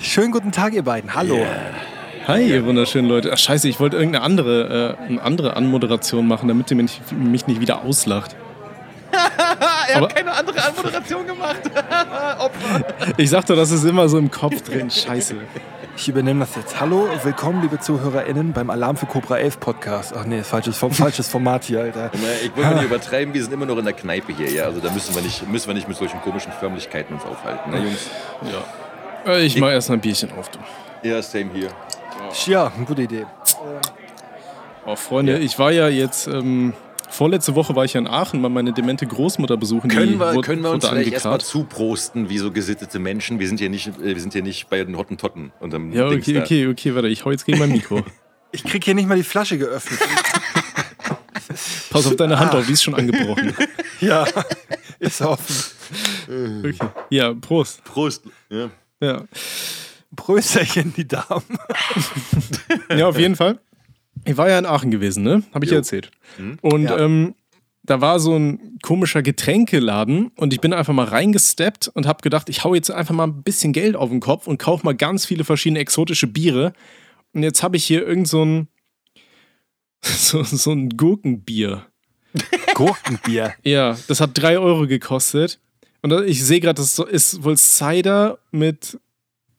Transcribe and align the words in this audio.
Schönen 0.00 0.32
guten 0.32 0.52
Tag, 0.52 0.72
ihr 0.72 0.82
beiden. 0.82 1.14
Hallo. 1.14 1.36
Yeah. 1.36 1.46
Hi, 2.26 2.48
ihr 2.48 2.64
wunderschönen 2.64 3.08
Leute. 3.08 3.30
Ach, 3.32 3.38
scheiße, 3.38 3.68
ich 3.68 3.80
wollte 3.80 3.96
irgendeine 3.96 4.24
andere, 4.24 4.96
äh, 5.00 5.04
eine 5.04 5.22
andere 5.22 5.56
Anmoderation 5.56 6.26
machen, 6.26 6.48
damit 6.48 6.70
ihr 6.70 6.76
mich, 6.76 7.00
mich 7.10 7.46
nicht 7.46 7.60
wieder 7.60 7.82
auslacht. 7.82 8.36
er 9.88 9.96
Aber 9.96 10.08
hat 10.08 10.16
keine 10.16 10.32
andere 10.32 10.64
Anmoderation 10.64 11.26
gemacht. 11.26 11.60
Opfer. 12.38 12.84
Ich 13.16 13.30
sagte, 13.30 13.56
das 13.56 13.70
ist 13.70 13.84
immer 13.84 14.08
so 14.08 14.18
im 14.18 14.30
Kopf 14.30 14.62
drin. 14.62 14.90
Scheiße. 14.90 15.36
Ich 16.00 16.08
übernehme 16.08 16.40
das 16.40 16.56
jetzt. 16.56 16.80
Hallo, 16.80 17.06
willkommen, 17.24 17.60
liebe 17.60 17.78
ZuhörerInnen, 17.78 18.54
beim 18.54 18.70
Alarm 18.70 18.96
für 18.96 19.04
Cobra 19.04 19.36
11 19.36 19.60
Podcast. 19.60 20.14
Ach 20.16 20.24
nee, 20.24 20.42
falsches, 20.42 20.78
falsches 20.78 21.28
Format 21.28 21.64
hier, 21.64 21.82
Alter. 21.82 22.10
Ich 22.42 22.56
will 22.56 22.64
mal 22.64 22.76
nicht 22.76 22.84
übertreiben, 22.86 23.34
wir 23.34 23.42
sind 23.42 23.52
immer 23.52 23.66
noch 23.66 23.76
in 23.76 23.84
der 23.84 23.92
Kneipe 23.92 24.34
hier, 24.34 24.50
ja. 24.50 24.64
Also 24.64 24.80
da 24.80 24.90
müssen 24.90 25.14
wir 25.14 25.20
nicht, 25.20 25.46
müssen 25.46 25.66
wir 25.66 25.74
nicht 25.74 25.88
mit 25.88 25.98
solchen 25.98 26.18
komischen 26.22 26.52
Förmlichkeiten 26.52 27.16
uns 27.16 27.24
aufhalten, 27.26 27.70
ne, 27.70 27.82
Jungs? 27.84 28.08
Ja. 29.26 29.30
Äh, 29.30 29.42
ich, 29.42 29.56
ich 29.56 29.60
mach 29.60 29.68
erst 29.68 29.90
mal 29.90 29.96
ein 29.96 30.00
Bierchen 30.00 30.32
auf, 30.32 30.48
du. 30.48 30.58
Ja, 31.06 31.20
same 31.20 31.50
hier. 31.52 31.68
Ja, 32.46 32.72
gute 32.86 33.02
Idee. 33.02 33.26
Oh, 34.86 34.96
Freunde, 34.96 35.32
ja. 35.32 35.38
ich 35.38 35.58
war 35.58 35.70
ja 35.70 35.88
jetzt. 35.88 36.28
Ähm, 36.28 36.72
vorletzte 37.10 37.54
Woche 37.54 37.76
war 37.76 37.84
ich 37.84 37.94
ja 37.94 38.00
in 38.00 38.06
Aachen, 38.06 38.40
mal 38.40 38.48
meine 38.48 38.72
demente 38.72 39.06
Großmutter 39.06 39.56
besuchen. 39.56 39.90
Können 39.90 40.18
wir, 40.18 40.34
wurde, 40.34 40.46
können 40.46 40.62
wir 40.62 40.70
uns 40.70 40.86
vielleicht 40.86 41.12
erstmal 41.12 41.40
zuprosten, 41.40 42.28
wie 42.28 42.38
so 42.38 42.50
gesittete 42.50 42.98
Menschen? 42.98 43.38
Wir 43.38 43.48
sind 43.48 43.60
hier 43.60 43.70
nicht, 43.70 43.88
äh, 43.88 44.14
wir 44.14 44.20
sind 44.20 44.32
hier 44.32 44.42
nicht 44.42 44.68
bei 44.68 44.82
den 44.82 44.96
Hottentotten. 44.96 45.52
Ja, 45.92 46.06
okay, 46.06 46.40
okay, 46.40 46.66
okay, 46.68 46.94
warte, 46.94 47.08
ich 47.08 47.24
hau 47.24 47.30
jetzt 47.30 47.44
gegen 47.44 47.58
mein 47.58 47.72
Mikro. 47.72 48.02
ich 48.52 48.64
krieg 48.64 48.84
hier 48.84 48.94
nicht 48.94 49.08
mal 49.08 49.16
die 49.16 49.24
Flasche 49.24 49.58
geöffnet. 49.58 50.00
Pass 51.90 52.06
auf 52.06 52.16
deine 52.16 52.38
Hand 52.38 52.54
ah. 52.54 52.58
auf, 52.58 52.66
die 52.66 52.72
ist 52.72 52.82
schon 52.82 52.94
angebrochen. 52.94 53.54
ja, 54.00 54.24
ist 54.98 55.20
offen. 55.20 55.56
Okay. 56.28 56.74
Ja, 57.10 57.34
Prost. 57.34 57.82
Prost. 57.84 58.22
Ja. 58.48 58.70
ja. 59.00 59.24
Prösterchen, 60.14 60.94
die 60.96 61.08
Damen. 61.08 61.58
ja, 62.96 63.08
auf 63.08 63.18
jeden 63.18 63.34
Fall. 63.34 63.58
Ich 64.24 64.36
war 64.36 64.48
ja 64.48 64.58
in 64.58 64.66
Aachen 64.66 64.90
gewesen, 64.90 65.22
ne? 65.22 65.42
Habe 65.52 65.64
ich 65.64 65.70
jo. 65.70 65.76
ja 65.76 65.80
erzählt. 65.80 66.10
Mhm. 66.38 66.58
Und 66.60 66.84
ja. 66.84 66.98
Ähm, 66.98 67.34
da 67.82 68.00
war 68.00 68.20
so 68.20 68.36
ein 68.36 68.78
komischer 68.82 69.22
Getränkeladen 69.22 70.28
und 70.36 70.52
ich 70.52 70.60
bin 70.60 70.72
einfach 70.72 70.92
mal 70.92 71.06
reingesteppt 71.06 71.88
und 71.88 72.06
habe 72.06 72.22
gedacht, 72.22 72.48
ich 72.48 72.62
hau 72.62 72.74
jetzt 72.74 72.90
einfach 72.90 73.14
mal 73.14 73.26
ein 73.26 73.42
bisschen 73.42 73.72
Geld 73.72 73.96
auf 73.96 74.10
den 74.10 74.20
Kopf 74.20 74.46
und 74.46 74.58
kaufe 74.58 74.84
mal 74.84 74.94
ganz 74.94 75.26
viele 75.26 75.44
verschiedene 75.44 75.80
exotische 75.80 76.26
Biere. 76.26 76.72
Und 77.32 77.42
jetzt 77.42 77.62
habe 77.62 77.76
ich 77.76 77.84
hier 77.84 78.06
irgend 78.06 78.28
so 78.28 78.44
ein 78.44 78.68
so, 80.02 80.42
so 80.42 80.72
ein 80.72 80.90
Gurkenbier. 80.90 81.86
Gurkenbier? 82.74 83.54
Ja, 83.64 83.96
das 84.06 84.20
hat 84.20 84.30
drei 84.34 84.58
Euro 84.58 84.86
gekostet. 84.86 85.58
Und 86.02 86.12
ich 86.26 86.44
sehe 86.44 86.60
gerade, 86.60 86.80
das 86.80 86.98
ist 86.98 87.42
wohl 87.42 87.56
Cider 87.56 88.38
mit 88.52 88.98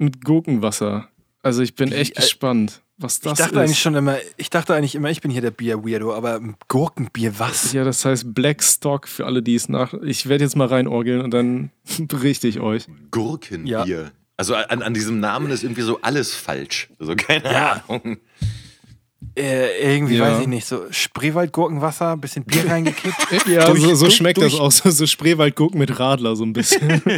mit 0.02 0.25
Gurkenwasser. 0.25 1.08
Also 1.44 1.62
ich 1.62 1.75
bin 1.75 1.92
echt 1.92 2.16
gespannt, 2.16 2.81
was 3.02 3.20
das 3.20 3.34
ich 3.34 3.38
dachte 3.40 3.56
ist. 3.56 3.62
Eigentlich 3.62 3.80
schon 3.80 3.96
immer, 3.96 4.18
ich 4.38 4.50
dachte 4.50 4.74
eigentlich 4.76 4.96
immer, 4.96 5.10
ich 5.10 5.22
bin 5.22 5.32
hier 5.32 5.42
der 5.42 5.52
Bier-Weirdo, 5.52 6.14
aber 6.14 6.40
Gurkenbier, 6.68 7.38
was? 7.40 7.74
Ja, 7.74 7.84
das 7.84 8.06
heißt 8.06 8.34
Black 8.34 8.64
Stock 8.64 9.08
für 9.08 9.26
alle, 9.26 9.42
die 9.42 9.56
es 9.56 9.70
nach. 9.70 9.94
Ich 10.04 10.28
werde 10.28 10.44
jetzt 10.44 10.56
mal 10.56 10.68
reinorgeln 10.68 11.22
und 11.22 11.32
dann 11.32 11.72
berichte 12.00 12.48
ich 12.48 12.60
euch. 12.60 12.88
Gurkenbier. 13.12 13.86
Ja. 13.86 14.12
Also 14.38 14.56
an, 14.56 14.82
an 14.82 14.94
diesem 14.94 15.20
Namen 15.20 15.52
ist 15.52 15.64
irgendwie 15.64 15.82
so 15.84 16.00
alles 16.02 16.34
falsch. 16.34 16.90
Also 17.00 17.16
keine 17.16 17.52
ja. 17.52 17.84
Ahnung. 17.88 18.18
Äh, 19.36 19.96
irgendwie 19.96 20.18
ja. 20.18 20.24
weiß 20.24 20.42
ich 20.42 20.48
nicht, 20.48 20.66
so 20.66 20.86
Spreewaldgurkenwasser, 20.90 22.14
ein 22.14 22.22
bisschen 22.22 22.44
Bier 22.44 22.68
reingekippt. 22.68 23.28
ja, 23.48 23.66
durch, 23.66 23.82
so, 23.82 23.96
so 23.96 24.10
schmeckt 24.10 24.40
durch, 24.40 24.54
das 24.54 24.60
auch, 24.60 24.72
so, 24.72 24.90
so 24.90 25.06
Spreewaldgurken 25.06 25.80
mit 25.80 26.00
Radler 26.00 26.36
so 26.36 26.44
ein 26.44 26.54
bisschen. 26.54 27.02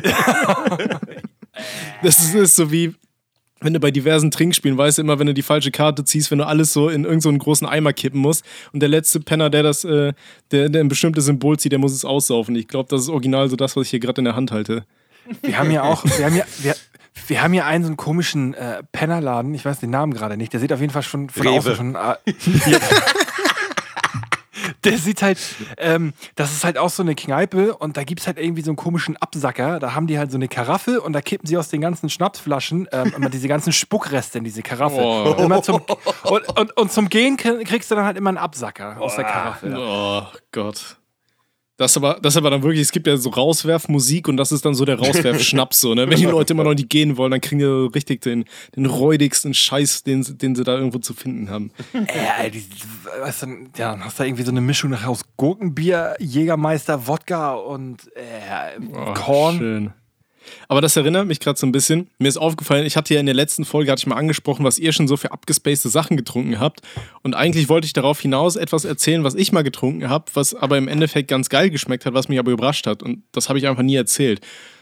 Das 2.02 2.20
ist, 2.20 2.34
ist 2.34 2.56
so 2.56 2.72
wie, 2.72 2.96
wenn 3.64 3.74
du 3.74 3.80
bei 3.80 3.92
diversen 3.92 4.32
Trinkspielen 4.32 4.78
weißt, 4.78 5.00
immer 5.00 5.20
wenn 5.20 5.28
du 5.28 5.34
die 5.34 5.42
falsche 5.42 5.72
Karte 5.72 6.04
ziehst, 6.04 6.32
wenn 6.32 6.38
du 6.38 6.46
alles 6.46 6.74
so 6.74 6.90
in 6.90 7.04
irgendeinen 7.04 7.40
so 7.40 7.44
großen 7.44 7.68
Eimer 7.68 7.94
kippen 7.94 8.20
musst 8.20 8.46
und 8.72 8.82
der 8.82 8.90
letzte 8.90 9.20
Penner, 9.20 9.50
der 9.50 9.64
das, 9.64 9.84
äh, 9.84 10.14
der, 10.52 10.70
der 10.70 10.84
ein 10.84 10.88
bestimmtes 10.90 11.26
Symbol 11.26 11.58
zieht, 11.58 11.72
der 11.72 11.80
muss 11.80 11.94
es 11.94 12.06
aussaufen. 12.06 12.56
Ich 12.56 12.68
glaube, 12.68 12.90
das 12.90 13.02
ist 13.02 13.10
original 13.10 13.50
so 13.50 13.56
das, 13.56 13.76
was 13.76 13.86
ich 13.86 13.90
hier 13.92 14.00
gerade 14.00 14.22
in 14.22 14.26
der 14.26 14.36
Hand 14.36 14.52
halte. 14.52 14.86
Wir 15.42 15.58
haben 15.58 15.72
ja 15.72 15.84
auch, 15.84 16.04
wir 16.04 16.26
haben 16.26 16.36
ja, 16.36 16.44
wir, 16.60 16.76
wir 17.28 17.42
haben 17.42 17.54
hier 17.54 17.66
einen 17.66 17.84
so 17.84 17.88
einen 17.88 17.98
komischen 17.98 18.54
äh, 18.54 18.84
Pennerladen, 18.92 19.54
ich 19.54 19.64
weiß 19.64 19.80
den 19.80 19.90
Namen 19.90 20.14
gerade 20.14 20.38
nicht, 20.38 20.52
der 20.54 20.60
sieht 20.60 20.74
auf 20.74 20.82
jeden 20.82 20.92
Fall 20.92 21.04
schon 21.04 21.30
von 21.30 21.48
Rewe. 21.48 21.58
außen 21.58 21.76
schon. 21.76 21.96
Äh, 21.96 22.16
der 24.86 24.98
sieht 24.98 25.22
halt, 25.22 25.40
ähm, 25.78 26.14
das 26.36 26.52
ist 26.52 26.64
halt 26.64 26.78
auch 26.78 26.90
so 26.90 27.04
eine 27.04 27.16
Kneipe 27.16 27.76
und 27.76 27.98
da 27.98 28.04
gibt 28.04 28.22
es 28.22 28.28
halt 28.28 28.38
irgendwie 28.38 28.62
so 28.62 28.72
einen 28.72 28.78
komischen 28.78 29.18
Absacker. 29.18 29.80
Da 29.80 29.94
haben 29.94 30.08
die 30.08 30.18
halt 30.18 30.32
so 30.32 30.38
eine 30.38 30.48
Karaffe 30.48 31.02
und 31.02 31.14
da 31.14 31.22
kippen 31.22 31.48
sie 31.48 31.58
aus 31.58 31.70
den 31.70 31.82
ganzen 31.82 32.10
Schnapsflaschen 32.10 32.88
ähm, 32.92 33.14
immer 33.16 33.30
diese 33.30 33.48
ganzen 33.48 33.74
Spuckreste 33.74 34.38
in 34.38 34.44
diese 34.44 34.62
Karaffe. 34.62 35.02
Oh. 35.02 35.36
Immer 35.38 35.62
zum, 35.62 35.82
und, 36.24 36.58
und, 36.58 36.78
und, 36.78 36.92
zum 36.92 37.10
Gehen 37.10 37.38
kriegst 37.38 37.92
du 37.92 37.96
dann 37.96 38.06
halt 38.06 38.18
immer 38.18 38.30
einen 38.30 38.38
Absacker 38.38 39.00
aus 39.00 39.16
der 39.16 39.26
Karaffe. 39.26 39.76
Oh 39.78 40.24
Gott. 40.52 40.98
Das 41.84 41.98
aber, 41.98 42.18
das 42.22 42.38
aber 42.38 42.50
dann 42.50 42.64
wirklich, 42.64 42.80
es 42.80 42.94
gibt 42.94 43.08
ja 43.08 43.18
so 43.18 43.30
Rauswerfmusik 43.30 44.30
und 44.30 44.38
das 44.38 44.54
ist 44.54 44.64
dann 44.64 44.74
so 44.74 44.86
der 44.86 44.98
Rauswerfschnaps, 44.98 45.82
so, 45.82 45.94
ne? 45.94 46.10
Wenn 46.10 46.18
die 46.18 46.24
Leute 46.24 46.54
immer 46.54 46.64
noch 46.64 46.74
nicht 46.74 46.90
gehen 46.90 47.18
wollen, 47.18 47.32
dann 47.32 47.42
kriegen 47.42 47.60
die 47.60 47.66
richtig 47.94 48.22
den, 48.22 48.46
den 48.78 48.86
räudigsten 48.86 49.54
Scheiß, 49.54 50.04
den, 50.04 50.24
den 50.38 50.56
sie 50.56 50.64
da 50.64 50.78
irgendwo 50.78 51.00
zu 51.00 51.14
finden 51.14 51.50
haben. 51.50 51.72
Äh, 51.94 52.52
die, 52.52 52.64
weißt 53.22 53.44
du, 53.44 53.48
ja, 53.76 54.00
hast 54.00 54.18
da 54.18 54.24
irgendwie 54.24 54.44
so 54.44 54.52
eine 54.52 54.62
Mischung 54.62 54.94
aus 54.94 55.26
Gurkenbier, 55.36 56.16
Jägermeister, 56.20 57.06
Wodka 57.06 57.56
und 57.56 58.10
äh, 58.16 58.80
oh, 58.94 59.14
Korn. 59.14 59.58
Schön. 59.58 59.94
Aber 60.68 60.82
das 60.82 60.96
erinnert 60.96 61.28
mich 61.28 61.40
gerade 61.40 61.60
so 61.60 61.66
ein 61.66 61.72
bisschen. 61.72 62.10
Mir 62.20 62.28
ist 62.28 62.38
aufgefallen, 62.38 62.86
ich 62.86 62.98
hatte 62.98 63.14
ja 63.14 63.20
in 63.20 63.26
der 63.26 63.36
letzten 63.36 63.66
Folge, 63.66 63.92
hatte 63.92 64.02
ich 64.02 64.08
mal 64.08 64.16
angesprochen, 64.16 64.66
was 64.66 64.80
ihr 64.80 64.92
schon 64.92 65.08
so 65.08 65.18
für 65.18 65.32
abgespacede 65.32 65.90
Sachen 65.90 66.18
getrunken 66.18 66.60
habt. 66.60 66.82
Und 67.22 67.36
eigentlich 67.36 67.70
wollte 67.70 67.86
ich 67.86 67.94
darauf 67.94 68.20
hinaus 68.20 68.56
etwas 68.56 68.86
erzählen, 68.86 69.24
was 69.24 69.36
ich 69.36 69.52
mal 69.52 69.64
getrunken 69.64 70.10
habe, 70.10 70.26
was 70.34 70.56
aber 70.56 70.78
im 70.78 70.88
Endeffekt 70.88 71.28
ganz 71.30 71.50
geil 71.50 71.70
geschmeckt 71.70 72.06
hat, 72.06 72.14
was 72.14 72.30
mich 72.30 72.40
aber 72.40 72.52
überrascht 72.52 72.88
hat. 72.88 73.04
Und 73.04 73.24
das 73.32 73.50
habe 73.50 73.60
ich 73.60 73.68
einfach 73.68 73.84
nie 73.84 73.96
erzählt. 73.96 74.42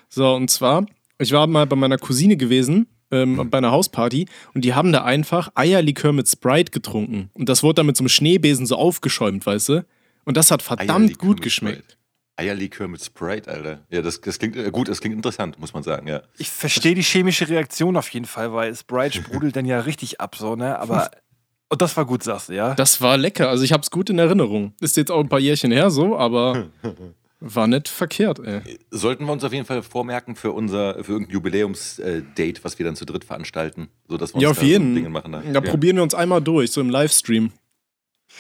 So, 0.10 0.34
und 0.34 0.50
zwar, 0.50 0.86
ich 1.20 1.32
war 1.32 1.48
mal 1.48 1.66
bei 1.66 1.76
meiner 1.76 1.98
Cousine 1.98 2.38
gewesen, 2.38 2.88
ähm, 3.12 3.50
bei 3.50 3.58
einer 3.58 3.72
Hausparty 3.72 4.26
und 4.54 4.66
die 4.66 4.74
haben 4.74 4.92
da 4.92 5.04
einfach 5.04 5.52
Eierlikör 5.56 6.14
mit 6.14 6.28
Sprite 6.30 6.72
getrunken. 6.72 7.30
Und 7.34 7.50
das 7.50 7.64
wurde 7.64 7.76
dann 7.76 7.86
mit 7.86 7.98
so 7.98 8.02
einem 8.02 8.10
Schneebesen 8.10 8.66
so 8.66 8.76
aufgeschäumt, 8.76 9.46
weißt 9.46 9.70
du? 9.70 9.86
Und 10.24 10.38
das 10.38 10.52
hat 10.52 10.62
verdammt 10.62 11.18
gut 11.18 11.42
geschmeckt. 11.42 11.98
Eierlikör 12.42 12.88
mit 12.88 13.04
Sprite, 13.04 13.50
Alter. 13.50 13.80
Ja, 13.90 14.02
das, 14.02 14.20
das 14.22 14.40
klingt 14.40 14.56
äh, 14.56 14.72
gut, 14.72 14.88
das 14.88 15.00
klingt 15.00 15.16
interessant, 15.16 15.60
muss 15.60 15.74
man 15.74 15.84
sagen, 15.84 16.08
ja. 16.08 16.22
Ich 16.38 16.50
verstehe 16.50 16.96
die 16.96 17.04
chemische 17.04 17.48
Reaktion 17.48 17.96
auf 17.98 18.10
jeden 18.10 18.26
Fall, 18.26 18.54
weil 18.54 18.76
Sprite 18.76 19.18
sprudelt 19.18 19.56
dann 19.56 19.66
ja 19.66 19.80
richtig 19.82 20.20
ab, 20.20 20.36
so, 20.36 20.56
ne? 20.56 20.80
Aber. 20.80 21.12
Und 21.70 21.82
das 21.82 21.96
war 21.96 22.06
gut, 22.06 22.22
sagst 22.22 22.50
du, 22.50 22.54
ja? 22.54 22.76
Das 22.76 23.00
war 23.00 23.16
lecker. 23.16 23.48
Also 23.48 23.64
ich 23.64 23.72
hab's 23.72 23.92
gut 23.92 24.10
in 24.10 24.20
Erinnerung. 24.20 24.74
Ist 24.82 24.98
jetzt 24.98 25.10
auch 25.10 25.22
ein 25.22 25.30
paar 25.30 25.40
Jährchen 25.40 25.72
her 25.72 25.90
so, 25.90 26.18
aber 26.18 26.66
war 27.40 27.68
nicht 27.68 27.88
verkehrt, 27.88 28.40
ey. 28.40 28.62
Sollten 28.90 29.26
wir 29.26 29.32
uns 29.32 29.42
auf 29.46 29.54
jeden 29.54 29.66
Fall 29.66 29.82
vormerken 29.82 30.36
für 30.36 30.52
unser 30.52 31.02
für 31.02 31.14
irgendein 31.14 31.34
Jubiläumsdate, 31.34 32.64
was 32.64 32.78
wir 32.78 32.86
dann 32.86 32.98
zu 32.98 33.06
dritt 33.06 33.24
veranstalten, 33.24 33.88
so 34.10 34.18
dass 34.18 34.34
wir 34.34 34.42
ja, 34.42 34.50
auf 34.50 34.62
jeden. 34.62 34.90
So 34.90 34.96
Dinge 34.96 35.10
machen. 35.10 35.32
Ja, 35.32 35.42
ja, 35.54 35.62
probieren 35.62 35.96
wir 35.96 36.04
uns 36.04 36.14
einmal 36.14 36.42
durch, 36.42 36.72
so 36.72 36.82
im 36.82 36.90
Livestream. 36.90 37.54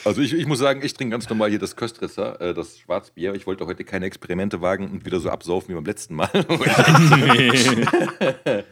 Also 0.04 0.22
ich, 0.22 0.34
ich 0.34 0.48
muss 0.48 0.60
sagen, 0.60 0.82
ich 0.84 0.94
trinke 0.94 1.12
ganz 1.12 1.30
normal 1.30 1.50
hier 1.50 1.60
das 1.60 1.76
Köstresser, 1.76 2.40
äh, 2.42 2.54
das 2.54 2.80
Schwarzbier. 2.80 3.34
Ich 3.36 3.46
wollte 3.46 3.66
heute 3.66 3.84
keine 3.84 4.06
Experimente 4.06 4.62
wagen 4.62 4.90
und 4.90 5.06
wieder 5.06 5.20
so 5.20 5.30
absaufen 5.30 5.70
wie 5.70 5.76
beim 5.76 5.86
letzten 5.86 6.16
Mal. 6.16 6.30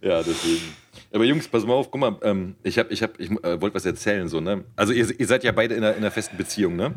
ja, 0.00 0.22
deswegen. 0.22 0.74
Aber 1.12 1.24
Jungs, 1.24 1.48
pass 1.48 1.64
mal 1.64 1.74
auf, 1.74 1.90
guck 1.90 2.00
mal, 2.00 2.18
ähm, 2.22 2.56
ich, 2.62 2.78
hab, 2.78 2.90
ich, 2.90 3.02
hab, 3.02 3.18
ich 3.18 3.30
äh, 3.30 3.60
wollte 3.60 3.74
was 3.74 3.86
erzählen, 3.86 4.28
so, 4.28 4.40
ne? 4.40 4.64
Also 4.76 4.92
ihr, 4.92 5.18
ihr 5.18 5.26
seid 5.26 5.44
ja 5.44 5.52
beide 5.52 5.74
in 5.74 5.82
einer, 5.82 5.94
in 5.94 6.02
einer 6.02 6.10
festen 6.10 6.36
Beziehung, 6.36 6.76
ne? 6.76 6.94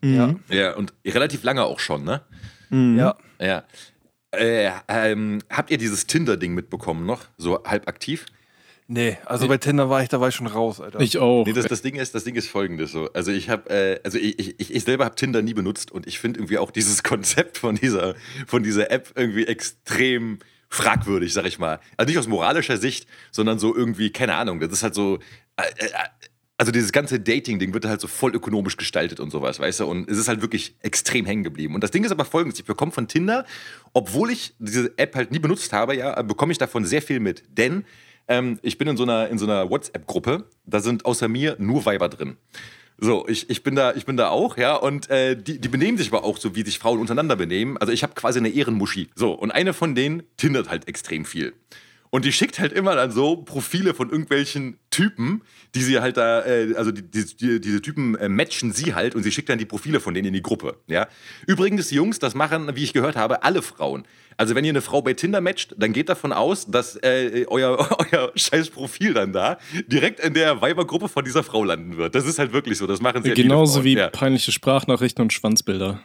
Mhm. 0.00 0.40
Ja. 0.48 0.48
Ja, 0.48 0.76
und 0.76 0.92
relativ 1.06 1.44
lange 1.44 1.64
auch 1.64 1.78
schon, 1.78 2.04
ne? 2.04 2.22
Mhm. 2.70 2.98
Ja. 2.98 3.16
Ja. 3.38 3.64
Äh, 4.32 4.70
ähm, 4.88 5.40
habt 5.50 5.70
ihr 5.70 5.78
dieses 5.78 6.06
Tinder-Ding 6.06 6.54
mitbekommen 6.54 7.06
noch? 7.06 7.24
So 7.36 7.62
halb 7.64 7.88
aktiv? 7.88 8.26
Nee, 8.92 9.18
also 9.24 9.46
bei 9.46 9.56
Tinder 9.56 9.88
war 9.88 10.02
ich, 10.02 10.08
da 10.08 10.20
war 10.20 10.30
ich 10.30 10.34
schon 10.34 10.48
raus, 10.48 10.80
Alter. 10.80 10.98
Ich 10.98 11.16
auch. 11.16 11.46
Nee, 11.46 11.52
das, 11.52 11.66
das 11.66 11.80
Ding 11.80 11.94
ist, 11.94 12.12
das 12.12 12.24
Ding 12.24 12.34
ist 12.34 12.48
folgendes 12.48 12.90
so. 12.90 13.08
Also 13.12 13.30
ich 13.30 13.48
habe, 13.48 13.70
äh, 13.70 14.00
also 14.02 14.18
ich, 14.18 14.36
ich, 14.58 14.74
ich 14.74 14.82
selber 14.82 15.04
habe 15.04 15.14
Tinder 15.14 15.42
nie 15.42 15.54
benutzt 15.54 15.92
und 15.92 16.08
ich 16.08 16.18
finde 16.18 16.40
irgendwie 16.40 16.58
auch 16.58 16.72
dieses 16.72 17.02
Konzept 17.04 17.56
von 17.56 17.76
dieser, 17.76 18.16
von 18.48 18.64
dieser 18.64 18.90
App 18.90 19.12
irgendwie 19.14 19.46
extrem 19.46 20.40
fragwürdig, 20.68 21.32
sag 21.32 21.46
ich 21.46 21.60
mal. 21.60 21.78
Also 21.96 22.08
nicht 22.08 22.18
aus 22.18 22.26
moralischer 22.26 22.78
Sicht, 22.78 23.06
sondern 23.30 23.60
so 23.60 23.76
irgendwie, 23.76 24.10
keine 24.10 24.34
Ahnung, 24.34 24.58
das 24.58 24.72
ist 24.72 24.82
halt 24.82 24.96
so. 24.96 25.20
Äh, 25.56 25.62
äh, 25.78 25.88
also 26.58 26.72
dieses 26.72 26.90
ganze 26.90 27.20
Dating-Ding 27.20 27.72
wird 27.72 27.84
halt 27.84 28.00
so 28.00 28.08
voll 28.08 28.34
ökonomisch 28.34 28.76
gestaltet 28.76 29.20
und 29.20 29.30
sowas, 29.30 29.60
weißt 29.60 29.80
du? 29.80 29.86
Und 29.86 30.10
es 30.10 30.18
ist 30.18 30.26
halt 30.26 30.42
wirklich 30.42 30.74
extrem 30.80 31.26
hängen 31.26 31.44
geblieben. 31.44 31.76
Und 31.76 31.84
das 31.84 31.92
Ding 31.92 32.02
ist 32.02 32.10
aber 32.10 32.24
folgendes: 32.24 32.58
Ich 32.58 32.66
bekomme 32.66 32.90
von 32.90 33.06
Tinder, 33.06 33.46
obwohl 33.92 34.32
ich 34.32 34.54
diese 34.58 34.98
App 34.98 35.14
halt 35.14 35.30
nie 35.30 35.38
benutzt 35.38 35.72
habe, 35.72 35.96
ja, 35.96 36.20
bekomme 36.22 36.50
ich 36.50 36.58
davon 36.58 36.84
sehr 36.84 37.02
viel 37.02 37.20
mit. 37.20 37.44
Denn 37.56 37.84
ähm, 38.30 38.58
ich 38.62 38.78
bin 38.78 38.88
in 38.88 38.96
so 38.96 39.02
einer, 39.02 39.28
in 39.28 39.38
so 39.38 39.44
einer 39.44 39.68
WhatsApp-Gruppe, 39.68 40.44
da 40.64 40.80
sind 40.80 41.04
außer 41.04 41.28
mir 41.28 41.56
nur 41.58 41.84
Weiber 41.84 42.08
drin. 42.08 42.36
So, 42.96 43.26
ich, 43.28 43.50
ich, 43.50 43.62
bin 43.62 43.74
da, 43.74 43.94
ich 43.94 44.06
bin 44.06 44.16
da 44.16 44.28
auch, 44.28 44.56
ja, 44.56 44.76
und 44.76 45.10
äh, 45.10 45.34
die, 45.34 45.58
die 45.58 45.68
benehmen 45.68 45.98
sich 45.98 46.12
aber 46.12 46.22
auch 46.22 46.36
so, 46.36 46.54
wie 46.54 46.62
sich 46.62 46.78
Frauen 46.78 47.00
untereinander 47.00 47.34
benehmen. 47.34 47.76
Also 47.78 47.92
ich 47.92 48.02
habe 48.02 48.14
quasi 48.14 48.38
eine 48.38 48.50
Ehrenmuschi. 48.50 49.08
So, 49.14 49.32
und 49.32 49.50
eine 49.50 49.72
von 49.72 49.94
denen 49.94 50.22
tindert 50.36 50.70
halt 50.70 50.86
extrem 50.86 51.24
viel. 51.24 51.54
Und 52.10 52.24
die 52.24 52.32
schickt 52.32 52.58
halt 52.58 52.72
immer 52.72 52.96
dann 52.96 53.12
so 53.12 53.36
Profile 53.36 53.94
von 53.94 54.10
irgendwelchen 54.10 54.78
Typen, 54.90 55.42
die 55.74 55.82
sie 55.82 56.00
halt 56.00 56.16
da, 56.16 56.44
äh, 56.44 56.74
also 56.76 56.90
die, 56.90 57.02
die, 57.02 57.60
diese 57.60 57.80
Typen 57.80 58.16
äh, 58.16 58.28
matchen 58.28 58.72
sie 58.72 58.94
halt 58.94 59.14
und 59.14 59.22
sie 59.22 59.30
schickt 59.30 59.48
dann 59.48 59.58
die 59.58 59.64
Profile 59.64 60.00
von 60.00 60.12
denen 60.12 60.28
in 60.28 60.34
die 60.34 60.42
Gruppe. 60.42 60.76
Ja? 60.88 61.08
Übrigens, 61.46 61.90
Jungs, 61.90 62.18
das 62.18 62.34
machen, 62.34 62.74
wie 62.74 62.82
ich 62.82 62.92
gehört 62.92 63.16
habe, 63.16 63.44
alle 63.44 63.62
Frauen. 63.62 64.04
Also 64.40 64.54
wenn 64.54 64.64
ihr 64.64 64.70
eine 64.70 64.80
Frau 64.80 65.02
bei 65.02 65.12
Tinder 65.12 65.42
matcht, 65.42 65.74
dann 65.76 65.92
geht 65.92 66.08
davon 66.08 66.32
aus, 66.32 66.64
dass 66.64 66.96
äh, 67.02 67.44
euer, 67.48 67.76
euer 68.10 68.32
scheiß 68.34 68.70
Profil 68.70 69.12
dann 69.12 69.34
da 69.34 69.58
direkt 69.86 70.18
in 70.18 70.32
der 70.32 70.62
Weibergruppe 70.62 71.10
von 71.10 71.22
dieser 71.26 71.42
Frau 71.42 71.62
landen 71.62 71.98
wird. 71.98 72.14
Das 72.14 72.24
ist 72.24 72.38
halt 72.38 72.54
wirklich 72.54 72.78
so. 72.78 72.86
Das 72.86 73.02
machen 73.02 73.22
sie 73.22 73.34
Genauso 73.34 73.84
wie 73.84 73.96
ja. 73.96 74.08
peinliche 74.08 74.50
Sprachnachrichten 74.50 75.20
und 75.20 75.34
Schwanzbilder. 75.34 76.00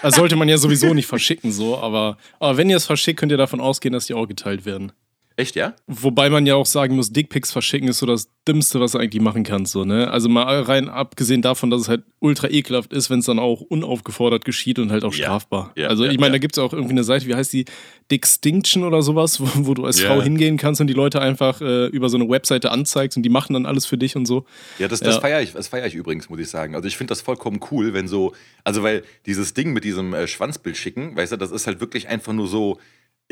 Das 0.00 0.14
sollte 0.14 0.34
man 0.34 0.48
ja 0.48 0.56
sowieso 0.56 0.94
nicht 0.94 1.06
verschicken, 1.06 1.52
so, 1.52 1.76
aber, 1.76 2.16
aber 2.38 2.56
wenn 2.56 2.70
ihr 2.70 2.78
es 2.78 2.86
verschickt, 2.86 3.20
könnt 3.20 3.32
ihr 3.32 3.36
davon 3.36 3.60
ausgehen, 3.60 3.92
dass 3.92 4.06
die 4.06 4.14
auch 4.14 4.26
geteilt 4.26 4.64
werden. 4.64 4.92
Echt, 5.40 5.56
ja? 5.56 5.74
Wobei 5.86 6.28
man 6.28 6.44
ja 6.44 6.54
auch 6.54 6.66
sagen 6.66 6.96
muss, 6.96 7.12
Dickpics 7.12 7.50
verschicken 7.50 7.88
ist 7.88 7.98
so 7.98 8.04
das 8.04 8.30
Dümmste, 8.46 8.78
was 8.78 8.92
du 8.92 8.98
eigentlich 8.98 9.22
machen 9.22 9.42
kannst. 9.42 9.72
So, 9.72 9.86
ne? 9.86 10.10
Also 10.10 10.28
mal 10.28 10.60
rein 10.60 10.90
abgesehen 10.90 11.40
davon, 11.40 11.70
dass 11.70 11.80
es 11.80 11.88
halt 11.88 12.02
ultra 12.18 12.50
ekelhaft 12.50 12.92
ist, 12.92 13.08
wenn 13.08 13.20
es 13.20 13.24
dann 13.24 13.38
auch 13.38 13.62
unaufgefordert 13.62 14.44
geschieht 14.44 14.78
und 14.78 14.92
halt 14.92 15.02
auch 15.02 15.14
ja. 15.14 15.24
strafbar. 15.24 15.72
Ja, 15.76 15.88
also 15.88 16.04
ich 16.04 16.18
meine, 16.18 16.28
ja. 16.28 16.32
da 16.32 16.38
gibt 16.38 16.58
es 16.58 16.62
auch 16.62 16.74
irgendwie 16.74 16.92
eine 16.92 17.04
Seite, 17.04 17.26
wie 17.26 17.34
heißt 17.34 17.54
die? 17.54 17.64
Dickstinction 18.10 18.84
oder 18.84 19.00
sowas, 19.00 19.40
wo, 19.40 19.48
wo 19.66 19.72
du 19.72 19.86
als 19.86 20.00
Frau 20.00 20.20
hingehen 20.20 20.58
kannst 20.58 20.80
und 20.80 20.88
die 20.88 20.94
Leute 20.94 21.22
einfach 21.22 21.60
äh, 21.62 21.86
über 21.86 22.10
so 22.10 22.18
eine 22.18 22.28
Webseite 22.28 22.70
anzeigst 22.70 23.16
und 23.16 23.22
die 23.22 23.30
machen 23.30 23.54
dann 23.54 23.64
alles 23.64 23.86
für 23.86 23.96
dich 23.96 24.16
und 24.16 24.26
so. 24.26 24.44
Ja, 24.78 24.88
das, 24.88 25.00
das 25.00 25.18
feiere 25.18 25.40
ich, 25.40 25.52
feier 25.52 25.86
ich 25.86 25.94
übrigens, 25.94 26.28
muss 26.28 26.40
ich 26.40 26.50
sagen. 26.50 26.74
Also 26.74 26.86
ich 26.86 26.96
finde 26.96 27.12
das 27.12 27.22
vollkommen 27.22 27.60
cool, 27.70 27.94
wenn 27.94 28.08
so, 28.08 28.34
also 28.64 28.82
weil 28.82 29.04
dieses 29.26 29.54
Ding 29.54 29.72
mit 29.72 29.84
diesem 29.84 30.12
äh, 30.12 30.26
Schwanzbild 30.26 30.76
schicken, 30.76 31.16
weißt 31.16 31.32
du, 31.32 31.36
das 31.36 31.50
ist 31.50 31.66
halt 31.66 31.80
wirklich 31.80 32.08
einfach 32.08 32.32
nur 32.32 32.48
so 32.48 32.78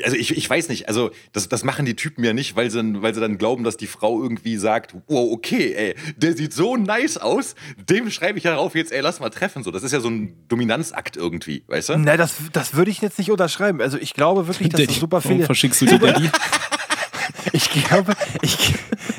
also 0.05 0.17
ich, 0.17 0.37
ich 0.37 0.49
weiß 0.49 0.69
nicht, 0.69 0.89
also 0.89 1.11
das, 1.33 1.49
das 1.49 1.65
machen 1.65 1.87
die 1.87 1.97
Typen 1.97 2.25
ja 2.25 2.33
nicht, 2.33 2.57
weil 2.57 2.71
sie, 2.71 3.03
weil 3.03 3.15
sie 3.15 3.21
dann 3.21 3.39
glauben, 3.39 3.65
dass 3.65 3.77
die 3.77 3.87
Frau 3.87 4.23
irgendwie 4.23 4.57
sagt, 4.57 4.95
wow, 5.07 5.33
okay, 5.33 5.75
ey, 5.75 5.95
der 6.17 6.37
sieht 6.37 6.53
so 6.53 6.77
nice 6.77 7.17
aus, 7.17 7.55
dem 7.89 8.11
schreibe 8.11 8.39
ich 8.39 8.45
ja 8.45 8.53
darauf 8.53 8.75
jetzt, 8.75 8.93
ey, 8.93 9.01
lass 9.01 9.21
mal 9.21 9.31
treffen. 9.31 9.63
So, 9.63 9.71
das 9.71 9.83
ist 9.83 9.93
ja 9.93 10.01
so 10.01 10.09
ein 10.09 10.35
Dominanzakt 10.49 11.17
irgendwie, 11.17 11.65
weißt 11.67 11.91
du? 11.91 11.99
Nein, 11.99 12.19
das, 12.19 12.37
das 12.53 12.75
würde 12.75 12.91
ich 12.91 13.01
jetzt 13.01 13.19
nicht 13.19 13.31
unterschreiben. 13.31 13.81
Also 13.81 13.99
ich 13.99 14.15
glaube 14.15 14.47
wirklich, 14.47 14.69
dass 14.69 14.87
das 14.87 14.97
super 14.97 15.21
viele... 15.21 15.35
Warum 15.35 15.47
verschickst 15.47 15.81
du 15.83 15.87
die? 15.87 15.99
ich 17.67 17.85
glaube, 17.85 18.13
ich, 18.43 18.75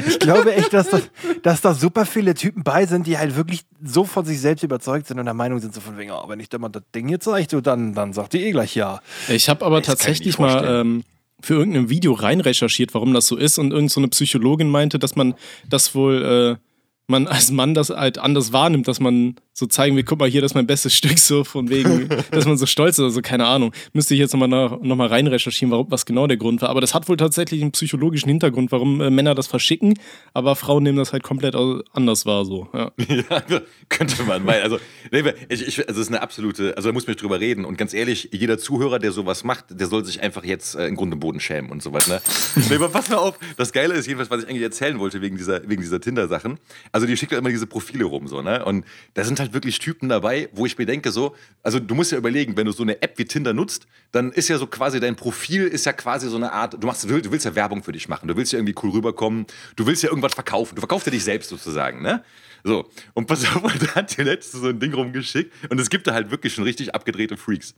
ich 0.08 0.20
glaube 0.20 0.54
echt, 0.54 0.74
dass, 0.74 0.90
das, 0.90 1.10
dass 1.44 1.62
da 1.62 1.74
super 1.74 2.06
viele 2.06 2.34
Typen 2.34 2.64
bei 2.64 2.86
sind, 2.86 3.08
die 3.08 3.18
halt 3.18 3.36
wirklich 3.36 3.62
so 3.84 4.06
von 4.06 4.26
sich 4.26 4.40
selbst 4.40 4.64
überzeugt 4.64 5.08
sind 5.08 5.20
und 5.20 5.26
der 5.26 5.34
Meinung 5.34 5.60
sind, 5.60 5.74
so 5.74 5.82
von 5.82 5.98
wegen, 5.98 6.12
oh, 6.12 6.28
wenn 6.28 6.40
ich 6.40 6.50
da 6.50 6.58
mal 6.58 6.70
das 6.70 6.84
Ding 6.94 7.08
hier 7.08 7.20
zeige, 7.20 7.62
dann, 7.62 7.94
dann 7.94 8.14
sagt 8.14 8.34
die 8.34 8.44
eh 8.44 8.52
gleich 8.52 8.76
ja. 8.76 9.02
Ich 9.28 9.50
habe 9.50 9.66
aber 9.66 9.80
das 9.80 9.88
tatsächlich 9.88 10.40
mal 10.40 10.64
ähm, 10.66 11.04
für 11.42 11.56
irgendein 11.56 11.90
Video 11.90 12.14
rein 12.14 12.42
recherchiert, 12.42 12.94
warum 12.94 13.14
das 13.14 13.28
so 13.28 13.36
ist 13.36 13.58
und 13.58 13.72
irgendeine 13.72 14.06
so 14.06 14.10
Psychologin 14.10 14.70
meinte, 14.70 15.00
dass 15.00 15.16
man 15.16 15.36
das 15.68 15.96
wohl. 15.96 16.58
Äh, 16.58 16.70
man 17.10 17.28
als 17.28 17.52
Mann 17.52 17.74
das 17.74 17.90
halt 17.90 18.20
anders 18.20 18.54
wahrnimmt, 18.54 18.88
dass 18.88 19.00
man 19.00 19.36
so 19.60 19.66
zeigen 19.66 19.98
will, 19.98 20.04
guck 20.04 20.20
mal 20.20 20.30
hier, 20.30 20.42
das 20.42 20.52
ist 20.52 20.56
mein 20.56 20.68
bestes 20.68 20.96
Stück, 20.96 21.20
so 21.20 21.44
von 21.44 21.70
wegen, 21.70 22.08
dass 22.32 22.46
man 22.46 22.58
so 22.58 22.66
stolz 22.66 22.96
ist 22.96 23.02
oder 23.02 23.12
so, 23.12 23.22
keine 23.22 23.46
Ahnung. 23.46 23.74
Müsste 23.92 24.14
ich 24.14 24.20
jetzt 24.22 24.32
nochmal 24.34 24.48
noch 24.48 24.96
mal 24.96 25.08
rein 25.08 25.28
recherchieren, 25.28 25.72
warum, 25.72 25.92
was 25.92 26.06
genau 26.06 26.28
der 26.28 26.38
Grund 26.38 26.62
war. 26.62 26.70
Aber 26.70 26.80
das 26.80 26.94
hat 26.94 27.10
wohl 27.10 27.18
tatsächlich 27.18 27.62
einen 27.62 27.72
psychologischen 27.72 28.30
Hintergrund, 28.30 28.72
warum 28.72 29.02
äh, 29.02 29.10
Männer 29.10 29.36
das 29.36 29.48
verschicken, 29.48 30.00
aber 30.34 30.56
Frauen 30.56 30.84
nehmen 30.84 30.98
das 30.98 31.12
halt 31.12 31.24
komplett 31.24 31.56
anders 31.92 32.26
wahr, 32.26 32.46
so. 32.46 32.70
Ja, 32.74 32.92
ja 33.08 33.62
könnte 33.90 34.24
man 34.24 34.46
meinen. 34.46 34.64
Also, 34.64 34.80
ich, 35.12 35.68
ich, 35.68 35.88
also, 35.88 36.00
es 36.00 36.08
ist 36.08 36.08
eine 36.08 36.22
absolute, 36.22 36.78
also 36.78 36.88
da 36.88 36.94
muss 36.94 37.06
man 37.06 37.18
drüber 37.18 37.42
reden. 37.42 37.66
Und 37.66 37.78
ganz 37.78 37.94
ehrlich, 37.94 38.30
jeder 38.32 38.58
Zuhörer, 38.58 38.98
der 38.98 39.12
sowas 39.12 39.44
macht, 39.44 39.66
der 39.78 39.88
soll 39.88 40.06
sich 40.06 40.22
einfach 40.22 40.46
jetzt 40.46 40.76
äh, 40.76 40.88
im 40.88 40.96
Grunde 40.96 41.18
Boden 41.18 41.42
schämen 41.42 41.70
und 41.70 41.84
so 41.84 41.92
was, 41.92 42.08
ne? 42.08 42.22
nee, 42.70 42.76
aber 42.76 42.88
pass 42.88 43.10
mal 43.10 43.18
auf, 43.18 43.38
das 43.58 43.74
Geile 43.74 43.94
ist 43.96 44.08
jedenfalls, 44.08 44.30
was 44.30 44.44
ich 44.44 44.50
eigentlich 44.50 44.64
erzählen 44.64 45.00
wollte 45.00 45.22
wegen 45.22 45.36
dieser, 45.36 45.68
wegen 45.68 45.82
dieser 45.82 46.00
Tinder-Sachen. 46.00 46.60
Also, 46.94 47.06
die 47.06 47.18
schickt 47.18 47.34
ja 47.34 47.40
immer 47.40 47.50
diese 47.50 47.68
Profile 47.68 48.06
rum, 48.06 48.30
so, 48.30 48.42
ne? 48.42 48.64
Und 48.64 48.86
da 49.16 49.26
sind 49.26 49.38
halt 49.42 49.49
halt 49.50 49.54
wirklich 49.54 49.80
Typen 49.80 50.10
dabei, 50.10 50.50
wo 50.54 50.66
ich 50.66 50.78
mir 50.78 50.86
denke, 50.86 51.12
so, 51.12 51.36
also 51.64 51.80
du 51.80 51.96
musst 51.96 52.12
ja 52.12 52.18
überlegen, 52.18 52.56
wenn 52.58 52.66
du 52.66 52.72
so 52.72 52.84
eine 52.84 53.02
App 53.02 53.18
wie 53.18 53.26
Tinder 53.26 53.54
nutzt, 53.54 53.88
dann 54.12 54.32
ist 54.32 54.48
ja 54.48 54.58
so 54.58 54.68
quasi 54.68 55.00
dein 55.00 55.16
Profil 55.16 55.68
ist 55.68 55.86
ja 55.86 55.94
quasi 55.94 56.30
so 56.30 56.38
eine 56.38 56.52
Art, 56.52 56.82
du 56.82 56.88
machst, 56.88 57.04
du 57.04 57.32
willst 57.32 57.46
ja 57.46 57.56
Werbung 57.56 57.84
für 57.84 57.92
dich 57.92 58.08
machen, 58.08 58.28
du 58.28 58.36
willst 58.36 58.54
ja 58.54 58.60
irgendwie 58.60 58.76
cool 58.84 58.92
rüberkommen, 58.92 59.46
du 59.76 59.86
willst 59.86 60.04
ja 60.04 60.10
irgendwas 60.10 60.34
verkaufen, 60.34 60.76
du 60.76 60.82
verkaufst 60.82 61.08
ja 61.08 61.12
dich 61.12 61.24
selbst 61.24 61.50
sozusagen, 61.50 62.02
ne? 62.02 62.24
So, 62.64 62.90
und 63.14 63.28
pass 63.28 63.46
auf, 63.46 63.62
da 63.80 63.96
hat 63.96 64.18
dir 64.18 64.26
letzte 64.26 64.58
so 64.58 64.68
ein 64.68 64.80
Ding 64.80 64.94
rumgeschickt 64.94 65.52
und 65.70 65.80
es 65.80 65.90
gibt 65.90 66.08
da 66.08 66.14
halt 66.14 66.32
wirklich 66.32 66.54
schon 66.54 66.64
richtig 66.64 66.94
abgedrehte 66.94 67.38
Freaks. 67.38 67.74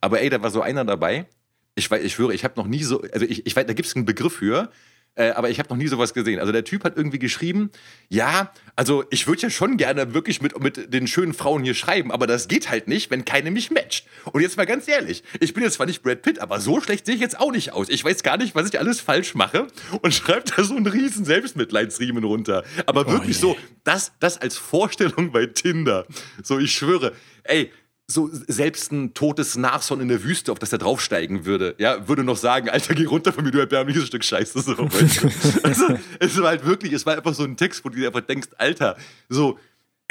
Aber 0.00 0.20
ey, 0.20 0.30
da 0.30 0.42
war 0.42 0.50
so 0.50 0.62
einer 0.62 0.84
dabei, 0.84 1.26
ich, 1.74 1.90
weiß, 1.90 2.02
ich 2.02 2.14
schwöre, 2.14 2.34
ich 2.34 2.44
habe 2.44 2.54
noch 2.56 2.66
nie 2.66 2.82
so, 2.82 3.02
also 3.12 3.24
ich, 3.24 3.46
ich 3.46 3.56
weiß, 3.56 3.66
da 3.66 3.72
gibt 3.72 3.88
es 3.88 3.96
einen 3.96 4.04
Begriff 4.04 4.34
für, 4.34 4.70
äh, 5.14 5.30
aber 5.30 5.50
ich 5.50 5.58
habe 5.58 5.68
noch 5.68 5.76
nie 5.76 5.88
sowas 5.88 6.14
gesehen. 6.14 6.40
Also 6.40 6.52
der 6.52 6.64
Typ 6.64 6.84
hat 6.84 6.96
irgendwie 6.96 7.18
geschrieben, 7.18 7.70
ja, 8.08 8.50
also 8.76 9.04
ich 9.10 9.26
würde 9.26 9.42
ja 9.42 9.50
schon 9.50 9.76
gerne 9.76 10.14
wirklich 10.14 10.40
mit, 10.40 10.58
mit 10.62 10.92
den 10.92 11.06
schönen 11.06 11.34
Frauen 11.34 11.64
hier 11.64 11.74
schreiben, 11.74 12.10
aber 12.10 12.26
das 12.26 12.48
geht 12.48 12.70
halt 12.70 12.88
nicht, 12.88 13.10
wenn 13.10 13.24
keine 13.24 13.50
mich 13.50 13.70
matcht. 13.70 14.06
Und 14.32 14.40
jetzt 14.40 14.56
mal 14.56 14.64
ganz 14.64 14.88
ehrlich, 14.88 15.22
ich 15.40 15.52
bin 15.52 15.62
jetzt 15.62 15.74
zwar 15.74 15.86
nicht 15.86 16.02
Brad 16.02 16.22
Pitt, 16.22 16.38
aber 16.38 16.60
so 16.60 16.80
schlecht 16.80 17.04
sehe 17.04 17.14
ich 17.14 17.20
jetzt 17.20 17.38
auch 17.38 17.52
nicht 17.52 17.72
aus. 17.72 17.90
Ich 17.90 18.02
weiß 18.02 18.22
gar 18.22 18.38
nicht, 18.38 18.54
was 18.54 18.68
ich 18.68 18.78
alles 18.78 19.00
falsch 19.00 19.34
mache 19.34 19.66
und 20.00 20.14
schreibt 20.14 20.56
da 20.56 20.64
so 20.64 20.74
einen 20.74 20.86
riesen 20.86 21.26
Selbstmitleidsriemen 21.26 22.24
runter. 22.24 22.64
Aber 22.86 23.06
oh 23.06 23.12
wirklich 23.12 23.42
oh, 23.42 23.48
yeah. 23.48 23.56
so, 23.56 23.68
das, 23.84 24.12
das 24.18 24.40
als 24.40 24.56
Vorstellung 24.56 25.30
bei 25.30 25.46
Tinder. 25.46 26.06
So, 26.42 26.58
ich 26.58 26.72
schwöre, 26.72 27.12
ey, 27.44 27.70
so 28.12 28.28
selbst 28.32 28.92
ein 28.92 29.14
totes 29.14 29.56
Nashorn 29.56 30.00
in 30.00 30.08
der 30.08 30.22
Wüste, 30.22 30.52
auf 30.52 30.58
das 30.58 30.72
er 30.72 30.78
draufsteigen 30.78 31.44
würde, 31.44 31.74
ja, 31.78 32.08
würde 32.08 32.24
noch 32.24 32.36
sagen, 32.36 32.68
Alter, 32.68 32.94
geh 32.94 33.04
runter 33.04 33.32
von 33.32 33.44
mir, 33.44 33.50
du 33.50 33.58
erbärmliches 33.58 34.06
Stück 34.06 34.24
Scheiße. 34.24 34.60
So, 34.60 34.72
also, 35.62 35.98
es 36.18 36.40
war 36.40 36.48
halt 36.48 36.64
wirklich, 36.66 36.92
es 36.92 37.06
war 37.06 37.16
einfach 37.16 37.34
so 37.34 37.44
ein 37.44 37.56
Text, 37.56 37.84
wo 37.84 37.88
du 37.88 37.96
dir 37.96 38.08
einfach 38.08 38.20
denkst, 38.20 38.48
Alter, 38.58 38.96
so, 39.28 39.58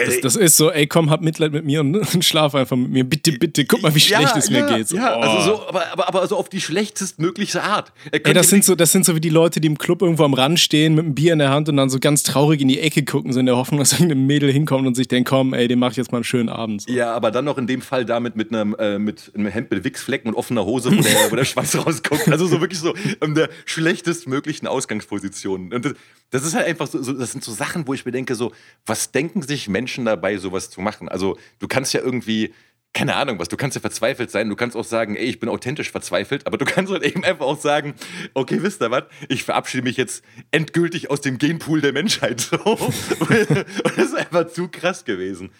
das, 0.06 0.22
das, 0.22 0.36
ist 0.36 0.58
so, 0.58 0.72
ey, 0.72 0.88
komm, 0.88 1.10
hab 1.10 1.22
Mitleid 1.22 1.52
mit 1.52 1.66
mir 1.66 1.82
und, 1.82 1.96
und 2.14 2.26
schlaf 2.26 2.56
einfach 2.56 2.78
mit 2.78 2.92
mir. 2.92 3.04
Bitte, 3.04 3.32
bitte, 3.34 3.66
guck 3.66 3.82
mal, 3.82 3.94
wie 3.94 4.00
schlecht 4.00 4.22
ja, 4.24 4.38
es 4.38 4.50
mir 4.50 4.66
geht. 4.66 4.88
So, 4.88 4.96
ja, 4.98 5.18
oh. 5.18 5.22
also 5.22 5.42
so, 5.42 5.68
aber, 5.68 5.92
aber, 5.92 6.08
aber 6.08 6.28
so 6.28 6.38
auf 6.38 6.50
die 6.50 6.62
schlechtestmögliche 6.62 7.64
Art. 7.64 7.92
Ey, 8.12 8.34
das 8.34 8.50
sind, 8.50 8.64
so, 8.64 8.76
das 8.76 8.92
sind 8.92 9.06
so 9.06 9.16
wie 9.16 9.22
die 9.22 9.30
Leute, 9.30 9.62
die 9.62 9.68
im 9.68 9.78
Club 9.78 10.02
irgendwo 10.02 10.24
am 10.24 10.34
Rand 10.34 10.60
stehen 10.60 10.96
mit 10.96 11.06
einem 11.06 11.16
Bier 11.16 11.34
in 11.34 11.40
der 11.40 11.50
Hand 11.50 11.70
und 11.70 11.78
dann 11.78 11.90
so 11.90 12.00
ganz 12.00 12.24
traurig 12.24 12.62
in 12.62 12.68
die 12.68 12.80
Ecke 12.80 13.04
gucken, 13.04 13.34
so 13.34 13.40
in 13.40 13.46
der 13.46 13.58
Hoffnung, 13.58 13.80
dass 13.80 13.94
irgendein 14.00 14.26
Mädel 14.26 14.52
hinkommt 14.52 14.88
und 14.88 14.96
sich 14.96 15.08
denkt, 15.08 15.30
komm, 15.30 15.54
ey, 15.54 15.68
dem 15.68 15.80
mach 15.80 15.92
ich 15.92 15.98
jetzt 15.98 16.12
mal 16.12 16.20
einen 16.20 16.24
schönen 16.24 16.50
Abend. 16.50 16.84
So. 16.84 16.92
Ja, 16.92 17.14
aber 17.14 17.32
dann 17.32 17.46
noch 17.46 17.58
in 17.58 17.68
dem 17.68 17.82
Fall 17.82 18.06
damit 18.06 18.36
mit 18.36 18.54
einem, 18.54 18.76
äh, 18.76 19.00
mit 19.00 19.32
einem 19.36 19.48
Hemd 19.48 19.72
mit 19.72 19.84
Wichsflecken 19.84 20.30
und 20.32 20.38
offener 20.38 20.66
Hose, 20.66 20.92
wo 20.92 21.02
der, 21.02 21.32
wo 21.32 21.36
der 21.36 21.46
Schweiß 21.46 21.78
rauskommt. 21.86 22.28
Also 22.30 22.48
so 22.48 22.62
wirklich 22.62 22.80
so 22.80 22.94
in 23.24 23.36
der 23.36 23.50
schlechtestmöglichen 23.66 24.68
Ausgangsposition. 24.68 25.74
Und 25.74 25.86
das, 25.86 25.94
das 26.32 26.44
ist 26.44 26.56
halt 26.56 26.66
einfach 26.66 26.88
so, 26.88 27.04
so, 27.04 27.12
das 27.12 27.34
sind 27.34 27.44
so 27.44 27.52
Sachen, 27.52 27.86
wo 27.88 27.94
ich 27.94 28.06
mir 28.06 28.14
denke, 28.14 28.36
so, 28.36 28.54
was 28.86 29.12
denken 29.12 29.42
sich 29.42 29.68
Menschen 29.68 29.91
dabei, 29.98 30.38
sowas 30.38 30.70
zu 30.70 30.82
machen? 30.82 31.10
Also, 31.10 31.38
du 31.60 31.68
kannst 31.68 31.94
ja 31.94 32.02
irgendwie, 32.02 32.54
keine 32.94 33.16
Ahnung 33.16 33.40
was, 33.40 33.48
du 33.48 33.58
kannst 33.58 33.76
ja 33.76 33.82
verzweifelt 33.82 34.32
sein, 34.32 34.50
du 34.50 34.56
kannst 34.56 34.76
auch 34.76 34.84
sagen, 34.84 35.16
ey, 35.16 35.26
ich 35.26 35.40
bin 35.40 35.50
authentisch 35.50 35.92
verzweifelt, 35.92 36.48
aber 36.48 36.58
du 36.58 36.66
kannst 36.74 36.92
halt 36.92 37.04
eben 37.04 37.24
einfach 37.24 37.46
auch 37.46 37.60
sagen, 37.60 37.96
okay, 38.34 38.62
wisst 38.62 38.82
ihr 38.82 38.92
was, 38.92 39.04
ich 39.30 39.44
verabschiede 39.44 39.84
mich 39.84 39.98
jetzt 39.98 40.24
endgültig 40.52 41.10
aus 41.10 41.22
dem 41.22 41.38
Genpool 41.38 41.82
der 41.82 41.94
Menschheit. 41.94 42.52
Und 42.66 43.98
das 43.98 44.08
ist 44.08 44.16
einfach 44.16 44.48
zu 44.48 44.68
krass 44.68 45.06
gewesen. 45.06 45.52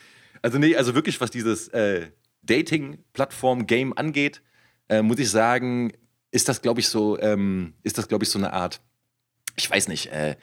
Also, 0.42 0.58
nee, 0.58 0.76
also 0.76 0.96
wirklich, 0.96 1.22
was 1.22 1.32
dieses 1.32 1.68
äh, 1.70 2.08
Dating-Plattform-Game 2.44 3.96
angeht, 3.98 4.42
äh, 4.90 5.02
muss 5.02 5.20
ich 5.20 5.30
sagen, 5.30 5.94
ist 6.32 6.50
das, 6.50 6.62
glaube 6.62 6.80
ich, 6.80 6.88
so, 6.88 7.20
ähm, 7.20 7.74
ist 7.84 7.98
das, 7.98 8.08
glaube 8.08 8.24
ich, 8.24 8.30
so 8.30 8.40
eine 8.40 8.54
Art, 8.54 8.82
ich 9.56 9.70
weiß 9.70 9.88
nicht, 9.88 10.08
äh, 10.08 10.36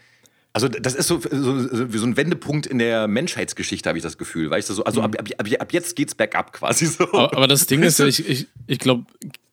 also 0.53 0.69
das 0.69 0.95
ist 0.95 1.07
so, 1.07 1.21
so, 1.21 1.59
so, 1.61 2.07
ein 2.07 2.17
Wendepunkt 2.17 2.67
in 2.67 2.79
der 2.79 3.07
Menschheitsgeschichte, 3.07 3.89
habe 3.89 3.99
ich 3.99 4.03
das 4.03 4.19
Gefühl. 4.19 4.51
Weißt 4.51 4.71
du, 4.71 4.75
so, 4.75 4.85
also 4.85 5.03
ab, 5.03 5.15
ab, 5.19 5.47
ab, 5.59 5.73
jetzt 5.73 5.95
geht's 5.95 6.15
bergab 6.15 6.53
quasi 6.53 6.87
so. 6.87 7.05
Aber, 7.05 7.37
aber 7.37 7.47
das 7.47 7.67
Ding 7.67 7.83
ist 7.83 8.01
ich, 8.01 8.29
ich, 8.29 8.47
ich 8.67 8.79
glaube, 8.79 9.05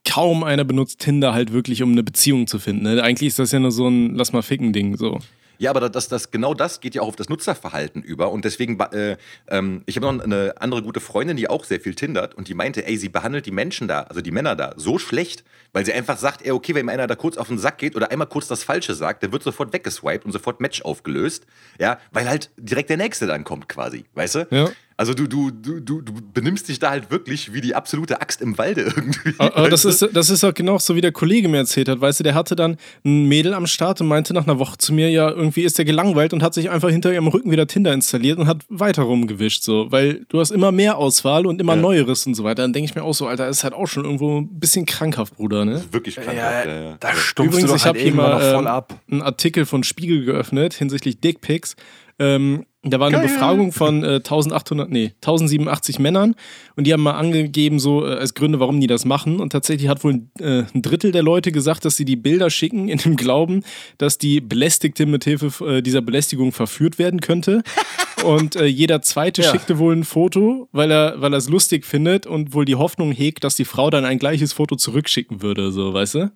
kaum 0.06 0.44
einer 0.44 0.64
benutzt 0.64 1.00
Tinder 1.00 1.34
halt 1.34 1.52
wirklich, 1.52 1.84
um 1.84 1.92
eine 1.92 2.04
Beziehung 2.04 2.48
zu 2.48 2.60
finden. 2.60 2.84
Ne? 2.84 3.04
Eigentlich 3.04 3.28
ist 3.28 3.40
das 3.40 3.52
ja 3.52 3.60
nur 3.60 3.72
so 3.72 3.88
ein 3.88 4.16
Lass 4.16 4.34
mal 4.34 4.42
ficken 4.42 4.72
Ding. 4.72 4.96
So. 4.98 5.20
Ja, 5.58 5.70
aber 5.70 5.90
das, 5.90 6.08
das, 6.08 6.32
genau 6.32 6.54
das 6.54 6.80
geht 6.82 6.96
ja 6.96 7.02
auch 7.02 7.08
auf 7.08 7.16
das 7.16 7.30
Nutzerverhalten 7.30 8.02
über. 8.02 8.32
Und 8.32 8.46
deswegen, 8.46 8.80
äh, 8.80 9.18
ähm, 9.48 9.84
ich 9.86 9.96
habe 9.98 10.12
noch 10.12 10.24
eine 10.24 10.54
andere 10.60 10.82
gute 10.82 11.00
Freundin, 11.00 11.38
die 11.38 11.50
auch 11.50 11.64
sehr 11.64 11.80
viel 11.80 11.96
tindert 11.96 12.36
und 12.36 12.48
die 12.48 12.54
meinte, 12.54 12.86
ey, 12.86 12.98
sie 12.98 13.10
behandelt 13.10 13.46
die 13.46 13.52
Menschen 13.52 13.88
da, 13.88 14.02
also 14.04 14.22
die 14.22 14.32
Männer 14.32 14.56
da, 14.56 14.74
so 14.78 15.00
schlecht, 15.00 15.44
weil 15.74 15.86
sie 15.86 15.94
einfach 15.94 16.18
sagt, 16.18 16.46
ey, 16.46 16.52
okay, 16.52 16.76
wenn 16.76 16.90
einer 16.90 17.08
da 17.08 17.16
kurz 17.16 17.38
auf 17.38 17.48
den 17.48 17.58
Sack 17.58 17.78
geht 17.78 17.96
oder 17.96 18.12
einmal 18.12 18.28
kurz 18.28 18.48
das 18.48 18.64
Falsche 18.64 18.94
sagt, 18.94 19.24
der 19.24 19.32
wird 19.32 19.44
sofort 19.44 19.74
weggeswiped 19.74 20.26
und 20.26 20.32
sofort 20.32 20.62
Match 20.62 20.82
aufgelöst. 20.82 21.46
Ja, 21.80 22.00
weil 22.12 22.30
halt 22.30 22.50
direkt 22.58 22.90
der 22.90 22.98
Nächste 22.98 23.28
dann 23.28 23.44
kommt 23.44 23.68
quasi, 23.68 24.06
weißt 24.14 24.36
du? 24.36 24.48
Ja. 24.52 24.70
Also 24.98 25.14
du, 25.14 25.28
du, 25.28 25.52
du, 25.52 25.82
du, 25.82 26.02
du 26.02 26.14
benimmst 26.34 26.70
dich 26.70 26.80
da 26.80 26.92
halt 26.92 27.12
wirklich 27.12 27.52
wie 27.52 27.60
die 27.60 27.76
absolute 27.76 28.22
Axt 28.22 28.42
im 28.42 28.58
Walde 28.58 28.82
irgendwie. 28.96 29.34
Aber 29.40 29.70
das 29.70 29.84
ist, 29.84 30.08
das 30.14 30.30
ist 30.30 30.44
auch 30.46 30.54
genau 30.54 30.78
so, 30.78 30.96
wie 30.96 31.02
der 31.02 31.12
Kollege 31.12 31.50
mir 31.50 31.58
erzählt 31.58 31.90
hat. 31.90 32.00
Weißt 32.00 32.22
du, 32.22 32.24
der 32.24 32.34
hatte 32.34 32.56
dann 32.56 32.78
ein 33.04 33.26
Mädel 33.26 33.54
am 33.54 33.68
Start 33.68 34.00
und 34.00 34.08
meinte 34.08 34.34
nach 34.34 34.48
einer 34.48 34.58
Woche 34.58 34.78
zu 34.78 34.94
mir, 34.94 35.10
ja, 35.10 35.30
irgendwie 35.30 35.64
ist 35.64 35.78
der 35.78 35.84
gelangweilt 35.84 36.32
und 36.32 36.42
hat 36.42 36.54
sich 36.54 36.70
einfach 36.70 36.90
hinter 36.90 37.12
ihrem 37.12 37.28
Rücken 37.28 37.52
wieder 37.52 37.68
Tinder 37.68 37.92
installiert 37.92 38.40
und 38.40 38.48
hat 38.48 38.64
weiter 38.70 39.04
rumgewischt, 39.04 39.64
so. 39.64 39.92
Weil 39.92 40.26
du 40.30 40.40
hast 40.40 40.52
immer 40.52 40.72
mehr 40.72 40.98
Auswahl 40.98 41.46
und 41.46 41.60
immer 41.60 41.76
ja. 41.76 41.82
Neueres 41.82 42.26
und 42.26 42.36
so 42.36 42.46
weiter. 42.46 42.62
Dann 42.62 42.72
denke 42.72 42.90
ich 42.90 42.96
mir 42.96 43.04
auch 43.04 43.14
so, 43.14 43.28
Alter, 43.28 43.50
ist 43.50 43.66
halt 43.66 43.74
auch 43.74 43.88
schon 43.88 44.06
irgendwo 44.06 44.40
ein 44.40 44.60
bisschen 44.60 44.86
krankhaft, 44.86 45.36
Bruder, 45.36 45.66
ne? 45.66 45.84
Wirklich 45.92 46.16
krankhaft, 46.16 46.68
ja. 46.68 46.74
ja, 46.74 46.82
ja. 46.82 46.98
Da 47.02 47.14
stumpfst 47.14 47.54
Übrigens, 47.54 47.70
du 47.70 47.76
ich 47.76 47.86
habe 47.86 48.00
halt 48.00 48.08
hier 48.08 48.16
mal 48.16 48.86
ähm, 48.88 49.12
einen 49.12 49.22
Artikel 49.22 49.66
von 49.66 49.84
Spiegel 49.84 50.24
geöffnet 50.24 50.74
hinsichtlich 50.74 51.20
Dickpics. 51.20 51.76
Ähm, 52.18 52.66
da 52.88 53.00
war 53.00 53.08
eine 53.08 53.18
Geil. 53.18 53.28
Befragung 53.28 53.72
von 53.72 54.04
äh, 54.04 54.18
1800, 54.18 54.92
nee, 54.92 55.14
1087 55.16 55.98
Männern 55.98 56.36
und 56.76 56.86
die 56.86 56.94
haben 56.94 57.02
mal 57.02 57.16
angegeben, 57.16 57.80
so 57.80 58.06
äh, 58.06 58.14
als 58.14 58.36
Gründe, 58.36 58.60
warum 58.60 58.80
die 58.80 58.86
das 58.86 59.06
machen. 59.06 59.40
Und 59.40 59.50
tatsächlich 59.50 59.90
hat 59.90 60.04
wohl 60.04 60.22
äh, 60.40 60.64
ein 60.74 60.82
Drittel 60.84 61.12
der 61.12 61.24
Leute 61.24 61.52
gesagt, 61.52 61.84
dass 61.84 61.98
sie 61.98 62.06
die 62.06 62.16
Bilder 62.16 62.52
schicken 62.52 62.88
in 62.88 63.00
dem 63.00 63.16
Glauben, 63.16 63.64
dass 63.98 64.20
die 64.20 64.40
Belästigte 64.40 65.08
mithilfe 65.08 65.66
äh, 65.66 65.82
dieser 65.82 66.02
Belästigung 66.02 66.52
verführt 66.52 67.00
werden 67.00 67.22
könnte. 67.22 67.64
und 68.24 68.56
äh, 68.56 68.66
jeder 68.66 69.02
Zweite 69.02 69.42
ja. 69.42 69.52
schickte 69.52 69.80
wohl 69.80 69.96
ein 69.96 70.04
Foto, 70.04 70.70
weil 70.72 70.92
er 70.92 71.16
weil 71.18 71.34
er 71.34 71.38
es 71.38 71.50
lustig 71.50 71.86
findet 71.86 72.28
und 72.28 72.54
wohl 72.54 72.66
die 72.66 72.76
Hoffnung 72.76 73.12
hegt, 73.12 73.44
dass 73.44 73.56
die 73.56 73.66
Frau 73.66 73.90
dann 73.90 74.06
ein 74.06 74.20
gleiches 74.20 74.54
Foto 74.54 74.76
zurückschicken 74.76 75.42
würde, 75.42 75.72
so, 75.72 75.92
weißt 75.94 76.16
du? 76.16 76.32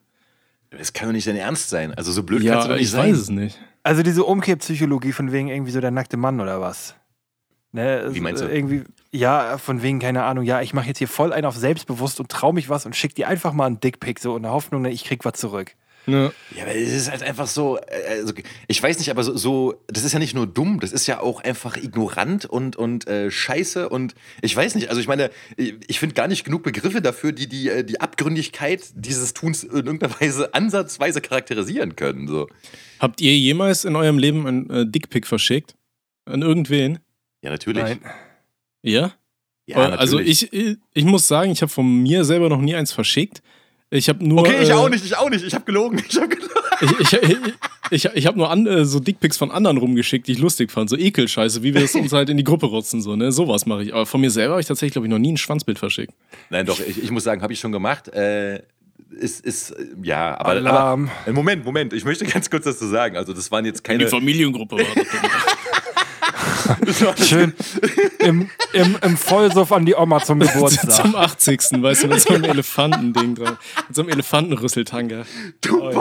Das 0.72 0.94
kann 0.94 1.10
doch 1.10 1.14
nicht 1.14 1.28
dein 1.28 1.36
Ernst 1.36 1.70
sein. 1.70 1.94
Also 1.94 2.12
so 2.12 2.24
blöd 2.24 2.42
ja, 2.42 2.54
kannst 2.54 2.68
du 2.68 2.70
doch 2.70 2.78
nicht 2.78 2.86
ich 2.86 2.92
sein. 2.92 3.10
Ich 3.10 3.14
weiß 3.14 3.22
es 3.22 3.30
nicht. 3.30 3.60
Also 3.90 4.04
diese 4.04 4.24
Umkehrpsychologie 4.24 5.14
von 5.14 5.32
wegen 5.32 5.48
irgendwie 5.48 5.72
so 5.72 5.82
der 5.82 5.90
nackte 5.90 6.16
Mann 6.16 6.40
oder 6.40 6.62
was? 6.62 6.94
Ne, 7.72 8.08
Wie 8.12 8.20
meinst 8.20 8.40
du? 8.40 8.46
Irgendwie, 8.46 8.84
ja, 9.12 9.58
von 9.58 9.82
wegen, 9.82 9.98
keine 9.98 10.26
Ahnung, 10.26 10.44
ja, 10.44 10.62
ich 10.62 10.76
mache 10.76 10.86
jetzt 10.86 11.00
hier 11.00 11.08
voll 11.08 11.34
einen 11.34 11.48
auf 11.48 11.58
selbstbewusst 11.58 12.20
und 12.20 12.30
trau 12.30 12.54
mich 12.54 12.70
was 12.70 12.86
und 12.86 12.96
schick 12.96 13.16
dir 13.16 13.28
einfach 13.28 13.52
mal 13.52 13.66
einen 13.66 13.80
Dickpick 13.80 14.20
so 14.20 14.38
in 14.38 14.44
der 14.44 14.52
Hoffnung, 14.52 14.84
ne, 14.84 14.92
ich 14.92 15.06
krieg 15.06 15.26
was 15.26 15.34
zurück. 15.34 15.76
Ja. 16.08 16.32
ja, 16.56 16.64
aber 16.64 16.76
es 16.76 16.92
ist 16.94 17.12
halt 17.12 17.24
einfach 17.24 17.48
so, 17.48 17.78
äh, 17.78 18.20
also, 18.20 18.34
ich 18.68 18.82
weiß 18.82 18.98
nicht, 19.00 19.12
aber 19.12 19.24
so, 19.24 19.36
so, 19.38 19.84
das 19.88 20.04
ist 20.04 20.14
ja 20.14 20.20
nicht 20.20 20.34
nur 20.34 20.48
dumm, 20.48 20.80
das 20.80 20.92
ist 20.92 21.08
ja 21.08 21.20
auch 21.20 21.44
einfach 21.44 21.78
ignorant 21.78 22.46
und, 22.46 22.76
und 22.76 23.08
äh, 23.08 23.30
scheiße 23.30 23.90
und 23.90 24.16
ich 24.42 24.56
weiß 24.56 24.76
nicht, 24.76 24.90
also 24.90 25.00
ich 25.02 25.08
meine, 25.08 25.30
ich 25.56 26.00
finde 26.00 26.16
gar 26.16 26.28
nicht 26.28 26.44
genug 26.44 26.64
Begriffe 26.64 27.02
dafür, 27.02 27.32
die 27.32 27.48
die, 27.48 27.70
äh, 27.70 27.84
die 27.84 28.02
Abgründigkeit 28.02 28.84
dieses 28.96 29.34
Tuns 29.34 29.64
in 29.64 29.72
irgendeiner 29.86 30.20
Weise 30.20 30.54
ansatzweise 30.54 31.22
charakterisieren 31.22 31.96
können. 31.96 32.28
So. 32.28 32.48
Habt 33.00 33.22
ihr 33.22 33.38
jemals 33.38 33.86
in 33.86 33.96
eurem 33.96 34.18
Leben 34.18 34.48
ein 34.48 34.70
äh, 34.70 34.86
Dickpick 34.88 35.28
verschickt? 35.28 35.76
An 36.26 36.42
irgendwen? 36.42 37.00
Ja, 37.42 37.50
natürlich. 37.50 37.84
Nein. 37.84 38.00
Ja? 38.82 39.14
Ja, 39.66 39.78
also 39.78 40.18
natürlich. 40.18 40.52
Also 40.52 40.58
ich, 40.62 40.78
ich 40.94 41.06
muss 41.06 41.28
sagen, 41.28 41.52
ich 41.52 41.62
habe 41.62 41.72
von 41.72 42.02
mir 42.02 42.26
selber 42.26 42.50
noch 42.50 42.62
nie 42.62 42.76
eins 42.76 42.92
verschickt. 42.92 43.42
Ich 43.92 44.08
habe 44.08 44.26
nur. 44.26 44.40
Okay, 44.40 44.62
ich 44.62 44.70
äh, 44.70 44.74
auch 44.74 44.90
nicht, 44.90 45.04
ich 45.04 45.18
auch 45.18 45.30
nicht. 45.30 45.44
Ich 45.44 45.54
habe 45.54 45.66
gelogen. 45.66 46.02
Ich 46.10 46.16
habe 46.16 46.28
gelogen. 46.28 46.50
Ich, 47.00 47.14
ich, 47.14 48.06
ich, 48.06 48.06
ich 48.14 48.28
habe 48.28 48.38
nur 48.38 48.50
an, 48.50 48.68
äh, 48.68 48.86
so 48.86 49.00
Dickpics 49.00 49.38
von 49.38 49.52
anderen 49.52 49.78
rumgeschickt, 49.78 50.28
die 50.28 50.34
ich 50.34 50.40
lustig 50.40 50.72
fand. 50.72 50.90
So 50.90 50.98
Ekelscheiße, 50.98 51.64
wie 51.64 51.74
wir 51.74 51.84
es 51.84 51.96
uns 51.96 52.14
halt 52.14 52.30
in 52.30 52.38
die 52.38 52.44
Gruppe 52.44 52.68
rotzen. 52.68 53.02
So, 53.02 53.16
ne? 53.16 53.32
Sowas 53.32 53.66
mache 53.66 53.84
ich. 53.84 53.94
Aber 53.94 54.06
von 54.06 54.22
mir 54.22 54.30
selber 54.30 54.54
habe 54.54 54.62
ich 54.62 54.68
tatsächlich, 54.68 54.94
glaube 54.94 55.08
ich, 55.08 55.12
noch 55.12 55.20
nie 55.20 55.34
ein 55.34 55.38
Schwanzbild 55.38 55.80
verschickt. 55.80 56.14
Nein, 56.50 56.66
doch, 56.66 56.80
ich, 56.80 57.04
ich 57.04 57.12
muss 57.12 57.24
sagen, 57.24 57.42
habe 57.42 57.52
ich 57.52 57.60
schon 57.60 57.72
gemacht. 57.72 58.08
Äh, 58.10 58.62
ist, 59.10 59.44
ist, 59.44 59.76
ja, 60.04 60.40
aber, 60.40 60.66
aber, 60.70 61.10
Moment, 61.34 61.66
Moment, 61.66 61.94
ich 61.94 62.06
möchte 62.06 62.26
ganz 62.28 62.50
kurz 62.50 62.66
dazu 62.66 62.86
sagen. 62.88 63.18
Also, 63.18 63.34
das 63.34 63.52
waren 63.52 63.66
jetzt 63.66 63.84
keine. 63.84 64.06
Die 64.06 64.08
Familiengruppe 64.10 64.78
war 64.78 64.86
das. 64.96 65.08
Schön 67.24 67.54
im, 68.20 68.50
im, 68.74 68.98
im 69.02 69.18
Vollsuff 69.18 69.72
an 69.72 69.86
die 69.86 69.96
Oma 69.96 70.22
zum 70.22 70.40
Geburtstag. 70.40 70.92
zum 70.92 71.16
80. 71.16 71.62
Weißt 71.82 72.04
du, 72.04 72.08
mit 72.08 72.22
so 72.22 72.34
einem 72.34 72.44
Elefantending 72.46 73.36
dran. 73.36 73.58
Mit 73.88 73.96
so 73.96 74.02
einem 74.02 74.12
Elefantenrüsseltanga. 74.12 75.26
Du 75.62 75.82
oh. 75.82 75.92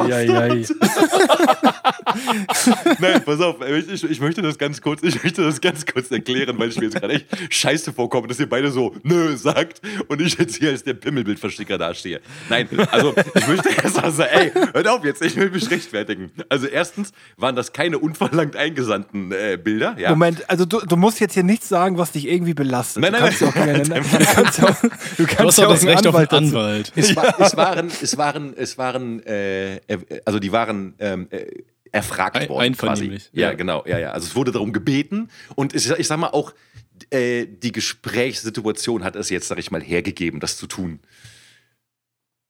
Nein, 2.99 3.23
pass 3.25 3.40
auf, 3.40 3.57
ich, 3.66 4.04
ich, 4.04 4.21
möchte 4.21 4.42
das 4.42 4.59
ganz 4.59 4.80
kurz, 4.80 5.02
ich 5.02 5.23
möchte 5.23 5.42
das 5.42 5.61
ganz 5.61 5.87
kurz 5.87 6.11
erklären, 6.11 6.59
weil 6.59 6.68
ich 6.68 6.76
mir 6.76 6.85
jetzt 6.85 7.00
gerade 7.00 7.14
echt 7.14 7.26
scheiße 7.50 7.92
vorkomme, 7.92 8.28
dass 8.28 8.40
ihr 8.40 8.49
beide 8.49 8.71
so 8.71 8.95
nö 9.02 9.37
sagt 9.37 9.80
und 10.09 10.21
ich 10.21 10.38
jetzt 10.38 10.57
hier 10.57 10.71
als 10.71 10.85
der 10.85 10.95
Pimmelbildversticker 10.95 11.78
dastehe. 11.78 12.21
Nein, 12.49 12.68
also 12.90 13.14
ich 13.35 13.47
möchte 13.47 13.68
erst 13.71 13.97
mal 14.00 14.11
sagen, 14.11 14.30
ey, 14.33 14.50
hört 14.73 14.88
auf 14.88 15.04
jetzt, 15.04 15.23
ich 15.23 15.37
will 15.37 15.50
mich 15.50 15.71
rechtfertigen. 15.71 16.30
Also 16.49 16.66
erstens 16.66 17.12
waren 17.37 17.57
das 17.57 17.73
keine 17.73 17.99
unverlangt 17.99 18.57
eingesandten 18.57 19.33
äh, 19.33 19.59
Bilder. 19.62 19.97
Ja? 19.99 20.11
Moment, 20.11 20.49
also 20.49 20.64
du, 20.64 20.80
du 20.80 20.97
musst 20.97 21.21
jetzt 21.21 21.35
hier 21.35 21.42
nichts 21.42 21.68
sagen, 21.68 21.99
was 21.99 22.12
dich 22.12 22.28
irgendwie 22.28 22.54
belastet. 22.54 23.02
Nein, 23.02 23.12
nein, 23.12 23.33
du 23.38 23.50
kannst 23.50 23.90
nein. 23.90 23.95
Ja 23.99 24.02
auch, 24.02 24.18
du 24.18 24.25
kannst 24.25 24.62
auch, 24.62 24.76
du 25.16 25.26
kannst 25.26 25.59
ja 25.59 25.66
auch 25.66 25.73
das 25.73 25.87
Recht 25.87 26.07
Anwalt 26.07 26.30
auf 26.30 26.38
einen 26.38 26.49
Anwalt. 26.49 26.92
Es, 26.97 27.16
war, 27.16 27.40
es, 27.40 27.57
waren, 27.57 27.90
es 28.02 28.18
waren, 28.18 28.54
es 28.57 28.78
waren, 28.78 29.23
äh, 29.25 29.80
also 30.25 30.38
die 30.38 30.52
waren 30.52 30.95
ähm, 30.99 31.28
äh, 31.30 31.47
erfragt 31.92 32.49
worden. 32.49 32.66
Einvernehmlich. 32.66 33.30
Ja, 33.33 33.50
ja, 33.50 33.54
genau, 33.54 33.85
ja, 33.87 33.99
ja. 33.99 34.11
Also 34.12 34.26
es 34.26 34.37
wurde 34.37 34.52
darum 34.52 34.73
gebeten 34.73 35.30
und 35.54 35.75
ich, 35.75 35.90
ich 35.90 36.07
sag 36.07 36.18
mal 36.18 36.28
auch, 36.28 36.52
äh, 37.11 37.47
die 37.47 37.73
Gesprächssituation 37.73 39.04
hat 39.04 39.16
es 39.16 39.30
jetzt, 39.30 39.49
sag 39.49 39.59
ich 39.59 39.71
mal, 39.71 39.83
hergegeben, 39.83 40.40
das 40.40 40.57
zu 40.57 40.66
tun. 40.66 41.00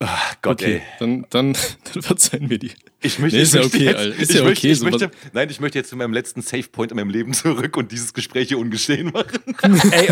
Ach 0.00 0.36
Gott, 0.42 0.62
okay, 0.62 0.74
ey. 0.76 0.82
Dann, 1.00 1.26
dann, 1.30 1.56
dann 1.92 2.02
verzeihen 2.02 2.48
wir 2.48 2.58
die. 2.58 2.70
Ich 3.00 3.18
möchte, 3.18 3.36
nee, 3.36 3.42
ist 3.42 3.54
ja 3.54 3.62
okay, 3.62 3.84
jetzt, 3.84 4.20
ist 4.20 4.34
ja 4.34 4.42
okay. 4.44 4.70
Ich 4.70 4.80
möchte, 4.80 5.10
nein, 5.32 5.50
ich 5.50 5.60
möchte 5.60 5.78
jetzt 5.78 5.90
zu 5.90 5.96
meinem 5.96 6.12
letzten 6.12 6.42
Safe-Point 6.42 6.92
in 6.92 6.96
meinem 6.96 7.10
Leben 7.10 7.32
zurück 7.34 7.76
und 7.76 7.90
dieses 7.90 8.14
Gespräch 8.14 8.48
hier 8.48 8.58
ungeschehen 8.58 9.12
machen. 9.12 9.38
ey, 9.92 10.08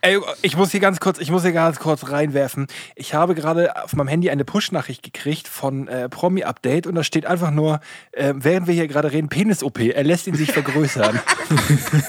ey, 0.00 0.18
ich 0.42 0.56
muss 0.56 0.70
hier 0.70 0.80
ganz 0.80 1.00
kurz, 1.00 1.18
ich 1.18 1.30
muss 1.30 1.42
hier 1.42 1.52
ganz 1.52 1.78
kurz 1.78 2.10
reinwerfen. 2.10 2.68
Ich 2.96 3.12
habe 3.12 3.34
gerade 3.34 3.82
auf 3.82 3.94
meinem 3.94 4.08
Handy 4.08 4.30
eine 4.30 4.44
Push-Nachricht 4.44 5.02
gekriegt 5.02 5.46
von 5.46 5.88
äh, 5.88 6.08
Promi 6.08 6.44
Update 6.44 6.86
und 6.86 6.94
da 6.94 7.04
steht 7.04 7.26
einfach 7.26 7.50
nur, 7.50 7.80
äh, 8.12 8.32
während 8.36 8.66
wir 8.66 8.74
hier 8.74 8.88
gerade 8.88 9.12
reden, 9.12 9.28
Penis-OP, 9.28 9.78
er 9.78 10.04
lässt 10.04 10.26
ihn 10.26 10.34
sich 10.34 10.52
vergrößern. 10.52 11.20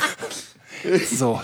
so, 1.11 1.41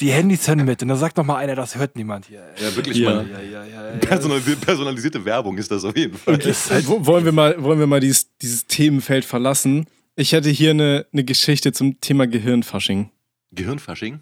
die 0.00 0.10
Handys 0.10 0.46
hören 0.48 0.64
mit. 0.64 0.82
Und 0.82 0.88
dann 0.88 0.98
sagt 0.98 1.16
noch 1.16 1.24
mal 1.24 1.36
einer, 1.36 1.54
das 1.54 1.76
hört 1.76 1.96
niemand 1.96 2.26
hier. 2.26 2.42
Ja, 2.60 2.74
wirklich 2.76 2.98
ja. 2.98 3.14
mal. 3.14 3.26
Ja, 3.28 3.64
ja, 3.64 3.96
Personalisierte, 4.00 4.64
personalisierte 4.64 5.24
Werbung 5.24 5.56
ist 5.58 5.70
das 5.70 5.84
auf 5.84 5.96
jeden 5.96 6.16
Fall. 6.16 6.38
Halt, 6.38 6.86
wollen 6.88 7.24
wir 7.24 7.32
mal, 7.32 7.62
wollen 7.62 7.78
wir 7.78 7.86
mal 7.86 8.00
dieses, 8.00 8.36
dieses 8.38 8.66
Themenfeld 8.66 9.24
verlassen? 9.24 9.86
Ich 10.16 10.32
hätte 10.32 10.50
hier 10.50 10.70
eine, 10.70 11.06
eine 11.12 11.24
Geschichte 11.24 11.72
zum 11.72 12.00
Thema 12.00 12.26
Gehirnfasching. 12.26 13.10
Gehirnfasching? 13.52 14.20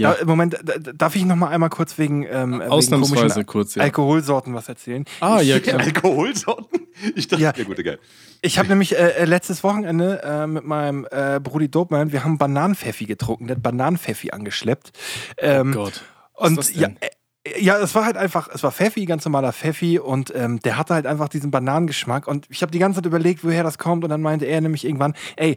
Ja. 0.00 0.14
Da, 0.14 0.24
Moment, 0.24 0.56
darf 0.94 1.14
ich 1.16 1.24
noch 1.24 1.36
mal 1.36 1.48
einmal 1.48 1.70
kurz 1.70 1.98
wegen, 1.98 2.26
ähm, 2.30 2.60
Ausnahmsweise 2.62 3.36
wegen 3.36 3.46
kurz, 3.46 3.74
ja. 3.74 3.82
Alkoholsorten 3.82 4.54
was 4.54 4.68
erzählen? 4.68 5.04
Ah, 5.20 5.40
ja, 5.40 5.60
klar. 5.60 5.80
Alkoholsorten? 5.80 6.80
Ich 7.14 7.28
dachte, 7.28 7.42
ja, 7.42 7.52
ja 7.56 7.64
gut, 7.64 7.78
egal. 7.78 7.98
Ich 8.42 8.58
habe 8.58 8.68
nämlich 8.68 8.96
äh, 8.96 9.10
äh, 9.10 9.24
letztes 9.24 9.62
Wochenende 9.62 10.22
äh, 10.22 10.46
mit 10.46 10.64
meinem 10.64 11.06
äh, 11.10 11.38
Brudi 11.40 11.70
Dopeman, 11.70 12.12
wir 12.12 12.24
haben 12.24 12.38
Bananenpfeffi 12.38 13.04
getrunken, 13.04 13.46
der 13.46 13.56
hat 13.56 13.62
Bananenpfeffi 13.62 14.30
angeschleppt. 14.30 14.92
Ähm, 15.38 15.72
oh 15.76 15.84
Gott. 15.84 16.02
Was 16.36 16.48
und 16.48 16.58
ist 16.58 16.70
das 16.70 16.80
denn? 16.80 16.96
ja, 17.00 17.08
äh, 17.08 17.10
ja, 17.58 17.78
es 17.78 17.94
war 17.94 18.04
halt 18.04 18.18
einfach, 18.18 18.48
es 18.52 18.62
war 18.62 18.70
Pfeffi, 18.70 19.06
ganz 19.06 19.24
normaler 19.24 19.52
Pfeffi 19.54 19.98
und 19.98 20.30
ähm, 20.34 20.60
der 20.60 20.76
hatte 20.76 20.92
halt 20.92 21.06
einfach 21.06 21.28
diesen 21.28 21.50
Bananengeschmack 21.50 22.26
und 22.28 22.46
ich 22.50 22.60
habe 22.60 22.70
die 22.70 22.78
ganze 22.78 22.98
Zeit 22.98 23.06
überlegt, 23.06 23.44
woher 23.44 23.62
das 23.62 23.78
kommt 23.78 24.04
und 24.04 24.10
dann 24.10 24.20
meinte 24.20 24.44
er 24.44 24.60
nämlich 24.60 24.84
irgendwann, 24.84 25.14
ey, 25.36 25.56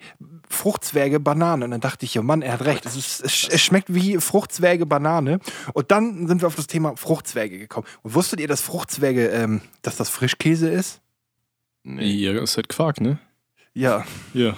Fruchtzwerge, 0.49 1.19
Banane 1.19 1.65
und 1.65 1.71
dann 1.71 1.81
dachte 1.81 2.05
ich, 2.05 2.13
ja 2.13 2.21
Mann, 2.21 2.41
er 2.41 2.53
hat 2.53 2.65
recht, 2.65 2.85
es, 2.85 2.95
ist, 2.95 3.21
es, 3.25 3.49
es 3.49 3.61
schmeckt 3.61 3.93
wie 3.93 4.17
Fruchtzwerge, 4.19 4.85
Banane 4.85 5.39
und 5.73 5.91
dann 5.91 6.25
sind 6.27 6.41
wir 6.41 6.47
auf 6.47 6.55
das 6.55 6.67
Thema 6.67 6.95
Fruchtzwerge 6.95 7.59
gekommen. 7.59 7.85
Und 8.01 8.15
wusstet 8.15 8.39
ihr, 8.39 8.47
dass 8.47 8.61
Fruchtzwerge, 8.61 9.27
ähm, 9.27 9.59
dass 9.81 9.97
das 9.97 10.09
Frischkäse 10.09 10.69
ist? 10.69 11.01
Nee. 11.83 12.13
Ja, 12.13 12.41
ist 12.41 12.55
halt 12.55 12.69
Quark, 12.69 13.01
ne? 13.01 13.19
Ja. 13.73 14.05
Ja. 14.33 14.55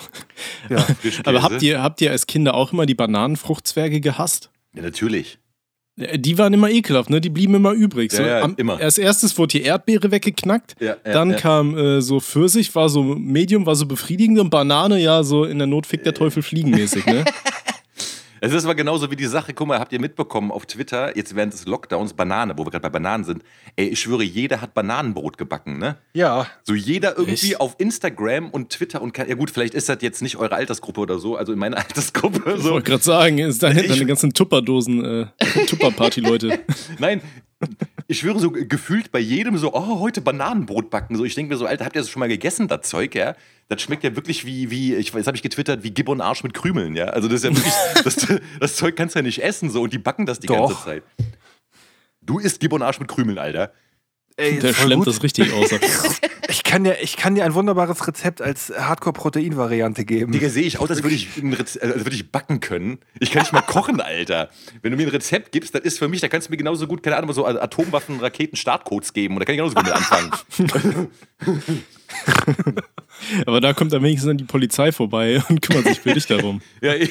ja. 0.69 0.85
Aber 1.25 1.41
habt 1.41 1.63
ihr, 1.63 1.81
habt 1.81 2.01
ihr 2.01 2.11
als 2.11 2.27
Kinder 2.27 2.53
auch 2.53 2.71
immer 2.71 2.85
die 2.85 2.93
Bananenfruchtzwerge 2.93 3.99
gehasst? 3.99 4.51
Ja, 4.73 4.83
natürlich. 4.83 5.39
Die 5.97 6.37
waren 6.37 6.53
immer 6.53 6.69
ekelhaft, 6.69 7.09
ne? 7.09 7.21
Die 7.21 7.29
blieben 7.29 7.55
immer 7.55 7.71
übrig. 7.71 8.11
Ja, 8.11 8.17
so, 8.17 8.23
ja, 8.23 8.41
am, 8.41 8.55
immer. 8.57 8.79
Als 8.81 8.97
erstes 8.97 9.37
wurde 9.37 9.59
die 9.59 9.61
Erdbeere 9.61 10.11
weggeknackt. 10.11 10.75
Ja, 10.81 10.97
ja, 11.05 11.13
dann 11.13 11.37
kam 11.37 11.77
äh, 11.77 12.01
so 12.01 12.19
Pfirsich, 12.19 12.75
war 12.75 12.89
so 12.89 13.01
Medium, 13.01 13.65
war 13.65 13.75
so 13.75 13.85
befriedigend 13.85 14.39
und 14.39 14.49
Banane, 14.49 14.99
ja, 14.99 15.23
so 15.23 15.45
in 15.45 15.57
der 15.57 15.67
Not 15.67 15.87
fickt 15.87 16.05
der 16.05 16.13
Teufel 16.13 16.43
fliegenmäßig, 16.43 17.05
ne? 17.05 17.23
Es 18.45 18.53
ist 18.53 18.65
aber 18.65 18.75
genauso 18.75 19.09
wie 19.09 19.15
die 19.15 19.25
Sache, 19.25 19.55
guck 19.55 19.67
mal, 19.67 19.79
habt 19.79 19.91
ihr 19.91 19.99
mitbekommen 19.99 20.51
auf 20.51 20.67
Twitter, 20.67 21.17
jetzt 21.17 21.35
während 21.35 21.51
des 21.51 21.65
Lockdowns, 21.65 22.13
Banane, 22.13 22.55
wo 22.55 22.63
wir 22.63 22.69
gerade 22.69 22.83
bei 22.83 22.89
Bananen 22.89 23.23
sind. 23.23 23.41
Ey, 23.75 23.87
ich 23.87 23.99
schwöre, 23.99 24.21
jeder 24.21 24.61
hat 24.61 24.75
Bananenbrot 24.75 25.39
gebacken, 25.39 25.79
ne? 25.79 25.97
Ja. 26.13 26.45
So 26.61 26.75
jeder 26.75 27.17
irgendwie 27.17 27.53
Echt? 27.53 27.59
auf 27.59 27.73
Instagram 27.79 28.51
und 28.51 28.69
Twitter 28.69 29.01
und 29.01 29.17
ja 29.17 29.33
gut, 29.33 29.49
vielleicht 29.49 29.73
ist 29.73 29.89
das 29.89 29.97
jetzt 30.01 30.21
nicht 30.21 30.37
eure 30.37 30.53
Altersgruppe 30.53 31.01
oder 31.01 31.17
so, 31.17 31.35
also 31.35 31.53
in 31.53 31.57
meiner 31.57 31.77
Altersgruppe. 31.79 32.51
So. 32.51 32.55
Ich 32.55 32.63
wollte 32.65 32.91
gerade 32.91 33.03
sagen, 33.03 33.39
ist 33.39 33.63
da 33.63 33.69
hinten 33.69 33.89
deine 33.89 34.05
ganzen 34.05 34.31
Tupperdosen, 34.31 35.03
äh, 35.03 35.65
Tupperparty-Leute. 35.65 36.59
Nein, 36.99 37.21
ich 38.07 38.19
schwöre 38.19 38.39
so 38.39 38.51
gefühlt 38.51 39.11
bei 39.11 39.19
jedem 39.19 39.57
so, 39.57 39.73
oh, 39.73 39.99
heute 39.99 40.21
Bananenbrot 40.21 40.89
backen. 40.89 41.15
So, 41.15 41.25
ich 41.25 41.33
denke 41.35 41.53
mir 41.53 41.57
so, 41.57 41.65
Alter, 41.65 41.85
habt 41.85 41.95
ihr 41.95 42.01
das 42.01 42.09
schon 42.09 42.19
mal 42.19 42.29
gegessen, 42.29 42.67
das 42.67 42.81
Zeug, 42.87 43.15
ja? 43.15 43.35
Das 43.67 43.81
schmeckt 43.81 44.03
ja 44.03 44.15
wirklich 44.15 44.45
wie, 44.45 44.69
wie 44.69 44.93
ich 44.95 45.13
weiß, 45.13 45.25
habe 45.25 45.35
ich 45.37 45.41
getwittert, 45.43 45.83
wie 45.83 45.91
Gibbon 45.91 46.21
Arsch 46.21 46.43
mit 46.43 46.53
Krümeln, 46.53 46.95
ja? 46.95 47.05
Also 47.05 47.27
das 47.27 47.43
ist 47.43 47.45
ja 47.45 47.55
wirklich, 47.55 47.73
das, 48.03 48.39
das 48.59 48.75
Zeug 48.75 48.95
kannst 48.95 49.15
du 49.15 49.19
ja 49.19 49.23
nicht 49.23 49.41
essen, 49.41 49.69
so, 49.71 49.81
und 49.81 49.93
die 49.93 49.97
backen 49.97 50.25
das 50.25 50.39
die 50.39 50.47
Doch. 50.47 50.67
ganze 50.69 50.83
Zeit. 50.83 51.03
Du 52.21 52.37
isst 52.39 52.59
Gibbon 52.59 52.81
Arsch 52.83 52.99
mit 52.99 53.07
Krümeln, 53.07 53.39
Alter. 53.39 53.71
Ey, 54.37 54.59
Der 54.59 54.73
schlemmt 54.73 55.05
gut. 55.05 55.07
das 55.07 55.23
richtig 55.23 55.51
aus. 55.53 55.69
Ich 56.49 56.63
kann, 56.63 56.83
dir, 56.83 56.97
ich 57.01 57.17
kann 57.17 57.35
dir 57.35 57.43
ein 57.45 57.53
wunderbares 57.53 58.07
Rezept 58.07 58.41
als 58.41 58.71
Hardcore-Protein-Variante 58.77 60.05
geben. 60.05 60.31
Digga, 60.31 60.49
sehe 60.49 60.63
ich 60.63 60.79
aus, 60.79 60.89
als 60.89 61.01
würde 61.03 61.15
ich, 61.15 61.37
ein 61.37 61.53
Rez- 61.53 61.75
äh, 61.77 61.85
als 61.93 62.05
würde 62.05 62.15
ich 62.15 62.31
backen 62.31 62.59
können. 62.59 62.99
Ich 63.19 63.31
kann 63.31 63.41
nicht 63.43 63.53
mal 63.53 63.61
kochen, 63.61 63.99
Alter. 64.01 64.49
Wenn 64.81 64.91
du 64.91 64.97
mir 64.97 65.03
ein 65.07 65.09
Rezept 65.09 65.51
gibst, 65.51 65.73
das 65.75 65.81
ist 65.81 65.97
für 65.99 66.07
mich, 66.07 66.21
da 66.21 66.27
kannst 66.27 66.47
du 66.47 66.51
mir 66.51 66.57
genauso 66.57 66.87
gut, 66.87 67.01
keine 67.03 67.17
Ahnung, 67.17 67.33
so 67.33 67.45
Atomwaffen, 67.45 68.19
Raketen, 68.19 68.55
Startcodes 68.57 69.13
geben. 69.13 69.35
Und 69.35 69.39
da 69.39 69.45
kann 69.45 69.55
ich 69.55 69.59
genauso 69.59 69.75
gut 69.75 69.85
mit 69.85 69.93
anfangen. 69.93 70.31
Aber 73.45 73.61
da 73.61 73.73
kommt 73.73 73.93
dann 73.93 74.03
wenigstens 74.03 74.27
dann 74.27 74.37
die 74.37 74.43
Polizei 74.43 74.91
vorbei 74.91 75.41
und 75.49 75.61
kümmert 75.61 75.85
sich 75.87 75.99
für 75.99 76.13
dich 76.13 76.25
darum. 76.27 76.61
ja, 76.81 76.93
eh. 76.93 77.09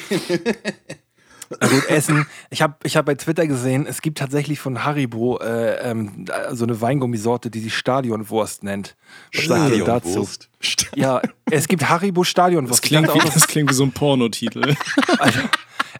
Gut, 1.49 1.85
Essen. 1.89 2.25
Ich 2.49 2.61
habe 2.61 2.75
ich 2.83 2.97
hab 2.97 3.05
bei 3.05 3.15
Twitter 3.15 3.47
gesehen, 3.47 3.85
es 3.87 4.01
gibt 4.01 4.17
tatsächlich 4.17 4.59
von 4.59 4.83
Haribo 4.83 5.39
äh, 5.39 5.89
ähm, 5.89 6.25
so 6.51 6.65
eine 6.65 6.79
Weingummisorte, 6.81 7.49
die 7.49 7.59
sich 7.59 7.75
Stadionwurst 7.75 8.63
nennt. 8.63 8.95
Was? 9.33 9.41
Stadionwurst. 9.43 10.49
Sta- 10.59 10.87
Ja, 10.95 11.21
es 11.51 11.67
gibt 11.67 11.87
Haribo 11.87 12.21
Das 12.21 12.29
Stadionwurst. 12.29 12.83
Ich 12.83 12.89
klingt, 12.89 13.07
dachte, 13.07 13.19
wie, 13.19 13.27
auch, 13.27 13.33
das 13.33 13.47
klingt 13.47 13.69
wie 13.69 13.73
so 13.75 13.83
ein 13.83 13.91
Pornotitel. 13.91 14.75
Alter, 15.19 15.49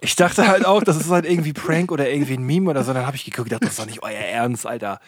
ich 0.01 0.15
dachte 0.15 0.47
halt 0.47 0.65
auch, 0.65 0.83
das 0.83 0.97
ist 0.97 1.09
halt 1.09 1.25
irgendwie 1.25 1.53
Prank 1.53 1.91
oder 1.91 2.09
irgendwie 2.09 2.33
ein 2.33 2.43
Meme 2.43 2.69
oder 2.69 2.83
so. 2.83 2.93
Dann 2.93 3.05
habe 3.05 3.15
ich 3.15 3.25
geguckt, 3.25 3.51
dachte, 3.51 3.65
das 3.65 3.71
ist 3.73 3.79
doch 3.79 3.85
nicht 3.85 4.03
euer 4.03 4.11
Ernst, 4.19 4.65
Alter. 4.65 4.99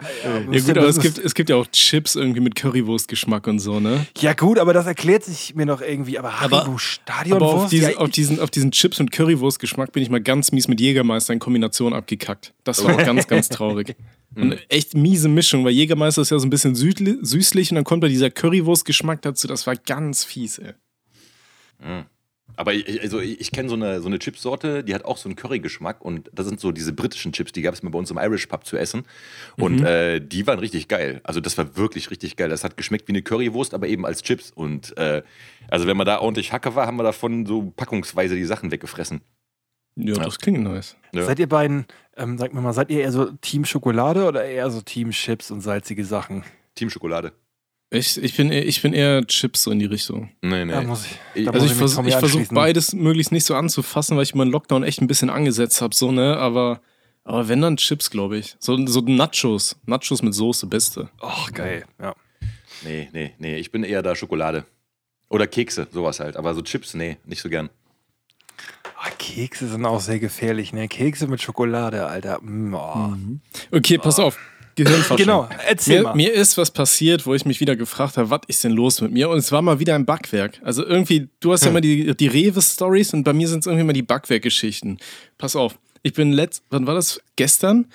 Ja 0.00 0.60
gut, 0.60 0.76
aber 0.76 0.88
es 0.88 0.98
gibt, 0.98 1.18
es 1.18 1.34
gibt 1.34 1.50
ja 1.50 1.56
auch 1.56 1.68
Chips 1.68 2.16
irgendwie 2.16 2.40
mit 2.40 2.56
Currywurstgeschmack 2.56 3.46
und 3.46 3.60
so, 3.60 3.78
ne? 3.78 4.06
Ja 4.18 4.32
gut, 4.32 4.58
aber 4.58 4.72
das 4.72 4.86
erklärt 4.86 5.22
sich 5.22 5.54
mir 5.54 5.66
noch 5.66 5.80
irgendwie. 5.80 6.18
Aber 6.18 6.40
Haribo 6.40 6.78
Stadionwurst? 6.78 7.52
Aber 7.52 7.62
auf, 7.64 7.70
diese, 7.70 7.92
ja, 7.92 7.98
auf, 7.98 8.10
diesen, 8.10 8.40
auf 8.40 8.50
diesen 8.50 8.72
Chips 8.72 8.98
und 8.98 9.12
Currywurstgeschmack 9.12 9.92
bin 9.92 10.02
ich 10.02 10.10
mal 10.10 10.20
ganz 10.20 10.50
mies 10.50 10.66
mit 10.66 10.80
Jägermeister 10.80 11.32
in 11.32 11.38
Kombination 11.38 11.92
abgekackt. 11.92 12.54
Das 12.64 12.82
war 12.84 12.94
auch 12.94 12.98
ganz, 13.04 13.28
ganz 13.28 13.48
traurig. 13.48 13.94
Eine 14.34 14.58
echt 14.68 14.94
miese 14.94 15.28
Mischung, 15.28 15.64
weil 15.64 15.72
Jägermeister 15.72 16.22
ist 16.22 16.30
ja 16.30 16.40
so 16.40 16.46
ein 16.46 16.50
bisschen 16.50 16.74
süßlich 16.74 17.70
und 17.70 17.76
dann 17.76 17.84
kommt 17.84 18.02
da 18.02 18.08
dieser 18.08 18.30
Currywurstgeschmack 18.30 19.22
dazu. 19.22 19.46
Das 19.46 19.64
war 19.68 19.76
ganz 19.76 20.24
fies, 20.24 20.58
ey. 20.58 20.72
Aber 22.56 22.72
ich, 22.72 23.00
also 23.00 23.20
ich, 23.20 23.50
kenne 23.50 23.68
so 23.68 23.74
eine, 23.74 24.00
so 24.00 24.06
eine 24.06 24.18
Chipsorte, 24.18 24.84
die 24.84 24.94
hat 24.94 25.04
auch 25.04 25.16
so 25.16 25.28
einen 25.28 25.36
Curry-Geschmack 25.36 26.00
und 26.00 26.30
das 26.32 26.46
sind 26.46 26.60
so 26.60 26.72
diese 26.72 26.92
britischen 26.92 27.32
Chips, 27.32 27.52
die 27.52 27.62
gab 27.62 27.74
es 27.74 27.82
mal 27.82 27.90
bei 27.90 27.98
uns 27.98 28.10
im 28.10 28.18
Irish 28.18 28.46
Pub 28.46 28.64
zu 28.64 28.76
essen 28.76 29.04
und 29.56 29.82
äh, 29.82 30.20
die 30.20 30.46
waren 30.46 30.58
richtig 30.58 30.88
geil. 30.88 31.20
Also 31.24 31.40
das 31.40 31.58
war 31.58 31.76
wirklich 31.76 32.10
richtig 32.10 32.36
geil. 32.36 32.48
Das 32.48 32.64
hat 32.64 32.76
geschmeckt 32.76 33.08
wie 33.08 33.12
eine 33.12 33.22
Currywurst, 33.22 33.74
aber 33.74 33.88
eben 33.88 34.06
als 34.06 34.22
Chips 34.22 34.50
und 34.50 34.96
äh, 34.96 35.22
also 35.68 35.86
wenn 35.86 35.96
man 35.96 36.06
da 36.06 36.20
ordentlich 36.20 36.52
Hacke 36.52 36.74
war, 36.74 36.86
haben 36.86 36.96
wir 36.96 37.04
davon 37.04 37.46
so 37.46 37.72
packungsweise 37.76 38.36
die 38.36 38.44
Sachen 38.44 38.70
weggefressen. 38.70 39.20
Ja, 39.96 40.14
das 40.14 40.38
klingt 40.38 40.62
nice. 40.62 40.96
Ja. 41.12 41.24
Seid 41.24 41.38
ihr 41.38 41.48
beiden, 41.48 41.86
ähm, 42.16 42.36
sagt 42.36 42.52
mir 42.52 42.60
mal, 42.60 42.72
seid 42.72 42.90
ihr 42.90 43.00
eher 43.00 43.12
so 43.12 43.30
Team 43.40 43.64
Schokolade 43.64 44.26
oder 44.26 44.44
eher 44.44 44.70
so 44.70 44.80
Team 44.80 45.10
Chips 45.10 45.50
und 45.50 45.60
salzige 45.60 46.04
Sachen? 46.04 46.42
Team 46.74 46.90
Schokolade. 46.90 47.32
Ich, 47.90 48.20
ich, 48.20 48.36
bin, 48.36 48.50
eher- 48.50 48.66
ich 48.66 48.82
bin 48.82 48.92
eher 48.92 49.24
Chips 49.26 49.62
so 49.62 49.70
in 49.70 49.78
die 49.78 49.84
Richtung. 49.84 50.30
Nee, 50.42 50.64
nee. 50.64 50.72
Da 50.72 50.82
muss 50.82 51.06
ich, 51.34 51.44
da 51.44 51.52
Also 51.52 51.66
muss 51.66 51.96
ich, 52.06 52.14
versuche 52.16 52.46
beides 52.52 52.92
möglichst 52.92 53.30
nicht 53.30 53.44
so 53.44 53.54
anzufassen, 53.54 54.16
weil 54.16 54.24
ich 54.24 54.34
meinen 54.34 54.50
Lockdown 54.50 54.82
echt 54.82 55.00
ein 55.00 55.06
bisschen 55.06 55.30
angesetzt 55.30 55.80
habe, 55.80 55.94
so, 55.94 56.10
ne? 56.10 56.36
Aber, 56.38 56.80
aber 57.22 57.46
wenn 57.48 57.60
dann 57.60 57.76
Chips, 57.76 58.10
glaube 58.10 58.38
ich. 58.38 58.56
So, 58.58 58.84
so 58.86 59.00
Nachos. 59.00 59.76
Nachos 59.86 60.22
mit 60.22 60.34
Soße, 60.34 60.66
beste. 60.66 61.08
Ach, 61.20 61.52
geil. 61.52 61.84
Ja. 62.00 62.14
Nee, 62.82 63.08
nee, 63.12 63.32
nee. 63.38 63.56
Ich 63.58 63.70
bin 63.70 63.84
eher 63.84 64.02
da 64.02 64.16
Schokolade. 64.16 64.64
Oder 65.28 65.46
Kekse, 65.46 65.86
sowas 65.92 66.18
halt. 66.20 66.36
Aber 66.36 66.54
so 66.54 66.62
Chips, 66.62 66.94
nee, 66.94 67.18
nicht 67.24 67.42
so 67.42 67.48
gern. 67.48 67.70
Ah, 68.98 69.10
Kekse 69.18 69.68
sind 69.68 69.84
auch 69.84 70.00
sehr 70.00 70.18
gefährlich, 70.18 70.72
ne? 70.72 70.88
Kekse 70.88 71.26
mit 71.26 71.40
Schokolade, 71.42 72.06
Alter. 72.06 72.40
Mm, 72.40 72.74
oh. 72.74 73.14
Okay, 73.70 73.98
pass 73.98 74.18
auf. 74.18 74.38
Gehirnforschung. 74.74 75.16
Genau, 75.16 75.48
erzähl 75.66 75.98
Mir, 75.98 76.02
mal. 76.04 76.14
mir 76.14 76.32
ist 76.32 76.56
was 76.58 76.70
passiert, 76.70 77.26
wo 77.26 77.34
ich 77.34 77.44
mich 77.44 77.60
wieder 77.60 77.76
gefragt 77.76 78.16
habe, 78.16 78.30
was 78.30 78.40
ist 78.48 78.64
denn 78.64 78.72
los 78.72 79.00
mit 79.00 79.12
mir? 79.12 79.28
Und 79.28 79.38
es 79.38 79.52
war 79.52 79.62
mal 79.62 79.78
wieder 79.78 79.94
ein 79.94 80.04
Backwerk. 80.04 80.60
Also 80.62 80.84
irgendwie, 80.84 81.28
du 81.40 81.52
hast 81.52 81.64
ja 81.64 81.70
immer 81.70 81.80
die, 81.80 82.16
die 82.16 82.26
Rewe-Stories 82.26 83.14
und 83.14 83.24
bei 83.24 83.32
mir 83.32 83.48
sind 83.48 83.60
es 83.60 83.66
irgendwie 83.66 83.82
immer 83.82 83.92
die 83.92 84.02
Backwerk-Geschichten. 84.02 84.98
Pass 85.38 85.56
auf, 85.56 85.78
ich 86.02 86.12
bin 86.12 86.32
letzt, 86.32 86.62
wann 86.70 86.86
war 86.86 86.94
das? 86.94 87.20
Gestern? 87.36 87.86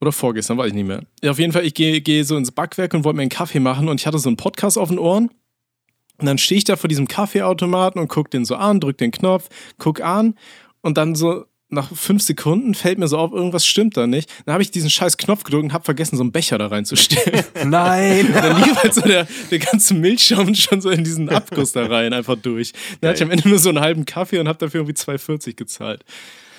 Oder 0.00 0.12
vorgestern, 0.12 0.58
weiß 0.58 0.68
ich 0.68 0.74
nicht 0.74 0.86
mehr. 0.86 1.02
Ja, 1.22 1.30
auf 1.30 1.38
jeden 1.38 1.52
Fall, 1.52 1.64
ich 1.64 1.74
gehe 1.74 2.00
gehe 2.02 2.22
so 2.24 2.36
ins 2.36 2.52
Backwerk 2.52 2.92
und 2.92 3.04
wollte 3.04 3.16
mir 3.16 3.22
einen 3.22 3.30
Kaffee 3.30 3.60
machen 3.60 3.88
und 3.88 4.00
ich 4.00 4.06
hatte 4.06 4.18
so 4.18 4.28
einen 4.28 4.36
Podcast 4.36 4.76
auf 4.76 4.88
den 4.88 4.98
Ohren. 4.98 5.30
Und 6.18 6.26
dann 6.26 6.38
stehe 6.38 6.58
ich 6.58 6.64
da 6.64 6.76
vor 6.76 6.88
diesem 6.88 7.08
Kaffeeautomaten 7.08 8.00
und 8.00 8.08
guck 8.08 8.30
den 8.30 8.44
so 8.44 8.56
an, 8.56 8.80
drück 8.80 8.98
den 8.98 9.10
Knopf, 9.10 9.48
guck 9.78 10.00
an 10.00 10.34
und 10.80 10.98
dann 10.98 11.14
so 11.14 11.44
nach 11.68 11.90
fünf 11.94 12.22
Sekunden 12.22 12.74
fällt 12.74 12.98
mir 12.98 13.08
so 13.08 13.18
auf, 13.18 13.32
irgendwas 13.32 13.66
stimmt 13.66 13.96
da 13.96 14.06
nicht. 14.06 14.30
Dann 14.44 14.52
habe 14.52 14.62
ich 14.62 14.70
diesen 14.70 14.88
scheiß 14.88 15.16
Knopf 15.16 15.42
gedrückt 15.42 15.64
und 15.64 15.72
habe 15.72 15.84
vergessen, 15.84 16.16
so 16.16 16.22
einen 16.22 16.32
Becher 16.32 16.58
da 16.58 16.68
reinzustellen. 16.68 17.44
Nein! 17.64 18.32
dann 18.32 18.62
lief 18.62 18.76
halt 18.76 18.94
so 18.94 19.00
der, 19.00 19.26
der 19.50 19.58
ganze 19.58 19.94
Milchschaum 19.94 20.54
schon 20.54 20.80
so 20.80 20.90
in 20.90 21.02
diesen 21.02 21.28
Abguss 21.28 21.72
da 21.72 21.86
rein, 21.86 22.12
einfach 22.12 22.36
durch. 22.36 22.72
Dann 23.00 23.10
hatte 23.10 23.18
ich 23.18 23.22
am 23.22 23.30
Ende 23.30 23.48
nur 23.48 23.58
so 23.58 23.70
einen 23.70 23.80
halben 23.80 24.04
Kaffee 24.04 24.38
und 24.38 24.48
habe 24.48 24.58
dafür 24.58 24.80
irgendwie 24.80 24.94
2,40 24.94 25.54
gezahlt. 25.54 26.04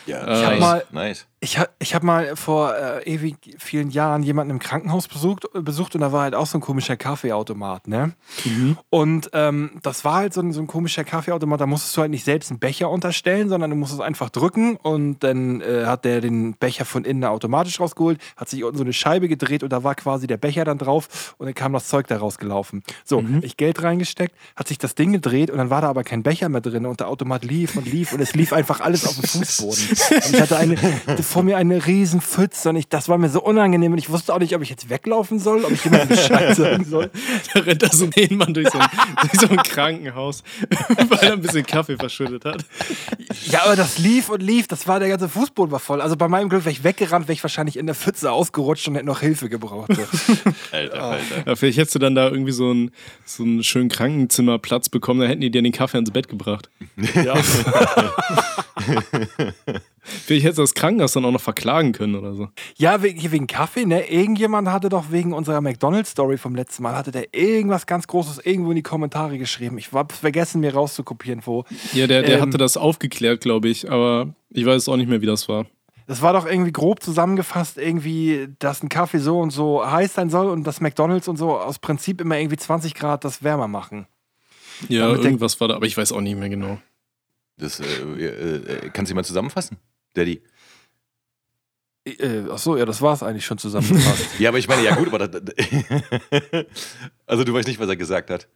Ja, 0.07 0.21
Ich 0.39 0.43
hab 0.45 0.51
nice. 0.51 0.59
mal- 0.59 0.85
nice. 0.91 1.25
Ich, 1.39 1.59
ha, 1.59 1.67
ich 1.77 1.93
habe 1.93 2.03
mal 2.03 2.35
vor 2.35 2.73
äh, 2.75 3.03
ewig 3.03 3.35
vielen 3.59 3.91
Jahren 3.91 4.23
jemanden 4.23 4.49
im 4.49 4.57
Krankenhaus 4.59 5.07
besucht, 5.07 5.45
besucht 5.53 5.93
und 5.93 6.01
da 6.01 6.11
war 6.11 6.23
halt 6.23 6.33
auch 6.33 6.47
so 6.47 6.57
ein 6.57 6.61
komischer 6.61 6.97
Kaffeeautomat, 6.97 7.87
ne? 7.87 8.13
Und 8.89 9.29
ähm, 9.33 9.71
das 9.83 10.03
war 10.03 10.15
halt 10.15 10.33
so 10.33 10.41
ein, 10.41 10.51
so 10.51 10.61
ein 10.61 10.65
komischer 10.67 11.03
Kaffeeautomat, 11.03 11.61
da 11.61 11.67
musstest 11.67 11.95
du 11.95 12.01
halt 12.01 12.09
nicht 12.09 12.23
selbst 12.23 12.49
einen 12.49 12.59
Becher 12.59 12.89
unterstellen, 12.89 13.49
sondern 13.49 13.69
du 13.69 13.75
musstest 13.75 14.01
einfach 14.01 14.31
drücken 14.31 14.77
und 14.77 15.19
dann 15.19 15.61
äh, 15.61 15.85
hat 15.85 16.05
der 16.05 16.21
den 16.21 16.55
Becher 16.55 16.85
von 16.85 17.05
innen 17.05 17.23
automatisch 17.23 17.79
rausgeholt, 17.79 18.19
hat 18.35 18.49
sich 18.49 18.63
unten 18.63 18.77
so 18.77 18.83
eine 18.83 18.93
Scheibe 18.93 19.27
gedreht 19.27 19.61
und 19.61 19.69
da 19.71 19.83
war 19.83 19.93
quasi 19.93 20.25
der 20.25 20.37
Becher 20.37 20.65
dann 20.65 20.79
drauf 20.79 21.35
und 21.37 21.45
dann 21.45 21.53
kam 21.55 21.71
das 21.73 21.87
Zeug 21.87 22.07
da 22.07 22.17
rausgelaufen. 22.17 22.81
So, 23.05 23.23
ich 23.41 23.57
Geld 23.57 23.83
reingesteckt, 23.83 24.35
hat 24.55 24.67
sich 24.67 24.79
das 24.79 24.95
Ding 24.95 25.11
gedreht 25.13 25.51
und 25.51 25.59
dann 25.59 25.69
war 25.69 25.81
da 25.81 25.89
aber 25.89 26.03
kein 26.03 26.23
Becher 26.23 26.49
mehr 26.49 26.61
drin 26.61 26.87
und 26.87 26.99
der 26.99 27.09
Automat 27.09 27.45
lief 27.45 27.75
und 27.75 27.85
lief 27.85 28.11
und 28.13 28.21
es 28.21 28.33
lief 28.33 28.53
einfach 28.53 28.79
alles 28.81 29.05
auf 29.05 29.13
dem 29.15 29.23
Fußboden. 29.29 29.96
Und 30.11 30.33
ich 30.33 30.41
hatte 30.41 30.57
eine, 30.57 30.77
vor 31.21 31.43
mir 31.43 31.57
eine 31.57 31.85
riesen 31.85 32.21
Pfütze 32.21 32.69
und 32.69 32.75
ich, 32.75 32.87
das 32.87 33.09
war 33.09 33.17
mir 33.17 33.29
so 33.29 33.41
unangenehm 33.41 33.91
und 33.91 33.97
ich 33.97 34.09
wusste 34.09 34.33
auch 34.33 34.39
nicht, 34.39 34.55
ob 34.55 34.61
ich 34.61 34.69
jetzt 34.69 34.89
weglaufen 34.89 35.39
soll, 35.39 35.65
ob 35.65 35.71
ich 35.71 35.83
jemandem 35.83 36.09
Bescheid 36.17 36.55
sagen 36.55 36.85
soll. 36.85 37.09
Da 37.53 37.59
rennt 37.61 37.83
da 37.83 37.89
so 37.89 38.05
ein 38.05 38.11
Ehemann 38.15 38.53
durch 38.53 38.69
so 38.69 38.79
ein, 38.79 38.87
durch 39.21 39.41
so 39.41 39.47
ein 39.49 39.57
Krankenhaus, 39.57 40.43
weil 41.09 41.19
er 41.19 41.33
ein 41.33 41.41
bisschen 41.41 41.65
Kaffee 41.65 41.97
verschüttet 41.97 42.45
hat. 42.45 42.65
Ja, 43.45 43.63
aber 43.65 43.75
das 43.75 43.97
lief 43.97 44.29
und 44.29 44.41
lief, 44.41 44.67
das 44.67 44.87
war 44.87 44.99
der 44.99 45.09
ganze 45.09 45.29
Fußboden 45.29 45.71
war 45.71 45.79
voll. 45.79 46.01
Also 46.01 46.15
bei 46.15 46.27
meinem 46.27 46.49
Glück 46.49 46.65
wäre 46.65 46.71
ich 46.71 46.83
weggerannt, 46.83 47.27
wäre 47.27 47.33
ich 47.33 47.43
wahrscheinlich 47.43 47.77
in 47.77 47.85
der 47.85 47.95
Pfütze 47.95 48.31
ausgerutscht 48.31 48.87
und 48.87 48.95
hätte 48.95 49.05
noch 49.05 49.21
Hilfe 49.21 49.49
gebraucht. 49.49 49.89
Alter, 50.71 51.03
Alter. 51.03 51.43
Ja, 51.45 51.55
vielleicht 51.55 51.77
hättest 51.77 51.95
du 51.95 51.99
dann 51.99 52.15
da 52.15 52.27
irgendwie 52.29 52.51
so 52.51 52.69
einen, 52.69 52.91
so 53.25 53.43
einen 53.43 53.63
schönen 53.63 53.89
Krankenzimmerplatz 53.89 54.89
bekommen, 54.89 55.21
dann 55.21 55.29
hätten 55.29 55.41
die 55.41 55.51
dir 55.51 55.61
den 55.61 55.71
Kaffee 55.71 55.97
ans 55.97 56.11
Bett 56.11 56.27
gebracht. 56.27 56.69
ja. 57.15 57.35
Vielleicht 60.09 60.45
hättest 60.45 60.59
du 60.59 60.63
das 60.63 60.73
Krankenhaus 60.73 61.11
dann 61.13 61.25
auch 61.25 61.31
noch 61.31 61.41
verklagen 61.41 61.91
können 61.91 62.15
oder 62.15 62.33
so. 62.33 62.47
Ja, 62.77 63.03
wegen, 63.03 63.45
Kaffee, 63.45 63.85
ne? 63.85 64.09
Irgendjemand 64.09 64.69
hatte 64.69 64.87
doch 64.87 65.11
wegen 65.11 65.33
unserer 65.33 65.59
McDonalds-Story 65.59 66.37
vom 66.37 66.55
letzten 66.55 66.83
Mal, 66.83 66.95
hatte 66.95 67.11
der 67.11 67.33
irgendwas 67.33 67.85
ganz 67.87 68.07
Großes 68.07 68.39
irgendwo 68.45 68.71
in 68.71 68.77
die 68.77 68.83
Kommentare 68.83 69.37
geschrieben. 69.37 69.77
Ich 69.77 69.91
habe 69.91 70.13
vergessen, 70.13 70.61
mir 70.61 70.73
rauszukopieren, 70.73 71.41
wo. 71.45 71.65
Ja, 71.93 72.07
der, 72.07 72.21
der 72.21 72.35
Ähm. 72.37 72.41
hatte 72.41 72.57
das 72.57 72.77
aufgeklärt, 72.77 73.41
glaube 73.41 73.67
ich, 73.67 73.91
aber 73.91 74.33
ich 74.49 74.65
weiß 74.65 74.87
auch 74.87 74.95
nicht 74.95 75.09
mehr, 75.09 75.21
wie 75.21 75.25
das 75.25 75.49
war. 75.49 75.65
Das 76.07 76.21
war 76.21 76.31
doch 76.31 76.45
irgendwie 76.45 76.71
grob 76.71 77.03
zusammengefasst, 77.03 77.77
irgendwie, 77.77 78.47
dass 78.59 78.81
ein 78.81 78.87
Kaffee 78.87 79.19
so 79.19 79.41
und 79.41 79.49
so 79.49 79.85
heiß 79.85 80.13
sein 80.13 80.29
soll 80.29 80.47
und 80.47 80.63
dass 80.65 80.79
McDonalds 80.79 81.27
und 81.27 81.35
so 81.35 81.57
aus 81.57 81.79
Prinzip 81.79 82.21
immer 82.21 82.39
irgendwie 82.39 82.55
20 82.55 82.93
Grad 82.95 83.25
das 83.25 83.43
wärmer 83.43 83.67
machen. 83.67 84.07
Ja, 84.87 85.09
mit 85.09 85.17
der- 85.17 85.25
irgendwas 85.25 85.59
war 85.59 85.67
da, 85.67 85.75
aber 85.75 85.85
ich 85.85 85.97
weiß 85.97 86.13
auch 86.13 86.21
nicht 86.21 86.37
mehr 86.37 86.47
genau. 86.47 86.77
Das, 87.57 87.79
äh, 87.79 87.85
äh, 87.85 88.85
äh, 88.85 88.89
kannst 88.91 89.11
du 89.11 89.15
mal 89.15 89.23
zusammenfassen, 89.23 89.77
Daddy? 90.13 90.41
Äh, 92.05 92.45
ach 92.49 92.57
so, 92.57 92.77
ja, 92.77 92.85
das 92.85 93.01
war 93.01 93.13
es 93.13 93.21
eigentlich 93.23 93.45
schon 93.45 93.57
zusammengefasst. 93.57 94.27
Ja, 94.39 94.49
aber 94.49 94.59
ich 94.59 94.67
meine, 94.67 94.83
ja 94.83 94.95
gut, 94.95 95.07
aber 95.07 95.27
das, 95.27 95.41
also 97.25 97.43
du 97.43 97.53
weißt 97.53 97.67
nicht, 97.67 97.79
was 97.79 97.89
er 97.89 97.97
gesagt 97.97 98.29
hat. 98.29 98.47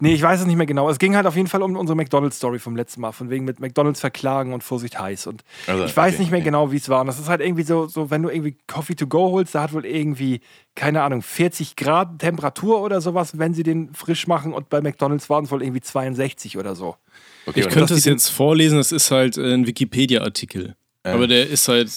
nee, 0.00 0.14
ich 0.14 0.22
weiß 0.22 0.40
es 0.40 0.46
nicht 0.46 0.56
mehr 0.56 0.64
genau. 0.64 0.88
Es 0.88 0.98
ging 0.98 1.14
halt 1.14 1.26
auf 1.26 1.36
jeden 1.36 1.48
Fall 1.48 1.62
um 1.62 1.76
unsere 1.76 1.96
McDonalds-Story 1.96 2.58
vom 2.60 2.76
letzten 2.76 3.02
Mal, 3.02 3.12
von 3.12 3.28
wegen 3.28 3.44
mit 3.44 3.60
McDonalds 3.60 4.00
verklagen 4.00 4.54
und 4.54 4.64
Vorsicht 4.64 4.98
heiß. 4.98 5.26
Und 5.26 5.44
Also, 5.66 5.84
ich 5.84 5.94
weiß 5.94 6.14
okay, 6.14 6.22
nicht 6.22 6.30
mehr 6.30 6.38
okay. 6.38 6.46
genau, 6.46 6.72
wie 6.72 6.76
es 6.76 6.88
war. 6.88 7.02
Und 7.02 7.08
das 7.08 7.18
ist 7.18 7.28
halt 7.28 7.42
irgendwie 7.42 7.64
so, 7.64 7.86
so, 7.86 8.10
wenn 8.10 8.22
du 8.22 8.30
irgendwie 8.30 8.56
Coffee 8.66 8.94
to 8.94 9.06
go 9.06 9.32
holst, 9.32 9.54
da 9.54 9.62
hat 9.64 9.74
wohl 9.74 9.84
irgendwie, 9.84 10.40
keine 10.74 11.02
Ahnung, 11.02 11.20
40 11.20 11.76
Grad 11.76 12.20
Temperatur 12.20 12.80
oder 12.80 13.02
sowas, 13.02 13.38
wenn 13.38 13.52
sie 13.52 13.64
den 13.64 13.92
frisch 13.92 14.26
machen. 14.26 14.54
Und 14.54 14.70
bei 14.70 14.80
McDonalds 14.80 15.28
waren 15.28 15.44
es 15.44 15.50
wohl 15.50 15.62
irgendwie 15.62 15.82
62 15.82 16.56
oder 16.56 16.74
so. 16.74 16.96
Okay, 17.46 17.60
Ich 17.60 17.68
könnte 17.68 17.94
es 17.94 18.04
jetzt 18.04 18.28
vorlesen, 18.28 18.78
es 18.78 18.92
ist 18.92 19.10
halt 19.10 19.36
äh, 19.36 19.52
ein 19.52 19.66
Wikipedia-Artikel. 19.66 20.74
Ja. 21.04 21.12
Aber 21.12 21.26
der 21.26 21.48
ist 21.48 21.68
halt 21.68 21.90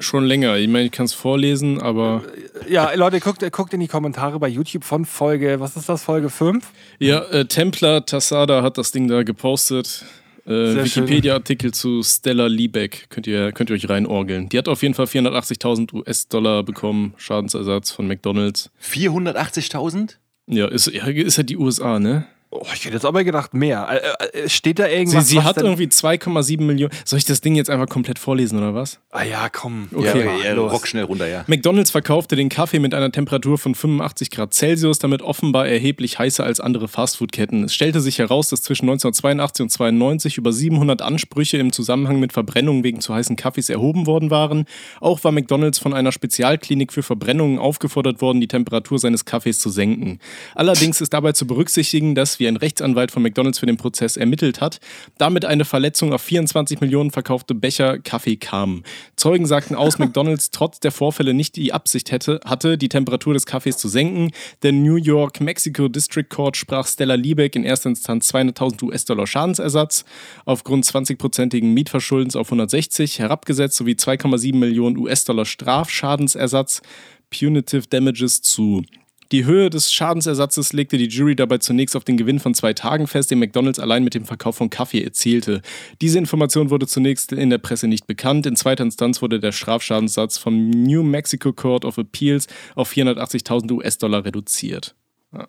Schon 0.00 0.26
länger. 0.26 0.56
Ich 0.58 0.68
meine, 0.68 0.86
ich 0.86 0.92
kann 0.92 1.06
es 1.06 1.12
vorlesen, 1.12 1.80
aber. 1.80 2.22
Ja, 2.68 2.92
Leute, 2.94 3.18
guckt, 3.18 3.44
guckt 3.50 3.74
in 3.74 3.80
die 3.80 3.88
Kommentare 3.88 4.38
bei 4.38 4.46
YouTube 4.46 4.84
von 4.84 5.04
Folge, 5.04 5.58
was 5.58 5.76
ist 5.76 5.88
das, 5.88 6.04
Folge 6.04 6.30
5? 6.30 6.64
Ja, 7.00 7.24
äh, 7.24 7.46
Templar 7.46 8.06
Tassada 8.06 8.62
hat 8.62 8.78
das 8.78 8.92
Ding 8.92 9.08
da 9.08 9.24
gepostet. 9.24 10.04
Äh, 10.46 10.84
Wikipedia-Artikel 10.84 11.74
zu 11.74 12.02
Stella 12.04 12.46
Liebeck. 12.46 13.06
Könnt 13.10 13.26
ihr, 13.26 13.50
könnt 13.50 13.70
ihr 13.70 13.74
euch 13.74 13.88
reinorgeln. 13.88 14.48
Die 14.48 14.56
hat 14.56 14.68
auf 14.68 14.82
jeden 14.82 14.94
Fall 14.94 15.06
480.000 15.06 15.92
US-Dollar 15.92 16.62
bekommen, 16.62 17.14
Schadensersatz 17.16 17.90
von 17.90 18.06
McDonalds. 18.06 18.70
480.000? 18.80 20.14
Ja, 20.46 20.68
ist, 20.68 20.86
ja, 20.86 21.06
ist 21.06 21.38
ja 21.38 21.42
die 21.42 21.56
USA, 21.56 21.98
ne? 21.98 22.24
Oh, 22.50 22.62
ich 22.72 22.86
hätte 22.86 22.94
jetzt 22.94 23.04
aber 23.04 23.24
gedacht 23.24 23.52
mehr. 23.52 23.88
Äh, 24.32 24.44
äh, 24.44 24.48
steht 24.48 24.78
da 24.78 24.88
irgendwas? 24.88 25.28
Sie, 25.28 25.34
sie 25.34 25.42
hat 25.42 25.58
irgendwie 25.58 25.86
2,7 25.86 26.62
Millionen. 26.62 26.94
Soll 27.04 27.18
ich 27.18 27.26
das 27.26 27.42
Ding 27.42 27.54
jetzt 27.54 27.68
einfach 27.68 27.88
komplett 27.88 28.18
vorlesen 28.18 28.56
oder 28.56 28.74
was? 28.74 29.00
Ah 29.10 29.22
ja, 29.22 29.50
komm. 29.50 29.88
Okay, 29.94 30.24
ja, 30.42 30.54
ja, 30.54 30.54
rock 30.54 30.86
schnell 30.86 31.04
runter, 31.04 31.28
ja. 31.28 31.44
McDonald's 31.46 31.90
verkaufte 31.90 32.36
den 32.36 32.48
Kaffee 32.48 32.78
mit 32.78 32.94
einer 32.94 33.12
Temperatur 33.12 33.58
von 33.58 33.74
85 33.74 34.30
Grad 34.30 34.54
Celsius, 34.54 34.98
damit 34.98 35.20
offenbar 35.20 35.68
erheblich 35.68 36.18
heißer 36.18 36.42
als 36.42 36.58
andere 36.58 36.88
Fastfood-Ketten. 36.88 37.64
Es 37.64 37.74
stellte 37.74 38.00
sich 38.00 38.18
heraus, 38.18 38.48
dass 38.48 38.62
zwischen 38.62 38.84
1982 38.84 39.62
und 39.64 39.68
92 39.70 40.38
über 40.38 40.50
700 40.50 41.02
Ansprüche 41.02 41.58
im 41.58 41.70
Zusammenhang 41.70 42.18
mit 42.18 42.32
Verbrennungen 42.32 42.82
wegen 42.82 43.02
zu 43.02 43.14
heißen 43.14 43.36
Kaffees 43.36 43.68
erhoben 43.68 44.06
worden 44.06 44.30
waren. 44.30 44.64
Auch 45.00 45.22
war 45.22 45.32
McDonald's 45.32 45.78
von 45.78 45.92
einer 45.92 46.12
Spezialklinik 46.12 46.94
für 46.94 47.02
Verbrennungen 47.02 47.58
aufgefordert 47.58 48.22
worden, 48.22 48.40
die 48.40 48.48
Temperatur 48.48 48.98
seines 48.98 49.26
Kaffees 49.26 49.58
zu 49.58 49.68
senken. 49.68 50.18
Allerdings 50.54 51.02
ist 51.02 51.12
dabei 51.12 51.32
zu 51.32 51.46
berücksichtigen, 51.46 52.14
dass 52.14 52.37
wie 52.38 52.48
ein 52.48 52.56
Rechtsanwalt 52.56 53.10
von 53.10 53.22
McDonalds 53.22 53.58
für 53.58 53.66
den 53.66 53.76
Prozess 53.76 54.16
ermittelt 54.16 54.60
hat, 54.60 54.80
damit 55.18 55.44
eine 55.44 55.64
Verletzung 55.64 56.12
auf 56.12 56.22
24 56.22 56.80
Millionen 56.80 57.10
verkaufte 57.10 57.54
Becher 57.54 57.98
Kaffee 57.98 58.36
kam. 58.36 58.82
Zeugen 59.16 59.46
sagten 59.46 59.74
aus, 59.74 59.98
McDonalds 59.98 60.50
trotz 60.50 60.80
der 60.80 60.92
Vorfälle 60.92 61.34
nicht 61.34 61.56
die 61.56 61.72
Absicht 61.72 62.10
hätte, 62.10 62.40
hatte, 62.44 62.78
die 62.78 62.88
Temperatur 62.88 63.34
des 63.34 63.46
Kaffees 63.46 63.76
zu 63.76 63.88
senken. 63.88 64.30
Der 64.62 64.72
New 64.72 64.96
York 64.96 65.40
Mexico 65.40 65.88
District 65.88 66.28
Court 66.28 66.56
sprach 66.56 66.86
Stella 66.86 67.14
Liebeck 67.14 67.56
in 67.56 67.64
erster 67.64 67.90
Instanz 67.90 68.32
200.000 68.32 68.82
US-Dollar 68.82 69.26
Schadensersatz 69.26 70.04
aufgrund 70.44 70.84
20-prozentigen 70.84 71.72
Mietverschuldens 71.72 72.36
auf 72.36 72.48
160 72.48 73.18
herabgesetzt 73.18 73.76
sowie 73.76 73.92
2,7 73.92 74.56
Millionen 74.56 74.96
US-Dollar 74.96 75.44
Strafschadensersatz 75.44 76.82
Punitive 77.30 77.86
Damages 77.88 78.42
zu. 78.42 78.82
Die 79.30 79.44
Höhe 79.44 79.68
des 79.68 79.92
Schadensersatzes 79.92 80.72
legte 80.72 80.96
die 80.96 81.08
Jury 81.08 81.36
dabei 81.36 81.58
zunächst 81.58 81.96
auf 81.96 82.04
den 82.04 82.16
Gewinn 82.16 82.40
von 82.40 82.54
zwei 82.54 82.72
Tagen 82.72 83.06
fest, 83.06 83.30
den 83.30 83.38
McDonalds 83.38 83.78
allein 83.78 84.02
mit 84.02 84.14
dem 84.14 84.24
Verkauf 84.24 84.56
von 84.56 84.70
Kaffee 84.70 85.02
erzielte. 85.02 85.60
Diese 86.00 86.18
Information 86.18 86.70
wurde 86.70 86.86
zunächst 86.86 87.32
in 87.32 87.50
der 87.50 87.58
Presse 87.58 87.88
nicht 87.88 88.06
bekannt. 88.06 88.46
In 88.46 88.56
zweiter 88.56 88.84
Instanz 88.84 89.20
wurde 89.20 89.38
der 89.38 89.52
Strafschadenssatz 89.52 90.38
vom 90.38 90.70
New 90.70 91.02
Mexico 91.02 91.52
Court 91.52 91.84
of 91.84 91.98
Appeals 91.98 92.46
auf 92.74 92.90
480.000 92.90 93.70
US-Dollar 93.72 94.24
reduziert. 94.24 94.94
Ja. 95.32 95.46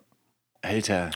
Alter. 0.60 1.10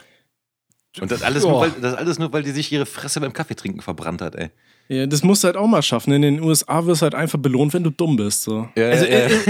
Und 0.99 1.11
das 1.11 1.21
alles, 1.21 1.43
nur, 1.43 1.59
weil, 1.59 1.71
das 1.71 1.93
alles 1.93 2.17
nur, 2.17 2.33
weil 2.33 2.43
die 2.43 2.51
sich 2.51 2.71
ihre 2.71 2.85
Fresse 2.85 3.19
beim 3.19 3.33
Kaffeetrinken 3.33 3.81
verbrannt 3.81 4.21
hat, 4.21 4.35
ey. 4.35 4.49
Ja, 4.87 5.07
das 5.07 5.23
musst 5.23 5.43
du 5.43 5.47
halt 5.47 5.57
auch 5.57 5.67
mal 5.67 5.81
schaffen. 5.81 6.13
In 6.13 6.21
den 6.21 6.41
USA 6.41 6.85
wirst 6.85 7.01
du 7.01 7.03
halt 7.03 7.15
einfach 7.15 7.39
belohnt, 7.39 7.73
wenn 7.73 7.83
du 7.83 7.89
dumm 7.89 8.17
bist. 8.17 8.43
So. 8.43 8.69
Ja, 8.75 8.89
also, 8.89 9.05
ja. 9.05 9.25
Ist, 9.25 9.47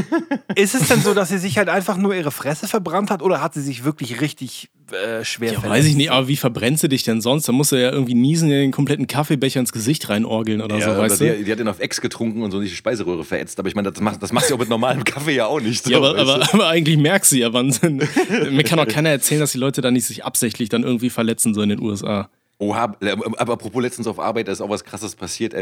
ist 0.56 0.76
es 0.76 0.88
denn 0.88 1.02
so, 1.02 1.14
dass 1.14 1.30
sie 1.30 1.38
sich 1.38 1.58
halt 1.58 1.68
einfach 1.68 1.98
nur 1.98 2.16
ihre 2.16 2.32
Fresse 2.32 2.68
verbrannt 2.68 3.12
hat 3.12 3.22
oder 3.22 3.42
hat 3.42 3.54
sie 3.54 3.62
sich 3.62 3.84
wirklich 3.84 4.22
richtig 4.22 4.70
äh, 4.92 5.26
schwer 5.26 5.54
ja, 5.54 5.64
Weiß 5.64 5.86
ich 5.86 5.96
nicht, 5.96 6.12
aber 6.12 6.28
wie 6.28 6.38
verbrennst 6.38 6.84
du 6.84 6.88
dich 6.88 7.04
denn 7.04 7.20
sonst? 7.20 7.48
Da 7.48 7.52
musst 7.52 7.72
du 7.72 7.76
ja 7.76 7.92
irgendwie 7.92 8.14
niesen, 8.14 8.50
in 8.50 8.60
den 8.60 8.72
kompletten 8.72 9.08
Kaffeebecher 9.08 9.60
ins 9.60 9.74
Gesicht 9.74 10.08
reinorgeln 10.08 10.62
oder 10.62 10.78
ja, 10.78 10.94
so, 10.94 11.02
weißt 11.02 11.22
die, 11.22 11.28
du? 11.28 11.44
Die 11.44 11.52
hat 11.52 11.60
den 11.60 11.68
auf 11.68 11.80
Ex 11.80 12.00
getrunken 12.00 12.42
und 12.42 12.52
so 12.52 12.60
nicht 12.60 12.72
die 12.72 12.78
Speiseröhre 12.78 13.26
verätzt. 13.26 13.60
Aber 13.60 13.68
ich 13.68 13.76
meine, 13.76 13.92
das 13.92 14.02
macht, 14.02 14.24
das 14.24 14.32
macht 14.32 14.46
sie 14.46 14.54
auch 14.54 14.60
mit 14.60 14.70
normalem 14.70 15.04
Kaffee 15.04 15.36
ja 15.36 15.48
auch 15.48 15.60
nicht. 15.60 15.84
So, 15.84 15.92
ja, 15.92 15.98
aber, 15.98 16.18
aber, 16.18 16.54
aber, 16.54 16.68
eigentlich 16.68 16.98
merkst 16.98 17.34
du 17.34 17.38
ja, 17.38 17.52
wann. 17.52 17.74
Mir 18.52 18.64
kann 18.64 18.80
auch 18.80 18.88
keiner 18.88 19.10
erzählen, 19.10 19.42
dass 19.42 19.52
die 19.52 19.58
Leute 19.58 19.82
da 19.82 19.92
nicht 19.92 20.06
sich 20.06 20.24
absichtlich 20.24 20.70
dann 20.70 20.84
irgendwie 20.84 21.10
verletzen, 21.10 21.54
so 21.54 21.62
in 21.62 21.70
den 21.70 21.82
USA. 21.82 22.30
Oha, 22.58 22.96
äh, 23.02 23.12
aber 23.12 23.54
apropos 23.54 23.82
letztens 23.82 24.08
auf 24.08 24.20
Arbeit, 24.20 24.48
da 24.48 24.54
ist 24.54 24.62
auch 24.62 24.70
was 24.70 24.86
krasses 24.86 25.16
passiert. 25.16 25.54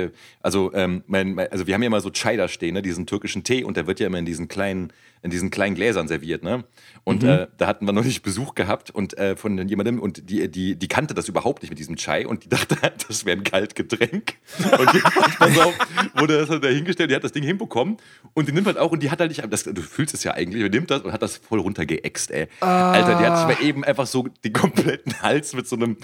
Also, 0.42 0.72
ähm, 0.74 1.04
mein, 1.08 1.40
also 1.40 1.66
wir 1.66 1.74
haben 1.74 1.82
ja 1.82 1.88
immer 1.88 2.02
so 2.02 2.12
Chai 2.12 2.38
da 2.38 2.48
stehen, 2.48 2.76
ne, 2.76 2.82
diesen 2.82 3.08
türkischen 3.08 3.44
Tee, 3.44 3.64
und 3.64 3.78
der 3.78 3.88
wird 3.88 4.00
ja 4.00 4.08
immer 4.08 4.20
in 4.20 4.26
diesen 4.26 4.48
kleinen, 4.48 4.94
in 5.24 5.32
diesen 5.32 5.50
kleinen 5.50 5.74
Gläsern 5.76 6.08
serviert, 6.08 6.44
ne? 6.44 6.66
Und 7.06 7.24
mhm. 7.24 7.30
äh, 7.30 7.48
da 7.58 7.68
hatten 7.68 7.86
wir 7.86 7.94
neulich 7.94 8.22
Besuch 8.22 8.56
gehabt 8.56 8.92
und 8.92 9.18
äh, 9.18 9.36
von 9.36 9.58
jemandem 9.68 10.00
und 10.00 10.30
die, 10.30 10.50
die, 10.50 10.76
die 10.76 10.88
kannte 10.88 11.14
das 11.14 11.30
überhaupt 11.30 11.64
nicht 11.64 11.70
mit 11.70 11.80
diesem 11.80 11.96
Chai 11.96 12.28
und 12.28 12.44
die 12.44 12.50
dachte, 12.50 12.78
das 13.08 13.26
wäre 13.26 13.38
ein 13.38 13.44
Kaltgetränk. 13.44 14.36
Und 14.78 14.94
jetzt 14.94 15.40
pass 15.40 15.58
auf, 15.58 15.74
wurde 16.16 16.38
das 16.40 16.50
halt 16.50 16.64
dahingestellt, 16.64 17.10
die 17.10 17.16
hat 17.16 17.24
das 17.24 17.32
Ding 17.32 17.44
hinbekommen 17.44 17.98
und 18.34 18.50
die 18.50 18.52
nimmt 18.52 18.68
halt 18.68 18.78
auch 18.78 18.92
und 18.92 19.02
die 19.02 19.12
hat 19.12 19.20
halt 19.20 19.30
nicht, 19.30 19.44
das, 19.52 19.64
du 19.64 19.82
fühlst 19.82 20.14
es 20.14 20.24
ja 20.24 20.34
eigentlich, 20.34 20.62
die 20.62 20.70
nimmt 20.70 20.92
das 20.92 21.02
und 21.02 21.14
hat 21.14 21.22
das 21.22 21.38
voll 21.38 21.60
runtergeäxt, 21.60 22.32
ey. 22.32 22.48
Ah. 22.60 22.92
Alter, 22.92 23.18
die 23.18 23.26
hat 23.26 23.38
sich 23.38 23.58
mal 23.58 23.66
eben 23.66 23.84
einfach 23.86 24.08
so 24.08 24.28
den 24.44 24.54
kompletten 24.54 25.22
Hals 25.22 25.54
mit 25.54 25.68
so 25.68 25.78
einem, 25.78 25.98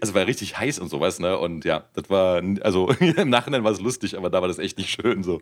also 0.00 0.14
war 0.14 0.26
richtig 0.26 0.58
heiß 0.58 0.80
und 0.80 0.88
sowas, 0.88 1.20
ne? 1.20 1.38
Und 1.38 1.64
ja, 1.64 1.84
das 1.94 2.10
war, 2.10 2.42
also 2.62 2.88
im 3.00 3.30
Nachhinein 3.30 3.62
war 3.62 3.70
es 3.70 3.80
lustig, 3.80 4.16
aber 4.16 4.28
da 4.28 4.40
war 4.40 4.48
das 4.48 4.58
echt 4.58 4.76
nicht 4.78 4.90
schön 4.90 5.22
so. 5.22 5.40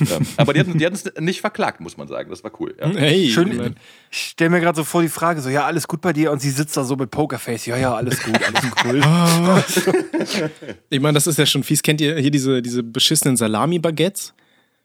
ja. 0.00 0.18
Aber 0.36 0.52
die 0.52 0.60
hatten, 0.60 0.76
die 0.78 0.84
hatten 0.84 0.96
es 0.96 1.10
nicht 1.18 1.40
verklagt, 1.40 1.80
muss 1.80 1.96
man 1.96 2.08
sagen. 2.08 2.30
Das 2.30 2.41
das 2.42 2.52
war 2.52 2.60
cool. 2.60 2.74
Ja. 2.78 2.90
Hey, 3.02 3.28
Schön. 3.28 3.76
Ich 4.10 4.18
stelle 4.18 4.50
mir 4.50 4.60
gerade 4.60 4.76
so 4.76 4.84
vor 4.84 5.02
die 5.02 5.08
Frage, 5.08 5.40
so, 5.40 5.48
ja, 5.48 5.64
alles 5.64 5.88
gut 5.88 6.00
bei 6.00 6.12
dir? 6.12 6.32
Und 6.32 6.40
sie 6.40 6.50
sitzt 6.50 6.76
da 6.76 6.84
so 6.84 6.96
mit 6.96 7.10
Pokerface. 7.10 7.66
Ja, 7.66 7.76
ja, 7.76 7.94
alles 7.94 8.22
gut, 8.22 8.38
alles 8.84 9.82
cool. 9.86 10.50
ich 10.90 11.00
meine, 11.00 11.14
das 11.14 11.26
ist 11.26 11.38
ja 11.38 11.46
schon 11.46 11.62
fies. 11.62 11.82
Kennt 11.82 12.00
ihr 12.00 12.18
hier 12.18 12.30
diese, 12.30 12.60
diese 12.60 12.82
beschissenen 12.82 13.36
Salami-Baguettes? 13.36 14.34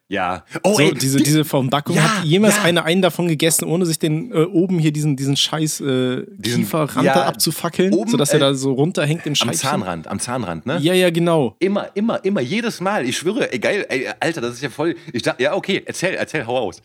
Ja. 0.09 0.45
Oh, 0.63 0.75
so, 0.75 0.81
ey, 0.81 0.93
diese, 0.93 1.17
diese 1.17 1.43
Verpackung. 1.43 1.97
Ja, 1.97 2.19
hat 2.19 2.23
jemals 2.23 2.55
ja. 2.57 2.63
eine 2.63 2.85
einen 2.85 3.01
davon 3.01 3.27
gegessen, 3.27 3.65
ohne 3.65 3.85
sich 3.85 3.99
den 3.99 4.31
äh, 4.31 4.45
oben 4.45 4.79
hier 4.79 4.93
diesen, 4.93 5.17
diesen 5.17 5.35
scheiß 5.35 5.81
äh, 5.81 6.25
Kieferrand 6.41 7.05
ja, 7.05 7.25
abzufackeln, 7.25 7.93
oben, 7.93 8.09
sodass 8.09 8.29
er 8.29 8.37
äh, 8.37 8.39
da 8.39 8.53
so 8.53 8.71
runterhängt 8.71 9.25
im 9.25 9.35
Scheiß. 9.35 9.49
Am 9.49 9.53
Zahnrand, 9.71 10.07
am 10.07 10.19
Zahnrand, 10.19 10.65
ne? 10.65 10.79
Ja, 10.79 10.93
ja, 10.93 11.09
genau. 11.09 11.57
Immer, 11.59 11.89
immer, 11.95 12.23
immer, 12.23 12.39
jedes 12.39 12.79
Mal. 12.79 13.05
Ich 13.05 13.17
schwöre, 13.17 13.51
ey, 13.51 13.59
geil, 13.59 13.85
ey, 13.89 14.07
Alter, 14.19 14.39
das 14.39 14.53
ist 14.53 14.61
ja 14.61 14.69
voll. 14.69 14.95
Ich 15.11 15.23
dachte, 15.23 15.43
ja, 15.43 15.53
okay, 15.53 15.83
erzähl, 15.85 16.13
erzähl, 16.13 16.47
hau 16.47 16.57
aus. 16.57 16.81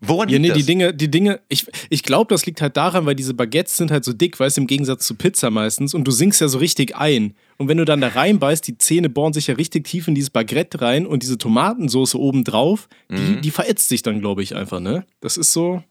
Woran 0.00 0.28
ja, 0.28 0.38
nee, 0.38 0.48
das? 0.48 0.58
die 0.58 0.64
Dinge, 0.64 0.94
die 0.94 1.10
Dinge, 1.10 1.40
ich, 1.48 1.66
ich 1.90 2.02
glaube, 2.02 2.32
das 2.32 2.46
liegt 2.46 2.60
halt 2.60 2.76
daran, 2.76 3.06
weil 3.06 3.14
diese 3.14 3.34
Baguettes 3.34 3.76
sind 3.76 3.90
halt 3.90 4.04
so 4.04 4.12
dick, 4.12 4.38
weißt 4.38 4.56
du, 4.56 4.62
im 4.62 4.66
Gegensatz 4.66 5.06
zu 5.06 5.14
Pizza 5.14 5.50
meistens 5.50 5.94
und 5.94 6.04
du 6.04 6.10
sinkst 6.10 6.40
ja 6.40 6.48
so 6.48 6.58
richtig 6.58 6.96
ein. 6.96 7.34
Und 7.56 7.68
wenn 7.68 7.78
du 7.78 7.84
dann 7.84 8.00
da 8.00 8.08
reinbeißt, 8.08 8.66
die 8.66 8.78
Zähne 8.78 9.08
bohren 9.08 9.32
sich 9.32 9.48
ja 9.48 9.54
richtig 9.54 9.84
tief 9.84 10.06
in 10.06 10.14
dieses 10.14 10.30
Baguette 10.30 10.80
rein 10.80 11.06
und 11.06 11.22
diese 11.22 11.38
Tomatensauce 11.38 12.14
oben 12.14 12.44
drauf, 12.44 12.88
mhm. 13.08 13.16
die, 13.16 13.40
die 13.40 13.50
verätzt 13.50 13.88
sich 13.88 14.02
dann, 14.02 14.20
glaube 14.20 14.42
ich, 14.42 14.54
einfach, 14.54 14.80
ne? 14.80 15.04
Das 15.20 15.36
ist 15.36 15.52
so. 15.52 15.82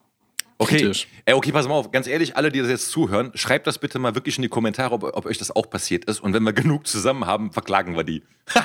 Okay. 0.60 0.90
Äh, 1.24 1.34
okay, 1.34 1.52
pass 1.52 1.68
mal 1.68 1.74
auf. 1.74 1.92
Ganz 1.92 2.08
ehrlich, 2.08 2.36
alle, 2.36 2.50
die 2.50 2.58
das 2.58 2.68
jetzt 2.68 2.90
zuhören, 2.90 3.30
schreibt 3.34 3.68
das 3.68 3.78
bitte 3.78 4.00
mal 4.00 4.16
wirklich 4.16 4.38
in 4.38 4.42
die 4.42 4.48
Kommentare, 4.48 4.92
ob, 4.94 5.04
ob 5.04 5.26
euch 5.26 5.38
das 5.38 5.54
auch 5.54 5.70
passiert 5.70 6.06
ist. 6.06 6.20
Und 6.20 6.32
wenn 6.32 6.42
wir 6.42 6.52
genug 6.52 6.86
zusammen 6.86 7.26
haben, 7.26 7.52
verklagen 7.52 7.96
wir 7.96 8.02
die. 8.02 8.22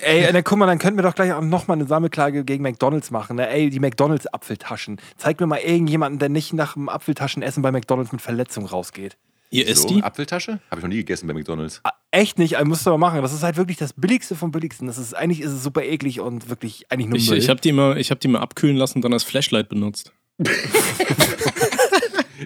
Ey, 0.00 0.32
dann 0.32 0.44
guck 0.44 0.58
mal, 0.58 0.66
dann 0.66 0.78
könnten 0.78 0.98
wir 0.98 1.02
doch 1.02 1.14
gleich 1.14 1.32
auch 1.32 1.40
nochmal 1.40 1.76
eine 1.76 1.86
Sammelklage 1.86 2.44
gegen 2.44 2.62
McDonalds 2.62 3.10
machen. 3.10 3.36
Ne? 3.36 3.48
Ey, 3.48 3.70
die 3.70 3.80
McDonalds-Apfeltaschen. 3.80 5.00
Zeig 5.16 5.40
mir 5.40 5.46
mal 5.46 5.58
irgendjemanden, 5.58 6.18
der 6.18 6.28
nicht 6.28 6.52
nach 6.52 6.74
dem 6.74 6.88
Apfeltaschenessen 6.88 7.62
bei 7.62 7.70
McDonalds 7.70 8.12
mit 8.12 8.20
Verletzung 8.20 8.66
rausgeht. 8.66 9.16
Ihr 9.50 9.64
so, 9.64 9.70
isst 9.70 9.90
die? 9.90 10.02
Apfeltasche? 10.02 10.60
Habe 10.70 10.80
ich 10.80 10.82
noch 10.82 10.88
nie 10.88 10.96
gegessen 10.96 11.26
bei 11.26 11.34
McDonalds. 11.34 11.80
Ah, 11.84 11.92
echt 12.10 12.38
nicht, 12.38 12.62
musst 12.64 12.84
du 12.84 12.90
aber 12.90 12.98
machen. 12.98 13.22
Das 13.22 13.32
ist 13.32 13.42
halt 13.42 13.56
wirklich 13.56 13.78
das 13.78 13.92
Billigste 13.94 14.34
vom 14.36 14.50
Billigsten. 14.50 14.86
Das 14.86 14.98
ist, 14.98 15.14
eigentlich 15.14 15.40
ist 15.40 15.52
es 15.52 15.62
super 15.62 15.82
eklig 15.82 16.20
und 16.20 16.50
wirklich 16.50 16.86
eigentlich 16.90 17.08
nur 17.08 17.16
Ich, 17.16 17.30
ich 17.30 17.48
habe 17.48 17.60
die, 17.60 17.72
mal, 17.72 17.98
hab 17.98 18.20
die 18.20 18.28
mal 18.28 18.40
abkühlen 18.40 18.76
lassen 18.76 18.98
und 18.98 19.02
dann 19.02 19.12
als 19.12 19.24
Flashlight 19.24 19.68
benutzt. 19.68 20.12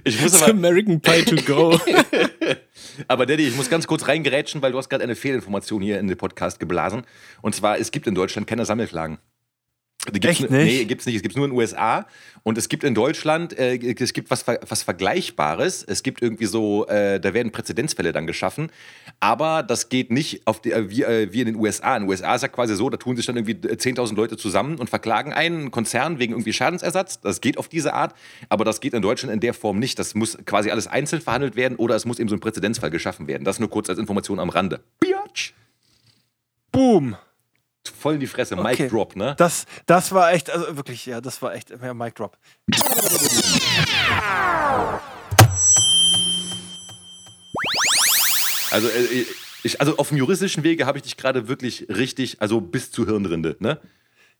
ich 0.04 0.20
muss 0.20 0.40
aber 0.40 0.52
American 0.52 1.00
Pie 1.00 1.24
to 1.24 1.36
go. 1.42 1.78
aber 3.08 3.26
Daddy, 3.26 3.46
ich 3.46 3.56
muss 3.56 3.70
ganz 3.70 3.86
kurz 3.86 4.08
reingerätschen, 4.08 4.62
weil 4.62 4.72
du 4.72 4.78
hast 4.78 4.88
gerade 4.88 5.04
eine 5.04 5.16
Fehlinformation 5.16 5.82
hier 5.82 5.98
in 5.98 6.08
den 6.08 6.16
Podcast 6.16 6.60
geblasen. 6.60 7.04
Und 7.40 7.54
zwar, 7.54 7.78
es 7.78 7.90
gibt 7.90 8.06
in 8.06 8.14
Deutschland 8.14 8.46
keine 8.46 8.64
Sammelklagen. 8.64 9.18
Gibt's 10.10 10.26
Echt 10.26 10.40
nicht? 10.40 10.50
Nee, 10.50 10.84
gibt's 10.84 11.06
nicht. 11.06 11.14
Es 11.14 11.22
gibt 11.22 11.36
nur 11.36 11.44
in 11.44 11.52
den 11.52 11.56
USA. 11.56 12.06
Und 12.42 12.58
es 12.58 12.68
gibt 12.68 12.82
in 12.82 12.92
Deutschland, 12.92 13.56
äh, 13.56 13.76
es 13.76 14.12
gibt 14.12 14.30
was, 14.32 14.44
was 14.46 14.82
Vergleichbares. 14.82 15.84
Es 15.84 16.02
gibt 16.02 16.20
irgendwie 16.20 16.46
so, 16.46 16.88
äh, 16.88 17.20
da 17.20 17.34
werden 17.34 17.52
Präzedenzfälle 17.52 18.12
dann 18.12 18.26
geschaffen. 18.26 18.70
Aber 19.20 19.62
das 19.62 19.90
geht 19.90 20.10
nicht 20.10 20.44
auf 20.48 20.60
die, 20.60 20.72
äh, 20.72 20.90
wie, 20.90 21.04
äh, 21.04 21.32
wie 21.32 21.42
in 21.42 21.46
den 21.46 21.54
USA. 21.54 21.96
In 21.96 22.02
den 22.02 22.10
USA 22.10 22.34
ist 22.34 22.42
ja 22.42 22.48
quasi 22.48 22.74
so, 22.74 22.90
da 22.90 22.96
tun 22.96 23.16
sich 23.16 23.26
dann 23.26 23.36
irgendwie 23.36 23.54
10.000 23.54 24.16
Leute 24.16 24.36
zusammen 24.36 24.76
und 24.80 24.90
verklagen 24.90 25.32
einen 25.32 25.70
Konzern 25.70 26.18
wegen 26.18 26.32
irgendwie 26.32 26.52
Schadensersatz. 26.52 27.20
Das 27.20 27.40
geht 27.40 27.56
auf 27.56 27.68
diese 27.68 27.94
Art. 27.94 28.12
Aber 28.48 28.64
das 28.64 28.80
geht 28.80 28.94
in 28.94 29.02
Deutschland 29.02 29.32
in 29.32 29.38
der 29.38 29.54
Form 29.54 29.78
nicht. 29.78 30.00
Das 30.00 30.16
muss 30.16 30.36
quasi 30.46 30.72
alles 30.72 30.88
einzeln 30.88 31.22
verhandelt 31.22 31.54
werden 31.54 31.76
oder 31.76 31.94
es 31.94 32.06
muss 32.06 32.18
eben 32.18 32.28
so 32.28 32.34
ein 32.34 32.40
Präzedenzfall 32.40 32.90
geschaffen 32.90 33.28
werden. 33.28 33.44
Das 33.44 33.60
nur 33.60 33.70
kurz 33.70 33.88
als 33.88 34.00
Information 34.00 34.40
am 34.40 34.48
Rande. 34.48 34.80
Biatch. 34.98 35.54
Boom 36.72 37.16
voll 37.88 38.14
in 38.14 38.20
die 38.20 38.26
Fresse. 38.26 38.56
Okay. 38.58 38.82
Mic 38.82 38.88
Drop, 38.90 39.16
ne? 39.16 39.34
Das, 39.38 39.66
das 39.86 40.12
war 40.12 40.32
echt, 40.32 40.50
also 40.50 40.76
wirklich, 40.76 41.06
ja, 41.06 41.20
das 41.20 41.42
war 41.42 41.54
echt 41.54 41.70
ja, 41.70 41.94
Mic 41.94 42.14
Drop. 42.14 42.36
Also, 48.70 48.88
äh, 48.88 49.26
ich, 49.62 49.80
also 49.80 49.96
auf 49.98 50.08
dem 50.08 50.18
juristischen 50.18 50.64
Wege 50.64 50.86
habe 50.86 50.98
ich 50.98 51.04
dich 51.04 51.16
gerade 51.16 51.48
wirklich 51.48 51.86
richtig, 51.88 52.40
also 52.40 52.60
bis 52.60 52.90
zur 52.90 53.06
Hirnrinde, 53.06 53.56
ne? 53.60 53.78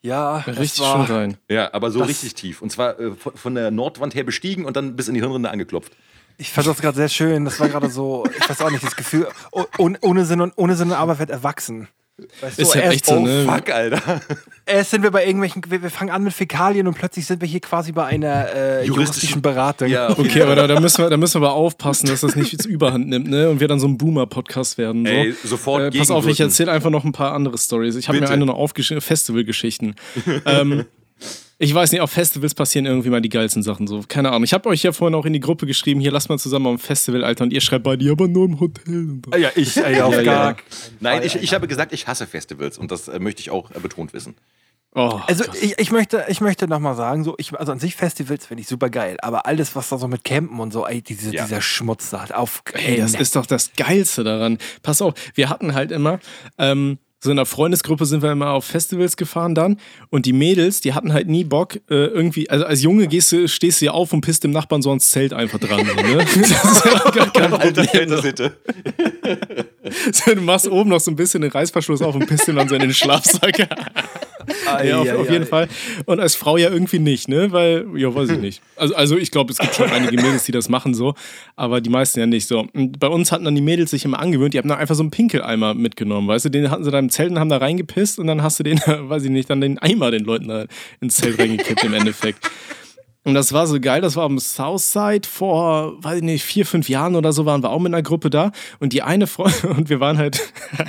Ja, 0.05 0.39
Richtig 0.39 0.81
war, 0.81 1.07
schön 1.07 1.15
rein. 1.17 1.37
Ja, 1.49 1.73
aber 1.75 1.93
so 1.93 2.01
Das- 2.01 2.09
richtig 2.09 2.35
tief. 2.35 2.61
Und 2.61 2.71
zwar 2.73 2.99
äh, 2.99 3.13
von, 3.13 3.37
von 3.37 3.55
der 3.55 3.71
Nordwand 3.71 4.17
her 4.17 4.25
bestiegen 4.25 4.65
und 4.65 4.77
dann 4.77 4.97
bis 4.97 5.07
in 5.07 5.15
die 5.15 5.21
Hirnrinde 5.21 5.49
angeklopft. 5.51 5.93
Ich 6.39 6.51
fand 6.51 6.67
das 6.67 6.81
gerade 6.81 6.97
sehr 6.97 7.09
schön. 7.09 7.45
Das 7.45 7.61
war 7.61 7.69
gerade 7.69 7.89
so, 7.89 8.25
ich 8.37 8.49
weiß 8.49 8.63
auch 8.63 8.71
nicht, 8.71 8.83
das 8.83 8.97
Gefühl, 8.97 9.29
oh, 9.53 9.65
ohne, 9.79 9.99
ohne 10.01 10.25
Sinn 10.25 10.41
und 10.41 10.55
ohne 10.57 10.75
Sinn 10.75 10.89
und 10.91 10.97
Aber 10.97 11.21
wird 11.21 11.31
erwachsen. 11.31 11.87
Weißt 12.41 12.59
Ist 12.59 12.75
ja 12.75 12.83
echt 12.83 13.07
so, 13.07 13.15
Oh, 13.17 13.21
ne? 13.21 13.45
fuck, 13.47 13.71
Alter. 13.71 14.21
erst 14.67 14.91
sind 14.91 15.03
wir 15.03 15.11
bei 15.11 15.25
irgendwelchen, 15.25 15.63
wir, 15.69 15.83
wir 15.83 15.91
fangen 15.91 16.11
an 16.11 16.23
mit 16.23 16.33
Fäkalien 16.35 16.87
und 16.87 16.95
plötzlich 16.95 17.27
sind 17.27 17.41
wir 17.41 17.49
hier 17.49 17.61
quasi 17.61 17.91
bei 17.93 18.05
einer 18.05 18.49
äh, 18.55 18.85
Juristischen- 18.85 18.87
juristischen 18.87 19.43
Beratung. 19.43 19.89
Ja, 19.89 20.11
Okay, 20.11 20.43
aber 20.43 20.55
da, 20.55 20.67
da, 20.67 20.79
müssen 20.79 21.03
wir, 21.03 21.11
da 21.11 21.17
müssen 21.17 21.41
wir 21.41 21.49
aber 21.49 21.57
aufpassen, 21.57 22.09
dass 22.09 22.21
das 22.21 22.37
nicht 22.37 22.53
jetzt 22.53 22.67
überhand 22.67 23.09
nimmt, 23.09 23.29
ne? 23.29 23.49
Und 23.49 23.61
wir 23.61 23.67
dann 23.69 23.81
so 23.81 23.89
ein 23.89 23.97
Boomer-Podcast 23.97 24.77
werden. 24.79 25.07
So. 25.07 25.11
Ey, 25.13 25.35
sofort 25.43 25.95
Äh, 25.95 25.99
pass 25.99 26.11
auf, 26.11 26.27
ich 26.27 26.39
erzähle 26.39 26.71
einfach 26.71 26.91
noch 26.91 27.05
ein 27.05 27.13
paar 27.13 27.33
andere 27.33 27.57
Stories. 27.57 27.97
Ich 27.97 28.09
habe 28.09 28.21
mir 28.21 28.29
eine 28.29 28.45
noch 28.47 28.57
aufgeschrieben, 28.57 29.01
Festivalgeschichten. 29.01 29.95
ähm, 30.47 30.85
ich 31.63 31.73
weiß 31.73 31.93
nicht, 31.93 32.01
auf 32.01 32.11
Festivals 32.11 32.55
passieren 32.55 32.87
irgendwie 32.87 33.09
mal 33.09 33.21
die 33.21 33.29
geilsten 33.29 33.63
Sachen 33.63 33.87
so. 33.87 34.03
Keine 34.09 34.31
Ahnung. 34.31 34.43
Ich 34.43 34.53
habe 34.53 34.69
euch 34.69 34.83
ja 34.83 34.91
vorhin 34.93 35.15
auch 35.15 35.25
in 35.25 35.33
die 35.33 35.39
Gruppe 35.41 35.65
geschrieben, 35.65 36.01
hier 36.01 36.11
lasst 36.11 36.29
mal 36.29 36.39
zusammen 36.39 36.67
am 36.67 36.79
Festival, 36.79 37.23
Alter. 37.23 37.45
Und 37.45 37.53
ihr 37.53 37.61
schreibt 37.61 37.85
bei 37.85 37.97
dir 37.97 38.13
aber 38.13 38.27
nur 38.27 38.47
im 38.47 38.59
Hotel. 38.59 38.95
Und 39.11 39.27
so. 39.33 39.39
Ja, 39.39 39.51
ich, 39.55 39.77
ey, 39.77 40.01
auf 40.01 40.13
Ja, 40.13 40.23
gar 40.23 40.51
ja. 40.51 40.57
Nein, 40.99 41.23
ich, 41.25 41.37
ich 41.37 41.55
habe 41.55 41.69
gesagt, 41.69 41.93
ich 41.93 42.07
hasse 42.09 42.27
Festivals 42.27 42.79
und 42.79 42.91
das 42.91 43.07
äh, 43.07 43.21
möchte 43.21 43.41
ich 43.41 43.51
auch 43.51 43.71
äh, 43.71 43.79
betont 43.79 44.13
wissen. 44.13 44.35
Oh, 44.95 45.21
Also 45.27 45.45
ich, 45.63 45.79
ich 45.79 45.91
möchte, 45.91 46.25
ich 46.29 46.41
möchte 46.43 46.69
nochmal 46.69 46.97
sagen, 46.97 47.25
so, 47.25 47.35
ich, 47.39 47.55
also 47.59 47.73
an 47.73 47.79
sich 47.79 47.95
Festivals 47.97 48.45
finde 48.47 48.61
ich 48.63 48.69
super 48.69 48.91
geil, 48.91 49.17
aber 49.23 49.47
alles, 49.47 49.75
was 49.75 49.89
da 49.89 49.97
so 49.97 50.07
mit 50.09 50.23
Campen 50.25 50.61
und 50.61 50.71
so, 50.73 50.85
ey, 50.87 51.01
diese, 51.01 51.33
Ja. 51.35 51.45
dieser 51.45 51.63
Schmutz 51.63 52.11
da 52.11 52.21
hat 52.23 52.33
auf. 52.33 52.63
Ey, 52.75 52.99
das 52.99 53.15
ist 53.15 53.35
doch 53.37 53.47
das 53.47 53.71
Geilste 53.75 54.23
daran. 54.25 54.59
Pass 54.83 55.01
auf, 55.01 55.15
wir 55.35 55.49
hatten 55.49 55.73
halt 55.75 55.93
immer, 55.93 56.19
ähm, 56.59 56.99
so 57.23 57.31
in 57.31 57.37
der 57.37 57.47
Freundesgruppe 57.47 58.05
sind 58.05 58.23
wir 58.23 58.33
immer 58.33 58.51
auf 58.51 58.65
Festivals 58.65 59.17
gefahren 59.17 59.55
dann 59.55 59.79
und 60.11 60.27
die 60.27 60.33
Mädels, 60.33 60.81
die 60.81 60.93
hatten 60.93 61.13
halt 61.13 61.29
nie 61.29 61.45
Bock, 61.45 61.77
äh, 61.89 61.95
irgendwie, 61.95 62.51
also 62.51 62.65
als 62.65 62.83
Junge 62.83 63.07
gehst 63.07 63.31
du, 63.31 63.47
stehst 63.47 63.81
du 63.81 63.87
ja 63.87 63.93
auf 63.93 64.13
und 64.13 64.23
pisst 64.23 64.43
dem 64.43 64.51
Nachbarn 64.51 64.83
so 64.83 64.89
ans 64.89 65.11
Zelt 65.11 65.33
einfach 65.33 65.61
dran. 65.61 65.87
So, 65.87 65.95
ne? 65.95 66.27
Das 66.35 66.65
ist 66.65 66.85
ja 66.85 67.11
gar 67.11 67.33
kein 67.33 67.55
Alter, 67.55 67.85
Problem. 67.85 68.21
Sitte. 68.21 68.57
So, 70.13 70.35
du 70.35 70.41
machst 70.41 70.69
oben 70.69 70.91
noch 70.91 71.01
so 71.01 71.11
ein 71.11 71.17
bisschen 71.17 71.43
den 71.43 71.51
Reißverschluss 71.51 72.03
auf 72.03 72.15
und 72.15 72.27
pisst 72.27 72.49
ihm 72.49 72.57
dann 72.57 72.69
so 72.69 72.75
in 72.75 72.81
den 72.81 72.95
Schlafsack. 72.95 73.69
ja, 74.85 74.99
auf, 74.99 75.13
auf 75.13 75.31
jeden 75.31 75.47
Fall. 75.47 75.69
Und 76.07 76.21
als 76.21 76.35
Frau 76.35 76.57
ja 76.57 76.71
irgendwie 76.71 76.99
nicht, 76.99 77.29
ne? 77.29 77.53
Weil, 77.53 77.87
ja, 77.97 78.15
weiß 78.15 78.31
ich 78.31 78.39
nicht. 78.39 78.63
Also, 78.77 78.95
also 78.95 79.17
ich 79.17 79.31
glaube, 79.31 79.53
es 79.53 79.59
gibt 79.59 79.75
schon 79.75 79.91
einige 79.91 80.17
Mädels, 80.17 80.45
die 80.45 80.53
das 80.53 80.69
machen 80.69 80.95
so, 80.95 81.15
aber 81.57 81.81
die 81.81 81.91
meisten 81.91 82.21
ja 82.21 82.27
nicht 82.27 82.47
so. 82.47 82.67
Und 82.73 82.99
bei 82.99 83.09
uns 83.09 83.33
hatten 83.33 83.45
dann 83.45 83.55
die 83.55 83.61
Mädels 83.61 83.91
sich 83.91 84.05
immer 84.05 84.19
angewöhnt, 84.19 84.55
die 84.55 84.59
haben 84.59 84.69
dann 84.69 84.79
einfach 84.79 84.95
so 84.95 85.03
einen 85.03 85.11
Pinkeleimer 85.11 85.75
mitgenommen, 85.75 86.29
weißt 86.29 86.47
du? 86.47 86.49
Den 86.51 86.71
hatten 86.71 86.85
sie 86.85 86.91
da 86.91 86.99
im 86.99 87.11
Zelt 87.11 87.31
und 87.31 87.39
haben 87.39 87.49
da 87.49 87.59
reingepisst 87.59 88.19
und 88.19 88.27
dann 88.27 88.43
hast 88.43 88.59
du 88.59 88.63
den, 88.63 88.79
weiß 88.87 89.25
ich 89.25 89.31
nicht, 89.31 89.51
dann 89.51 89.61
den 89.61 89.79
Eimer 89.79 90.11
den 90.11 90.25
Leuten 90.25 90.49
da 90.49 90.67
ins 91.01 91.17
Zelt 91.17 91.39
reingekippt 91.39 91.85
im 91.85 91.95
Endeffekt. 91.95 92.51
Und 93.25 93.35
das 93.35 93.53
war 93.53 93.69
so 93.69 93.79
geil, 93.79 94.01
das 94.01 94.17
war 94.17 94.25
am 94.25 94.41
Southside 94.41 95.29
vor, 95.29 96.03
weiß 96.03 96.17
ich 96.17 96.25
nicht, 96.25 96.43
vier, 96.43 96.67
fünf 96.67 96.89
Jahren 96.89 97.15
oder 97.15 97.33
so 97.33 97.47
waren 97.47 97.63
wir 97.63 97.71
auch 97.71 97.79
mit 97.79 97.95
einer 97.95 98.03
Gruppe 98.03 98.31
da 98.31 98.51
und 98.81 98.93
die 98.93 99.03
eine 99.03 99.29
Freundin, 99.29 99.71
und 99.77 99.91
wir 99.91 100.01
waren 100.01 100.19
halt, 100.19 100.41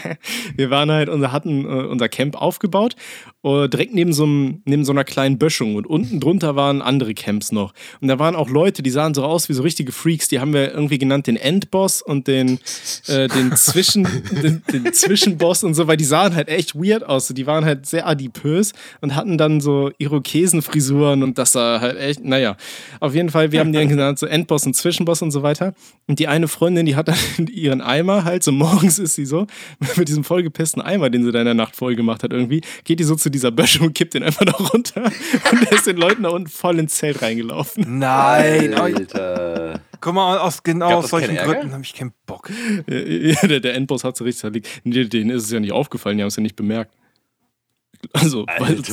wir 0.55 0.71
waren 0.71 0.91
halt, 0.91 1.09
und 1.09 1.31
hatten 1.31 1.65
äh, 1.65 1.85
unser 1.85 2.09
Camp 2.09 2.35
aufgebaut, 2.35 2.95
äh, 3.43 3.69
direkt 3.69 3.93
neben 3.93 4.13
so, 4.13 4.23
einem, 4.23 4.63
neben 4.65 4.83
so 4.83 4.91
einer 4.91 5.03
kleinen 5.03 5.37
Böschung 5.37 5.75
und 5.75 5.85
unten 5.85 6.19
drunter 6.19 6.55
waren 6.55 6.81
andere 6.81 7.13
Camps 7.13 7.51
noch. 7.51 7.73
Und 8.01 8.07
da 8.07 8.17
waren 8.17 8.35
auch 8.35 8.49
Leute, 8.49 8.81
die 8.81 8.89
sahen 8.89 9.13
so 9.13 9.23
aus 9.23 9.47
wie 9.47 9.53
so 9.53 9.61
richtige 9.61 9.91
Freaks, 9.91 10.27
die 10.27 10.39
haben 10.39 10.53
wir 10.53 10.73
irgendwie 10.73 10.97
genannt 10.97 11.27
den 11.27 11.37
Endboss 11.37 12.01
und 12.01 12.27
den, 12.27 12.59
äh, 13.07 13.27
den, 13.27 13.55
Zwischen, 13.55 14.03
den, 14.31 14.63
den 14.71 14.91
Zwischenboss 14.91 15.63
und 15.63 15.75
so, 15.75 15.87
weil 15.87 15.97
die 15.97 16.03
sahen 16.03 16.33
halt 16.33 16.47
echt 16.47 16.73
weird 16.73 17.03
aus. 17.03 17.27
Die 17.27 17.45
waren 17.45 17.63
halt 17.63 17.85
sehr 17.85 18.07
adipös 18.07 18.73
und 19.01 19.15
hatten 19.15 19.37
dann 19.37 19.61
so 19.61 19.91
Irokesenfrisuren 19.99 21.21
und 21.21 21.37
das 21.37 21.51
sah 21.51 21.79
halt 21.79 21.99
echt, 21.99 22.22
naja. 22.23 22.57
Auf 22.99 23.13
jeden 23.13 23.29
Fall, 23.29 23.51
wir 23.51 23.59
haben 23.59 23.71
die 23.71 23.77
dann 23.77 23.89
genannt, 23.89 24.19
so 24.19 24.25
Endboss 24.25 24.65
und 24.65 24.75
Zwischenboss 24.75 25.21
und 25.21 25.31
so 25.31 25.43
weiter. 25.43 25.73
Und 26.07 26.19
die 26.19 26.27
eine 26.27 26.47
Freundin, 26.47 26.85
die 26.85 26.95
hat 26.95 27.07
dann 27.07 27.17
ihren 27.51 27.81
Eimer 27.81 28.23
halt, 28.23 28.43
so 28.43 28.51
morgens 28.51 28.99
ist 28.99 29.15
sie 29.15 29.25
so, 29.25 29.47
mit 29.95 30.07
diesem 30.07 30.23
vollgepissten 30.23 30.81
Eimer, 30.81 31.09
den 31.09 31.23
sie 31.23 31.31
da 31.31 31.39
in 31.39 31.45
der 31.45 31.53
Nacht 31.53 31.75
voll 31.75 31.95
gemacht 31.95 32.23
hat 32.23 32.33
irgendwie, 32.33 32.61
geht 32.83 32.99
die 32.99 33.03
so 33.03 33.15
zu 33.15 33.29
dieser 33.29 33.51
Böschung 33.51 33.87
und 33.87 33.93
kippt 33.93 34.13
den 34.13 34.23
einfach 34.23 34.45
da 34.45 34.53
runter 34.53 35.03
und 35.51 35.61
der 35.61 35.71
ist 35.73 35.87
den 35.87 35.97
Leuten 35.97 36.23
da 36.23 36.29
unten 36.29 36.49
voll 36.49 36.79
ins 36.79 36.95
Zelt 36.95 37.21
reingelaufen. 37.21 37.99
Nein, 37.99 38.73
Alter. 38.73 39.81
guck 39.99 40.13
mal, 40.13 40.37
aus 40.37 40.63
genau 40.63 40.89
Gab 40.89 40.97
aus 40.99 41.09
solchen? 41.09 41.35
Gründen 41.35 41.71
habe 41.71 41.83
ich 41.83 41.93
keinen 41.93 42.13
Bock. 42.25 42.49
Ja, 42.87 43.47
der, 43.47 43.59
der 43.59 43.73
Endboss 43.75 44.03
hat 44.03 44.17
so 44.17 44.23
richtig 44.23 44.41
zerlegt. 44.41 44.67
Nee, 44.83 45.05
denen 45.05 45.29
ist 45.29 45.43
es 45.43 45.51
ja 45.51 45.59
nicht 45.59 45.71
aufgefallen, 45.71 46.17
die 46.17 46.23
haben 46.23 46.29
es 46.29 46.35
ja 46.35 46.43
nicht 46.43 46.55
bemerkt. 46.55 46.93
Also, 48.11 48.45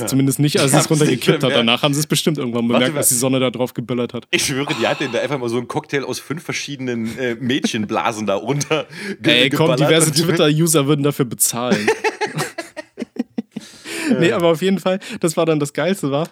zumindest 0.07 0.39
nicht, 0.39 0.59
als 0.61 0.73
es 0.73 0.89
runtergekippt 0.89 1.43
hat. 1.43 1.51
Danach 1.53 1.83
haben 1.83 1.95
sie 1.95 2.01
es 2.01 2.07
bestimmt 2.07 2.39
irgendwann 2.39 2.63
Warte 2.69 2.75
bemerkt, 2.75 2.95
mal. 2.95 3.01
dass 3.01 3.09
die 3.09 3.17
Sonne 3.17 3.41
da 3.41 3.51
drauf 3.51 3.75
geböllert 3.75 4.15
hat. 4.15 4.27
Ich 4.31 4.45
schwöre, 4.47 4.73
die 4.81 4.87
hat 4.87 5.01
den 5.01 5.11
da 5.13 5.19
einfach 5.21 5.39
mal 5.39 5.49
so 5.49 5.57
einen 5.59 5.67
Cocktail 5.69 6.05
aus 6.05 6.21
fünf 6.21 6.43
verschiedenen 6.45 7.19
äh, 7.19 7.35
Mädchenblasen 7.35 8.27
da 8.27 8.37
runter. 8.37 8.87
ge- 9.21 9.43
Ey, 9.45 9.51
komm, 9.51 9.75
diverse 9.77 10.13
Twitter-User 10.13 10.87
würden 10.87 11.03
dafür 11.03 11.25
bezahlen. 11.25 11.89
nee, 14.19 14.33
aber 14.33 14.49
auf 14.49 14.63
jeden 14.63 14.79
Fall, 14.79 14.99
das 15.21 15.37
war 15.37 15.47
dann 15.47 15.61
das 15.61 15.73
Geilste, 15.73 16.11
war. 16.11 16.29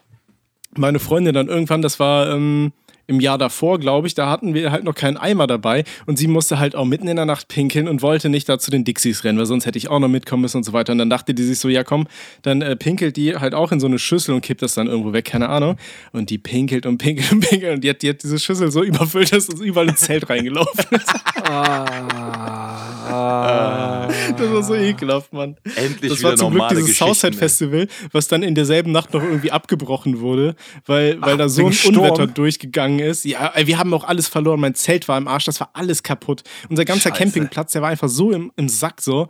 Meine 0.76 0.98
Freundin 0.98 1.34
dann 1.34 1.48
irgendwann, 1.48 1.82
das 1.82 1.98
war 1.98 2.30
ähm, 2.32 2.72
im 3.08 3.20
Jahr 3.20 3.38
davor, 3.38 3.80
glaube 3.80 4.06
ich, 4.06 4.14
da 4.14 4.28
hatten 4.30 4.52
wir 4.54 4.70
halt 4.70 4.84
noch 4.84 4.94
keinen 4.94 5.16
Eimer 5.16 5.46
dabei 5.46 5.84
und 6.06 6.18
sie 6.18 6.26
musste 6.28 6.58
halt 6.58 6.76
auch 6.76 6.84
mitten 6.84 7.08
in 7.08 7.16
der 7.16 7.24
Nacht 7.24 7.48
pinkeln 7.48 7.88
und 7.88 8.02
wollte 8.02 8.28
nicht 8.28 8.48
da 8.48 8.58
zu 8.58 8.70
den 8.70 8.84
Dixies 8.84 9.24
rennen, 9.24 9.38
weil 9.38 9.46
sonst 9.46 9.64
hätte 9.66 9.78
ich 9.78 9.88
auch 9.88 9.98
noch 9.98 10.08
mitkommen 10.08 10.42
müssen 10.42 10.58
und 10.58 10.64
so 10.64 10.72
weiter. 10.74 10.92
Und 10.92 10.98
dann 10.98 11.08
dachte 11.10 11.32
die 11.34 11.42
sich 11.42 11.58
so, 11.58 11.68
ja 11.68 11.84
komm, 11.84 12.06
dann 12.42 12.60
äh, 12.62 12.76
pinkelt 12.76 13.16
die 13.16 13.34
halt 13.34 13.54
auch 13.54 13.72
in 13.72 13.80
so 13.80 13.86
eine 13.86 13.98
Schüssel 13.98 14.34
und 14.34 14.42
kippt 14.42 14.60
das 14.62 14.74
dann 14.74 14.86
irgendwo 14.86 15.12
weg, 15.12 15.24
keine 15.24 15.48
Ahnung. 15.48 15.76
Und 16.12 16.30
die 16.30 16.38
pinkelt 16.38 16.84
und 16.86 16.98
pinkelt 16.98 17.32
und 17.32 17.40
pinkelt 17.40 17.74
und 17.76 17.82
die 17.82 17.90
hat, 17.90 18.02
die 18.02 18.10
hat 18.10 18.22
diese 18.22 18.38
Schüssel 18.38 18.70
so 18.70 18.82
überfüllt, 18.84 19.32
dass 19.32 19.48
es 19.48 19.60
überall 19.60 19.88
ins 19.88 20.00
Zelt 20.00 20.28
reingelaufen 20.28 20.84
ist. 20.90 21.08
Ah, 23.10 24.08
Das 24.36 24.52
war 24.52 24.62
so 24.62 24.74
ekelhaft, 24.74 25.32
Mann. 25.32 25.56
Endlich 25.76 26.10
Das 26.10 26.18
wieder 26.18 26.30
war 26.30 26.36
zum 26.36 26.52
Glück 26.54 26.68
dieses 26.68 26.98
Southside. 26.98 27.36
Festival, 27.36 27.88
was 28.12 28.28
dann 28.28 28.42
in 28.42 28.54
derselben 28.54 28.92
Nacht 28.92 29.14
noch 29.14 29.22
irgendwie 29.22 29.50
abgebrochen 29.50 30.20
wurde, 30.20 30.54
weil, 30.86 31.20
weil 31.22 31.34
Ach, 31.34 31.38
da 31.38 31.48
so 31.48 31.66
ein 31.66 31.72
Sturm? 31.72 31.96
Unwetter 31.98 32.26
durchgegangen 32.26 32.97
ist. 32.98 33.24
Ja, 33.24 33.52
ey, 33.54 33.66
wir 33.66 33.78
haben 33.78 33.92
auch 33.94 34.04
alles 34.04 34.28
verloren. 34.28 34.60
Mein 34.60 34.74
Zelt 34.74 35.08
war 35.08 35.18
im 35.18 35.28
Arsch, 35.28 35.44
das 35.44 35.60
war 35.60 35.70
alles 35.74 36.02
kaputt. 36.02 36.42
Unser 36.68 36.84
ganzer 36.84 37.10
Scheiße. 37.10 37.22
Campingplatz, 37.22 37.72
der 37.72 37.82
war 37.82 37.88
einfach 37.90 38.08
so 38.08 38.30
im, 38.32 38.52
im 38.56 38.68
Sack 38.68 39.00
so. 39.00 39.28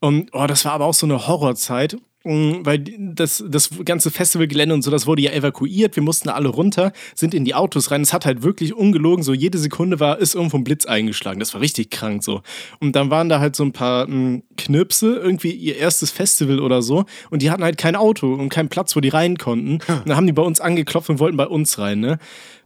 Und 0.00 0.30
oh, 0.32 0.46
das 0.46 0.64
war 0.64 0.72
aber 0.72 0.84
auch 0.84 0.94
so 0.94 1.06
eine 1.06 1.26
Horrorzeit. 1.26 1.96
mm, 2.22 2.60
Weil 2.64 2.84
das, 2.98 3.42
das 3.48 3.70
ganze 3.84 4.12
Festivalgelände 4.12 4.72
und 4.74 4.82
so, 4.82 4.92
das 4.92 5.08
wurde 5.08 5.22
ja 5.22 5.32
evakuiert. 5.32 5.96
Wir 5.96 6.04
mussten 6.04 6.28
alle 6.28 6.48
runter, 6.48 6.92
sind 7.16 7.34
in 7.34 7.44
die 7.44 7.54
Autos 7.56 7.90
rein. 7.90 8.02
Es 8.02 8.12
hat 8.12 8.24
halt 8.24 8.42
wirklich 8.44 8.74
ungelogen, 8.74 9.24
so 9.24 9.32
jede 9.34 9.58
Sekunde 9.58 9.98
war, 9.98 10.18
ist 10.18 10.36
irgendwo 10.36 10.56
ein 10.56 10.62
Blitz 10.62 10.86
eingeschlagen. 10.86 11.40
Das 11.40 11.52
war 11.54 11.60
richtig 11.60 11.90
krank 11.90 12.22
so. 12.22 12.42
Und 12.78 12.94
dann 12.94 13.10
waren 13.10 13.28
da 13.28 13.40
halt 13.40 13.56
so 13.56 13.64
ein 13.64 13.72
paar 13.72 14.06
mh, 14.08 14.42
Knirpse, 14.56 15.16
irgendwie 15.16 15.50
ihr 15.50 15.76
erstes 15.76 16.12
Festival 16.12 16.60
oder 16.60 16.80
so. 16.80 17.04
Und 17.30 17.42
die 17.42 17.50
hatten 17.50 17.64
halt 17.64 17.76
kein 17.76 17.96
Auto 17.96 18.32
und 18.34 18.50
keinen 18.50 18.68
Platz, 18.68 18.94
wo 18.94 19.00
die 19.00 19.08
rein 19.08 19.36
konnten. 19.36 19.74
Und 19.88 20.02
dann 20.08 20.16
haben 20.16 20.26
die 20.26 20.32
bei 20.32 20.42
uns 20.42 20.60
angeklopft 20.60 21.10
und 21.10 21.18
wollten 21.18 21.36
bei 21.36 21.46
uns 21.48 21.78
rein, 21.80 21.98
ne? 21.98 22.18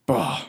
Boah. 0.07 0.41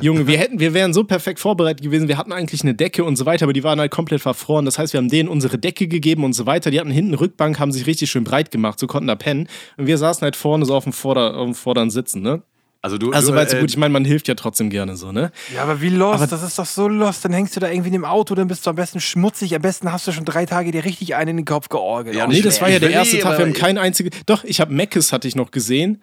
Junge, 0.00 0.26
wir 0.26 0.38
hätten, 0.38 0.58
wir 0.58 0.74
wären 0.74 0.92
so 0.92 1.04
perfekt 1.04 1.38
vorbereitet 1.40 1.82
gewesen. 1.82 2.08
Wir 2.08 2.18
hatten 2.18 2.32
eigentlich 2.32 2.62
eine 2.62 2.74
Decke 2.74 3.04
und 3.04 3.16
so 3.16 3.26
weiter, 3.26 3.44
aber 3.44 3.52
die 3.52 3.62
waren 3.62 3.78
halt 3.78 3.90
komplett 3.92 4.20
verfroren. 4.20 4.64
Das 4.64 4.78
heißt, 4.78 4.92
wir 4.92 4.98
haben 4.98 5.08
denen 5.08 5.28
unsere 5.28 5.56
Decke 5.58 5.86
gegeben 5.86 6.24
und 6.24 6.32
so 6.32 6.46
weiter. 6.46 6.70
Die 6.70 6.80
hatten 6.80 6.90
hinten 6.90 7.12
eine 7.12 7.20
Rückbank, 7.20 7.58
haben 7.60 7.70
sich 7.72 7.86
richtig 7.86 8.10
schön 8.10 8.24
breit 8.24 8.50
gemacht, 8.50 8.78
so 8.80 8.86
konnten 8.86 9.06
da 9.06 9.14
pennen. 9.14 9.48
Und 9.76 9.86
wir 9.86 9.96
saßen 9.98 10.22
halt 10.22 10.34
vorne 10.36 10.64
so 10.66 10.74
auf 10.74 10.84
dem, 10.84 10.92
Vorder-, 10.92 11.36
auf 11.36 11.44
dem 11.44 11.54
Vordern 11.54 11.90
sitzen, 11.90 12.22
ne? 12.22 12.42
Also, 12.80 12.96
du, 12.96 13.10
Also, 13.10 13.32
du, 13.32 13.36
weil 13.36 13.48
so 13.48 13.56
äh, 13.56 13.60
gut, 13.60 13.70
ich 13.70 13.76
meine, 13.76 13.92
man 13.92 14.04
hilft 14.04 14.28
ja 14.28 14.34
trotzdem 14.36 14.70
gerne 14.70 14.96
so, 14.96 15.10
ne? 15.10 15.32
Ja, 15.52 15.64
aber 15.64 15.80
wie 15.80 15.88
lost, 15.88 16.14
Aber- 16.22 16.26
das 16.28 16.44
ist 16.44 16.58
doch 16.60 16.64
so 16.66 16.86
lost. 16.86 17.24
Dann 17.24 17.32
hängst 17.32 17.56
du 17.56 17.60
da 17.60 17.68
irgendwie 17.68 17.88
in 17.88 17.92
dem 17.92 18.04
Auto, 18.04 18.36
dann 18.36 18.46
bist 18.46 18.64
du 18.66 18.70
am 18.70 18.76
besten 18.76 19.00
schmutzig. 19.00 19.54
Am 19.56 19.62
besten 19.62 19.90
hast 19.92 20.06
du 20.06 20.12
schon 20.12 20.24
drei 20.24 20.46
Tage 20.46 20.70
dir 20.70 20.84
richtig 20.84 21.16
einen 21.16 21.30
in 21.30 21.36
den 21.38 21.44
Kopf 21.44 21.68
georgelt. 21.68 22.14
Ja, 22.16 22.26
Oh, 22.26 22.28
Nee, 22.28 22.40
das 22.40 22.60
war 22.62 22.68
ja 22.68 22.78
der 22.78 22.90
erste 22.90 23.18
Tag. 23.18 23.38
Wir 23.38 23.46
haben 23.46 23.52
keinen 23.52 23.78
einzigen. 23.78 24.10
Doch, 24.26 24.44
ich 24.44 24.60
habe 24.60 24.72
Meckes 24.72 25.12
hatte 25.12 25.26
ich 25.26 25.34
noch 25.34 25.50
gesehen. 25.50 26.00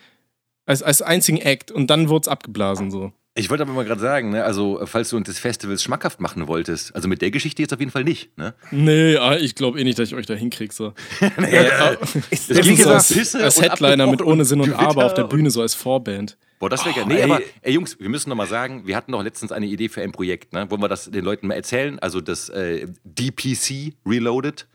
Als, 0.65 0.81
als 0.81 1.01
einzigen 1.01 1.37
Act 1.37 1.71
und 1.71 1.87
dann 1.89 2.09
wurde 2.09 2.23
es 2.23 2.27
abgeblasen 2.27 2.89
so. 2.91 3.11
Ich 3.37 3.49
wollte 3.49 3.63
aber 3.63 3.73
mal 3.73 3.83
gerade 3.83 3.99
sagen, 3.99 4.29
ne, 4.29 4.45
also 4.45 4.79
falls 4.85 5.09
du 5.09 5.17
uns 5.17 5.25
des 5.25 5.39
Festivals 5.39 5.83
schmackhaft 5.83 6.21
machen 6.21 6.47
wolltest, 6.47 6.95
also 6.95 7.09
mit 7.09 7.21
der 7.21 7.31
Geschichte 7.31 7.61
jetzt 7.61 7.73
auf 7.73 7.79
jeden 7.81 7.91
Fall 7.91 8.05
nicht. 8.05 8.35
Ne? 8.37 8.53
Nee, 8.71 9.17
ah, 9.17 9.35
ich 9.35 9.55
glaube 9.55 9.77
eh 9.77 9.83
nicht, 9.83 9.99
dass 9.99 10.07
ich 10.07 10.15
euch 10.15 10.25
da 10.25 10.35
hinkrieg. 10.35 10.71
So. 10.71 10.93
Ist, 12.29 12.49
Das 12.49 12.57
wie 12.57 12.61
ging 12.61 12.77
so 12.77 12.91
als 12.91 13.11
Pisse 13.11 13.43
als 13.43 13.61
Headliner 13.61 14.07
mit 14.07 14.21
ohne 14.21 14.45
Sinn 14.45 14.61
und 14.61 14.67
Gewitter 14.67 14.87
Aber 14.87 15.05
auf 15.05 15.13
der 15.13 15.25
Bühne, 15.25 15.51
so 15.51 15.61
als 15.61 15.75
Vorband. 15.75 16.37
Boah, 16.59 16.69
das 16.69 16.85
wäre 16.85 16.95
Oh, 16.95 16.99
geil. 16.99 17.07
Nee, 17.09 17.15
ey. 17.17 17.23
aber 17.23 17.41
ey, 17.61 17.73
Jungs, 17.73 17.99
wir 17.99 18.07
müssen 18.07 18.29
noch 18.29 18.37
mal 18.37 18.47
sagen, 18.47 18.87
wir 18.87 18.95
hatten 18.95 19.11
doch 19.11 19.21
letztens 19.21 19.51
eine 19.51 19.65
Idee 19.65 19.89
für 19.89 20.01
ein 20.01 20.13
Projekt. 20.13 20.53
Ne? 20.53 20.71
Wollen 20.71 20.81
wir 20.81 20.87
das 20.87 21.11
den 21.11 21.25
Leuten 21.25 21.47
mal 21.47 21.55
erzählen? 21.55 21.99
Also 21.99 22.21
das 22.21 22.47
äh, 22.47 22.87
DPC 23.03 23.93
Reloaded. 24.05 24.65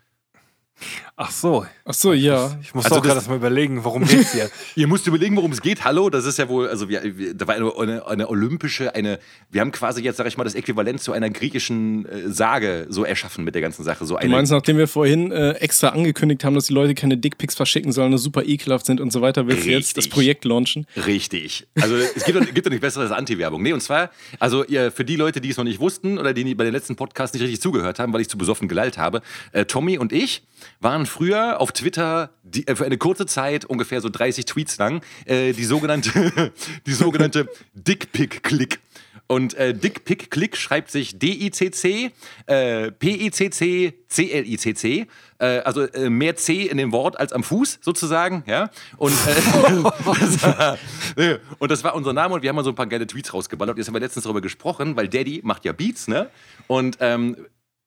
Ach 1.23 1.29
so. 1.29 1.67
Ach 1.85 1.93
so, 1.93 2.13
ja. 2.13 2.57
Ich 2.63 2.73
muss 2.73 2.85
Also 2.85 2.95
auch 2.97 3.03
gerade 3.03 3.15
das- 3.15 3.27
mal 3.29 3.35
überlegen, 3.35 3.83
worum 3.83 4.05
geht's 4.07 4.33
hier? 4.33 4.49
Ihr 4.75 4.87
müsst 4.87 5.05
überlegen, 5.05 5.35
worum 5.35 5.51
es 5.51 5.61
geht. 5.61 5.83
Hallo, 5.83 6.09
das 6.09 6.25
ist 6.25 6.39
ja 6.39 6.49
wohl, 6.49 6.67
also 6.67 6.89
wir, 6.89 7.03
wir, 7.15 7.35
da 7.35 7.45
war 7.45 7.53
eine, 7.55 7.71
eine, 7.77 8.07
eine 8.07 8.27
olympische, 8.27 8.95
eine, 8.95 9.19
wir 9.51 9.61
haben 9.61 9.71
quasi 9.71 10.01
jetzt, 10.01 10.17
sag 10.17 10.25
ich 10.25 10.35
mal, 10.37 10.45
das 10.45 10.55
Äquivalent 10.55 10.99
zu 10.99 11.11
einer 11.11 11.29
griechischen 11.29 12.07
äh, 12.07 12.29
Sage 12.31 12.87
so 12.89 13.03
erschaffen 13.03 13.43
mit 13.43 13.53
der 13.53 13.61
ganzen 13.61 13.83
Sache. 13.83 14.03
So 14.05 14.15
Du 14.15 14.19
eine, 14.19 14.31
meinst, 14.31 14.51
nachdem 14.51 14.77
wir 14.77 14.87
vorhin 14.87 15.31
äh, 15.31 15.51
extra 15.59 15.89
angekündigt 15.89 16.43
haben, 16.43 16.55
dass 16.55 16.65
die 16.65 16.73
Leute 16.73 16.95
keine 16.95 17.17
Dickpics 17.17 17.53
verschicken 17.53 17.91
sollen, 17.91 18.11
dass 18.11 18.23
super 18.23 18.43
ekelhaft 18.43 18.87
sind 18.87 18.99
und 18.99 19.13
so 19.13 19.21
weiter, 19.21 19.45
willst 19.45 19.65
du 19.67 19.69
jetzt 19.69 19.97
das 19.97 20.05
Richtig. 20.05 20.13
Projekt 20.13 20.45
launchen? 20.45 20.87
Richtig. 21.05 21.67
Also 21.79 21.97
es 21.97 22.23
gibt, 22.25 22.39
doch- 22.39 22.51
gibt 22.51 22.65
doch 22.65 22.71
nichts 22.71 22.81
besseres 22.81 23.11
als 23.11 23.19
Anti-Werbung. 23.19 23.61
Nee, 23.61 23.73
und 23.73 23.81
zwar, 23.81 24.09
also 24.39 24.65
ihr, 24.65 24.91
für 24.91 25.05
die 25.05 25.17
Leute, 25.17 25.39
die 25.39 25.49
es 25.51 25.57
noch 25.57 25.65
nicht 25.65 25.79
wussten 25.79 26.17
oder 26.17 26.33
die 26.33 26.55
bei 26.55 26.63
den 26.63 26.73
letzten 26.73 26.95
Podcasts 26.95 27.35
nicht 27.35 27.43
richtig 27.43 27.61
zugehört 27.61 27.99
haben, 27.99 28.11
weil 28.11 28.21
ich 28.21 28.29
zu 28.29 28.39
besoffen 28.39 28.67
gelallt 28.67 28.97
habe, 28.97 29.21
äh, 29.51 29.65
Tommy 29.65 29.99
und 29.99 30.11
ich 30.13 30.41
waren 30.79 31.05
früher 31.11 31.59
auf 31.59 31.71
Twitter 31.71 32.31
die, 32.43 32.67
äh, 32.67 32.75
für 32.75 32.85
eine 32.85 32.97
kurze 32.97 33.25
Zeit, 33.25 33.65
ungefähr 33.65 34.01
so 34.01 34.09
30 34.09 34.45
Tweets 34.45 34.77
lang, 34.77 35.01
äh, 35.25 35.53
die 35.53 35.65
sogenannte, 35.65 36.51
die 36.87 36.93
sogenannte 36.93 37.47
Dickpick-Click. 37.73 38.79
Und 39.27 39.53
äh, 39.53 39.73
Dickpick-Click 39.73 40.57
schreibt 40.57 40.91
sich 40.91 41.17
D-I-C-C, 41.17 42.11
äh, 42.47 42.91
P-I-C-C, 42.91 43.93
C-L-I-C-C. 44.09 45.07
Äh, 45.37 45.45
also 45.59 45.83
äh, 45.83 46.09
mehr 46.09 46.35
C 46.35 46.63
in 46.63 46.75
dem 46.77 46.91
Wort 46.91 47.17
als 47.17 47.31
am 47.31 47.41
Fuß 47.41 47.79
sozusagen. 47.81 48.43
Ja? 48.45 48.69
Und, 48.97 49.13
äh, 49.13 49.83
das 50.05 50.77
nee, 51.15 51.37
und 51.59 51.71
das 51.71 51.83
war 51.85 51.95
unser 51.95 52.11
Name 52.11 52.35
und 52.35 52.41
wir 52.41 52.49
haben 52.49 52.57
mal 52.57 52.65
so 52.65 52.71
ein 52.71 52.75
paar 52.75 52.87
geile 52.87 53.07
Tweets 53.07 53.33
rausgeballert. 53.33 53.77
Jetzt 53.77 53.87
haben 53.87 53.95
wir 53.95 54.01
letztens 54.01 54.23
darüber 54.23 54.41
gesprochen, 54.41 54.97
weil 54.97 55.07
Daddy 55.07 55.39
macht 55.43 55.63
ja 55.63 55.71
Beats, 55.71 56.09
ne? 56.09 56.29
Und 56.67 56.97
ähm, 56.99 57.37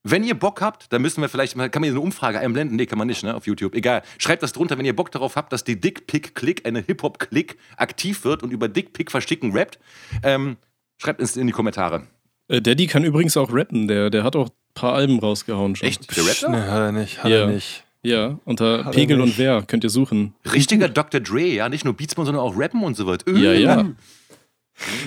wenn 0.05 0.23
ihr 0.23 0.35
Bock 0.35 0.61
habt, 0.61 0.93
dann 0.93 1.03
müssen 1.03 1.21
wir 1.23 1.29
vielleicht 1.29 1.57
mal, 1.57 1.69
kann 1.71 1.81
man 1.81 1.89
hier 1.89 1.95
eine 1.95 2.01
Umfrage 2.05 2.39
einblenden? 2.39 2.77
Nee, 2.77 2.87
kann 2.87 2.99
man 2.99 3.09
nicht, 3.09 3.25
ne, 3.25 3.35
auf 3.35 3.47
YouTube. 3.47 3.75
Egal. 3.75 4.03
Schreibt 4.19 4.43
das 4.43 4.53
drunter, 4.53 4.79
wenn 4.79 4.85
ihr 4.85 4.95
Bock 4.95 5.11
darauf 5.11 5.35
habt, 5.35 5.53
dass 5.53 5.65
die 5.65 5.81
Dickpick-Click, 5.81 6.67
eine 6.67 6.81
Hip-Hop-Click, 6.81 7.57
aktiv 7.77 8.25
wird 8.25 8.43
und 8.43 8.53
über 8.53 8.69
Dickpick 8.69 9.11
versticken 9.11 9.53
rappt. 9.57 9.79
Ähm, 10.23 10.57
schreibt 10.99 11.21
es 11.21 11.37
in 11.37 11.47
die 11.47 11.53
Kommentare. 11.53 12.07
Äh, 12.49 12.61
Daddy 12.61 12.87
kann 12.87 13.03
übrigens 13.05 13.37
auch 13.37 13.53
rappen, 13.53 13.89
der, 13.89 14.11
der 14.11 14.23
hat 14.25 14.37
auch 14.37 14.49
ein 14.51 14.55
paar 14.75 14.93
Alben 14.95 15.19
rausgehauen 15.19 15.75
schon. 15.75 15.89
Echt? 15.89 16.15
Der 16.15 16.27
Rapper? 16.27 16.49
Nee, 16.51 16.57
hat 16.71 16.79
er 16.81 16.93
nicht, 16.93 17.25
hat 17.25 17.31
Ja. 17.31 17.37
er 17.39 17.47
nicht. 17.47 17.85
Ja, 18.03 18.39
unter 18.45 18.85
Hat 18.85 18.93
Pegel 18.95 19.19
und. 19.23 19.39
Wer 19.39 19.63
könnt 19.63 19.83
ihr 19.83 19.89
suchen. 19.89 20.35
Richtiger 20.53 20.91
Dr. 20.91 21.21
Dre, 21.23 21.41
ja, 21.47 21.71
nicht 21.71 21.87
nur 21.87 21.95
Beatsman, 21.95 22.27
sondern 22.27 22.45
auch 22.45 22.55
Rappen 22.55 22.83
und 22.83 22.99
so 22.99 23.07
weiter. 23.07 23.33
Ja, 23.35 23.55
ja. 23.55 23.87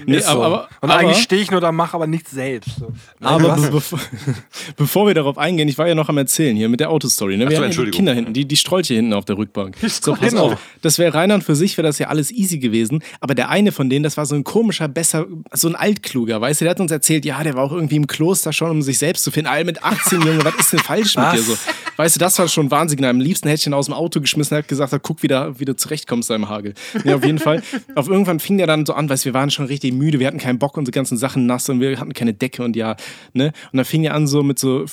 Nee, 0.06 0.19
so. 0.19 0.30
aber, 0.30 0.45
aber, 0.45 0.69
und 0.82 0.89
aber, 0.89 0.99
eigentlich 0.99 1.21
stehe 1.21 1.41
ich 1.41 1.51
nur 1.51 1.60
da, 1.60 1.71
mache 1.71 1.93
aber 1.95 2.08
nichts 2.08 2.32
selbst. 2.32 2.77
So. 2.80 2.93
aber 3.21 3.56
be 3.56 3.69
bevor, 3.71 3.99
bevor 4.77 5.08
wir 5.08 5.13
darauf 5.13 5.38
eingehen, 5.38 5.67
ich 5.67 5.77
war 5.77 5.88
ja 5.88 5.93
noch 5.95 6.08
am 6.10 6.17
Erzählen 6.17 6.56
hier 6.56 6.69
mit 6.69 6.80
der 6.80 6.89
Autostory. 6.89 7.36
Ne? 7.38 7.45
Ach 7.45 7.49
Wir 7.49 7.58
so, 7.58 7.63
haben 7.63 7.71
ja 7.71 7.84
die. 7.84 7.91
Kinder 7.91 8.13
hinten, 8.13 8.34
die, 8.34 8.45
die 8.45 8.56
Strolche 8.56 8.93
hinten 8.93 9.13
auf 9.13 9.25
der 9.25 9.38
Rückbank. 9.38 9.75
So, 9.88 10.13
pass 10.13 10.30
Genau. 10.32 10.53
auf. 10.53 10.60
Das 10.82 10.99
wäre 10.99 11.13
Reinhard 11.13 11.43
für 11.43 11.56
sich, 11.56 11.77
wäre 11.77 11.86
das 11.88 11.99
ja 11.99 12.08
alles 12.08 12.32
easy 12.32 12.60
gewesen. 12.60 13.03
Aber 13.19 13.36
der 13.36 13.49
eine 13.49 13.71
von 13.71 13.89
denen, 13.89 14.03
das 14.03 14.15
war 14.15 14.25
so 14.25 14.36
ein 14.36 14.43
komischer, 14.45 14.88
besser, 14.88 15.25
so 15.51 15.67
ein 15.67 15.75
Altkluger, 15.75 16.39
weißt 16.39 16.62
du, 16.62 16.65
der 16.65 16.71
hat 16.71 16.80
uns 16.80 16.91
erzählt, 16.91 17.25
ja, 17.25 17.43
der 17.43 17.56
war 17.56 17.63
auch 17.63 17.73
irgendwie 17.73 17.97
im 17.97 18.08
Kloster 18.08 18.53
schon, 18.53 18.71
um 18.71 18.82
sich 18.82 18.97
selbst 18.97 19.23
zu 19.23 19.32
finden. 19.32 19.49
All 19.49 19.65
mit 19.65 19.84
18, 19.84 20.21
Junge, 20.21 20.45
was 20.45 20.56
ist 20.56 20.73
denn 20.73 20.80
falsch 20.80 21.15
mit 21.17 21.34
dir 21.34 21.41
so? 21.41 21.58
Weißt 21.97 22.15
du, 22.15 22.19
das 22.19 22.38
war 22.39 22.47
schon 22.47 22.71
Wahnsinn. 22.71 23.03
Am 23.03 23.19
liebsten 23.19 23.49
hätte 23.49 23.60
ich 23.62 23.67
ihn 23.67 23.73
aus 23.73 23.86
dem 23.86 23.93
Auto 23.93 24.21
geschmissen 24.21 24.56
und 24.56 24.63
hat 24.63 24.67
gesagt, 24.69 24.93
guck, 25.03 25.23
wie 25.23 25.27
du, 25.27 25.56
wie 25.60 25.65
du 25.65 25.75
zurechtkommst 25.75 26.30
im 26.32 26.47
Hagel. 26.47 26.73
Ja, 27.03 27.15
auf 27.15 27.25
jeden 27.25 27.39
Fall. 27.39 27.62
Auf 27.95 28.08
irgendwann 28.08 28.39
fing 28.39 28.58
der 28.58 28.67
dann 28.67 28.86
so 28.86 28.93
an, 28.93 29.10
weißt 29.10 29.25
du, 29.25 29.30
wir 29.30 29.34
waren 29.34 29.49
schon 29.49 29.57
richtig 29.65 29.93
müde, 29.93 30.20
wir 30.20 30.28
hatten 30.28 30.38
keinen 30.38 30.60
Bock, 30.60 30.78
unsere 30.78 30.93
ganzen 30.93 31.17
Sachen 31.17 31.46
nass 31.46 31.70
und 31.70 31.80
wir 31.80 32.00
hatten 32.00 32.13
keine 32.13 32.34
Decke 32.34 32.63
und 32.63 32.76
ja, 32.76 32.96
ne? 33.34 33.48
Und 33.72 33.78
dann 33.78 33.86
fing 33.86 34.04
er 34.04 34.13
an 34.13 34.28
so 34.28 34.43
mit 34.43 34.60
so 34.60 34.86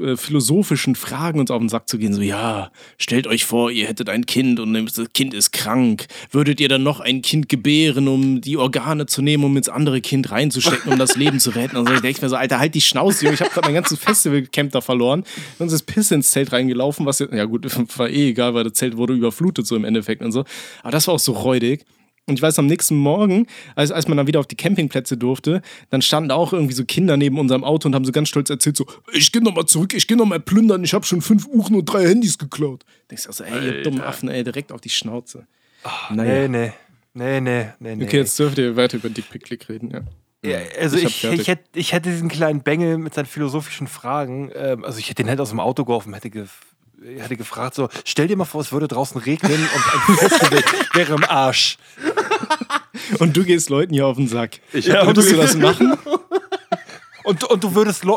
äh, 0.00 0.16
philosophischen 0.16 0.94
Fragen 0.94 1.40
uns 1.40 1.50
auf 1.50 1.58
den 1.58 1.68
Sack 1.68 1.88
zu 1.88 1.98
gehen. 1.98 2.12
So, 2.12 2.20
ja, 2.20 2.70
stellt 2.98 3.26
euch 3.26 3.44
vor, 3.44 3.70
ihr 3.70 3.86
hättet 3.86 4.08
ein 4.08 4.26
Kind 4.26 4.60
und 4.60 4.74
das 4.74 5.12
Kind 5.12 5.34
ist 5.34 5.52
krank. 5.52 6.06
Würdet 6.30 6.60
ihr 6.60 6.68
dann 6.68 6.82
noch 6.82 7.00
ein 7.00 7.22
Kind 7.22 7.48
gebären, 7.48 8.08
um 8.08 8.40
die 8.40 8.56
Organe 8.56 9.06
zu 9.06 9.22
nehmen, 9.22 9.44
um 9.44 9.56
ins 9.56 9.68
andere 9.68 10.00
Kind 10.00 10.30
reinzustecken, 10.30 10.92
um 10.92 10.98
das 10.98 11.16
Leben 11.16 11.40
zu 11.40 11.50
retten? 11.50 11.76
Und 11.76 11.88
so, 11.88 11.94
ich 11.94 12.00
denke 12.00 12.22
mir 12.22 12.28
so, 12.28 12.36
Alter, 12.36 12.58
halt 12.58 12.74
die 12.74 12.80
Schnauze, 12.80 13.24
Junge. 13.24 13.34
Ich 13.34 13.40
habe 13.40 13.50
gerade 13.50 13.66
mein 13.66 13.74
ganzes 13.74 13.98
Festivalcamp 13.98 14.72
da 14.72 14.80
verloren. 14.80 15.24
Uns 15.58 15.72
ist 15.72 15.82
Piss 15.82 16.10
ins 16.10 16.30
Zelt 16.30 16.52
reingelaufen, 16.52 17.06
was 17.06 17.18
ja, 17.18 17.34
ja 17.34 17.44
gut, 17.44 17.66
war 17.98 18.08
eh 18.08 18.30
egal, 18.30 18.54
weil 18.54 18.64
das 18.64 18.74
Zelt 18.74 18.96
wurde 18.96 19.14
überflutet 19.14 19.66
so 19.66 19.76
im 19.76 19.84
Endeffekt 19.84 20.22
und 20.22 20.32
so. 20.32 20.44
Aber 20.82 20.92
das 20.92 21.06
war 21.06 21.14
auch 21.14 21.18
so 21.18 21.32
räudig. 21.32 21.84
Und 22.28 22.34
ich 22.34 22.42
weiß, 22.42 22.58
am 22.58 22.66
nächsten 22.66 22.94
Morgen, 22.96 23.46
als, 23.74 23.90
als 23.90 24.06
man 24.06 24.16
dann 24.16 24.26
wieder 24.26 24.38
auf 24.40 24.46
die 24.46 24.56
Campingplätze 24.56 25.16
durfte, 25.16 25.62
dann 25.90 26.02
standen 26.02 26.30
auch 26.30 26.52
irgendwie 26.52 26.74
so 26.74 26.84
Kinder 26.84 27.16
neben 27.16 27.38
unserem 27.38 27.64
Auto 27.64 27.88
und 27.88 27.94
haben 27.94 28.04
so 28.04 28.12
ganz 28.12 28.28
stolz 28.28 28.50
erzählt, 28.50 28.76
so, 28.76 28.86
ich 29.12 29.32
geh 29.32 29.40
nochmal 29.40 29.66
zurück, 29.66 29.94
ich 29.94 30.06
geh 30.06 30.14
nochmal 30.14 30.40
plündern, 30.40 30.84
ich 30.84 30.94
habe 30.94 31.04
schon 31.04 31.22
fünf 31.22 31.46
Uhren 31.46 31.74
und 31.74 31.86
drei 31.86 32.06
Handys 32.06 32.38
geklaut. 32.38 32.84
Denkst 33.10 33.24
du 33.24 33.28
also, 33.30 33.44
ey, 33.44 33.66
ihr 33.66 33.82
dummen 33.82 34.00
Affen, 34.00 34.28
ey, 34.28 34.44
direkt 34.44 34.72
auf 34.72 34.80
die 34.80 34.90
Schnauze. 34.90 35.46
Nee, 36.10 36.48
nee. 36.48 36.72
Nee, 37.14 37.40
nee, 37.40 37.68
nee, 37.80 37.96
nee. 37.96 38.04
Okay, 38.04 38.18
jetzt 38.18 38.38
dürft 38.38 38.58
ihr 38.58 38.76
weiter 38.76 38.98
über 38.98 39.08
Dick 39.08 39.28
Pick 39.30 39.44
Click 39.44 39.68
reden, 39.68 39.90
ja. 39.90 40.00
Ja, 40.44 40.58
also 40.78 40.96
Ich 40.96 41.04
ich, 41.04 41.24
ich, 41.24 41.48
hätte, 41.48 41.64
ich 41.74 41.92
hätte 41.92 42.10
diesen 42.10 42.28
kleinen 42.28 42.62
Bengel 42.62 42.96
mit 42.96 43.12
seinen 43.14 43.26
philosophischen 43.26 43.88
Fragen, 43.88 44.52
ähm, 44.54 44.84
also 44.84 44.98
ich 44.98 45.06
hätte 45.10 45.22
den 45.24 45.28
halt 45.28 45.40
aus 45.40 45.50
dem 45.50 45.58
Auto 45.58 45.84
geworfen, 45.84 46.14
hätte, 46.14 46.30
ge 46.30 46.44
hätte 47.16 47.36
gefragt 47.36 47.74
so, 47.74 47.88
stell 48.04 48.26
dir 48.28 48.36
mal 48.36 48.44
vor, 48.44 48.60
es 48.60 48.72
würde 48.72 48.88
draußen 48.88 49.20
regnen 49.20 49.52
und 49.52 50.10
ein 50.10 50.16
Festival 50.16 50.62
wäre 50.94 51.14
im 51.14 51.24
Arsch. 51.24 51.78
Und 53.18 53.36
du 53.36 53.44
gehst 53.44 53.70
Leuten 53.70 53.94
hier 53.94 54.06
auf 54.06 54.16
den 54.16 54.28
Sack. 54.28 54.60
Ich 54.72 54.86
Ja, 54.86 55.06
Würdest 55.06 55.30
du 55.32 55.36
das 55.36 55.56
machen? 55.56 55.96
Und, 57.24 57.44
und 57.44 57.62
du 57.62 57.74
würdest, 57.74 58.04
du 58.04 58.16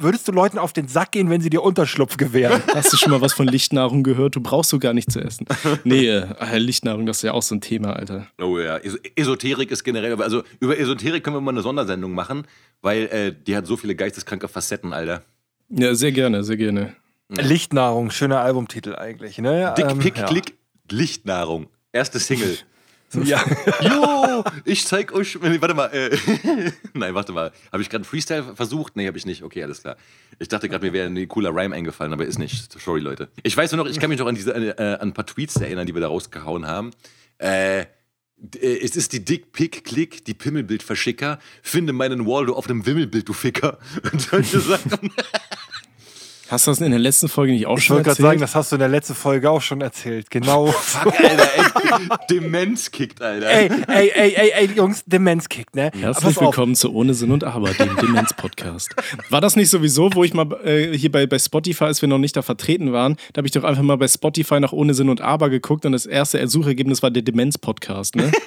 würdest 0.00 0.26
du 0.26 0.32
Leuten 0.32 0.58
auf 0.58 0.72
den 0.72 0.88
Sack 0.88 1.12
gehen, 1.12 1.30
wenn 1.30 1.40
sie 1.40 1.48
dir 1.48 1.62
Unterschlupf 1.62 2.16
gewähren? 2.16 2.60
Hast 2.74 2.92
du 2.92 2.96
schon 2.96 3.12
mal 3.12 3.20
was 3.20 3.32
von 3.32 3.46
Lichtnahrung 3.46 4.02
gehört? 4.02 4.34
Du 4.34 4.40
brauchst 4.40 4.70
so 4.70 4.80
gar 4.80 4.94
nicht 4.94 5.12
zu 5.12 5.20
essen. 5.20 5.46
Nee, 5.84 6.08
äh, 6.08 6.58
Lichtnahrung, 6.58 7.06
das 7.06 7.18
ist 7.18 7.22
ja 7.22 7.34
auch 7.34 7.42
so 7.42 7.54
ein 7.54 7.60
Thema, 7.60 7.92
Alter. 7.92 8.26
Oh 8.42 8.58
ja, 8.58 8.78
Es- 8.78 8.98
Esoterik 9.14 9.70
ist 9.70 9.84
generell, 9.84 10.20
also 10.20 10.42
über 10.58 10.76
Esoterik 10.76 11.22
können 11.22 11.36
wir 11.36 11.40
mal 11.40 11.52
eine 11.52 11.62
Sondersendung 11.62 12.14
machen, 12.14 12.48
weil 12.82 13.02
äh, 13.06 13.32
die 13.46 13.54
hat 13.56 13.64
so 13.68 13.76
viele 13.76 13.94
geisteskranke 13.94 14.48
Facetten, 14.48 14.92
Alter. 14.92 15.22
Ja, 15.68 15.94
sehr 15.94 16.10
gerne, 16.10 16.42
sehr 16.42 16.56
gerne. 16.56 16.96
Lichtnahrung, 17.28 18.10
schöner 18.10 18.40
Albumtitel 18.40 18.96
eigentlich. 18.96 19.38
Ne? 19.38 19.72
Dick, 19.78 19.86
Ähm, 19.88 19.98
Pick, 20.00 20.16
ja. 20.18 20.26
Klick, 20.26 20.54
Lichtnahrung. 20.90 21.68
Erste 21.92 22.18
Single. 22.18 22.56
Ja. 23.24 23.44
Jo, 23.80 24.44
ich 24.64 24.86
zeig 24.86 25.12
euch. 25.12 25.38
Warte 25.40 25.74
mal. 25.74 25.86
Äh, 25.86 26.16
Nein, 26.94 27.14
warte 27.14 27.32
mal. 27.32 27.52
Habe 27.72 27.82
ich 27.82 27.88
gerade 27.88 28.04
Freestyle 28.04 28.54
versucht? 28.54 28.96
Nee, 28.96 29.06
habe 29.06 29.16
ich 29.16 29.26
nicht. 29.26 29.42
Okay, 29.42 29.62
alles 29.62 29.82
klar. 29.82 29.96
Ich 30.38 30.48
dachte 30.48 30.68
gerade, 30.68 30.84
mir 30.84 30.92
wäre 30.92 31.08
ein 31.08 31.28
cooler 31.28 31.50
Rhyme 31.54 31.74
eingefallen, 31.74 32.12
aber 32.12 32.26
ist 32.26 32.38
nicht. 32.38 32.72
Sorry, 32.80 33.00
Leute. 33.00 33.28
Ich 33.42 33.56
weiß 33.56 33.72
nur 33.72 33.84
noch, 33.84 33.90
ich 33.90 33.98
kann 33.98 34.10
mich 34.10 34.18
noch 34.18 34.26
an, 34.26 34.34
diese, 34.34 34.52
äh, 34.52 34.94
an 34.94 35.08
ein 35.08 35.14
paar 35.14 35.26
Tweets 35.26 35.56
erinnern, 35.56 35.86
die 35.86 35.94
wir 35.94 36.00
da 36.00 36.08
rausgehauen 36.08 36.66
haben. 36.66 36.90
Äh, 37.38 37.80
äh, 37.80 37.84
es 38.60 38.96
ist 38.96 39.12
die 39.12 39.24
Dick 39.24 39.52
Pick 39.52 39.84
Klick, 39.84 40.24
die 40.24 40.34
Pimmelbildverschicker. 40.34 41.38
Finde 41.62 41.92
meinen 41.92 42.26
Waldo 42.26 42.54
auf 42.54 42.66
dem 42.66 42.84
Wimmelbild, 42.84 43.28
du 43.28 43.32
Ficker. 43.32 43.78
Und 44.12 44.20
solche 44.20 44.60
Sachen. 44.60 45.10
Hast 46.50 46.66
du 46.66 46.70
das 46.70 46.80
in 46.80 46.90
der 46.90 46.98
letzten 46.98 47.28
Folge 47.28 47.52
nicht 47.52 47.66
auch 47.66 47.76
Ich 47.76 47.84
schon 47.84 47.96
wollte 47.96 48.04
gerade 48.04 48.12
erzählt? 48.14 48.26
sagen, 48.28 48.40
das 48.40 48.54
hast 48.54 48.72
du 48.72 48.76
in 48.76 48.80
der 48.80 48.88
letzten 48.88 49.14
Folge 49.14 49.50
auch 49.50 49.60
schon 49.60 49.82
erzählt. 49.82 50.30
Genau. 50.30 50.66
Fuck, 50.72 51.12
Alter, 51.20 51.48
ey. 51.56 52.08
Demenz 52.30 52.90
kickt, 52.90 53.20
Alter. 53.20 53.48
ey, 53.50 53.70
ey, 53.86 54.10
ey, 54.14 54.32
ey, 54.34 54.50
ey, 54.54 54.66
Jungs, 54.74 55.02
Demenz 55.04 55.50
kickt, 55.50 55.76
ne? 55.76 55.90
Herzlich 55.94 56.24
Pass 56.24 56.38
auf. 56.38 56.42
willkommen 56.44 56.74
zu 56.74 56.94
Ohne 56.94 57.12
Sinn 57.12 57.32
und 57.32 57.44
Aber, 57.44 57.70
dem 57.74 57.94
Demenz-Podcast. 57.96 58.94
War 59.28 59.42
das 59.42 59.56
nicht 59.56 59.68
sowieso, 59.68 60.08
wo 60.14 60.24
ich 60.24 60.32
mal 60.32 60.46
äh, 60.64 60.96
hier 60.96 61.12
bei, 61.12 61.26
bei 61.26 61.38
Spotify, 61.38 61.84
als 61.84 62.00
wir 62.00 62.08
noch 62.08 62.16
nicht 62.18 62.34
da 62.34 62.40
vertreten 62.40 62.92
waren, 62.92 63.16
da 63.34 63.40
habe 63.40 63.46
ich 63.46 63.52
doch 63.52 63.64
einfach 63.64 63.82
mal 63.82 63.96
bei 63.98 64.08
Spotify 64.08 64.58
nach 64.58 64.72
Ohne 64.72 64.94
Sinn 64.94 65.10
und 65.10 65.20
Aber 65.20 65.50
geguckt 65.50 65.84
und 65.84 65.92
das 65.92 66.06
erste 66.06 66.46
Suchergebnis 66.48 67.02
war 67.02 67.10
der 67.10 67.22
Demenz-Podcast, 67.22 68.16
ne? 68.16 68.32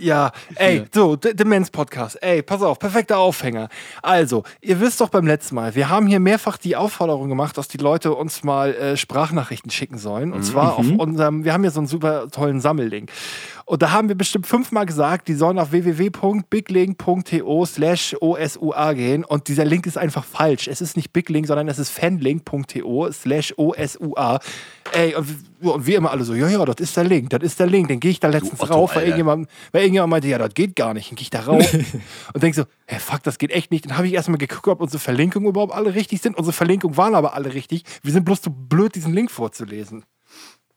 Ja, 0.00 0.32
ey, 0.56 0.84
so, 0.92 1.16
Demenz-Podcast. 1.16 2.22
Ey, 2.22 2.42
pass 2.42 2.62
auf, 2.62 2.78
perfekter 2.78 3.18
Aufhänger. 3.18 3.68
Also, 4.02 4.44
ihr 4.60 4.80
wisst 4.80 5.00
doch 5.00 5.08
beim 5.08 5.26
letzten 5.26 5.54
Mal, 5.54 5.74
wir 5.74 5.88
haben 5.88 6.06
hier 6.06 6.20
mehrfach 6.20 6.56
die 6.56 6.76
Aufforderung 6.76 7.28
gemacht, 7.28 7.56
dass 7.58 7.68
die 7.68 7.78
Leute 7.78 8.14
uns 8.14 8.42
mal 8.44 8.74
äh, 8.74 8.96
Sprachnachrichten 8.96 9.70
schicken 9.70 9.98
sollen. 9.98 10.32
Und 10.32 10.42
zwar 10.44 10.76
auf 10.78 10.86
unserem, 10.98 11.44
wir 11.44 11.52
haben 11.52 11.62
hier 11.62 11.70
so 11.70 11.80
einen 11.80 11.86
super 11.86 12.28
tollen 12.30 12.60
Sammellink. 12.60 13.10
Und 13.64 13.82
da 13.82 13.92
haben 13.92 14.08
wir 14.08 14.16
bestimmt 14.16 14.46
fünfmal 14.46 14.86
gesagt, 14.86 15.28
die 15.28 15.34
sollen 15.34 15.58
auf 15.58 15.72
www.biglink.to 15.72 17.66
slash 17.66 18.16
OSUA 18.20 18.92
gehen. 18.94 19.24
Und 19.24 19.48
dieser 19.48 19.64
Link 19.64 19.86
ist 19.86 19.98
einfach 19.98 20.24
falsch. 20.24 20.68
Es 20.68 20.80
ist 20.80 20.96
nicht 20.96 21.12
Biglink, 21.12 21.46
sondern 21.46 21.68
es 21.68 21.78
ist 21.78 21.90
fanlink.to 21.90 23.12
slash 23.12 23.54
OSUA. 23.56 24.40
Ey, 24.92 25.14
und, 25.14 25.28
und 25.60 25.86
wie 25.86 25.94
immer 25.94 26.10
alle 26.10 26.24
so, 26.24 26.34
ja, 26.34 26.48
ja, 26.48 26.64
das 26.64 26.76
ist 26.80 26.96
der 26.96 27.04
Link, 27.04 27.30
das 27.30 27.42
ist 27.42 27.58
der 27.60 27.66
Link. 27.66 27.88
Dann 27.88 28.00
gehe 28.00 28.10
ich 28.10 28.20
da 28.20 28.28
letztens 28.28 28.60
Otto, 28.60 28.74
rauf, 28.74 28.90
weil 28.90 28.98
Alter. 28.98 29.06
irgendjemand, 29.06 29.48
weil 29.70 29.82
irgendjemand 29.82 30.10
meinte, 30.10 30.28
ja, 30.28 30.38
das 30.38 30.54
geht 30.54 30.76
gar 30.76 30.92
nicht. 30.92 31.10
Dann 31.10 31.16
gehe 31.16 31.22
ich 31.22 31.30
da 31.30 31.40
rauf 31.40 31.72
und 32.34 32.42
denke 32.42 32.56
so, 32.56 32.64
hä, 32.86 32.98
fuck, 32.98 33.22
das 33.22 33.38
geht 33.38 33.52
echt 33.52 33.70
nicht. 33.70 33.86
Dann 33.86 33.96
habe 33.96 34.06
ich 34.06 34.12
erstmal 34.12 34.38
geguckt, 34.38 34.68
ob 34.68 34.80
unsere 34.80 34.98
Verlinkungen 34.98 35.48
überhaupt 35.48 35.72
alle 35.72 35.94
richtig 35.94 36.20
sind. 36.20 36.36
Unsere 36.36 36.52
Verlinkungen 36.52 36.96
waren 36.96 37.14
aber 37.14 37.34
alle 37.34 37.54
richtig. 37.54 37.84
Wir 38.02 38.12
sind 38.12 38.24
bloß 38.24 38.42
zu 38.42 38.50
blöd, 38.50 38.94
diesen 38.94 39.14
Link 39.14 39.30
vorzulesen. 39.30 40.04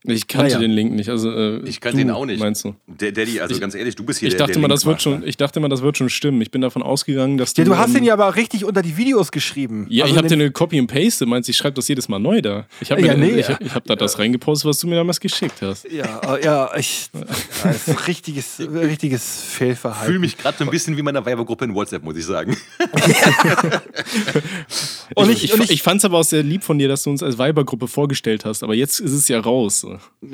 Ich 0.07 0.27
kannte 0.27 0.47
Naja. 0.47 0.59
den 0.59 0.71
Link 0.71 0.93
nicht. 0.93 1.09
Also, 1.09 1.31
äh, 1.31 1.57
Ich 1.67 1.79
kannte 1.81 1.97
du, 1.97 2.03
ihn 2.03 2.11
auch 2.11 2.25
nicht. 2.25 2.39
Meinst 2.39 2.63
du? 2.63 2.75
Der 2.87 3.11
Daddy, 3.11 3.39
also 3.39 3.53
Ich- 3.55 3.61
ganz 3.61 3.75
ehrlich, 3.75 3.95
du 3.95 4.03
bist 4.03 4.19
hier 4.19 4.27
Ich 4.27 4.33
der 4.35 4.39
dachte 4.41 4.53
der 4.53 4.61
mal, 4.61 4.67
das 4.67 4.85
wird 4.85 5.01
schon, 5.01 5.25
ich 5.25 5.37
dachte 5.37 5.59
mal, 5.59 5.69
das 5.69 5.81
wird 5.81 5.97
schon 5.97 6.09
stimmen. 6.09 6.41
Ich 6.41 6.51
bin 6.51 6.61
davon 6.61 6.83
ausgegangen, 6.83 7.37
dass 7.37 7.55
Ja, 7.57 7.63
du 7.63 7.77
hast 7.77 7.89
ähm, 7.89 7.93
den 7.95 8.03
ja 8.05 8.13
aber 8.13 8.35
richtig 8.35 8.65
unter 8.65 8.81
die 8.81 8.97
Videos 8.97 9.31
geschrieben. 9.31 9.87
Ja, 9.89 10.03
Also 10.03 10.13
ich 10.13 10.17
habe 10.17 10.27
den- 10.27 10.39
dir 10.39 10.45
eine 10.45 10.51
Copy 10.51 10.77
and 10.79 10.91
Paste. 10.91 11.25
Meinst 11.25 11.47
du, 11.47 11.51
ich 11.51 11.57
schreibe 11.57 11.75
das 11.75 11.87
jedes 11.87 12.07
Mal 12.09 12.19
neu 12.19 12.41
da? 12.41 12.65
Ich 12.81 12.91
habe 12.91 13.01
Ja, 13.01 13.15
nee, 13.15 13.39
ich, 13.39 13.47
ja. 13.47 13.57
ich 13.59 13.73
hab 13.73 13.85
da 13.85 13.95
das 13.95 14.19
reingepostet, 14.19 14.69
was 14.69 14.79
du 14.79 14.87
mir 14.87 14.95
damals 14.95 15.19
geschickt 15.19 15.61
hast. 15.61 15.89
Ja, 15.91 16.35
äh, 16.35 16.43
ja, 16.43 16.69
ich. 16.77 17.09
Ja, 17.63 17.71
ist 17.71 17.89
ein 17.89 17.95
richtiges, 18.07 18.59
richtiges 18.59 19.43
Ich 19.49 19.55
Fehlverhalten. 19.55 20.05
fühle 20.07 20.19
mich 20.19 20.37
gerade 20.37 20.57
so 20.57 20.63
ein 20.65 20.69
bisschen 20.69 20.97
wie 20.97 21.01
meiner 21.01 21.25
Weibergruppe 21.25 21.65
in 21.65 21.73
WhatsApp, 21.73 22.03
muss 22.03 22.17
ich 22.17 22.25
sagen. 22.25 22.55
Und 25.13 25.29
ich, 25.29 25.43
ich- 25.43 25.53
und 25.53 25.63
ich, 25.63 25.69
ich- 25.71 25.81
fand 25.83 25.99
es 25.99 26.05
aber 26.05 26.17
auch 26.19 26.23
sehr 26.23 26.41
lieb 26.43 26.63
von 26.63 26.79
dir, 26.79 26.87
dass 26.87 27.03
du 27.03 27.09
uns 27.11 27.21
als 27.21 27.37
Weibergruppe 27.37 27.87
vorgestellt 27.87 28.45
hast. 28.45 28.63
Aber 28.63 28.73
jetzt 28.73 28.99
ist 28.99 29.11
es 29.13 29.27
ja 29.27 29.39
raus. 29.39 29.81
so. 29.81 29.99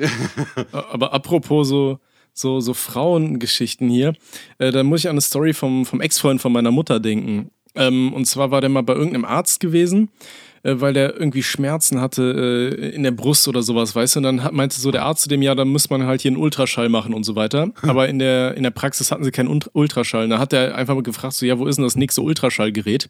aber 0.72 1.12
apropos 1.12 1.68
so, 1.68 1.98
so, 2.32 2.60
so 2.60 2.72
Frauengeschichten 2.74 3.88
hier, 3.90 4.14
äh, 4.58 4.70
da 4.72 4.82
muss 4.82 5.00
ich 5.00 5.08
an 5.08 5.12
eine 5.14 5.20
Story 5.20 5.52
vom, 5.52 5.84
vom 5.84 6.00
Ex-Freund 6.00 6.40
von 6.40 6.52
meiner 6.52 6.70
Mutter 6.70 7.00
denken. 7.00 7.50
Ähm, 7.74 8.12
und 8.12 8.26
zwar 8.26 8.50
war 8.50 8.60
der 8.60 8.70
mal 8.70 8.82
bei 8.82 8.92
irgendeinem 8.94 9.24
Arzt 9.24 9.60
gewesen, 9.60 10.10
äh, 10.62 10.74
weil 10.78 10.92
der 10.92 11.14
irgendwie 11.18 11.42
Schmerzen 11.42 12.00
hatte 12.00 12.70
äh, 12.78 12.90
in 12.94 13.02
der 13.02 13.10
Brust 13.10 13.48
oder 13.48 13.62
sowas, 13.62 13.94
weißt 13.94 14.14
du? 14.16 14.18
Und 14.20 14.24
dann 14.24 14.44
hat, 14.44 14.52
meinte 14.52 14.78
so 14.78 14.90
der 14.90 15.04
Arzt 15.04 15.22
zu 15.22 15.28
dem, 15.30 15.40
ja, 15.42 15.54
da 15.54 15.64
muss 15.64 15.88
man 15.90 16.04
halt 16.06 16.20
hier 16.20 16.30
einen 16.30 16.36
Ultraschall 16.40 16.88
machen 16.90 17.14
und 17.14 17.24
so 17.24 17.34
weiter. 17.34 17.70
Aber 17.82 18.08
in 18.08 18.18
der, 18.18 18.54
in 18.56 18.62
der 18.62 18.70
Praxis 18.70 19.10
hatten 19.10 19.24
sie 19.24 19.30
keinen 19.30 19.48
Ult- 19.48 19.70
Ultraschall. 19.72 20.24
Und 20.24 20.30
da 20.30 20.38
hat 20.38 20.52
er 20.52 20.74
einfach 20.74 20.94
mal 20.94 21.02
gefragt, 21.02 21.34
so, 21.34 21.46
ja, 21.46 21.58
wo 21.58 21.66
ist 21.66 21.76
denn 21.76 21.84
das 21.84 21.96
nächste 21.96 22.20
Ultraschallgerät? 22.22 23.08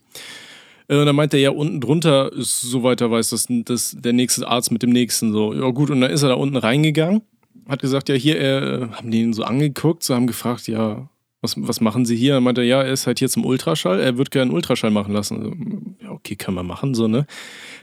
Äh, 0.88 0.96
Und 0.96 1.06
dann 1.06 1.16
meinte 1.16 1.36
er, 1.36 1.42
ja, 1.42 1.50
unten 1.50 1.80
drunter 1.80 2.32
ist, 2.32 2.60
soweit 2.60 3.00
er 3.00 3.10
weiß, 3.10 3.30
das, 3.30 3.46
das 3.48 3.96
der 3.98 4.12
nächste 4.12 4.46
Arzt 4.46 4.70
mit 4.70 4.82
dem 4.82 4.90
nächsten. 4.90 5.32
So, 5.32 5.54
ja 5.54 5.68
gut, 5.70 5.90
und 5.90 6.00
dann 6.00 6.10
ist 6.10 6.22
er 6.22 6.30
da 6.30 6.34
unten 6.34 6.56
reingegangen, 6.56 7.22
hat 7.68 7.80
gesagt, 7.80 8.08
ja, 8.08 8.14
hier, 8.14 8.40
äh, 8.40 8.88
haben 8.92 9.10
die 9.10 9.22
ihn 9.22 9.32
so 9.32 9.44
angeguckt, 9.44 10.02
so 10.02 10.14
haben 10.14 10.26
gefragt, 10.26 10.68
ja, 10.68 11.08
was, 11.40 11.56
was 11.58 11.80
machen 11.80 12.06
Sie 12.06 12.16
hier? 12.16 12.34
Dann 12.34 12.44
meinte 12.44 12.60
er, 12.60 12.66
ja, 12.66 12.82
er 12.82 12.92
ist 12.92 13.06
halt 13.06 13.18
hier 13.18 13.28
zum 13.28 13.44
Ultraschall, 13.44 14.00
er 14.00 14.16
wird 14.16 14.30
gerne 14.30 14.50
einen 14.50 14.54
Ultraschall 14.54 14.92
machen 14.92 15.12
lassen. 15.12 15.42
So, 15.42 16.04
ja, 16.04 16.12
okay, 16.12 16.36
kann 16.36 16.54
man 16.54 16.66
machen, 16.66 16.94
so, 16.94 17.08
ne? 17.08 17.26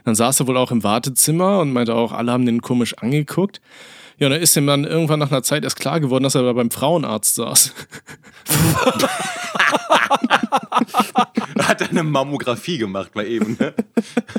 Dann 0.06 0.16
saß 0.16 0.40
er 0.40 0.48
wohl 0.48 0.58
auch 0.58 0.72
im 0.72 0.84
Wartezimmer 0.84 1.60
und 1.60 1.74
meinte 1.74 1.94
auch, 1.94 2.14
alle 2.14 2.32
haben 2.32 2.46
den 2.46 2.62
komisch 2.62 2.98
angeguckt. 2.98 3.60
Ja, 4.20 4.28
und 4.28 4.34
dann 4.34 4.42
ist 4.42 4.56
ihm 4.58 4.68
dann 4.68 4.84
irgendwann 4.84 5.20
nach 5.20 5.32
einer 5.32 5.44
Zeit 5.44 5.64
erst 5.64 5.80
klar 5.80 6.00
geworden, 6.00 6.24
dass 6.24 6.36
er 6.36 6.44
da 6.44 6.54
beim 6.54 6.72
Frauenarzt 6.72 7.36
saß. 7.36 7.74
Hat 11.60 11.90
eine 11.90 12.04
Mammographie 12.04 12.78
gemacht 12.78 13.16
mal 13.16 13.26
eben. 13.26 13.56
Ne? 13.60 13.74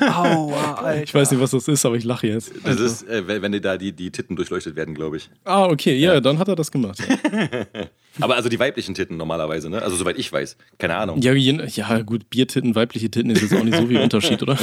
Aua, 0.00 0.74
Alter. 0.74 1.02
Ich 1.02 1.14
weiß 1.14 1.30
nicht, 1.30 1.40
was 1.40 1.52
das 1.52 1.66
ist, 1.68 1.86
aber 1.86 1.96
ich 1.96 2.04
lache 2.04 2.26
jetzt. 2.26 2.52
Das 2.64 2.78
ist, 2.78 3.08
äh, 3.08 3.26
wenn 3.26 3.52
dir 3.52 3.60
da 3.60 3.76
die, 3.78 3.92
die 3.92 4.10
Titten 4.10 4.36
durchleuchtet 4.36 4.76
werden, 4.76 4.94
glaube 4.94 5.16
ich. 5.16 5.30
Ah, 5.44 5.64
okay, 5.64 5.96
ja, 5.96 6.20
dann 6.20 6.38
hat 6.38 6.48
er 6.48 6.56
das 6.56 6.70
gemacht. 6.70 6.98
Ja. 6.98 7.86
Aber 8.18 8.36
also 8.36 8.48
die 8.48 8.58
weiblichen 8.58 8.94
Titten 8.94 9.16
normalerweise, 9.16 9.70
ne? 9.70 9.82
Also 9.82 9.96
soweit 9.96 10.18
ich 10.18 10.32
weiß. 10.32 10.56
Keine 10.78 10.96
Ahnung. 10.96 11.20
Ja, 11.22 11.32
ja, 11.32 12.02
gut, 12.02 12.28
Biertitten, 12.28 12.74
weibliche 12.74 13.10
Titten 13.10 13.30
ist 13.30 13.42
jetzt 13.42 13.54
auch 13.54 13.62
nicht 13.62 13.76
so 13.76 13.86
viel 13.86 13.98
Unterschied, 14.00 14.42
oder? 14.42 14.58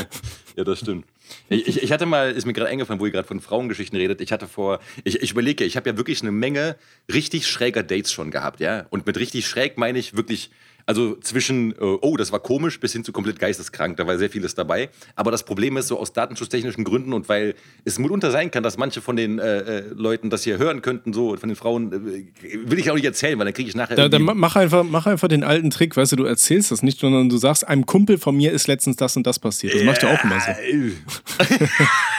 Ja, 0.56 0.64
das 0.64 0.80
stimmt. 0.80 1.06
Ich, 1.50 1.68
ich, 1.68 1.84
ich 1.84 1.92
hatte 1.92 2.06
mal, 2.06 2.32
ist 2.32 2.46
mir 2.46 2.54
gerade 2.54 2.70
eingefallen, 2.70 3.00
wo 3.00 3.06
ihr 3.06 3.12
gerade 3.12 3.28
von 3.28 3.40
Frauengeschichten 3.40 3.98
redet. 3.98 4.22
Ich 4.22 4.32
hatte 4.32 4.48
vor, 4.48 4.80
ich, 5.04 5.22
ich 5.22 5.32
überlege, 5.32 5.64
ich 5.64 5.78
habe 5.78 5.90
ja 5.90 5.98
wirklich 5.98 6.22
eine 6.22 6.32
Menge 6.32 6.76
richtig 7.12 7.48
schräger 7.48 7.84
Dates 7.84 8.12
schon 8.12 8.32
gehabt, 8.32 8.60
ja. 8.60 8.86
Und 8.90 9.06
mit 9.06 9.18
richtig 9.18 9.48
schräg 9.48 9.78
meine 9.78 10.00
ich 10.00 10.16
wirklich, 10.16 10.52
also 10.88 11.18
zwischen, 11.20 11.74
äh, 11.74 11.76
oh, 11.80 12.16
das 12.16 12.32
war 12.32 12.40
komisch, 12.40 12.80
bis 12.80 12.94
hin 12.94 13.04
zu 13.04 13.12
komplett 13.12 13.40
geisteskrank. 13.40 13.98
Da 13.98 14.08
war 14.08 14.18
sehr 14.18 14.30
vieles 14.30 14.56
dabei. 14.56 14.90
Aber 15.18 15.32
das 15.32 15.44
Problem 15.44 15.76
ist 15.76 15.90
so 15.90 16.00
aus 16.00 16.14
datenschutztechnischen 16.14 16.86
Gründen 16.86 17.12
und 17.12 17.28
weil 17.28 17.56
es 17.84 18.00
mitunter 18.00 18.32
sein 18.32 18.52
kann, 18.52 18.64
dass 18.64 18.78
manche 18.78 19.02
von 19.02 19.18
den 19.18 19.38
äh, 19.38 19.60
äh, 19.60 19.84
Leuten 19.94 20.30
das 20.30 20.44
hier 20.44 20.58
hören 20.58 20.82
könnten, 20.82 21.12
so 21.12 21.36
von 21.36 21.50
den 21.50 21.58
Frauen, 21.58 21.92
äh, 21.92 22.70
will 22.70 22.80
ich 22.80 22.90
auch 22.90 22.96
nicht 22.96 23.04
erzählen, 23.04 23.38
weil 23.38 23.44
dann 23.44 23.54
kriege 23.54 23.68
ich 23.68 23.76
nachher. 23.76 23.98
Da, 23.98 24.08
dann 24.08 24.24
mach 24.24 24.56
einfach, 24.56 24.86
mach 24.86 25.06
einfach 25.08 25.28
den 25.28 25.44
alten 25.44 25.72
Trick, 25.72 25.98
weißt 25.98 26.14
du, 26.14 26.16
du 26.16 26.24
erzählst 26.24 26.72
das 26.72 26.82
nicht, 26.84 27.02
sondern 27.02 27.28
du 27.28 27.38
sagst, 27.38 27.68
einem 27.68 27.86
Kumpel 27.86 28.18
von 28.18 28.38
mir 28.38 28.54
ist 28.54 28.68
letztens 28.68 28.96
das 28.96 29.18
und 29.18 29.28
das 29.28 29.40
passiert. 29.40 29.76
Das 29.76 29.84
macht 29.84 30.04
ja 30.04 30.14
auch 30.14 30.24
immer 30.24 30.40
so. 30.40 30.52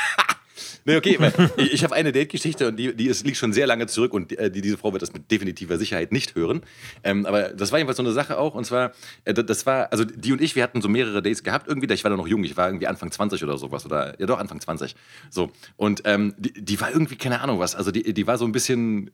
nee, 0.88 0.96
okay, 0.96 1.18
ich, 1.58 1.74
ich 1.74 1.84
habe 1.84 1.94
eine 1.94 2.10
Date-Geschichte 2.10 2.66
und 2.68 2.76
die, 2.76 2.94
die 2.96 3.06
ist, 3.06 3.24
liegt 3.24 3.36
schon 3.36 3.52
sehr 3.52 3.66
lange 3.68 3.86
zurück 3.86 4.12
und 4.12 4.36
äh, 4.36 4.50
die, 4.50 4.60
diese 4.60 4.76
Frau 4.76 4.92
wird 4.92 5.02
das 5.02 5.12
mit 5.12 5.30
definitiver 5.30 5.78
Sicherheit 5.78 6.10
nicht 6.10 6.34
hören. 6.34 6.62
Ähm, 7.04 7.26
aber 7.26 7.50
das 7.50 7.70
war 7.70 7.78
jedenfalls 7.78 7.98
so 7.98 8.02
eine 8.02 8.12
Sache 8.12 8.38
auch 8.38 8.54
und 8.54 8.64
zwar, 8.64 8.92
äh, 9.24 9.32
das- 9.34 9.66
war, 9.66 9.92
also 9.92 10.04
die 10.04 10.32
und 10.32 10.40
ich, 10.40 10.56
wir 10.56 10.62
hatten 10.62 10.82
so 10.82 10.88
mehrere 10.88 11.22
Dates 11.22 11.42
gehabt 11.44 11.68
irgendwie, 11.68 11.92
ich 11.92 12.02
war 12.04 12.10
da 12.10 12.16
noch 12.16 12.26
jung, 12.26 12.42
ich 12.44 12.56
war 12.56 12.68
irgendwie 12.68 12.86
Anfang 12.88 13.10
20 13.12 13.44
oder 13.44 13.56
sowas 13.58 13.84
oder, 13.86 14.18
ja 14.20 14.26
doch, 14.26 14.38
Anfang 14.38 14.60
20. 14.60 14.96
So, 15.30 15.50
und 15.76 16.02
ähm, 16.04 16.34
die, 16.38 16.52
die 16.52 16.80
war 16.80 16.90
irgendwie, 16.90 17.16
keine 17.16 17.40
Ahnung 17.40 17.58
was, 17.60 17.74
also 17.76 17.90
die, 17.90 18.12
die 18.14 18.26
war 18.26 18.38
so 18.38 18.44
ein 18.44 18.52
bisschen, 18.52 19.10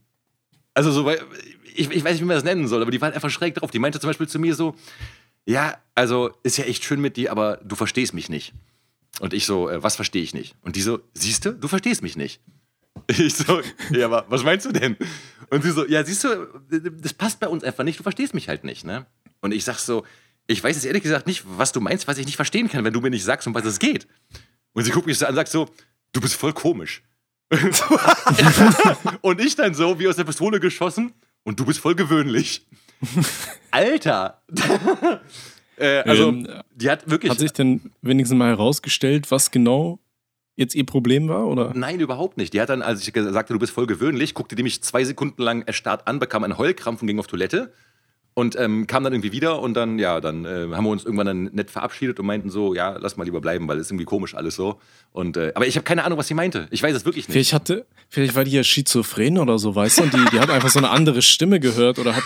also 0.75 0.91
so, 0.91 1.11
ich, 1.75 1.91
ich 1.91 2.05
weiß 2.05 2.13
nicht, 2.13 2.21
wie 2.21 2.25
man 2.27 2.37
das 2.37 2.45
nennen 2.45 2.69
soll, 2.69 2.83
aber 2.83 2.91
die 2.91 3.01
war 3.01 3.07
halt 3.07 3.15
einfach 3.17 3.31
schräg 3.31 3.55
drauf. 3.55 3.71
Die 3.71 3.79
meinte 3.79 4.01
zum 4.01 4.09
Beispiel 4.11 4.29
zu 4.29 4.39
mir 4.39 4.55
so, 4.55 4.75
ja, 5.47 5.77
also 5.95 6.31
ist 6.43 6.57
ja 6.57 6.65
echt 6.65 6.85
schön 6.85 7.01
mit 7.01 7.17
dir, 7.17 7.31
aber 7.31 7.59
du 7.65 7.75
verstehst 7.77 8.15
mich 8.15 8.29
nicht. 8.29 8.53
Und 9.21 9.33
ich 9.33 9.47
so, 9.47 9.69
äh, 9.69 9.83
was 9.83 9.97
verstehe 9.97 10.23
ich 10.23 10.35
nicht? 10.35 10.57
Und 10.63 10.77
die 10.77 10.83
so, 10.83 11.01
siehst 11.15 11.45
du, 11.45 11.53
du 11.53 11.69
verstehst 11.69 12.03
mich 12.03 12.17
nicht. 12.17 12.41
Ich 13.09 13.35
so, 13.35 13.61
ja, 13.91 14.07
aber 14.07 14.25
was 14.29 14.45
meinst 14.45 14.65
du 14.67 14.73
denn? 14.73 14.97
Und 15.51 15.63
sie 15.63 15.73
so, 15.73 15.85
ja, 15.87 16.05
siehst 16.05 16.25
du, 16.25 16.47
das 16.71 17.13
passt 17.13 17.39
bei 17.41 17.49
uns 17.49 17.65
einfach 17.65 17.85
nicht, 17.85 17.99
du 17.99 18.03
verstehst 18.03 18.33
mich 18.33 18.49
halt 18.49 18.65
nicht, 18.65 18.85
ne? 18.85 19.05
Und 19.41 19.53
ich 19.53 19.65
sag 19.65 19.79
so, 19.79 20.07
ich 20.47 20.63
weiß 20.63 20.77
jetzt 20.77 20.87
ehrlich 20.87 21.03
gesagt 21.03 21.27
nicht, 21.27 21.43
was 21.45 21.73
du 21.73 21.81
meinst, 21.81 22.07
was 22.07 22.19
ich 22.19 22.25
nicht 22.25 22.37
verstehen 22.37 22.71
kann, 22.71 22.85
wenn 22.85 22.95
du 22.95 23.01
mir 23.01 23.11
nicht 23.11 23.25
sagst, 23.25 23.47
um 23.47 23.55
was 23.55 23.65
es 23.65 23.79
geht. 23.79 24.07
Und 24.73 24.85
sie 24.85 24.91
guckt 24.91 25.07
mich 25.07 25.19
so 25.19 25.27
an 25.27 25.33
und 25.33 25.37
sagt 25.37 25.51
so, 25.51 25.69
du 26.13 26.21
bist 26.21 26.35
voll 26.35 26.53
komisch. 26.53 27.03
und 29.21 29.41
ich 29.41 29.55
dann 29.55 29.75
so, 29.75 29.99
wie 29.99 30.09
aus 30.09 30.17
der 30.17 30.25
Pistole 30.25 30.61
geschossen, 30.61 31.13
und 31.45 31.61
du 31.61 31.65
bist 31.65 31.79
voll 31.79 31.95
gewöhnlich. 31.95 32.67
Alter! 33.71 34.43
Äh, 35.77 36.03
also, 36.09 36.29
Ähm, 36.29 36.49
die 36.75 36.91
hat 36.91 37.09
wirklich. 37.11 37.31
Hat 37.31 37.39
sich 37.39 37.53
denn 37.53 37.93
wenigstens 38.03 38.39
mal 38.39 38.49
herausgestellt, 38.51 39.31
was 39.31 39.51
genau 39.51 39.99
jetzt 40.57 40.75
ihr 40.75 40.87
Problem 40.87 41.29
war? 41.29 41.47
Oder? 41.49 41.73
Nein, 41.75 41.99
überhaupt 42.01 42.37
nicht. 42.37 42.53
Die 42.55 42.61
hat 42.61 42.69
dann, 42.69 42.83
als 42.83 43.07
ich 43.07 43.13
ge- 43.13 43.33
sagte, 43.33 43.53
du 43.53 43.59
bist 43.59 43.73
voll 43.73 43.87
gewöhnlich, 43.87 44.35
guckte 44.35 44.55
die 44.55 44.63
mich 44.63 44.83
zwei 44.83 45.05
Sekunden 45.05 45.43
lang 45.43 45.63
erstarrt 45.63 46.07
an, 46.07 46.19
bekam 46.21 46.45
einen 46.45 46.59
Heulkrampf 46.59 47.01
und 47.03 47.09
ging 47.09 47.19
auf 47.19 47.27
Toilette. 47.27 47.73
Und 48.37 48.59
ähm, 48.59 48.89
kam 48.89 49.05
dann 49.05 49.13
irgendwie 49.13 49.31
wieder 49.31 49.61
und 49.61 49.75
dann, 49.75 50.01
ja, 50.01 50.21
dann 50.21 50.45
äh, 50.45 50.67
haben 50.73 50.85
wir 50.85 50.91
uns 50.91 51.05
irgendwann 51.05 51.27
dann 51.27 51.45
nett 51.53 51.71
verabschiedet 51.71 52.19
und 52.19 52.27
meinten 52.27 52.51
so, 52.51 52.75
ja, 52.75 52.97
lass 52.99 53.17
mal 53.17 53.23
lieber 53.23 53.41
bleiben, 53.41 53.69
weil 53.69 53.77
es 53.77 53.87
ist 53.87 53.91
irgendwie 53.93 54.07
komisch 54.07 54.35
alles 54.35 54.57
so. 54.57 54.81
Und, 55.13 55.37
äh, 55.37 55.53
aber 55.55 55.69
ich 55.69 55.77
habe 55.77 55.85
keine 55.85 56.03
Ahnung, 56.03 56.19
was 56.19 56.27
sie 56.27 56.35
meinte. 56.35 56.67
Ich 56.73 56.83
weiß 56.83 56.97
es 56.97 57.05
wirklich 57.05 57.29
nicht. 57.29 57.33
Vielleicht 57.33 57.53
hatte, 57.53 57.87
vielleicht 58.09 58.35
war 58.35 58.43
die 58.43 58.51
ja 58.51 58.65
schizophren 58.65 59.39
oder 59.39 59.57
so, 59.61 59.77
weißt 59.77 59.99
du? 59.99 60.03
Und 60.03 60.15
die, 60.15 60.25
die 60.33 60.41
hat 60.41 60.51
einfach 60.51 60.69
so 60.69 60.81
eine 60.81 60.91
andere 60.91 61.23
Stimme 61.23 61.61
gehört 61.61 62.01
oder 62.01 62.17
hat, 62.17 62.25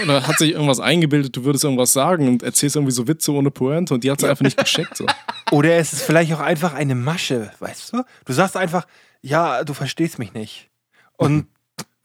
oder 0.00 0.24
hat 0.24 0.38
sich 0.38 0.52
irgendwas 0.52 0.78
eingebildet, 0.78 1.36
du 1.36 1.44
würdest 1.44 1.64
irgendwas 1.64 1.92
sagen 1.92 2.28
und 2.28 2.44
erzählst 2.44 2.76
irgendwie 2.76 2.92
so 2.92 3.08
Witze 3.08 3.32
ohne 3.32 3.50
Pointe 3.50 3.92
und 3.92 4.04
die 4.04 4.10
hat 4.12 4.22
es 4.22 4.28
einfach 4.28 4.44
nicht 4.44 4.56
gecheckt. 4.56 4.96
So. 4.96 5.06
Oder 5.50 5.78
es 5.78 5.92
ist 5.92 6.02
vielleicht 6.02 6.32
auch 6.32 6.40
einfach 6.40 6.74
eine 6.74 6.94
Masche, 6.94 7.50
weißt 7.58 7.92
du? 7.92 8.04
Du 8.24 8.32
sagst 8.32 8.56
einfach, 8.56 8.86
ja, 9.20 9.64
du 9.64 9.74
verstehst 9.74 10.20
mich 10.20 10.32
nicht. 10.32 10.70
Und 11.16 11.48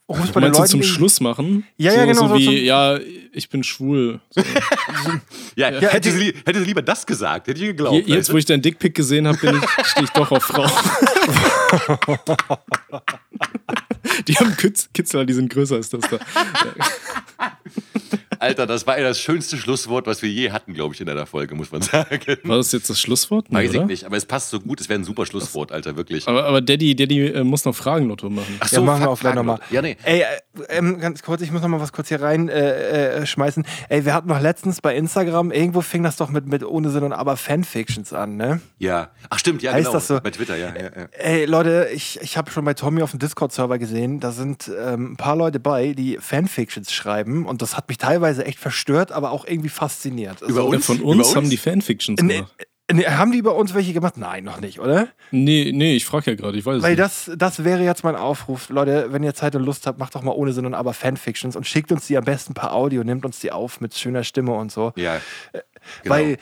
rufst 0.08 0.32
bei 0.32 0.40
den 0.40 0.52
Meinst 0.52 0.58
du 0.58 0.62
Leuten. 0.62 0.70
zum 0.70 0.82
Schluss 0.82 1.20
machen? 1.20 1.66
Ja, 1.76 1.90
so, 1.92 1.96
ja, 1.98 2.04
genau, 2.04 2.20
So 2.20 2.28
so 2.28 2.34
wie, 2.36 2.64
ja, 2.64 2.98
ich 3.32 3.48
bin 3.48 3.62
schwul. 3.64 4.20
So. 4.30 4.40
ja, 5.56 5.70
Ja, 5.70 5.88
hätte, 5.88 6.10
sie, 6.12 6.32
hätte 6.44 6.60
sie 6.60 6.64
lieber 6.64 6.82
das 6.82 7.04
gesagt, 7.06 7.48
hätte 7.48 7.60
ich 7.60 7.66
geglaubt. 7.66 8.06
Je, 8.06 8.14
jetzt, 8.14 8.32
wo 8.32 8.36
ich 8.36 8.44
deinen 8.44 8.62
Dickpick 8.62 8.94
gesehen 8.94 9.26
habe, 9.26 9.36
ich, 9.36 9.42
stehe 9.90 10.04
ich 10.04 10.10
doch 10.10 10.30
auf 10.30 10.44
Frauen. 10.44 10.70
Die 14.28 14.34
haben 14.36 14.56
Kitz, 14.56 14.88
Kitzler, 14.94 15.24
die 15.24 15.32
sind 15.32 15.50
größer 15.50 15.74
als 15.76 15.90
das 15.90 16.00
da. 16.08 16.18
Alter, 18.38 18.66
das 18.66 18.86
war 18.86 18.98
ja 18.98 19.04
das 19.04 19.20
schönste 19.20 19.56
Schlusswort, 19.56 20.06
was 20.06 20.22
wir 20.22 20.28
je 20.30 20.50
hatten, 20.50 20.74
glaube 20.74 20.94
ich, 20.94 21.00
in 21.00 21.08
einer 21.08 21.26
Folge, 21.26 21.54
muss 21.54 21.72
man 21.72 21.82
sagen. 21.82 22.20
War 22.44 22.56
das 22.58 22.72
jetzt 22.72 22.88
das 22.90 23.00
Schlusswort? 23.00 23.50
Nee, 23.50 23.58
Weiß 23.58 23.70
ich 23.72 23.76
oder? 23.78 23.86
nicht, 23.86 24.04
aber 24.04 24.16
es 24.16 24.26
passt 24.26 24.50
so 24.50 24.60
gut, 24.60 24.80
es 24.80 24.88
wäre 24.88 25.00
ein 25.00 25.04
super 25.04 25.26
Schlusswort, 25.26 25.72
Alter, 25.72 25.96
wirklich. 25.96 26.26
Aber, 26.28 26.44
aber 26.44 26.60
Daddy, 26.60 26.94
Daddy 26.96 27.26
äh, 27.26 27.44
muss 27.44 27.64
noch 27.64 27.74
Fragen, 27.74 28.08
Lotto 28.08 28.30
machen. 28.30 28.56
Ach 28.60 28.70
Ja, 28.70 28.80
machen 28.80 29.00
wir 29.00 29.04
fuck, 29.04 29.12
auch 29.12 29.20
gleich 29.20 29.32
Fragen 29.34 29.46
nochmal. 29.46 29.58
noch. 29.64 29.70
Ja, 29.70 29.82
nee. 29.82 29.96
Ey, 30.04 30.20
äh, 30.20 30.24
ähm, 30.68 30.98
ganz 31.00 31.22
kurz, 31.22 31.42
ich 31.42 31.52
muss 31.52 31.62
noch 31.62 31.68
mal 31.68 31.80
was 31.80 31.92
kurz 31.92 32.08
hier 32.08 32.20
rein 32.20 32.48
äh, 32.48 33.18
äh, 33.20 33.26
schmeißen. 33.26 33.64
Ey, 33.88 34.04
wir 34.04 34.14
hatten 34.14 34.28
noch 34.28 34.40
letztens 34.40 34.80
bei 34.80 34.96
Instagram, 34.96 35.50
irgendwo 35.50 35.80
fing 35.80 36.02
das 36.02 36.16
doch 36.16 36.30
mit, 36.30 36.46
mit 36.46 36.64
ohne 36.64 36.90
Sinn 36.90 37.02
und 37.04 37.12
aber 37.12 37.36
Fanfictions 37.36 38.12
an, 38.12 38.36
ne? 38.36 38.60
Ja. 38.78 39.10
Ach, 39.30 39.38
stimmt, 39.38 39.62
ja, 39.62 39.72
Heißt 39.72 39.84
genau. 39.86 39.92
das 39.92 40.06
so? 40.06 40.20
Bei 40.20 40.30
Twitter, 40.30 40.56
ja. 40.56 40.68
ja, 40.74 40.82
ja. 40.84 41.08
Ey, 41.18 41.44
Leute, 41.44 41.88
ich, 41.92 42.20
ich 42.22 42.36
habe 42.36 42.50
schon 42.50 42.64
bei 42.64 42.74
Tommy 42.74 43.02
auf 43.02 43.10
dem 43.10 43.20
Discord-Server 43.20 43.78
gesehen, 43.78 44.20
da 44.20 44.32
sind 44.32 44.70
ähm, 44.78 45.12
ein 45.12 45.16
paar 45.16 45.36
Leute 45.36 45.60
bei, 45.60 45.92
die 45.92 46.18
Fanfictions 46.20 46.92
schreiben 46.92 47.46
und 47.46 47.62
das 47.62 47.76
hat 47.76 47.88
mich 47.88 47.98
teilweise 47.98 48.44
echt 48.44 48.58
verstört, 48.58 49.12
aber 49.12 49.30
auch 49.30 49.46
irgendwie 49.46 49.68
fasziniert. 49.68 50.42
Also, 50.42 50.46
Über 50.54 50.62
Ja, 50.62 50.68
uns? 50.76 50.86
von 50.86 50.98
Über 50.98 51.06
uns 51.08 51.26
uns? 51.28 51.36
haben 51.36 51.50
die 51.50 51.56
Fanfictions 51.56 52.20
Nee, 52.22 52.34
gemacht. 52.36 52.52
Nee, 52.92 53.04
haben 53.04 53.32
die 53.32 53.38
über 53.38 53.54
uns 53.56 53.74
welche 53.74 53.92
gemacht? 53.92 54.16
Nein, 54.16 54.44
noch 54.44 54.60
nicht, 54.60 54.78
oder? 54.80 55.08
Nee, 55.30 55.72
nee, 55.74 55.96
ich 55.96 56.04
frage 56.04 56.30
ja 56.32 56.36
gerade, 56.36 56.56
ich 56.58 56.64
weiß 56.64 56.76
es 56.76 56.82
Weil 56.82 56.90
nicht. 56.90 57.00
das, 57.00 57.30
das 57.36 57.64
wäre 57.64 57.82
jetzt 57.82 58.04
mein 58.04 58.16
Aufruf. 58.16 58.68
Leute, 58.68 59.08
wenn 59.12 59.22
ihr 59.22 59.34
Zeit 59.34 59.54
und 59.56 59.64
Lust 59.64 59.86
habt, 59.86 59.98
macht 59.98 60.14
doch 60.14 60.22
mal 60.22 60.32
ohne 60.32 60.52
Sinn 60.52 60.66
und 60.66 60.74
aber 60.74 60.94
Fanfictions 60.94 61.56
und 61.56 61.66
schickt 61.66 61.90
uns 61.92 62.06
die 62.06 62.16
am 62.16 62.24
besten 62.24 62.54
per 62.54 62.72
Audio, 62.72 63.02
nimmt 63.04 63.24
uns 63.24 63.40
die 63.40 63.52
auf 63.52 63.80
mit 63.80 63.94
schöner 63.94 64.24
Stimme 64.24 64.52
und 64.54 64.70
so. 64.70 64.92
Ja, 64.96 65.20
genau. 66.02 66.14
Weil 66.14 66.36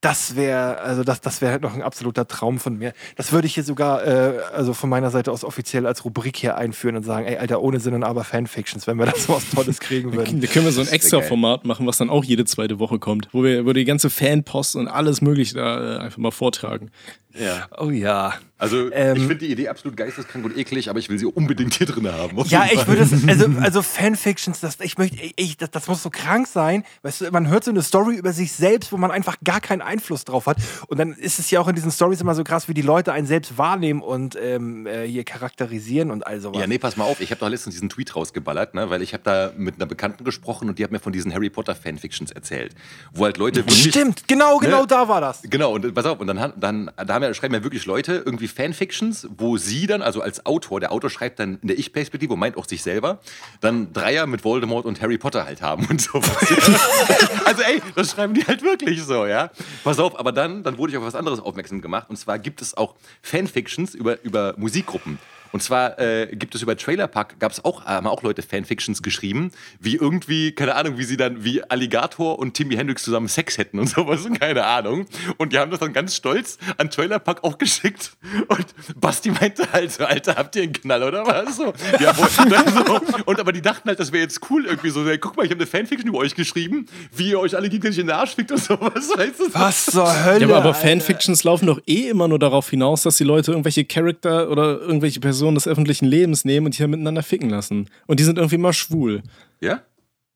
Das 0.00 0.34
wäre, 0.34 0.78
also 0.78 1.04
das, 1.04 1.20
das 1.20 1.42
wäre 1.42 1.52
halt 1.52 1.62
noch 1.62 1.74
ein 1.74 1.82
absoluter 1.82 2.26
Traum 2.26 2.58
von 2.58 2.78
mir. 2.78 2.94
Das 3.16 3.32
würde 3.32 3.46
ich 3.46 3.54
hier 3.54 3.64
sogar, 3.64 4.06
äh, 4.06 4.38
also 4.54 4.72
von 4.72 4.88
meiner 4.88 5.10
Seite 5.10 5.30
aus 5.30 5.44
offiziell 5.44 5.86
als 5.86 6.06
Rubrik 6.06 6.38
hier 6.38 6.56
einführen 6.56 6.96
und 6.96 7.02
sagen, 7.02 7.26
ey, 7.26 7.36
Alter, 7.36 7.60
ohne 7.60 7.80
Sinn 7.80 7.92
und 7.92 8.02
aber 8.02 8.24
Fanfictions, 8.24 8.86
wenn 8.86 8.98
wir 8.98 9.04
das 9.04 9.24
so 9.24 9.34
was 9.34 9.50
Tolles 9.50 9.78
kriegen 9.78 10.14
würden. 10.14 10.40
Da 10.40 10.46
können 10.46 10.64
wir 10.64 10.72
so 10.72 10.80
ein 10.80 10.88
extra 10.88 11.20
Format 11.20 11.66
machen, 11.66 11.86
was 11.86 11.98
dann 11.98 12.08
auch 12.08 12.24
jede 12.24 12.46
zweite 12.46 12.78
Woche 12.78 12.98
kommt, 12.98 13.28
wo 13.32 13.44
wir 13.44 13.58
über 13.58 13.74
die 13.74 13.84
ganze 13.84 14.08
Fanpost 14.08 14.76
und 14.76 14.88
alles 14.88 15.20
Mögliche 15.20 15.54
da 15.56 15.96
äh, 15.96 15.98
einfach 15.98 16.18
mal 16.18 16.30
vortragen. 16.30 16.90
Ja. 17.38 17.68
Oh 17.78 17.90
ja. 17.90 18.34
Also 18.60 18.92
Ähm, 18.92 19.16
ich 19.16 19.22
finde 19.22 19.36
die 19.36 19.50
Idee 19.50 19.68
absolut 19.68 19.96
geisteskrank 19.96 20.44
und 20.44 20.56
eklig, 20.56 20.90
aber 20.90 20.98
ich 20.98 21.08
will 21.08 21.18
sie 21.18 21.26
unbedingt 21.26 21.74
hier 21.74 21.86
drin 21.86 22.10
haben. 22.12 22.38
Ja, 22.46 22.66
ich 22.70 22.86
würde 22.86 23.02
es, 23.02 23.12
also, 23.26 23.46
also 23.60 23.82
Fanfictions, 23.82 24.60
das, 24.60 24.78
ich 24.80 24.98
möchte, 24.98 25.16
ich, 25.36 25.56
das, 25.56 25.70
das 25.70 25.88
muss 25.88 26.02
so 26.02 26.10
krank 26.10 26.46
sein. 26.46 26.84
Weißt 27.02 27.22
du, 27.22 27.30
man 27.30 27.48
hört 27.48 27.64
so 27.64 27.70
eine 27.70 27.82
Story 27.82 28.16
über 28.16 28.32
sich 28.32 28.52
selbst, 28.52 28.92
wo 28.92 28.98
man 28.98 29.10
einfach 29.10 29.36
gar 29.42 29.60
keinen 29.60 29.80
Einfluss 29.80 30.24
drauf 30.24 30.46
hat. 30.46 30.58
Und 30.88 30.98
dann 30.98 31.12
ist 31.12 31.38
es 31.38 31.50
ja 31.50 31.60
auch 31.60 31.68
in 31.68 31.74
diesen 31.74 31.90
Stories 31.90 32.20
immer 32.20 32.34
so 32.34 32.44
krass, 32.44 32.68
wie 32.68 32.74
die 32.74 32.82
Leute 32.82 33.12
einen 33.12 33.26
selbst 33.26 33.56
wahrnehmen 33.56 34.02
und 34.02 34.36
ähm, 34.40 34.86
äh, 34.86 35.06
hier 35.06 35.24
charakterisieren 35.24 36.10
und 36.10 36.26
all 36.26 36.40
sowas. 36.40 36.60
Ja, 36.60 36.66
nee, 36.66 36.78
pass 36.78 36.98
mal 36.98 37.04
auf. 37.04 37.20
Ich 37.20 37.30
habe 37.30 37.40
doch 37.40 37.48
letztens 37.48 37.76
diesen 37.76 37.88
Tweet 37.88 38.14
rausgeballert, 38.14 38.74
ne? 38.74 38.90
weil 38.90 39.00
ich 39.00 39.14
habe 39.14 39.22
da 39.24 39.52
mit 39.56 39.76
einer 39.76 39.86
Bekannten 39.86 40.22
gesprochen 40.24 40.68
und 40.68 40.78
die 40.78 40.84
hat 40.84 40.90
mir 40.90 41.00
von 41.00 41.12
diesen 41.12 41.32
Harry 41.32 41.48
Potter 41.48 41.74
Fanfictions 41.74 42.30
erzählt. 42.30 42.74
Wo 43.12 43.24
halt 43.24 43.38
Leute 43.38 43.60
wirklich... 43.60 43.88
Stimmt, 43.88 44.28
genau, 44.28 44.58
genau 44.58 44.82
Ne? 44.82 44.86
da 44.86 45.08
war 45.08 45.20
das. 45.20 45.42
Genau, 45.42 45.74
und 45.74 45.84
äh, 45.84 45.92
pass 45.92 46.06
auf, 46.06 46.20
und 46.20 46.26
dann, 46.26 46.52
dann 46.56 46.90
da 46.96 47.14
haben 47.14 47.22
ja, 47.22 47.32
schreiben 47.34 47.54
ja 47.54 47.62
wirklich 47.62 47.86
Leute 47.86 48.22
irgendwie 48.24 48.49
Fanfictions, 48.50 49.28
wo 49.36 49.56
sie 49.56 49.86
dann, 49.86 50.02
also 50.02 50.20
als 50.20 50.44
Autor, 50.46 50.80
der 50.80 50.92
Autor 50.92 51.10
schreibt 51.10 51.38
dann 51.38 51.58
in 51.62 51.68
der 51.68 51.78
Ich-Perspektive 51.78 52.32
und 52.34 52.38
meint 52.38 52.56
auch 52.56 52.66
sich 52.66 52.82
selber, 52.82 53.20
dann 53.60 53.92
Dreier 53.92 54.26
mit 54.26 54.44
Voldemort 54.44 54.84
und 54.86 55.00
Harry 55.00 55.18
Potter 55.18 55.44
halt 55.44 55.62
haben 55.62 55.86
und 55.86 56.00
so. 56.00 56.18
also 57.44 57.62
ey, 57.62 57.82
das 57.94 58.12
schreiben 58.12 58.34
die 58.34 58.44
halt 58.44 58.62
wirklich 58.62 59.02
so, 59.02 59.26
ja. 59.26 59.50
Pass 59.84 59.98
auf, 59.98 60.18
aber 60.18 60.32
dann, 60.32 60.62
dann 60.62 60.78
wurde 60.78 60.92
ich 60.92 60.98
auf 60.98 61.04
was 61.04 61.14
anderes 61.14 61.40
aufmerksam 61.40 61.80
gemacht 61.80 62.10
und 62.10 62.16
zwar 62.16 62.38
gibt 62.38 62.62
es 62.62 62.76
auch 62.76 62.94
Fanfictions 63.22 63.94
über, 63.94 64.22
über 64.22 64.54
Musikgruppen. 64.56 65.18
Und 65.52 65.62
zwar 65.62 65.98
äh, 65.98 66.28
gibt 66.32 66.54
es 66.54 66.62
über 66.62 66.76
Trailer 66.76 67.08
Park, 67.08 67.38
gab 67.40 67.52
es 67.52 67.64
auch, 67.64 67.84
haben 67.84 68.06
auch 68.06 68.22
Leute 68.22 68.42
Fanfictions 68.42 69.02
geschrieben, 69.02 69.50
wie 69.80 69.96
irgendwie, 69.96 70.52
keine 70.52 70.74
Ahnung, 70.74 70.98
wie 70.98 71.04
sie 71.04 71.16
dann, 71.16 71.44
wie 71.44 71.62
Alligator 71.64 72.38
und 72.38 72.54
Timmy 72.54 72.76
Hendrix 72.76 73.02
zusammen 73.02 73.28
Sex 73.28 73.58
hätten 73.58 73.78
und 73.78 73.88
sowas, 73.88 74.26
keine 74.38 74.64
Ahnung. 74.64 75.06
Und 75.38 75.52
die 75.52 75.58
haben 75.58 75.70
das 75.70 75.80
dann 75.80 75.92
ganz 75.92 76.14
stolz 76.14 76.58
an 76.78 76.90
Trailer 76.90 77.18
Park 77.18 77.44
auch 77.44 77.58
geschickt. 77.58 78.12
Und 78.48 78.66
Basti 79.00 79.30
meinte 79.30 79.70
halt 79.72 79.92
so, 79.92 80.04
Alter, 80.04 80.36
habt 80.36 80.56
ihr 80.56 80.62
einen 80.62 80.72
Knall 80.72 81.02
oder 81.02 81.26
was? 81.26 81.56
So, 81.56 81.72
ja, 81.98 82.14
so. 82.14 83.00
Und 83.24 83.40
aber 83.40 83.52
die 83.52 83.62
dachten 83.62 83.88
halt, 83.88 83.98
das 83.98 84.12
wäre 84.12 84.22
jetzt 84.22 84.40
cool 84.50 84.66
irgendwie 84.66 84.90
so, 84.90 85.04
guck 85.20 85.36
mal, 85.36 85.44
ich 85.44 85.50
habe 85.50 85.60
eine 85.60 85.66
Fanfiction 85.66 86.08
über 86.08 86.18
euch 86.18 86.34
geschrieben, 86.34 86.86
wie 87.14 87.30
ihr 87.30 87.40
euch 87.40 87.56
alle 87.56 87.68
gegenseitig 87.68 87.98
in 87.98 88.06
den 88.06 88.16
Arsch 88.16 88.34
fickt 88.34 88.52
und 88.52 88.62
sowas, 88.62 89.10
weißt 89.16 89.40
du? 89.40 89.54
Was 89.54 89.86
zur 89.86 90.24
Hölle? 90.24 90.40
Ja, 90.40 90.46
aber, 90.46 90.56
aber 90.58 90.74
Alter. 90.74 90.88
Fanfictions 90.88 91.44
laufen 91.44 91.66
doch 91.66 91.80
eh 91.86 92.08
immer 92.08 92.28
nur 92.28 92.38
darauf 92.38 92.70
hinaus, 92.70 93.02
dass 93.02 93.16
die 93.16 93.24
Leute 93.24 93.50
irgendwelche 93.50 93.84
Charakter 93.84 94.50
oder 94.50 94.80
irgendwelche 94.80 95.20
Personen 95.20 95.39
des 95.54 95.66
öffentlichen 95.66 96.06
Lebens 96.06 96.44
nehmen 96.44 96.66
und 96.66 96.76
die 96.76 96.82
dann 96.82 96.90
miteinander 96.90 97.22
ficken 97.22 97.50
lassen. 97.50 97.88
Und 98.06 98.20
die 98.20 98.24
sind 98.24 98.38
irgendwie 98.38 98.58
mal 98.58 98.72
schwul. 98.72 99.22
Ja? 99.60 99.82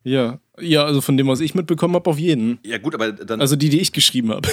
Ja. 0.03 0.39
Ja, 0.61 0.85
also 0.85 1.01
von 1.01 1.17
dem, 1.17 1.27
was 1.29 1.41
ich 1.41 1.55
mitbekommen 1.55 1.95
habe, 1.95 2.09
auf 2.11 2.19
jeden. 2.19 2.59
Ja, 2.65 2.79
gut, 2.79 2.95
aber 2.95 3.11
dann. 3.13 3.41
Also 3.41 3.57
die, 3.57 3.71
die 3.71 3.81
ich 3.81 3.93
geschrieben 3.93 4.31
habe. 4.31 4.49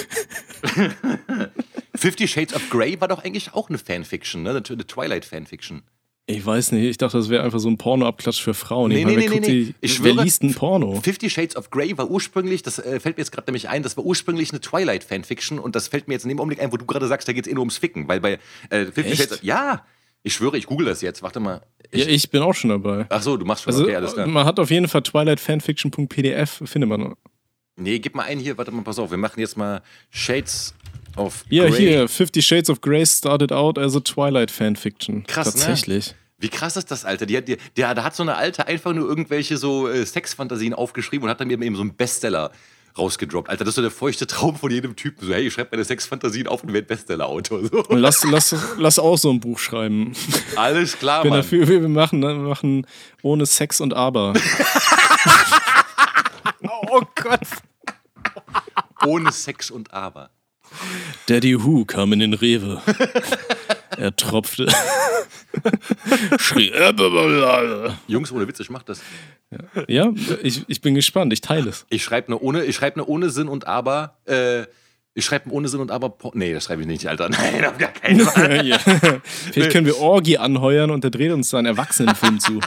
Fifty 1.94 2.26
Shades 2.26 2.54
of 2.54 2.68
Grey 2.70 3.00
war 3.00 3.08
doch 3.08 3.22
eigentlich 3.24 3.52
auch 3.54 3.68
eine 3.68 3.78
Fanfiction, 3.78 4.42
ne? 4.42 4.50
Eine 4.50 4.62
Twilight-Fanfiction. 4.86 5.82
Ich 6.26 6.44
weiß 6.46 6.72
nicht, 6.72 6.84
ich 6.84 6.98
dachte, 6.98 7.18
das 7.18 7.28
wäre 7.28 7.42
einfach 7.42 7.58
so 7.58 7.68
ein 7.68 7.76
Porno-Abklatsch 7.78 8.40
für 8.42 8.54
Frauen. 8.54 8.90
Nee, 8.90 9.00
ich 9.00 9.04
meine, 9.04 9.18
nee, 9.18 9.24
wer, 9.30 9.40
nee, 9.40 9.40
nee, 9.40 9.64
die-. 9.64 9.74
Ich 9.80 10.02
wer 10.02 10.12
schwöre- 10.14 10.22
liest 10.24 10.42
ein 10.44 10.54
Porno? 10.54 11.00
Fifty 11.02 11.28
Shades 11.28 11.56
of 11.56 11.70
Grey 11.70 11.96
war 11.98 12.08
ursprünglich, 12.10 12.62
das 12.62 12.78
äh, 12.78 13.00
fällt 13.00 13.16
mir 13.16 13.22
jetzt 13.22 13.32
gerade 13.32 13.48
nämlich 13.50 13.68
ein, 13.68 13.82
das 13.82 13.96
war 13.96 14.04
ursprünglich 14.04 14.50
eine 14.50 14.60
Twilight-Fanfiction 14.60 15.58
und 15.58 15.74
das 15.76 15.88
fällt 15.88 16.06
mir 16.08 16.14
jetzt 16.14 16.22
in 16.22 16.28
dem 16.28 16.38
Augenblick 16.38 16.60
ein, 16.62 16.72
wo 16.72 16.76
du 16.76 16.86
gerade 16.86 17.08
sagst, 17.08 17.26
da 17.28 17.32
geht 17.32 17.46
es 17.46 17.50
eh 17.50 17.54
nur 17.54 17.62
ums 17.62 17.76
Ficken, 17.76 18.06
weil 18.08 18.20
bei 18.20 18.38
äh, 18.70 18.86
Fifty? 18.86 19.16
Shades 19.16 19.32
of, 19.32 19.42
Ja, 19.42 19.84
ich 20.22 20.34
schwöre, 20.34 20.56
ich 20.56 20.66
google 20.66 20.86
das 20.86 21.00
jetzt, 21.02 21.22
warte 21.22 21.40
mal. 21.40 21.62
Ja, 21.92 22.06
ich 22.06 22.30
bin 22.30 22.42
auch 22.42 22.54
schon 22.54 22.70
dabei. 22.70 23.06
Ach 23.08 23.22
so, 23.22 23.36
du 23.36 23.44
machst 23.44 23.64
schon, 23.64 23.72
Also, 23.72 23.84
okay, 23.84 23.96
alles 23.96 24.14
klar. 24.14 24.26
man 24.26 24.44
hat 24.46 24.58
auf 24.58 24.70
jeden 24.70 24.88
Fall 24.88 25.02
twilightfanfiction.pdf, 25.02 26.62
findet 26.64 26.88
man. 26.88 27.14
Nee, 27.76 27.98
gib 27.98 28.14
mal 28.14 28.24
einen 28.24 28.40
hier, 28.40 28.56
warte 28.58 28.70
mal, 28.70 28.82
pass 28.82 28.98
auf, 28.98 29.10
wir 29.10 29.18
machen 29.18 29.40
jetzt 29.40 29.56
mal 29.56 29.82
Shades 30.10 30.74
of 31.16 31.44
Ja, 31.48 31.68
Grey. 31.68 31.78
hier, 31.78 32.08
Fifty 32.08 32.42
Shades 32.42 32.68
of 32.70 32.80
Grey 32.80 33.04
started 33.06 33.50
out 33.52 33.78
as 33.78 33.96
a 33.96 34.00
Twilight 34.00 34.50
Fanfiction. 34.50 35.24
Krass, 35.26 35.46
ne? 35.46 35.52
Tatsächlich. 35.52 36.14
Wie 36.38 36.48
krass 36.48 36.76
ist 36.76 36.90
das, 36.90 37.04
Alter? 37.04 37.24
Die 37.24 37.36
hat, 37.36 37.46
die, 37.48 37.56
der, 37.76 37.94
da 37.94 38.02
hat 38.04 38.16
so 38.16 38.22
eine 38.24 38.36
Alte 38.36 38.66
einfach 38.66 38.92
nur 38.92 39.08
irgendwelche 39.08 39.56
so 39.56 39.88
äh, 39.88 40.04
Sexfantasien 40.04 40.74
aufgeschrieben 40.74 41.24
und 41.24 41.30
hat 41.30 41.40
dann 41.40 41.50
eben 41.50 41.76
so 41.76 41.82
einen 41.82 41.94
Bestseller 41.94 42.50
rausgedroppt. 42.96 43.48
Alter, 43.48 43.64
das 43.64 43.72
ist 43.72 43.76
so 43.76 43.82
der 43.82 43.90
feuchte 43.90 44.26
Traum 44.26 44.56
von 44.56 44.70
jedem 44.70 44.96
Typen. 44.96 45.26
So, 45.26 45.32
hey, 45.32 45.46
ich 45.46 45.54
schreibe 45.54 45.70
meine 45.72 45.84
Sexfantasien 45.84 46.46
auf 46.48 46.62
und 46.62 46.72
werde 46.72 46.86
Bestseller-Autor. 46.86 47.66
So. 47.66 47.84
Und 47.84 47.98
lass, 47.98 48.24
lass, 48.24 48.54
lass 48.78 48.98
auch 48.98 49.16
so 49.16 49.30
ein 49.30 49.40
Buch 49.40 49.58
schreiben. 49.58 50.12
Alles 50.56 50.98
klar, 50.98 51.22
Bin 51.22 51.30
Mann. 51.30 51.40
dafür, 51.40 51.66
wir 51.68 51.88
machen, 51.88 52.20
ne, 52.20 52.28
wir 52.28 52.48
machen 52.48 52.86
ohne 53.22 53.46
Sex 53.46 53.80
und 53.80 53.94
Aber. 53.94 54.34
Oh 56.90 57.00
Gott. 57.14 57.40
Ohne 59.06 59.32
Sex 59.32 59.70
und 59.70 59.92
Aber. 59.94 60.30
Daddy 61.26 61.62
Who 61.64 61.84
kam 61.86 62.12
in 62.12 62.20
den 62.20 62.34
Rewe. 62.34 62.82
er 63.96 64.14
tropfte. 64.16 64.68
Schrie. 66.38 66.70
"Äbebelale." 66.70 67.98
Jungs, 68.06 68.32
ohne 68.32 68.48
Witz, 68.48 68.60
ich 68.60 68.70
mach 68.70 68.82
das. 68.82 69.00
Ja, 69.88 70.12
ich, 70.42 70.64
ich 70.66 70.80
bin 70.80 70.94
gespannt. 70.94 71.32
Ich 71.32 71.40
teile 71.40 71.70
es. 71.70 71.86
Ich 71.90 72.02
schreibe 72.02 72.28
eine 72.28 72.38
ohne, 72.38 72.64
ich 72.64 72.80
eine 72.82 73.06
ohne 73.06 73.30
Sinn 73.30 73.48
und 73.48 73.66
Aber. 73.66 74.18
Äh, 74.24 74.64
ich 75.14 75.24
schreibe 75.24 75.50
ohne 75.50 75.68
Sinn 75.68 75.80
und 75.80 75.90
Aber. 75.90 76.14
Nee, 76.34 76.52
das 76.54 76.64
schreibe 76.64 76.82
ich 76.82 76.88
nicht, 76.88 77.06
Alter. 77.06 77.28
Nein, 77.28 77.64
auf 77.66 77.76
gar 77.78 77.90
keinen 77.92 78.20
Fall. 78.26 78.66
ja. 78.66 78.78
Vielleicht 79.52 79.70
können 79.72 79.86
wir 79.86 79.98
Orgi 79.98 80.38
anheuern 80.38 80.90
und 80.90 81.04
der 81.04 81.10
dreht 81.10 81.32
uns 81.32 81.50
da 81.50 81.58
einen 81.58 81.66
Erwachsenenfilm 81.66 82.40
zu. 82.40 82.60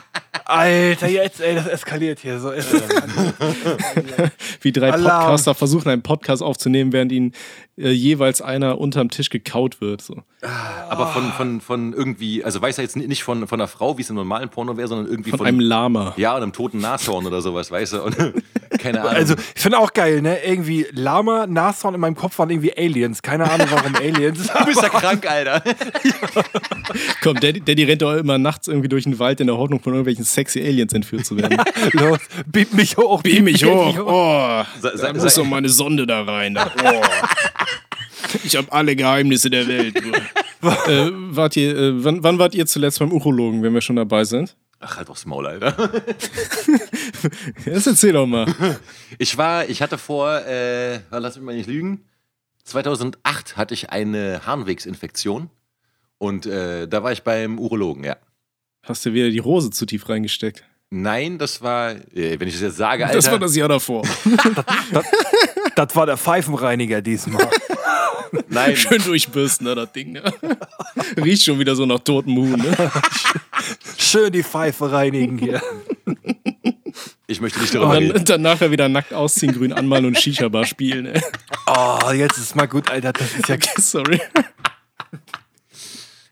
Alter, 0.45 1.07
jetzt, 1.07 1.41
ey, 1.41 1.55
das 1.55 1.65
eskaliert 1.65 2.19
hier 2.19 2.39
so. 2.39 2.51
Wie 4.61 4.71
drei 4.71 4.91
Alarm. 4.91 5.21
Podcaster 5.23 5.55
versuchen, 5.55 5.89
einen 5.89 6.03
Podcast 6.03 6.43
aufzunehmen, 6.43 6.93
während 6.93 7.11
ihnen 7.11 7.31
äh, 7.77 7.89
jeweils 7.89 8.43
einer 8.43 8.77
unterm 8.79 9.09
Tisch 9.09 9.31
gekaut 9.31 9.81
wird. 9.81 10.03
So. 10.03 10.21
Aber 10.87 11.07
von, 11.07 11.31
von, 11.31 11.61
von 11.61 11.93
irgendwie, 11.93 12.43
also 12.43 12.61
weiß 12.61 12.77
er 12.77 12.83
jetzt 12.83 12.95
nicht 12.95 13.23
von, 13.23 13.47
von 13.47 13.59
einer 13.59 13.67
Frau, 13.67 13.97
wie 13.97 14.03
es 14.03 14.09
im 14.11 14.17
normalen 14.17 14.49
Porno 14.49 14.77
wäre, 14.77 14.87
sondern 14.87 15.07
irgendwie 15.07 15.31
Von 15.31 15.39
von, 15.39 15.47
einem 15.47 15.61
Lama. 15.61 16.13
ja, 16.17 16.35
und 16.35 16.43
einem 16.43 16.53
toten 16.53 16.77
Nashorn 16.79 17.25
oder 17.25 17.41
sowas, 17.41 17.71
weißt 17.71 17.93
du? 17.93 18.03
Und, 18.03 18.15
keine 18.77 19.01
Ahnung. 19.01 19.13
Also, 19.13 19.35
ich 19.55 19.61
finde 19.61 19.77
auch 19.79 19.93
geil, 19.93 20.21
ne? 20.21 20.43
Irgendwie 20.43 20.85
Lama, 20.91 21.47
Nashorn 21.47 21.93
in 21.95 22.01
meinem 22.01 22.15
Kopf 22.15 22.37
waren 22.39 22.49
irgendwie 22.49 22.75
Aliens. 22.77 23.21
Keine 23.21 23.49
Ahnung, 23.49 23.67
warum 23.71 23.95
Aliens. 24.01 24.47
du 24.47 24.65
bist 24.65 24.81
ja 24.81 24.89
krank, 24.89 25.29
Alter. 25.29 25.63
Komm, 27.21 27.39
Daddy, 27.39 27.61
Daddy 27.61 27.83
rennt 27.83 28.01
doch 28.01 28.15
immer 28.15 28.37
nachts 28.37 28.67
irgendwie 28.67 28.89
durch 28.89 29.03
den 29.05 29.17
Wald 29.19 29.39
in 29.39 29.47
der 29.47 29.57
Hoffnung, 29.57 29.79
von 29.81 29.93
irgendwelchen 29.93 30.23
sexy 30.25 30.61
Aliens 30.61 30.93
entführt 30.93 31.25
zu 31.25 31.37
werden. 31.37 31.57
Los, 31.93 32.19
beam 32.45 32.67
mich 32.73 32.97
hoch. 32.97 33.21
Beam 33.23 33.45
mich 33.45 33.63
hoch. 33.65 33.95
Oh, 33.99 34.63
Sei- 34.81 34.91
da 34.91 34.97
sei- 34.97 35.13
muss 35.13 35.33
sei- 35.33 35.41
doch 35.41 35.49
meine 35.49 35.69
Sonde 35.69 36.05
da 36.07 36.23
rein. 36.23 36.53
Da. 36.55 36.71
Oh. 36.83 37.01
Ich 38.43 38.55
habe 38.55 38.71
alle 38.71 38.95
Geheimnisse 38.95 39.49
der 39.49 39.67
Welt. 39.67 39.95
äh, 39.97 41.09
wart 41.11 41.55
ihr, 41.57 41.75
äh, 41.75 42.03
wann, 42.03 42.23
wann 42.23 42.39
wart 42.39 42.53
ihr 42.55 42.65
zuletzt 42.65 42.99
beim 42.99 43.11
Urologen, 43.11 43.63
wenn 43.63 43.73
wir 43.73 43.81
schon 43.81 43.95
dabei 43.95 44.23
sind? 44.25 44.55
Ach, 44.87 44.97
halt 44.97 45.09
aufs 45.09 45.25
Maul, 45.25 45.47
Alter. 45.47 45.75
Jetzt 47.65 47.87
erzähl 47.87 48.13
doch 48.13 48.27
mal. 48.27 48.45
Ich 49.17 49.35
war, 49.35 49.67
ich 49.67 49.81
hatte 49.81 49.97
vor, 49.97 50.45
äh, 50.45 50.99
lass 51.09 51.37
mich 51.37 51.43
mal 51.43 51.55
nicht 51.55 51.65
lügen, 51.65 52.05
2008 52.65 53.57
hatte 53.57 53.73
ich 53.73 53.89
eine 53.89 54.45
Harnwegsinfektion 54.45 55.49
und 56.19 56.45
äh, 56.45 56.87
da 56.87 57.01
war 57.01 57.11
ich 57.11 57.23
beim 57.23 57.57
Urologen, 57.57 58.03
ja. 58.03 58.17
Hast 58.83 59.03
du 59.07 59.13
wieder 59.13 59.31
die 59.31 59.39
Rose 59.39 59.71
zu 59.71 59.87
tief 59.87 60.07
reingesteckt? 60.07 60.63
Nein, 60.97 61.37
das 61.37 61.61
war, 61.61 61.91
äh, 61.91 62.39
wenn 62.39 62.47
ich 62.47 62.53
das 62.53 62.61
jetzt 62.61 62.77
sage, 62.77 63.03
Alter. 63.05 63.17
Das 63.17 63.29
war 63.29 63.37
das 63.39 63.55
Jahr 63.55 63.67
davor. 63.69 64.03
Das 65.75 65.93
war 65.93 66.05
der 66.05 66.15
Pfeifenreiniger 66.15 67.01
diesmal. 67.01 67.49
Nein, 68.47 68.77
Schön 68.77 69.03
durchbürsten, 69.03 69.67
ne, 69.67 69.75
das 69.75 69.91
Ding. 69.91 70.13
Ne? 70.13 70.23
Riecht 71.17 71.43
schon 71.43 71.59
wieder 71.59 71.75
so 71.75 71.85
nach 71.85 71.99
totem 71.99 72.33
Huhn. 72.37 72.51
Ne? 72.57 72.91
Schön 73.97 74.31
die 74.31 74.41
Pfeife 74.41 74.89
reinigen 74.89 75.37
hier. 75.37 75.61
ich 77.27 77.41
möchte 77.41 77.59
nicht 77.59 77.75
Und 77.75 77.81
darüber 77.81 77.95
dann, 77.95 78.03
reden. 78.11 78.23
dann 78.25 78.41
nachher 78.41 78.71
wieder 78.71 78.87
nackt 78.87 79.13
ausziehen, 79.13 79.53
grün 79.53 79.73
anmalen 79.73 80.05
und 80.05 80.17
Shisha-Bar 80.17 80.63
spielen. 80.65 81.07
Ey. 81.07 81.21
Oh, 81.67 82.11
jetzt 82.11 82.37
ist 82.37 82.55
mal 82.55 82.67
gut, 82.69 82.89
Alter. 82.89 83.11
Das 83.11 83.33
ist 83.33 83.49
ja 83.49 83.57
Sorry. 83.77 84.21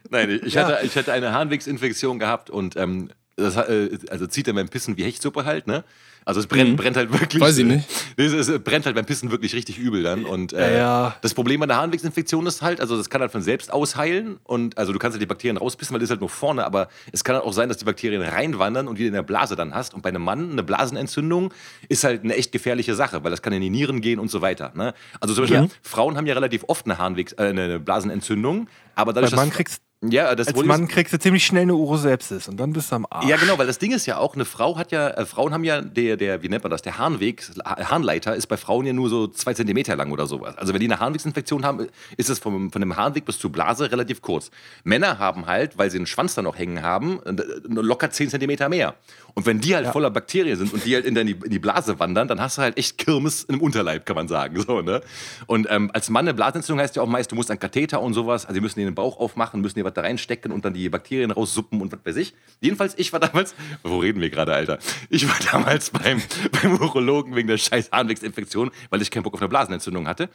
Nein, 0.10 0.40
ich, 0.46 0.54
Ja. 0.54 0.68
hatte, 0.68 0.86
ich 0.86 0.96
hatte 0.96 1.12
eine 1.12 1.34
Harnwegsinfektion 1.34 2.18
gehabt 2.18 2.50
und 2.50 2.78
ähm, 2.78 3.10
das, 3.36 3.56
äh, 3.58 3.98
also 4.10 4.28
zieht 4.28 4.48
er 4.48 4.54
beim 4.54 4.70
Pissen 4.70 4.96
wie 4.98 5.04
Hechtsuppe 5.04 5.46
halt, 5.46 5.68
ne? 5.68 5.84
Also 6.26 6.40
es 6.40 6.48
brennt, 6.48 6.70
Mhm. 6.72 6.76
brennt 6.78 6.96
halt 6.96 7.12
wirklich. 7.12 7.42
Weiß 7.42 7.58
ich 7.58 7.66
nicht. 7.66 7.86
Es, 8.16 8.48
brennt 8.64 8.86
halt 8.86 8.96
beim 8.96 9.06
Pissen 9.06 9.30
wirklich 9.32 9.54
richtig 9.56 9.78
übel 9.78 10.04
dann. 10.04 10.24
Und 10.24 10.54
äh, 10.54 10.72
Ja, 10.72 10.78
ja. 10.78 11.16
das 11.22 11.34
Problem 11.34 11.62
an 11.64 11.68
der 11.68 11.78
Harnwegsinfektion 11.78 12.46
ist 12.46 12.62
halt, 12.62 12.80
also 12.80 12.96
das 12.96 13.10
kann 13.10 13.20
halt 13.20 13.32
von 13.34 13.42
selbst 13.42 13.74
ausheilen 13.74 14.38
und 14.44 14.78
also 14.78 14.94
du 14.94 15.00
kannst 15.00 15.16
halt 15.16 15.22
die 15.22 15.26
Bakterien 15.26 15.58
rauspissen, 15.58 15.94
weil 15.94 16.00
das 16.00 16.08
ist 16.08 16.12
halt 16.12 16.22
nur 16.22 16.30
vorne, 16.30 16.64
aber 16.64 16.88
es 17.12 17.26
kann 17.26 17.36
halt 17.36 17.44
auch 17.44 17.52
sein, 17.52 17.68
dass 17.68 17.78
die 17.78 17.84
Bakterien 17.86 18.22
reinwandern 18.22 18.88
und 18.88 18.98
wieder 19.00 19.08
in 19.10 19.14
der 19.16 19.24
Blase 19.24 19.58
dann 19.58 19.74
hast. 19.76 19.94
Und 19.94 20.02
bei 20.02 20.10
einem 20.10 20.24
Mann 20.24 20.52
eine 20.52 20.64
Blasenentzündung 20.64 21.54
ist 21.90 22.06
halt 22.06 22.24
eine 22.24 22.36
echt 22.36 22.54
gefährliche 22.54 22.96
Sache, 22.96 23.22
weil 23.26 23.32
das 23.32 23.42
kann 23.42 23.52
in 23.52 23.62
die 23.62 23.70
Nieren 23.70 24.00
gehen 24.00 24.20
und 24.20 24.32
so 24.32 24.42
weiter. 24.42 24.72
Ne? 24.76 24.94
Also 25.20 25.34
zum 25.34 25.44
Beispiel, 25.44 25.62
Ja. 25.64 25.68
Frauen 25.82 26.16
haben 26.16 26.28
ja 26.28 26.36
relativ 26.36 26.64
oft 26.68 26.86
eine 26.86 26.98
Harnwegs, 27.00 27.34
äh, 27.34 27.48
eine 27.48 27.80
Blasenentzündung, 27.82 28.70
aber 28.96 29.12
dadurch, 29.12 29.32
Weil 29.34 29.38
man 29.40 29.50
dass 29.50 29.58
kriegst, 29.58 29.82
ja, 30.12 30.36
das 30.36 30.48
als 30.48 30.64
Mann 30.64 30.88
kriegst 30.88 31.14
du 31.14 31.20
ziemlich 31.20 31.46
schnell 31.46 31.64
eine 31.64 31.76
Urosepsis 31.76 32.48
und 32.48 32.58
dann 32.58 32.74
bist 32.74 32.92
du 32.92 32.96
am 32.96 33.08
Arsch. 33.10 33.28
ja, 33.28 33.38
genau, 33.38 33.58
weil 33.58 33.68
das 33.68 33.80
Ding 33.80 33.92
ist 33.92 34.06
ja 34.06 34.18
auch, 34.18 34.36
eine 34.36 34.46
Frau 34.46 34.78
hat 34.78 34.92
ja, 34.92 35.10
äh, 35.10 35.26
Frauen 35.26 35.54
haben 35.54 35.64
ja, 35.64 35.82
der, 35.82 36.18
der, 36.18 36.44
wie 36.44 36.50
nennt 36.50 36.64
man 36.64 36.72
das, 36.72 36.82
der 36.82 36.98
Harnweg, 36.98 37.44
Harnleiter 37.66 38.36
ist 38.36 38.48
bei 38.48 38.58
Frauen 38.58 38.86
ja 38.86 38.94
nur 38.94 39.10
so 39.10 39.28
zwei 39.28 39.54
Zentimeter 39.54 39.96
lang 39.96 40.12
oder 40.12 40.28
sowas. 40.28 40.58
Also 40.58 40.74
wenn 40.74 40.80
die 40.80 40.88
eine 40.88 41.00
Harnwegsinfektion 41.00 41.66
haben, 41.66 41.88
ist 42.18 42.30
es 42.30 42.40
vom, 42.40 42.72
von 42.72 42.82
dem 42.82 42.96
Harnweg 42.96 43.26
bis 43.26 43.40
zur 43.40 43.52
Blase 43.52 43.92
relativ 43.92 44.22
kurz. 44.22 44.52
Männer 44.84 45.20
haben 45.20 45.46
halt, 45.46 45.78
weil 45.78 45.90
sie 45.90 45.98
einen 45.98 46.08
Schwanz 46.08 46.36
da 46.36 46.42
noch 46.42 46.58
hängen 46.58 46.82
haben, 46.82 47.22
äh, 47.26 47.34
locker 47.68 48.12
zehn 48.12 48.30
Zentimeter 48.30 48.70
mehr. 48.70 48.96
Und 49.36 49.46
wenn 49.48 49.60
die 49.60 49.76
halt 49.76 49.88
voller 49.88 50.12
Bakterien 50.12 50.58
sind 50.58 50.74
und 50.74 50.86
die 50.86 50.94
halt 50.94 51.06
in, 51.06 51.16
die, 51.16 51.32
in 51.32 51.50
die 51.50 51.60
Blase 51.60 51.98
wandern, 52.00 52.28
dann 52.28 52.40
hast 52.40 52.58
du 52.58 52.62
halt 52.62 52.78
echt 52.78 53.00
Kirmes 53.00 53.44
im 53.46 53.62
Unterleib, 53.62 54.06
kann 54.06 54.16
man 54.16 54.28
sagen. 54.28 54.62
So, 54.62 54.82
ne? 54.82 55.02
Und 55.48 55.68
ähm, 55.70 55.90
als 55.94 56.10
Mann 56.10 56.26
eine 56.26 56.34
Blasenentzündung 56.34 56.82
heißt 56.82 56.96
ja 56.96 57.02
auch 57.02 57.08
meist, 57.08 57.32
du 57.32 57.36
musst 57.36 57.50
einen 57.50 57.60
Katheter 57.60 58.02
und 58.02 58.14
sowas, 58.14 58.46
also 58.46 58.54
die 58.54 58.62
müssen 58.62 58.80
dir 58.80 58.86
den 58.86 58.96
Bauch 58.96 59.20
aufmachen, 59.20 59.62
müssen 59.62 59.80
dir 59.80 59.86
was 59.86 59.94
da 59.94 60.02
reinstecken 60.02 60.52
und 60.52 60.66
dann 60.66 60.74
die 60.74 60.88
Bakterien 60.88 61.32
raussuppen 61.32 61.82
und 61.82 61.92
was 61.92 62.00
weiß 62.04 62.16
ich. 62.18 62.34
Jedenfalls, 62.62 62.94
ich 62.98 63.12
war 63.12 63.20
damals, 63.20 63.56
wo 63.84 63.98
reden 63.98 64.22
wir 64.22 64.30
gerade, 64.30 64.54
Alter? 64.54 64.78
Ich 65.10 65.28
war 65.28 65.36
damals 65.52 65.90
beim, 65.90 66.22
beim 66.62 66.80
Urologen 66.80 67.36
wegen 67.36 67.48
der 67.48 67.58
scheiß 67.58 67.92
Harnwegsinfektion, 67.92 68.70
weil 68.92 69.02
ich 69.02 69.10
keinen 69.10 69.24
Bock 69.24 69.34
auf 69.34 69.42
eine 69.42 69.50
Blasenentzündung 69.50 70.08
hatte. 70.08 70.30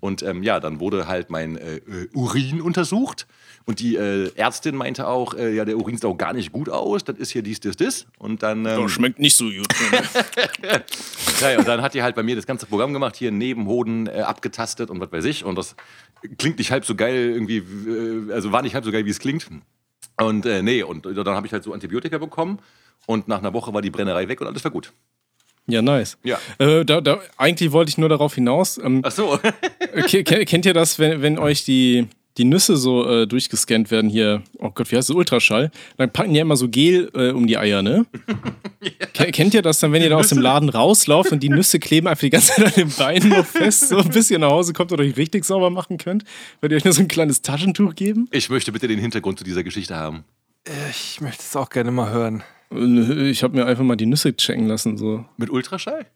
Und 0.00 0.22
ähm, 0.22 0.42
ja, 0.42 0.60
dann 0.60 0.78
wurde 0.78 1.06
halt 1.06 1.30
mein 1.30 1.56
äh, 1.56 1.76
äh, 1.76 2.08
Urin 2.14 2.60
untersucht. 2.60 3.26
Und 3.64 3.80
die 3.80 3.96
äh, 3.96 4.30
Ärztin 4.34 4.76
meinte 4.76 5.06
auch, 5.06 5.34
äh, 5.34 5.54
ja, 5.54 5.64
der 5.64 5.78
Urin 5.78 5.96
sieht 5.96 6.04
auch 6.04 6.16
gar 6.18 6.32
nicht 6.32 6.52
gut 6.52 6.68
aus, 6.68 7.04
das 7.04 7.16
ist 7.18 7.30
hier 7.30 7.42
dies, 7.42 7.60
das, 7.60 7.76
das. 7.76 8.06
Und 8.18 8.41
dann. 8.42 8.66
Ähm, 8.66 8.80
Oh, 8.80 8.88
schmeckt 8.88 9.18
nicht 9.18 9.36
so 9.36 9.44
gut. 9.44 9.66
ja, 11.40 11.50
ja, 11.50 11.58
und 11.58 11.68
dann 11.68 11.82
hat 11.82 11.94
die 11.94 12.02
halt 12.02 12.14
bei 12.14 12.22
mir 12.22 12.36
das 12.36 12.46
ganze 12.46 12.66
Programm 12.66 12.92
gemacht, 12.92 13.16
hier 13.16 13.30
Nebenhoden 13.30 14.06
äh, 14.06 14.20
abgetastet 14.20 14.90
und 14.90 15.00
was 15.00 15.10
weiß 15.12 15.24
ich. 15.24 15.44
Und 15.44 15.56
das 15.56 15.76
klingt 16.38 16.58
nicht 16.58 16.70
halb 16.70 16.84
so 16.84 16.94
geil 16.94 17.30
irgendwie, 17.34 17.58
äh, 17.58 18.32
also 18.32 18.52
war 18.52 18.62
nicht 18.62 18.74
halb 18.74 18.84
so 18.84 18.92
geil, 18.92 19.04
wie 19.06 19.10
es 19.10 19.18
klingt. 19.18 19.46
Und 20.18 20.46
äh, 20.46 20.62
nee, 20.62 20.82
und 20.82 21.06
dann 21.06 21.28
habe 21.34 21.46
ich 21.46 21.52
halt 21.52 21.64
so 21.64 21.72
Antibiotika 21.72 22.18
bekommen 22.18 22.58
und 23.06 23.28
nach 23.28 23.38
einer 23.38 23.52
Woche 23.54 23.72
war 23.72 23.82
die 23.82 23.90
Brennerei 23.90 24.28
weg 24.28 24.40
und 24.40 24.46
alles 24.46 24.62
war 24.64 24.70
gut. 24.70 24.92
ja, 25.66 25.80
nice. 25.82 26.18
Ja. 26.22 26.38
Äh, 26.58 26.84
da, 26.84 27.00
da, 27.00 27.18
eigentlich 27.36 27.72
wollte 27.72 27.88
ich 27.88 27.98
nur 27.98 28.08
darauf 28.08 28.34
hinaus. 28.34 28.78
Ähm, 28.78 29.00
Ach 29.04 29.10
so. 29.10 29.38
ke- 30.08 30.22
ke- 30.24 30.44
kennt 30.44 30.66
ihr 30.66 30.74
das, 30.74 30.98
wenn, 30.98 31.22
wenn 31.22 31.38
euch 31.38 31.64
die, 31.64 32.08
die 32.38 32.44
Nüsse 32.44 32.76
so 32.76 33.06
äh, 33.08 33.26
durchgescannt 33.26 33.90
werden 33.90 34.08
hier? 34.10 34.42
Oh 34.58 34.70
Gott, 34.70 34.90
wie 34.90 34.96
heißt 34.96 35.08
das? 35.10 35.16
Ultraschall? 35.16 35.70
Dann 35.98 36.10
packen 36.12 36.30
die 36.32 36.36
ja 36.38 36.42
immer 36.42 36.56
so 36.56 36.68
Gel 36.68 37.10
äh, 37.14 37.30
um 37.30 37.46
die 37.46 37.58
Eier, 37.58 37.82
ne? 37.82 38.06
Ke- 39.14 39.30
Kennt 39.32 39.54
ihr 39.54 39.62
das 39.62 39.80
dann, 39.80 39.92
wenn 39.92 40.02
ihr 40.02 40.10
da 40.10 40.16
aus 40.16 40.28
dem 40.28 40.38
Laden 40.38 40.68
rauslauft 40.68 41.32
und 41.32 41.42
die 41.42 41.48
Nüsse 41.50 41.78
kleben 41.78 42.08
einfach 42.08 42.20
die 42.22 42.30
ganze 42.30 42.52
Zeit 42.54 42.66
an 42.66 42.72
den 42.74 42.90
Beinen 42.90 43.28
nur 43.28 43.44
fest, 43.44 43.88
so 43.90 44.02
bis 44.02 44.30
ihr 44.30 44.38
nach 44.38 44.50
Hause 44.50 44.72
kommt 44.72 44.92
und 44.92 45.00
euch 45.00 45.16
richtig 45.16 45.44
sauber 45.44 45.70
machen 45.70 45.98
könnt? 45.98 46.24
Wollt 46.60 46.72
ihr 46.72 46.76
euch 46.76 46.84
nur 46.84 46.94
so 46.94 47.02
ein 47.02 47.08
kleines 47.08 47.42
Taschentuch 47.42 47.94
geben? 47.94 48.28
Ich 48.30 48.48
möchte 48.50 48.72
bitte 48.72 48.88
den 48.88 48.98
Hintergrund 48.98 49.38
zu 49.38 49.44
dieser 49.44 49.62
Geschichte 49.62 49.94
haben. 49.96 50.24
Ich 50.90 51.20
möchte 51.20 51.42
es 51.42 51.54
auch 51.56 51.68
gerne 51.70 51.90
mal 51.90 52.10
hören. 52.12 52.42
Äh, 52.72 53.28
Ich 53.30 53.42
habe 53.42 53.56
mir 53.56 53.66
einfach 53.66 53.84
mal 53.84 53.96
die 53.96 54.06
Nüsse 54.06 54.34
checken 54.36 54.66
lassen, 54.68 54.96
so. 54.96 55.24
Mit 55.36 55.50
Ultraschall? 55.50 56.06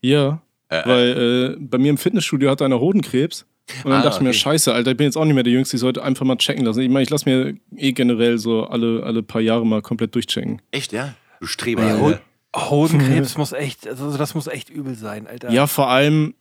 Ja. 0.00 0.42
Äh, 0.68 0.82
Weil 0.86 1.54
äh, 1.54 1.60
bei 1.60 1.78
mir 1.78 1.90
im 1.90 1.98
Fitnessstudio 1.98 2.50
hat 2.50 2.62
einer 2.62 2.78
Hodenkrebs. 2.80 3.46
Und 3.82 3.90
dann 3.90 4.00
Ah, 4.00 4.02
dachte 4.02 4.16
ich 4.18 4.22
mir, 4.22 4.28
okay. 4.30 4.38
scheiße, 4.38 4.72
Alter, 4.74 4.90
ich 4.90 4.96
bin 4.96 5.06
jetzt 5.06 5.16
auch 5.16 5.24
nicht 5.24 5.34
mehr 5.34 5.42
der 5.42 5.52
Jüngste, 5.52 5.76
ich 5.76 5.80
sollte 5.80 6.02
einfach 6.02 6.24
mal 6.26 6.36
checken 6.36 6.64
lassen. 6.64 6.80
Ich 6.80 6.88
meine, 6.90 7.02
ich 7.02 7.10
lasse 7.10 7.28
mir 7.28 7.54
eh 7.76 7.92
generell 7.92 8.38
so 8.38 8.64
alle, 8.64 9.02
alle 9.04 9.22
paar 9.22 9.40
Jahre 9.40 9.66
mal 9.66 9.80
komplett 9.82 10.14
durchchecken. 10.14 10.60
Echt, 10.70 10.92
ja? 10.92 11.14
Du 11.40 11.46
Streber. 11.46 11.82
Ja, 11.82 12.18
Hodenkrebs 12.70 13.36
muss 13.36 13.52
echt, 13.52 13.88
also 13.88 14.16
das 14.16 14.34
muss 14.34 14.46
echt 14.46 14.70
übel 14.70 14.94
sein, 14.94 15.26
Alter. 15.26 15.50
Ja, 15.50 15.66
vor 15.66 15.88
allem, 15.88 16.34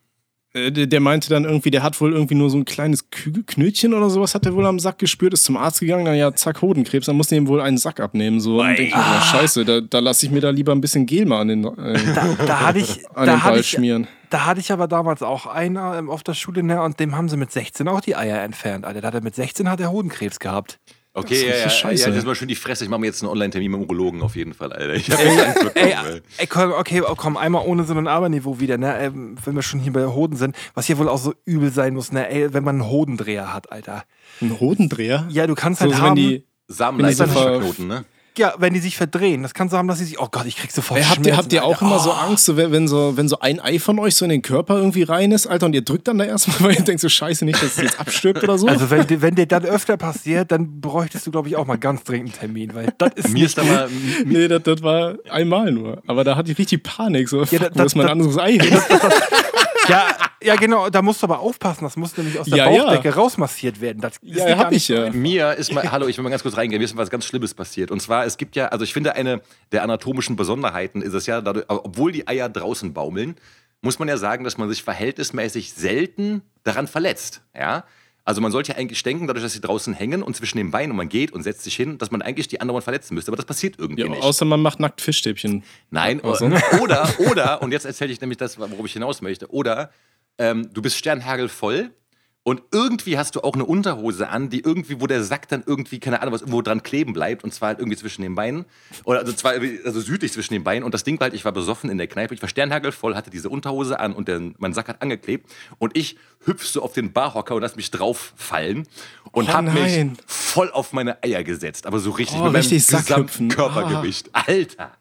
der, 0.53 0.85
der 0.87 0.99
meinte 0.99 1.29
dann 1.29 1.45
irgendwie, 1.45 1.71
der 1.71 1.81
hat 1.83 1.99
wohl 1.99 2.13
irgendwie 2.13 2.35
nur 2.35 2.49
so 2.49 2.57
ein 2.57 2.65
kleines 2.65 3.09
Knötchen 3.09 3.93
oder 3.93 4.09
sowas, 4.09 4.35
hat 4.35 4.45
er 4.45 4.53
wohl 4.53 4.65
am 4.65 4.77
Sack 4.79 4.99
gespürt, 4.99 5.33
ist 5.33 5.43
zum 5.45 5.57
Arzt 5.57 5.79
gegangen, 5.79 6.05
dann 6.05 6.15
ja, 6.15 6.33
zack, 6.35 6.61
Hodenkrebs, 6.61 7.07
dann 7.07 7.15
musste 7.15 7.35
ihm 7.35 7.47
wohl 7.47 7.59
einen 7.61 7.77
Sack 7.77 7.99
abnehmen. 7.99 8.39
So. 8.39 8.61
Und 8.61 8.67
denke 8.67 8.83
ich 8.83 8.95
Ah. 8.95 9.21
scheiße, 9.21 9.65
da, 9.65 9.81
da 9.81 9.99
lasse 9.99 10.25
ich 10.25 10.31
mir 10.31 10.41
da 10.41 10.51
lieber 10.51 10.71
ein 10.71 10.81
bisschen 10.81 11.05
Gel 11.05 11.25
mal 11.25 11.41
an 11.41 11.47
den, 11.47 11.63
äh, 11.65 11.99
Da, 12.15 12.45
da 12.45 12.59
hatte 12.61 12.79
ich, 12.79 13.03
an 13.15 13.25
da 13.25 13.33
den 13.33 13.43
hatte 13.43 13.51
Ball 13.53 13.59
ich, 13.61 13.69
schmieren. 13.69 14.07
da 14.29 14.45
hatte 14.45 14.59
ich 14.59 14.71
aber 14.71 14.87
damals 14.87 15.23
auch 15.23 15.47
einer 15.47 15.97
ähm, 15.97 16.09
auf 16.09 16.21
der 16.23 16.33
Schule, 16.35 16.61
ne, 16.63 16.81
und 16.83 16.99
dem 16.99 17.15
haben 17.15 17.29
sie 17.29 17.37
mit 17.37 17.51
16 17.51 17.87
auch 17.87 18.01
die 18.01 18.15
Eier 18.15 18.41
entfernt, 18.43 18.85
Alter. 18.85 19.01
Da 19.01 19.07
hat 19.07 19.15
er 19.15 19.21
mit 19.23 19.33
16 19.35 19.69
hat 19.69 19.79
er 19.79 19.91
Hodenkrebs 19.91 20.39
gehabt. 20.39 20.79
Okay, 21.15 21.29
Das 21.29 21.39
ist 21.41 21.45
ja, 21.47 21.55
ja, 21.57 21.69
scheiße. 21.69 22.03
ja, 22.05 22.09
das 22.09 22.17
ist 22.17 22.25
mal 22.25 22.33
schön 22.33 22.47
die 22.47 22.55
Fresse. 22.55 22.83
Ich 22.83 22.89
mache 22.89 22.99
mir 22.99 23.05
jetzt 23.05 23.21
einen 23.21 23.31
Online-Termin 23.31 23.71
mit 23.71 23.79
dem 23.81 23.83
Urologen 23.83 24.21
auf 24.23 24.35
jeden 24.35 24.53
Fall, 24.55 24.73
Alter. 24.73 24.95
Ich 24.95 25.11
habe 25.11 25.21
echt 25.21 25.39
Angst 25.39 25.59
bekommen, 25.59 25.75
Ey, 25.75 25.91
ey. 25.91 26.21
ey, 26.37 26.47
komm, 26.47 26.71
okay, 26.71 27.01
oh, 27.07 27.13
komm, 27.15 27.37
einmal 27.37 27.65
ohne 27.67 27.83
so 27.83 27.93
ein 27.93 28.07
Aberniveau 28.07 28.59
wieder, 28.59 28.79
ne? 28.79 28.97
Ähm, 28.99 29.35
wenn 29.45 29.53
wir 29.55 29.61
schon 29.61 29.79
hier 29.79 29.93
bei 29.93 30.05
Hoden 30.07 30.35
sind, 30.37 30.55
was 30.73 30.87
hier 30.87 30.97
wohl 30.97 31.07
auch 31.07 31.19
so 31.19 31.35
übel 31.45 31.71
sein 31.71 31.93
muss, 31.93 32.11
ne? 32.11 32.27
Ey, 32.29 32.53
wenn 32.55 32.63
man 32.63 32.81
einen 32.81 32.89
Hodendreher 32.89 33.53
hat, 33.53 33.71
Alter. 33.71 34.05
Ein 34.41 34.59
Hodendreher? 34.59 35.27
Ja, 35.29 35.45
du 35.45 35.53
kannst 35.53 35.81
So, 35.81 35.85
halt 35.85 35.95
so, 35.95 36.01
haben, 36.01 36.09
wenn 36.09 36.15
die, 36.15 36.43
Samenleiter 36.67 37.27
verknoten, 37.27 37.87
ne? 37.87 38.05
Ja, 38.37 38.53
wenn 38.57 38.73
die 38.73 38.79
sich 38.79 38.97
verdrehen, 38.97 39.43
das 39.43 39.53
kannst 39.53 39.73
du 39.73 39.77
haben, 39.77 39.87
dass 39.87 39.99
sie 39.99 40.05
sich, 40.05 40.19
oh 40.19 40.27
Gott, 40.31 40.45
ich 40.45 40.57
krieg 40.57 40.71
sofort 40.71 40.99
Ey, 40.99 41.05
habt, 41.05 41.17
ihr, 41.19 41.23
Schmerzen, 41.25 41.37
habt 41.37 41.53
ihr 41.53 41.63
auch 41.63 41.73
Alter. 41.81 41.85
immer 41.85 41.99
so 41.99 42.09
Oh. 42.11 42.13
Angst, 42.13 42.45
so, 42.45 42.57
wenn, 42.57 42.87
so, 42.87 43.15
wenn 43.15 43.27
so 43.27 43.39
ein 43.39 43.59
Ei 43.59 43.79
von 43.79 43.99
euch 43.99 44.15
so 44.15 44.25
in 44.25 44.29
den 44.29 44.41
Körper 44.41 44.77
irgendwie 44.77 45.03
rein 45.03 45.31
ist, 45.31 45.47
Alter, 45.47 45.65
und 45.67 45.73
ihr 45.73 45.81
drückt 45.83 46.07
dann 46.07 46.17
da 46.17 46.25
erstmal, 46.25 46.59
weil 46.69 46.75
ihr 46.75 46.81
denkt 46.83 47.01
so, 47.01 47.09
scheiße, 47.09 47.45
nicht, 47.45 47.61
dass 47.61 47.77
es 47.77 47.83
jetzt 47.83 47.99
abstirbt 47.99 48.43
oder 48.43 48.57
so? 48.57 48.67
Also 48.67 48.89
wenn, 48.89 49.05
dir- 49.07 49.21
wenn 49.21 49.35
dir 49.35 49.45
das 49.45 49.63
öfter 49.65 49.97
passiert, 49.97 50.51
dann 50.51 50.81
bräuchtest 50.81 51.25
du, 51.27 51.31
glaube 51.31 51.47
ich, 51.49 51.55
auch 51.55 51.65
mal 51.65 51.77
ganz 51.77 52.03
dringend 52.03 52.29
einen 52.33 52.39
Termin, 52.39 52.73
weil 52.75 52.93
das 52.97 53.11
ist 53.15 53.29
Mir 53.29 53.45
ist 53.45 53.57
da 53.57 53.63
mal, 53.63 53.89
nee, 54.25 54.47
das, 54.47 54.63
das 54.63 54.81
war 54.83 55.15
einmal 55.29 55.71
nur. 55.71 56.01
Aber 56.07 56.23
da 56.23 56.35
hatte 56.35 56.51
ich 56.51 56.57
richtig 56.57 56.83
Panik. 56.83 57.29
So, 57.29 57.45
fuck, 57.45 57.59
da- 57.59 57.69
wo 57.73 57.83
ist 57.83 57.95
mein 57.95 58.05
da- 58.07 58.11
anderes 58.13 58.37
Ei 58.37 58.53
hin? 58.59 58.77
Ja, 59.89 60.15
ja, 60.41 60.55
genau, 60.55 60.89
da 60.89 61.01
musst 61.01 61.21
du 61.21 61.27
aber 61.27 61.39
aufpassen, 61.39 61.83
das 61.83 61.95
muss 61.95 62.15
nämlich 62.17 62.37
aus 62.39 62.47
der 62.47 62.57
Ja, 62.57 62.69
ja. 62.69 62.83
Bauchdecke 62.83 63.15
rausmassiert 63.15 63.81
werden. 63.81 64.01
Das 64.01 64.13
ist 64.13 64.37
Ja, 64.37 64.45
nicht 64.45 64.57
hab 64.57 64.71
ich 64.71 64.87
ja. 64.87 65.11
Mir 65.11 65.53
ist 65.53 65.71
mal, 65.73 65.91
hallo, 65.91 66.07
ich 66.07 66.17
will 66.17 66.23
mal 66.23 66.29
ganz 66.29 66.43
kurz 66.43 66.57
reingehen, 66.57 66.79
mir 66.79 66.85
ist 66.85 66.95
was 66.97 67.09
ganz 67.09 67.25
Schlimmes 67.25 67.53
passiert. 67.53 67.91
Und 67.91 68.01
zwar, 68.01 68.25
es 68.25 68.37
gibt 68.37 68.55
ja, 68.55 68.67
also 68.67 68.83
ich 68.83 68.93
finde, 68.93 69.15
eine 69.15 69.41
der 69.71 69.83
anatomischen 69.83 70.35
Besonderheiten 70.35 71.01
ist 71.01 71.13
es 71.13 71.25
ja, 71.25 71.41
dadurch, 71.41 71.65
obwohl 71.67 72.11
die 72.11 72.27
Eier 72.27 72.49
draußen 72.49 72.93
baumeln, 72.93 73.35
muss 73.81 73.99
man 73.99 74.07
ja 74.07 74.17
sagen, 74.17 74.43
dass 74.43 74.57
man 74.57 74.69
sich 74.69 74.83
verhältnismäßig 74.83 75.73
selten 75.73 76.41
daran 76.63 76.87
verletzt. 76.87 77.41
Ja? 77.55 77.83
Also 78.25 78.39
man 78.39 78.51
sollte 78.53 78.71
ja 78.71 78.77
eigentlich 78.77 79.03
denken, 79.03 79.27
dadurch, 79.27 79.43
dass 79.43 79.51
sie 79.53 79.59
draußen 79.61 79.93
hängen 79.93 80.23
und 80.23 80.35
zwischen 80.35 80.57
den 80.57 80.71
Beinen 80.71 80.91
und 80.91 80.97
man 80.97 81.09
geht 81.09 81.31
und 81.33 81.43
setzt 81.43 81.63
sich 81.63 81.75
hin, 81.75 81.97
dass 81.97 82.09
man 82.09 82.21
eigentlich 82.21 82.47
die 82.47 82.61
anderen 82.61 82.81
verletzen 82.81 83.15
müsste. 83.15 83.29
Aber 83.29 83.35
das 83.35 83.45
passiert 83.45 83.75
irgendwie 83.77 84.03
Ja, 84.03 84.09
nicht. 84.09 84.21
außer 84.23 84.45
man 84.45 84.61
macht 84.61 84.79
nackt 84.79 85.01
Fischstäbchen. 85.01 85.63
Nein, 85.91 86.23
Also. 86.23 86.45
oder, 86.81 87.07
oder, 87.31 87.61
und 87.61 87.71
jetzt 87.71 87.85
erzähle 87.85 88.13
ich 88.13 88.21
nämlich 88.21 88.37
das, 88.37 88.57
worauf 88.57 88.85
ich 88.85 88.93
hinaus 88.93 89.21
möchte, 89.21 89.51
oder 89.51 89.91
ähm, 90.37 90.69
du 90.73 90.81
bist 90.81 90.97
sternhagelvoll 90.97 91.91
und 92.45 92.61
irgendwie 92.73 93.17
hast 93.17 93.35
du 93.35 93.41
auch 93.41 93.53
eine 93.53 93.63
Unterhose 93.63 94.27
an, 94.27 94.49
die 94.49 94.59
irgendwie, 94.59 94.99
wo 94.99 95.07
der 95.07 95.23
Sack 95.23 95.47
dann 95.47 95.63
irgendwie, 95.65 95.99
keine 95.99 96.21
Ahnung, 96.21 96.33
was 96.33 96.41
irgendwo 96.41 96.61
dran 96.61 96.83
kleben 96.83 97.13
bleibt 97.13 97.43
und 97.45 97.53
zwar 97.53 97.69
halt 97.69 97.79
irgendwie 97.79 97.97
zwischen 97.97 98.21
den 98.21 98.35
Beinen 98.35 98.65
oder 99.05 99.19
also, 99.19 99.31
zwar, 99.31 99.53
also 99.85 100.01
südlich 100.01 100.33
zwischen 100.33 100.53
den 100.53 100.63
Beinen 100.63 100.83
und 100.83 100.93
das 100.93 101.03
Ding 101.05 101.19
war 101.19 101.25
halt, 101.25 101.33
ich 101.33 101.45
war 101.45 101.53
besoffen 101.53 101.89
in 101.89 101.97
der 101.97 102.07
Kneipe, 102.07 102.33
ich 102.33 102.41
war 102.41 102.49
sternhagelvoll, 102.49 103.15
hatte 103.15 103.29
diese 103.29 103.49
Unterhose 103.49 103.99
an 103.99 104.13
und 104.13 104.27
der, 104.27 104.41
mein 104.57 104.73
Sack 104.73 104.89
hat 104.89 105.01
angeklebt 105.01 105.49
und 105.79 105.95
ich 105.97 106.17
hüpf 106.45 106.65
so 106.65 106.81
auf 106.81 106.91
den 106.93 107.13
Barhocker 107.13 107.55
und 107.55 107.61
lass 107.61 107.77
mich 107.77 107.91
drauf 107.91 108.33
fallen 108.35 108.87
und 109.31 109.49
Oh 109.49 109.53
hab 109.53 109.63
mich 109.63 109.73
nein. 109.75 110.17
voll 110.25 110.69
auf 110.71 110.91
meine 110.91 111.23
Eier 111.23 111.43
gesetzt, 111.45 111.85
aber 111.87 111.99
so 111.99 112.11
richtig 112.11 112.37
Oh, 112.39 112.43
mit 112.43 112.51
meinem 112.53 112.59
richtig 112.61 112.85
gesamten 112.85 113.07
Sackhüpfen. 113.07 113.47
Körpergewicht. 113.49 114.29
Alter! 114.33 114.91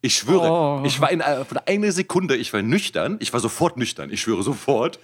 Ich 0.00 0.14
schwöre, 0.14 0.48
Oh. 0.48 0.82
ich 0.86 1.00
war 1.00 1.10
in 1.10 1.20
äh, 1.20 1.44
einer 1.66 1.90
Sekunde, 1.90 2.36
ich 2.36 2.52
war 2.52 2.62
nüchtern, 2.62 3.16
ich 3.18 3.32
war 3.32 3.40
sofort 3.40 3.76
nüchtern, 3.76 4.10
ich 4.12 4.20
schwöre 4.20 4.44
sofort. 4.44 5.00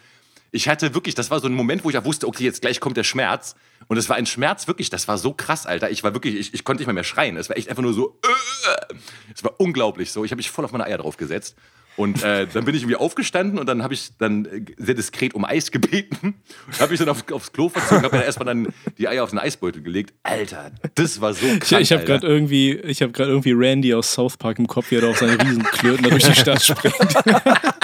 Ich 0.54 0.68
hatte 0.68 0.94
wirklich, 0.94 1.16
das 1.16 1.30
war 1.32 1.40
so 1.40 1.48
ein 1.48 1.52
Moment, 1.52 1.84
wo 1.84 1.90
ich 1.90 1.98
auch 1.98 2.04
wusste, 2.04 2.28
okay, 2.28 2.44
jetzt 2.44 2.62
gleich 2.62 2.78
kommt 2.78 2.96
der 2.96 3.02
Schmerz. 3.02 3.56
Und 3.88 3.96
es 3.96 4.08
war 4.08 4.16
ein 4.16 4.24
Schmerz, 4.24 4.68
wirklich, 4.68 4.88
das 4.88 5.08
war 5.08 5.18
so 5.18 5.32
krass, 5.32 5.66
Alter. 5.66 5.90
Ich 5.90 6.04
war 6.04 6.14
wirklich, 6.14 6.36
ich, 6.36 6.54
ich 6.54 6.62
konnte 6.62 6.80
nicht 6.80 6.86
mal 6.86 6.92
mehr 6.92 7.02
schreien. 7.02 7.36
Es 7.36 7.48
war 7.48 7.56
echt 7.56 7.68
einfach 7.68 7.82
nur 7.82 7.92
so, 7.92 8.20
äh, 8.22 8.94
es 9.34 9.42
war 9.42 9.58
unglaublich 9.58 10.12
so. 10.12 10.24
Ich 10.24 10.30
habe 10.30 10.36
mich 10.36 10.50
voll 10.50 10.64
auf 10.64 10.70
meine 10.70 10.84
Eier 10.84 10.98
drauf 10.98 11.16
gesetzt. 11.16 11.56
Und 11.96 12.22
äh, 12.22 12.46
dann 12.52 12.64
bin 12.64 12.74
ich 12.74 12.82
irgendwie 12.82 12.96
aufgestanden 12.96 13.58
und 13.58 13.66
dann 13.66 13.82
habe 13.82 13.94
ich 13.94 14.10
dann 14.18 14.44
äh, 14.46 14.64
sehr 14.76 14.94
diskret 14.94 15.34
um 15.34 15.44
Eis 15.44 15.72
gebeten. 15.72 16.34
habe 16.80 16.94
ich 16.94 17.00
dann 17.00 17.08
auf, 17.08 17.30
aufs 17.32 17.52
Klo 17.52 17.68
verzogen, 17.68 18.04
habe 18.04 18.16
mir 18.16 18.24
erstmal 18.24 18.46
dann 18.46 18.72
die 18.96 19.08
Eier 19.08 19.24
auf 19.24 19.30
den 19.30 19.40
Eisbeutel 19.40 19.82
gelegt. 19.82 20.14
Alter, 20.22 20.70
das 20.94 21.20
war 21.20 21.34
so 21.34 21.46
krass. 21.58 21.72
Ich, 21.72 21.78
ich 21.78 21.92
habe 21.92 22.04
gerade 22.04 22.26
irgendwie, 22.26 22.74
ich 22.74 23.02
habe 23.02 23.10
gerade 23.10 23.30
irgendwie 23.30 23.52
Randy 23.52 23.92
aus 23.92 24.12
South 24.12 24.36
Park 24.36 24.60
im 24.60 24.68
Kopf, 24.68 24.90
wie 24.92 24.96
er 24.96 25.02
da 25.02 25.10
auf 25.10 25.18
seinen 25.18 25.40
Riesenklöten 25.40 26.04
da 26.04 26.10
durch 26.10 26.24
die 26.24 26.34
Stadt 26.34 26.62
springt. 26.62 26.94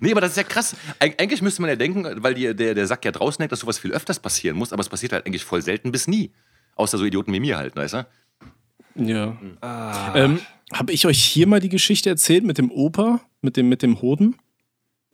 Nee, 0.00 0.12
aber 0.12 0.20
das 0.20 0.30
ist 0.30 0.36
ja 0.36 0.42
krass. 0.42 0.76
Eig 0.98 1.20
eigentlich 1.20 1.42
müsste 1.42 1.62
man 1.62 1.70
ja 1.70 1.76
denken, 1.76 2.22
weil 2.22 2.34
die, 2.34 2.54
der, 2.54 2.74
der 2.74 2.86
Sack 2.86 3.04
ja 3.04 3.12
draußen 3.12 3.42
hängt, 3.42 3.52
dass 3.52 3.60
sowas 3.60 3.78
viel 3.78 3.92
öfters 3.92 4.18
passieren 4.18 4.56
muss, 4.56 4.72
aber 4.72 4.80
es 4.80 4.88
passiert 4.88 5.12
halt 5.12 5.26
eigentlich 5.26 5.44
voll 5.44 5.62
selten 5.62 5.92
bis 5.92 6.06
nie. 6.08 6.32
Außer 6.76 6.98
so 6.98 7.04
Idioten 7.04 7.32
wie 7.32 7.40
mir 7.40 7.56
halt, 7.56 7.76
weißt 7.76 7.94
du? 7.94 8.06
Ja. 8.96 9.36
Ah. 9.60 10.14
Ähm, 10.14 10.40
Habe 10.72 10.92
ich 10.92 11.06
euch 11.06 11.22
hier 11.22 11.46
mal 11.46 11.60
die 11.60 11.68
Geschichte 11.68 12.10
erzählt 12.10 12.44
mit 12.44 12.58
dem 12.58 12.70
Opa, 12.70 13.20
mit 13.42 13.56
dem, 13.56 13.68
mit 13.68 13.82
dem 13.82 14.00
Hoden? 14.00 14.36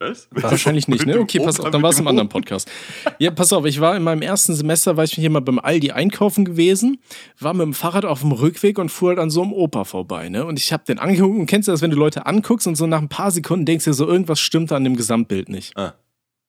Was? 0.01 0.29
Wahrscheinlich 0.31 0.89
nicht, 0.89 1.05
ne? 1.05 1.21
Okay, 1.21 1.41
pass 1.41 1.61
auf, 1.61 1.71
dann 1.71 1.83
war 1.83 1.91
es 1.91 2.01
im 2.01 2.09
anderen 2.09 2.31
Podcast. 2.31 2.71
Ja, 3.19 3.31
pass 3.31 3.53
auf, 3.53 3.67
ich 3.67 3.81
war 3.81 3.95
in 3.95 4.03
meinem 4.03 4.23
ersten 4.23 4.55
Semester, 4.55 4.97
war 4.97 5.05
ich 5.05 5.13
hier 5.13 5.29
mal 5.29 5.41
beim 5.41 5.59
Aldi 5.59 5.91
einkaufen 5.91 6.47
gewesen, 6.47 7.03
war 7.39 7.53
mit 7.53 7.67
dem 7.67 7.75
Fahrrad 7.75 8.07
auf 8.07 8.21
dem 8.21 8.33
Rückweg 8.33 8.79
und 8.79 8.89
fuhr 8.89 9.11
halt 9.11 9.19
an 9.19 9.29
so 9.29 9.43
einem 9.43 9.53
Opa 9.53 9.85
vorbei, 9.85 10.31
ne? 10.31 10.47
Und 10.47 10.59
ich 10.59 10.73
habe 10.73 10.85
den 10.87 10.99
angeguckt 10.99 11.39
und 11.39 11.45
kennst 11.45 11.69
du 11.69 11.73
das, 11.73 11.83
wenn 11.83 11.91
du 11.91 11.99
Leute 11.99 12.25
anguckst 12.25 12.67
und 12.67 12.77
so 12.77 12.87
nach 12.87 13.03
ein 13.03 13.11
paar 13.11 13.31
Sekunden 13.31 13.67
denkst 13.67 13.85
du 13.85 13.93
so, 13.93 14.07
irgendwas 14.07 14.41
stimmt 14.41 14.71
da 14.71 14.77
an 14.77 14.85
dem 14.85 14.97
Gesamtbild 14.97 15.51
nicht. 15.51 15.77
Ah. 15.77 15.93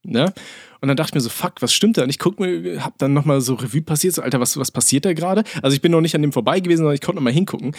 Ne? 0.04 0.34
Und 0.80 0.88
dann 0.88 0.98
dachte 0.98 1.10
ich 1.10 1.16
mir 1.16 1.22
so, 1.22 1.30
fuck, 1.30 1.56
was 1.60 1.74
stimmt 1.74 1.98
da? 1.98 2.04
Und 2.04 2.10
ich 2.10 2.18
guck 2.20 2.40
mir, 2.40 2.84
hab 2.84 2.98
dann 2.98 3.14
nochmal 3.14 3.42
so 3.42 3.54
Revue 3.54 3.82
passiert, 3.82 4.16
so, 4.16 4.22
Alter, 4.22 4.40
was, 4.40 4.58
was 4.58 4.72
passiert 4.72 5.06
da 5.06 5.14
gerade? 5.14 5.44
Also 5.62 5.76
ich 5.76 5.82
bin 5.82 5.92
noch 5.92 6.02
nicht 6.02 6.16
an 6.16 6.22
dem 6.22 6.32
vorbei 6.32 6.60
gewesen, 6.60 6.80
sondern 6.80 6.96
ich 6.96 7.02
konnte 7.02 7.18
nochmal 7.18 7.34
hingucken. 7.34 7.76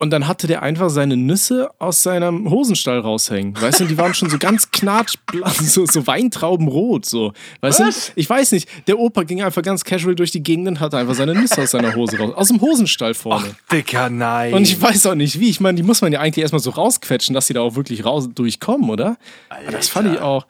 Und 0.00 0.10
dann 0.10 0.28
hatte 0.28 0.46
der 0.46 0.62
einfach 0.62 0.90
seine 0.90 1.16
Nüsse 1.16 1.70
aus 1.80 2.04
seinem 2.04 2.48
Hosenstall 2.48 3.00
raushängen. 3.00 3.60
Weißt 3.60 3.80
du, 3.80 3.84
die 3.84 3.98
waren 3.98 4.14
schon 4.14 4.30
so 4.30 4.38
ganz 4.38 4.70
knatschblatt, 4.70 5.56
so, 5.56 5.86
so 5.86 6.06
Weintraubenrot, 6.06 7.04
so. 7.04 7.32
Weißt 7.62 7.80
Was? 7.80 8.06
du? 8.06 8.12
Ich 8.14 8.30
weiß 8.30 8.52
nicht. 8.52 8.68
Der 8.86 8.96
Opa 8.96 9.24
ging 9.24 9.42
einfach 9.42 9.62
ganz 9.62 9.82
casual 9.82 10.14
durch 10.14 10.30
die 10.30 10.42
Gegend 10.42 10.68
und 10.68 10.78
hatte 10.78 10.98
einfach 10.98 11.14
seine 11.14 11.34
Nüsse 11.34 11.62
aus 11.62 11.72
seiner 11.72 11.96
Hose 11.96 12.16
raus. 12.16 12.32
Aus 12.36 12.46
dem 12.46 12.60
Hosenstall 12.60 13.14
vorne. 13.14 13.50
Ach, 13.52 13.72
Dicker, 13.72 14.08
nein. 14.08 14.54
Und 14.54 14.62
ich 14.62 14.80
weiß 14.80 15.06
auch 15.06 15.16
nicht 15.16 15.40
wie. 15.40 15.50
Ich 15.50 15.58
meine, 15.58 15.74
die 15.74 15.82
muss 15.82 16.00
man 16.00 16.12
ja 16.12 16.20
eigentlich 16.20 16.42
erstmal 16.42 16.62
so 16.62 16.70
rausquetschen, 16.70 17.34
dass 17.34 17.48
sie 17.48 17.54
da 17.54 17.62
auch 17.62 17.74
wirklich 17.74 18.04
raus 18.04 18.28
durchkommen, 18.32 18.90
oder? 18.90 19.16
Alter. 19.48 19.72
Das 19.72 19.88
fand 19.88 20.14
ich 20.14 20.20
auch. 20.20 20.46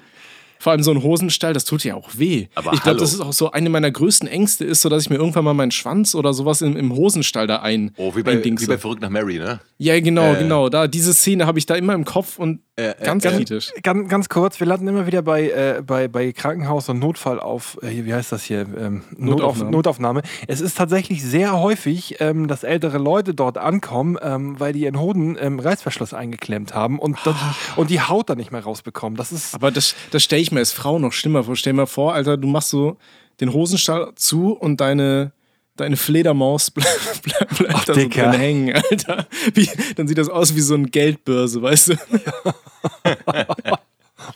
Vor 0.58 0.72
allem 0.72 0.82
so 0.82 0.90
ein 0.90 1.02
Hosenstall, 1.02 1.52
das 1.52 1.64
tut 1.64 1.84
ja 1.84 1.94
auch 1.94 2.10
weh. 2.14 2.48
Aber 2.54 2.72
ich 2.72 2.82
glaube, 2.82 2.98
das 2.98 3.12
ist 3.12 3.20
auch 3.20 3.32
so 3.32 3.50
eine 3.52 3.70
meiner 3.70 3.90
größten 3.90 4.28
Ängste, 4.28 4.64
ist 4.64 4.82
so, 4.82 4.88
dass 4.88 5.02
ich 5.02 5.10
mir 5.10 5.16
irgendwann 5.16 5.44
mal 5.44 5.54
meinen 5.54 5.70
Schwanz 5.70 6.14
oder 6.14 6.32
sowas 6.32 6.62
im, 6.62 6.76
im 6.76 6.94
Hosenstall 6.94 7.46
da 7.46 7.56
ein. 7.56 7.92
Oh, 7.96 8.14
wie 8.16 8.22
bei, 8.22 8.42
wie 8.42 8.66
bei 8.66 8.78
Verrückt 8.78 9.02
nach 9.02 9.10
Mary, 9.10 9.38
ne? 9.38 9.60
Ja, 9.78 9.98
genau, 10.00 10.32
äh, 10.32 10.38
genau. 10.38 10.68
Da, 10.68 10.88
diese 10.88 11.14
Szene 11.14 11.46
habe 11.46 11.58
ich 11.58 11.66
da 11.66 11.76
immer 11.76 11.94
im 11.94 12.04
Kopf 12.04 12.38
und 12.38 12.60
äh, 12.76 12.90
äh 12.90 13.04
ganz 13.04 13.24
äh, 13.24 13.30
kritisch. 13.30 13.72
Ganz, 13.82 14.08
ganz 14.08 14.28
kurz, 14.28 14.58
wir 14.58 14.66
landen 14.66 14.88
immer 14.88 15.06
wieder 15.06 15.22
bei, 15.22 15.50
äh, 15.50 15.82
bei, 15.86 16.08
bei 16.08 16.32
Krankenhaus 16.32 16.88
und 16.88 16.98
Notfall 16.98 17.38
auf, 17.38 17.78
äh, 17.82 18.04
wie 18.04 18.12
heißt 18.12 18.32
das 18.32 18.42
hier? 18.42 18.60
Ähm, 18.60 19.04
Notaufnahme. 19.16 19.70
Notaufnahme. 19.70 20.22
Es 20.48 20.60
ist 20.60 20.76
tatsächlich 20.76 21.22
sehr 21.22 21.58
häufig, 21.58 22.16
ähm, 22.20 22.48
dass 22.48 22.64
ältere 22.64 22.98
Leute 22.98 23.34
dort 23.34 23.56
ankommen, 23.56 24.18
ähm, 24.20 24.58
weil 24.58 24.72
die 24.72 24.80
ihren 24.80 24.98
Hoden 24.98 25.36
im 25.36 25.60
Reißverschluss 25.60 26.12
eingeklemmt 26.12 26.74
haben 26.74 26.98
und, 26.98 27.16
das, 27.24 27.36
und 27.76 27.90
die 27.90 28.00
Haut 28.00 28.30
dann 28.30 28.38
nicht 28.38 28.50
mehr 28.50 28.62
rausbekommen. 28.62 29.16
Das 29.16 29.30
ist 29.30 29.54
Aber 29.54 29.70
das, 29.70 29.94
das 30.10 30.24
stelle 30.24 30.42
ich 30.42 30.47
mir 30.52 30.60
als 30.60 30.72
Frau 30.72 30.98
noch 30.98 31.12
schlimmer 31.12 31.44
vor. 31.44 31.56
Stell 31.56 31.72
dir 31.72 31.78
mal 31.78 31.86
vor, 31.86 32.14
Alter, 32.14 32.36
du 32.36 32.48
machst 32.48 32.70
so 32.70 32.96
den 33.40 33.52
Hosenstall 33.52 34.12
zu 34.14 34.52
und 34.52 34.80
deine 34.80 35.32
deine 35.78 35.96
Fledermaus 35.96 36.70
bleibt, 36.72 37.22
bleibt, 37.22 37.56
bleibt 37.56 37.74
Ach, 37.74 37.84
da 37.84 37.94
so 37.94 38.08
drin 38.08 38.32
hängen, 38.32 38.74
Alter. 38.74 39.26
Wie, 39.54 39.68
dann 39.96 40.08
sieht 40.08 40.18
das 40.18 40.28
aus 40.28 40.54
wie 40.54 40.60
so 40.60 40.74
eine 40.74 40.88
Geldbörse, 40.88 41.62
weißt 41.62 41.88
du? 41.88 41.94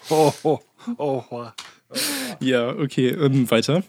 oh, 0.09 0.33
oh, 0.43 0.61
oh, 0.97 1.23
oh. 1.31 1.47
Ja, 2.41 2.71
okay, 2.71 3.15
und 3.17 3.51
weiter. 3.51 3.83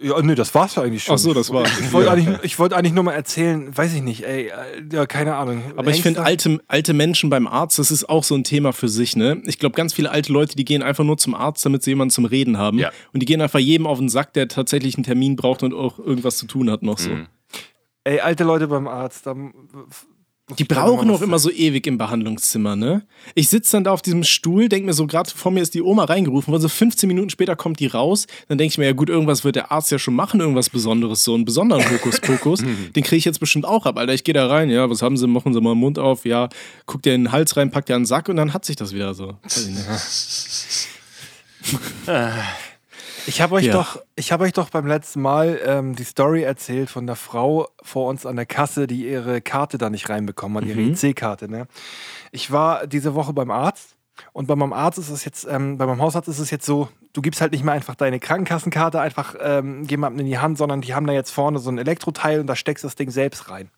Äh, 0.00 0.06
ja, 0.06 0.20
nee, 0.22 0.34
das 0.34 0.54
war's 0.54 0.74
ja 0.74 0.82
eigentlich 0.82 1.04
schon. 1.04 1.14
Ach 1.14 1.18
so, 1.18 1.34
das 1.34 1.52
war. 1.52 1.64
Ich 1.64 1.92
wollte 1.92 2.10
eigentlich, 2.10 2.58
wollt 2.58 2.72
eigentlich 2.72 2.92
nur 2.92 3.04
mal 3.04 3.12
erzählen, 3.12 3.76
weiß 3.76 3.94
ich 3.94 4.02
nicht, 4.02 4.24
ey, 4.24 4.46
äh, 4.46 4.52
ja, 4.92 5.06
keine 5.06 5.36
Ahnung. 5.36 5.62
Aber 5.76 5.90
ich 5.90 6.02
finde, 6.02 6.22
alte, 6.22 6.60
alte 6.68 6.94
Menschen 6.94 7.30
beim 7.30 7.46
Arzt, 7.46 7.78
das 7.78 7.90
ist 7.90 8.08
auch 8.08 8.24
so 8.24 8.34
ein 8.34 8.44
Thema 8.44 8.72
für 8.72 8.88
sich, 8.88 9.16
ne? 9.16 9.42
Ich 9.44 9.58
glaube, 9.58 9.74
ganz 9.74 9.94
viele 9.94 10.10
alte 10.10 10.32
Leute, 10.32 10.56
die 10.56 10.64
gehen 10.64 10.82
einfach 10.82 11.04
nur 11.04 11.18
zum 11.18 11.34
Arzt, 11.34 11.64
damit 11.64 11.82
sie 11.82 11.90
jemanden 11.90 12.10
zum 12.10 12.24
Reden 12.24 12.58
haben. 12.58 12.78
Ja. 12.78 12.90
Und 13.12 13.20
die 13.20 13.26
gehen 13.26 13.40
einfach 13.40 13.58
jedem 13.58 13.86
auf 13.86 13.98
den 13.98 14.08
Sack, 14.08 14.32
der 14.34 14.48
tatsächlich 14.48 14.96
einen 14.96 15.04
Termin 15.04 15.36
braucht 15.36 15.62
und 15.62 15.74
auch 15.74 15.98
irgendwas 15.98 16.36
zu 16.36 16.46
tun 16.46 16.70
hat 16.70 16.82
noch 16.82 16.98
so. 16.98 17.10
Mhm. 17.10 17.26
Ey, 18.04 18.20
alte 18.20 18.42
Leute 18.42 18.66
beim 18.66 18.88
Arzt, 18.88 19.26
da 19.26 19.34
die 20.58 20.64
brauchen 20.64 21.10
auch 21.10 21.22
immer 21.22 21.38
so 21.38 21.50
ewig 21.50 21.86
im 21.86 21.98
Behandlungszimmer, 21.98 22.76
ne? 22.76 23.02
Ich 23.34 23.48
sitze 23.48 23.72
dann 23.72 23.84
da 23.84 23.92
auf 23.92 24.02
diesem 24.02 24.24
Stuhl, 24.24 24.68
denke 24.68 24.86
mir 24.86 24.92
so, 24.92 25.06
gerade 25.06 25.30
vor 25.30 25.52
mir 25.52 25.62
ist 25.62 25.74
die 25.74 25.82
Oma 25.82 26.04
reingerufen, 26.04 26.52
also 26.52 26.68
15 26.68 27.06
Minuten 27.06 27.30
später 27.30 27.56
kommt 27.56 27.80
die 27.80 27.86
raus. 27.86 28.26
Dann 28.48 28.58
denke 28.58 28.72
ich 28.72 28.78
mir, 28.78 28.86
ja 28.86 28.92
gut, 28.92 29.08
irgendwas 29.08 29.44
wird 29.44 29.56
der 29.56 29.72
Arzt 29.72 29.90
ja 29.90 29.98
schon 29.98 30.14
machen, 30.14 30.40
irgendwas 30.40 30.70
Besonderes, 30.70 31.24
so 31.24 31.34
einen 31.34 31.44
besonderen 31.44 31.88
Hokuspokus. 31.90 32.62
den 32.96 33.02
kriege 33.02 33.16
ich 33.16 33.24
jetzt 33.24 33.40
bestimmt 33.40 33.64
auch 33.64 33.86
ab, 33.86 33.96
Alter. 33.98 34.14
Ich 34.14 34.24
gehe 34.24 34.34
da 34.34 34.46
rein, 34.46 34.70
ja, 34.70 34.88
was 34.88 35.02
haben 35.02 35.16
sie, 35.16 35.26
machen 35.26 35.52
sie 35.54 35.60
mal 35.60 35.74
den 35.74 35.78
Mund 35.78 35.98
auf, 35.98 36.24
ja, 36.24 36.48
guckt 36.86 37.04
der 37.04 37.14
in 37.14 37.24
den 37.24 37.32
Hals 37.32 37.56
rein, 37.56 37.70
packt 37.70 37.88
der 37.88 37.96
einen 37.96 38.06
Sack 38.06 38.28
und 38.28 38.36
dann 38.36 38.52
hat 38.54 38.64
sich 38.64 38.76
das 38.76 38.92
wieder 38.92 39.14
so. 39.14 39.36
Ich 43.26 43.40
habe 43.40 43.54
euch, 43.54 43.66
ja. 43.66 43.72
doch, 43.72 44.02
hab 44.18 44.40
euch 44.40 44.52
doch 44.52 44.70
beim 44.70 44.86
letzten 44.86 45.20
Mal 45.20 45.60
ähm, 45.64 45.94
die 45.94 46.04
Story 46.04 46.42
erzählt 46.42 46.90
von 46.90 47.06
der 47.06 47.16
Frau 47.16 47.68
vor 47.82 48.08
uns 48.08 48.26
an 48.26 48.36
der 48.36 48.46
Kasse, 48.46 48.86
die 48.86 49.08
ihre 49.08 49.40
Karte 49.40 49.78
da 49.78 49.90
nicht 49.90 50.08
reinbekommen 50.08 50.58
hat, 50.58 50.68
ihre 50.68 50.80
mhm. 50.80 50.92
IC-Karte. 50.92 51.48
Ne? 51.48 51.66
Ich 52.32 52.50
war 52.50 52.86
diese 52.86 53.14
Woche 53.14 53.32
beim 53.32 53.50
Arzt 53.50 53.96
und 54.32 54.46
bei 54.46 54.56
meinem 54.56 54.72
Arzt 54.72 54.98
ist 54.98 55.10
es 55.10 55.24
jetzt, 55.24 55.46
ähm, 55.48 55.78
bei 55.78 55.86
meinem 55.86 56.00
Hausarzt 56.00 56.28
ist 56.28 56.38
es 56.38 56.50
jetzt 56.50 56.66
so, 56.66 56.88
du 57.12 57.22
gibst 57.22 57.40
halt 57.40 57.52
nicht 57.52 57.64
mehr 57.64 57.74
einfach 57.74 57.94
deine 57.94 58.18
Krankenkassenkarte 58.18 59.00
einfach 59.00 59.34
ähm, 59.40 59.84
jemandem 59.84 60.20
in 60.20 60.26
die 60.26 60.38
Hand, 60.38 60.58
sondern 60.58 60.80
die 60.80 60.94
haben 60.94 61.06
da 61.06 61.12
jetzt 61.12 61.30
vorne 61.30 61.58
so 61.58 61.70
ein 61.70 61.78
Elektroteil 61.78 62.40
und 62.40 62.46
da 62.46 62.56
steckst 62.56 62.84
du 62.84 62.88
das 62.88 62.96
Ding 62.96 63.10
selbst 63.10 63.50
rein. 63.50 63.70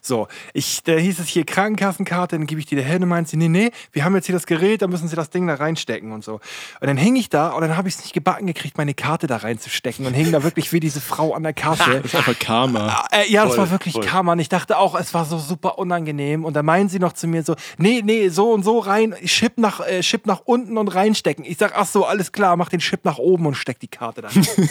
So, 0.00 0.28
ich, 0.54 0.82
da 0.84 0.92
hieß 0.92 1.18
es 1.18 1.28
hier 1.28 1.44
Krankenkassenkarte, 1.44 2.36
dann 2.36 2.46
gebe 2.46 2.60
ich 2.60 2.66
die 2.66 2.76
der 2.76 2.84
hin 2.84 3.02
und 3.02 3.08
meint 3.08 3.28
sie, 3.28 3.36
nee, 3.36 3.48
nee, 3.48 3.70
wir 3.92 4.04
haben 4.04 4.14
jetzt 4.14 4.26
hier 4.26 4.34
das 4.34 4.46
Gerät, 4.46 4.82
da 4.82 4.86
müssen 4.86 5.08
sie 5.08 5.16
das 5.16 5.30
Ding 5.30 5.46
da 5.46 5.54
reinstecken 5.54 6.12
und 6.12 6.24
so. 6.24 6.34
Und 6.34 6.86
dann 6.86 6.96
hing 6.96 7.16
ich 7.16 7.28
da 7.28 7.50
und 7.50 7.62
dann 7.62 7.76
habe 7.76 7.88
ich 7.88 7.94
es 7.94 8.00
nicht 8.02 8.12
gebacken 8.12 8.46
gekriegt, 8.46 8.78
meine 8.78 8.94
Karte 8.94 9.26
da 9.26 9.38
reinzustecken 9.38 10.06
und 10.06 10.14
hing 10.14 10.32
da 10.32 10.42
wirklich 10.42 10.72
wie 10.72 10.80
diese 10.80 11.00
Frau 11.00 11.34
an 11.34 11.42
der 11.42 11.52
Kasse. 11.52 11.90
das 12.02 12.04
ist 12.06 12.14
einfach 12.14 12.38
Karma. 12.38 13.04
Äh, 13.10 13.30
ja, 13.30 13.44
das 13.44 13.54
voll, 13.54 13.64
war 13.64 13.70
wirklich 13.70 13.94
voll. 13.94 14.04
Karma. 14.04 14.32
Und 14.32 14.38
ich 14.40 14.48
dachte 14.48 14.78
auch, 14.78 14.98
es 14.98 15.14
war 15.14 15.24
so 15.24 15.38
super 15.38 15.78
unangenehm. 15.78 16.44
Und 16.44 16.54
da 16.54 16.62
meinen 16.62 16.88
sie 16.88 16.98
noch 16.98 17.12
zu 17.12 17.26
mir 17.26 17.42
so, 17.42 17.54
nee, 17.76 18.02
nee, 18.04 18.28
so 18.28 18.52
und 18.52 18.62
so 18.64 18.78
rein, 18.78 19.14
Chip 19.24 19.58
nach, 19.58 19.80
äh, 19.80 20.00
Chip 20.00 20.26
nach 20.26 20.42
unten 20.44 20.78
und 20.78 20.88
reinstecken. 20.88 21.44
Ich 21.44 21.58
sag, 21.58 21.72
ach 21.76 21.86
so, 21.86 22.04
alles 22.04 22.32
klar, 22.32 22.56
mach 22.56 22.68
den 22.68 22.80
Chip 22.80 23.04
nach 23.04 23.18
oben 23.18 23.46
und 23.46 23.54
steck 23.54 23.78
die 23.80 23.88
Karte 23.88 24.22
da 24.22 24.28
rein. 24.28 24.46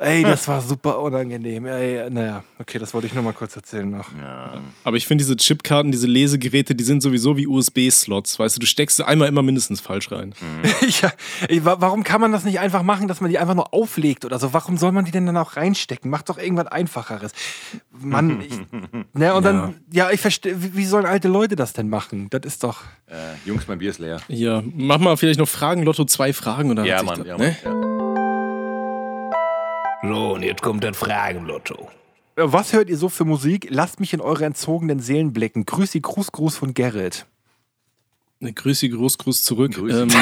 Ey, 0.00 0.22
das 0.22 0.46
war 0.46 0.60
super 0.60 1.00
unangenehm. 1.00 1.66
Ey, 1.66 2.08
naja, 2.08 2.44
okay, 2.60 2.78
das 2.78 2.94
wollte 2.94 3.08
ich 3.08 3.14
nur 3.14 3.24
mal 3.24 3.32
kurz 3.32 3.56
erzählen 3.56 3.90
noch. 3.90 4.08
Ja. 4.16 4.60
Aber 4.84 4.96
ich 4.96 5.08
finde 5.08 5.22
diese 5.22 5.36
Chipkarten, 5.36 5.90
diese 5.90 6.06
Lesegeräte, 6.06 6.76
die 6.76 6.84
sind 6.84 7.02
sowieso 7.02 7.36
wie 7.36 7.48
USB-Slots. 7.48 8.38
Weißt 8.38 8.54
du, 8.54 8.60
du 8.60 8.66
steckst 8.66 8.98
sie 8.98 9.06
einmal 9.06 9.26
immer 9.26 9.42
mindestens 9.42 9.80
falsch 9.80 10.12
rein. 10.12 10.34
Mhm. 10.40 10.88
ja, 11.02 11.12
ey, 11.48 11.64
warum 11.64 12.04
kann 12.04 12.20
man 12.20 12.30
das 12.30 12.44
nicht 12.44 12.60
einfach 12.60 12.84
machen, 12.84 13.08
dass 13.08 13.20
man 13.20 13.30
die 13.30 13.38
einfach 13.38 13.56
nur 13.56 13.74
auflegt 13.74 14.24
oder 14.24 14.38
so? 14.38 14.52
Warum 14.52 14.78
soll 14.78 14.92
man 14.92 15.04
die 15.04 15.10
denn 15.10 15.26
dann 15.26 15.36
auch 15.36 15.56
reinstecken? 15.56 16.10
Mach 16.10 16.22
doch 16.22 16.38
irgendwas 16.38 16.68
Einfacheres. 16.68 17.32
Mann, 17.90 18.40
ich, 18.48 18.56
ne, 19.14 19.34
und 19.34 19.44
dann, 19.44 19.80
ja, 19.90 20.10
ich 20.12 20.20
verstehe, 20.20 20.54
wie, 20.76 20.84
sollen 20.84 21.06
alte 21.06 21.26
Leute 21.26 21.56
das 21.56 21.72
denn 21.72 21.88
machen? 21.88 22.28
Das 22.30 22.42
ist 22.44 22.62
doch. 22.62 22.82
Äh, 23.06 23.16
Jungs, 23.44 23.66
mein 23.66 23.78
Bier 23.78 23.90
ist 23.90 23.98
leer. 23.98 24.20
Ja, 24.28 24.62
mach 24.64 24.98
mal 24.98 25.16
vielleicht 25.16 25.40
noch 25.40 25.48
Fragen, 25.48 25.82
Lotto, 25.82 26.04
zwei 26.04 26.32
Fragen 26.32 26.70
oder 26.70 26.84
Ja, 26.84 27.02
Mann, 27.02 27.24
da, 27.24 27.26
ja, 27.26 27.36
Mann. 27.36 27.46
Ne? 27.48 27.56
Ja. 27.64 27.97
So, 30.02 30.34
und 30.34 30.42
jetzt 30.42 30.62
kommt 30.62 30.84
das 30.84 30.96
Fragenlotto. 30.96 31.90
Was 32.36 32.72
hört 32.72 32.88
ihr 32.88 32.96
so 32.96 33.08
für 33.08 33.24
Musik? 33.24 33.66
Lasst 33.70 33.98
mich 33.98 34.14
in 34.14 34.20
eure 34.20 34.44
entzogenen 34.44 35.00
Seelen 35.00 35.32
blicken. 35.32 35.66
Grüßi, 35.66 36.00
Gruß, 36.00 36.30
Gruß 36.30 36.56
von 36.56 36.72
Gerrit. 36.72 37.26
Ne, 38.38 38.52
Grüßi, 38.52 38.90
Gruß, 38.90 39.18
Gruß 39.18 39.42
zurück. 39.42 39.74
Grüßi. 39.74 40.02
Ähm, 40.02 40.08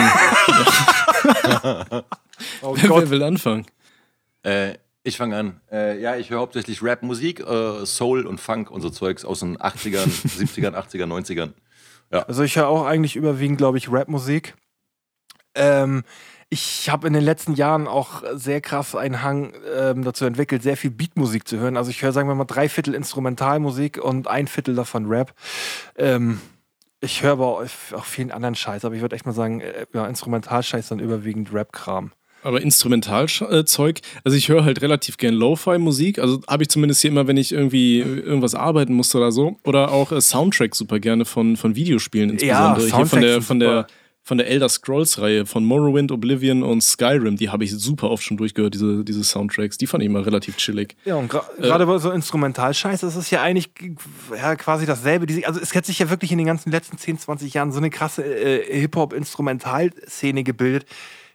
oh 2.63 2.75
wer, 2.75 2.89
wer, 2.89 3.11
will 3.11 3.23
anfangen? 3.23 3.67
Äh, 4.43 4.79
ich 5.03 5.19
fange 5.19 5.37
an. 5.37 5.61
Äh, 5.71 6.01
ja, 6.01 6.17
ich 6.17 6.31
höre 6.31 6.41
hauptsächlich 6.41 6.83
Rap-Musik, 6.83 7.41
äh, 7.41 7.85
Soul 7.85 8.27
und 8.27 8.41
Funk 8.41 8.71
und 8.71 8.81
so 8.81 8.89
Zeugs 8.89 9.27
aus 9.27 9.41
den 9.41 9.59
80ern, 9.59 10.07
70ern, 10.07 10.75
80ern, 10.75 11.09
90ern. 11.09 11.53
Ja. 12.11 12.23
Also 12.23 12.45
ich 12.45 12.57
höre 12.57 12.69
auch 12.69 12.87
eigentlich 12.87 13.15
überwiegend, 13.15 13.59
glaube 13.59 13.77
ich, 13.77 13.93
Rap-Musik. 13.93 14.55
Ähm, 15.55 16.03
ich 16.49 16.89
habe 16.89 17.09
in 17.09 17.13
den 17.13 17.25
letzten 17.25 17.55
Jahren 17.55 17.89
auch 17.89 18.23
sehr 18.35 18.61
krass 18.61 18.95
einen 18.95 19.23
Hang 19.23 19.53
ähm, 19.77 20.05
dazu 20.05 20.25
entwickelt, 20.25 20.63
sehr 20.63 20.77
viel 20.77 20.91
Beatmusik 20.91 21.49
zu 21.49 21.59
hören. 21.59 21.77
Also 21.77 21.91
ich 21.91 22.03
höre, 22.03 22.13
sagen 22.13 22.29
wir 22.29 22.35
mal, 22.35 22.45
drei 22.45 22.69
Viertel 22.69 22.95
Instrumentalmusik 22.95 23.99
und 24.03 24.29
ein 24.29 24.47
Viertel 24.47 24.75
davon 24.75 25.07
Rap. 25.07 25.35
Ähm, 25.97 26.41
ich 27.01 27.23
höre 27.23 27.33
aber 27.33 27.67
auch 27.93 28.05
vielen 28.05 28.31
anderen 28.31 28.55
Scheiß, 28.55 28.85
aber 28.85 28.95
ich 28.95 29.01
würde 29.01 29.17
echt 29.17 29.27
mal 29.27 29.33
sagen, 29.33 29.61
äh, 29.61 29.87
ja, 29.93 30.07
Instrumentalscheiß 30.07 30.89
dann 30.89 31.01
überwiegend 31.01 31.53
Rap-Kram. 31.53 32.13
Aber 32.43 32.61
Instrumentalzeug, 32.63 34.01
also 34.23 34.37
ich 34.37 34.49
höre 34.49 34.65
halt 34.65 34.81
relativ 34.81 35.17
gern 35.17 35.35
Lo-Fi-Musik, 35.35 36.21
also 36.21 36.43
habe 36.47 36.63
ich 36.63 36.69
zumindest 36.69 37.01
hier 37.01 37.11
immer, 37.11 37.27
wenn 37.27 37.37
ich 37.37 37.51
irgendwie 37.51 37.99
irgendwas 37.99 38.55
arbeiten 38.55 38.95
musste 38.95 39.19
oder 39.19 39.33
so. 39.33 39.59
Oder 39.65 39.91
auch 39.91 40.13
äh, 40.13 40.21
Soundtrack 40.21 40.77
super 40.77 41.01
gerne 41.01 41.25
von, 41.25 41.57
von 41.57 41.75
Videospielen 41.75 42.31
insbesondere. 42.31 42.89
Ja, 42.89 42.97
hier 42.97 43.07
von 43.07 43.21
der, 43.21 43.43
von 43.43 43.59
der 43.59 43.87
von 44.27 44.39
der 44.39 44.49
Elder 44.49 44.69
Scrolls-Reihe, 44.69 45.47
von 45.47 45.65
Morrowind, 45.65 46.11
Oblivion 46.11 46.65
und 46.65 46.83
Skyrim, 46.83 47.37
die 47.37 47.51
habe 47.51 47.63
ich 47.63 47.71
super 47.71 48.11
oft 48.11 48.25
schon 48.25 48.37
durchgehört, 48.37 48.75
diese, 48.75 49.05
diese 49.05 49.23
Soundtracks. 49.23 49.79
Die 49.79 49.87
fand 49.87 50.03
ich 50.03 50.09
immer 50.09 50.27
relativ 50.27 50.57
chillig. 50.57 50.97
Ja, 51.05 51.15
und 51.15 51.29
gerade 51.29 51.85
äh, 51.85 51.87
bei 51.87 51.99
so 51.99 52.11
Instrumentalscheiß, 52.11 53.03
das 53.03 53.15
ist 53.15 53.31
ja 53.31 53.41
eigentlich 53.41 53.71
ja, 54.35 54.57
quasi 54.57 54.85
dasselbe. 54.85 55.33
Also 55.47 55.61
es 55.61 55.73
hat 55.73 55.87
sich 55.87 56.01
ja 56.01 56.11
wirklich 56.11 56.33
in 56.33 56.39
den 56.39 56.47
ganzen 56.49 56.73
letzten 56.73 56.99
10, 56.99 57.21
20 57.21 57.55
Jahren 57.55 57.71
so 57.71 57.79
eine 57.79 57.89
krasse 57.89 58.25
äh, 58.25 58.81
Hip-Hop-Instrumentalszene 58.81 60.43
gebildet, 60.43 60.87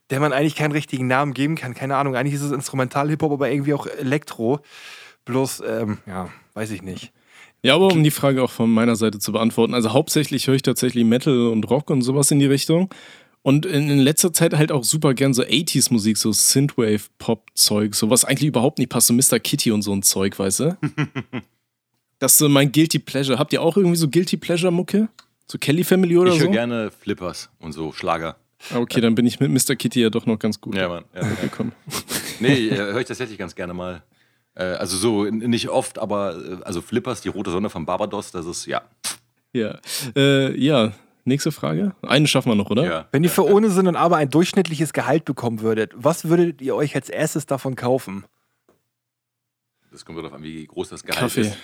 der 0.09 0.19
man 0.19 0.33
eigentlich 0.33 0.57
keinen 0.57 0.73
richtigen 0.73 1.07
Namen 1.07 1.33
geben 1.33 1.55
kann. 1.55 1.73
Keine 1.73 1.95
Ahnung, 1.95 2.17
eigentlich 2.17 2.33
ist 2.33 2.41
es 2.41 2.51
Instrumental-Hip-Hop, 2.51 3.31
aber 3.31 3.49
irgendwie 3.49 3.73
auch 3.73 3.87
Elektro. 3.87 4.59
Bloß, 5.23 5.63
ähm, 5.65 5.99
ja, 6.07 6.27
weiß 6.55 6.71
ich 6.71 6.81
nicht. 6.81 7.13
Ja, 7.63 7.75
aber 7.75 7.87
um 7.87 8.03
die 8.03 8.11
Frage 8.11 8.41
auch 8.43 8.49
von 8.51 8.71
meiner 8.71 8.95
Seite 8.95 9.19
zu 9.19 9.31
beantworten, 9.31 9.73
also 9.75 9.93
hauptsächlich 9.93 10.47
höre 10.47 10.55
ich 10.55 10.63
tatsächlich 10.63 11.03
Metal 11.05 11.47
und 11.47 11.69
Rock 11.69 11.89
und 11.91 12.01
sowas 12.01 12.31
in 12.31 12.39
die 12.39 12.47
Richtung. 12.47 12.89
Und 13.43 13.65
in, 13.65 13.89
in 13.89 13.99
letzter 13.99 14.33
Zeit 14.33 14.53
halt 14.55 14.71
auch 14.71 14.83
super 14.83 15.13
gern 15.15 15.33
so 15.33 15.41
80s-Musik, 15.43 16.17
so 16.17 16.31
Synthwave-Pop-Zeug, 16.31 17.95
so 17.95 18.09
was 18.09 18.23
eigentlich 18.25 18.47
überhaupt 18.47 18.77
nicht 18.79 18.89
passt, 18.89 19.07
so 19.07 19.13
Mr. 19.13 19.39
Kitty 19.39 19.71
und 19.71 19.81
so 19.81 19.93
ein 19.93 20.03
Zeug, 20.03 20.37
weißt 20.37 20.59
du? 20.61 20.77
das 22.19 22.33
ist 22.33 22.37
so 22.39 22.49
mein 22.49 22.71
Guilty 22.71 22.99
Pleasure. 22.99 23.39
Habt 23.39 23.53
ihr 23.53 23.61
auch 23.61 23.77
irgendwie 23.77 23.97
so 23.97 24.07
Guilty 24.09 24.37
Pleasure-Mucke? 24.37 25.07
So 25.47 25.57
Kelly 25.57 25.83
Family 25.83 26.17
oder 26.17 26.31
ich 26.31 26.39
so? 26.39 26.45
höre 26.45 26.51
gerne 26.51 26.91
Flippers 26.91 27.49
und 27.59 27.73
so 27.73 27.91
Schlager. 27.91 28.37
Ah, 28.71 28.77
Okay, 28.79 29.01
dann 29.01 29.15
bin 29.15 29.25
ich 29.25 29.39
mit 29.39 29.49
Mr. 29.51 29.75
Kitty 29.75 30.01
ja 30.01 30.09
doch 30.11 30.25
noch 30.27 30.37
ganz 30.37 30.61
gut 30.61 30.75
Ja, 30.75 30.87
Mann. 30.87 31.05
Ja. 31.15 31.21
gekommen. 31.41 31.71
Nee, 32.39 32.67
äh, 32.69 32.75
höre 32.75 32.99
ich 33.01 33.07
tatsächlich 33.07 33.37
ganz 33.39 33.55
gerne 33.55 33.73
mal. 33.73 34.03
Äh, 34.55 34.63
also 34.63 34.97
so 34.97 35.23
nicht 35.25 35.69
oft, 35.69 35.99
aber 35.99 36.35
äh, 36.35 36.63
also 36.63 36.81
Flippers, 36.81 37.21
die 37.21 37.29
rote 37.29 37.51
Sonne 37.51 37.69
von 37.69 37.85
Barbados, 37.85 38.31
das 38.31 38.45
ist 38.45 38.65
ja. 38.65 38.81
Ja. 39.53 39.79
Äh, 40.15 40.57
ja, 40.59 40.91
nächste 41.25 41.51
Frage. 41.51 41.93
Eine 42.01 42.27
schaffen 42.27 42.49
wir 42.51 42.55
noch, 42.55 42.69
oder? 42.69 42.85
ja. 42.85 43.07
Wenn 43.11 43.23
ihr 43.23 43.29
für 43.29 43.45
ohne 43.45 43.69
Sinn 43.69 43.87
und 43.87 43.95
aber 43.95 44.17
ein 44.17 44.29
durchschnittliches 44.29 44.93
Gehalt 44.93 45.25
bekommen 45.25 45.61
würdet, 45.61 45.93
was 45.95 46.25
würdet 46.25 46.61
ihr 46.61 46.75
euch 46.75 46.95
als 46.95 47.09
erstes 47.09 47.45
davon 47.45 47.75
kaufen? 47.75 48.25
Das 49.91 50.05
kommt 50.05 50.17
darauf 50.19 50.33
an, 50.33 50.43
wie 50.43 50.65
groß 50.65 50.89
das 50.89 51.03
Gehalt 51.03 51.19
Kaffee. 51.19 51.41
ist. 51.41 51.57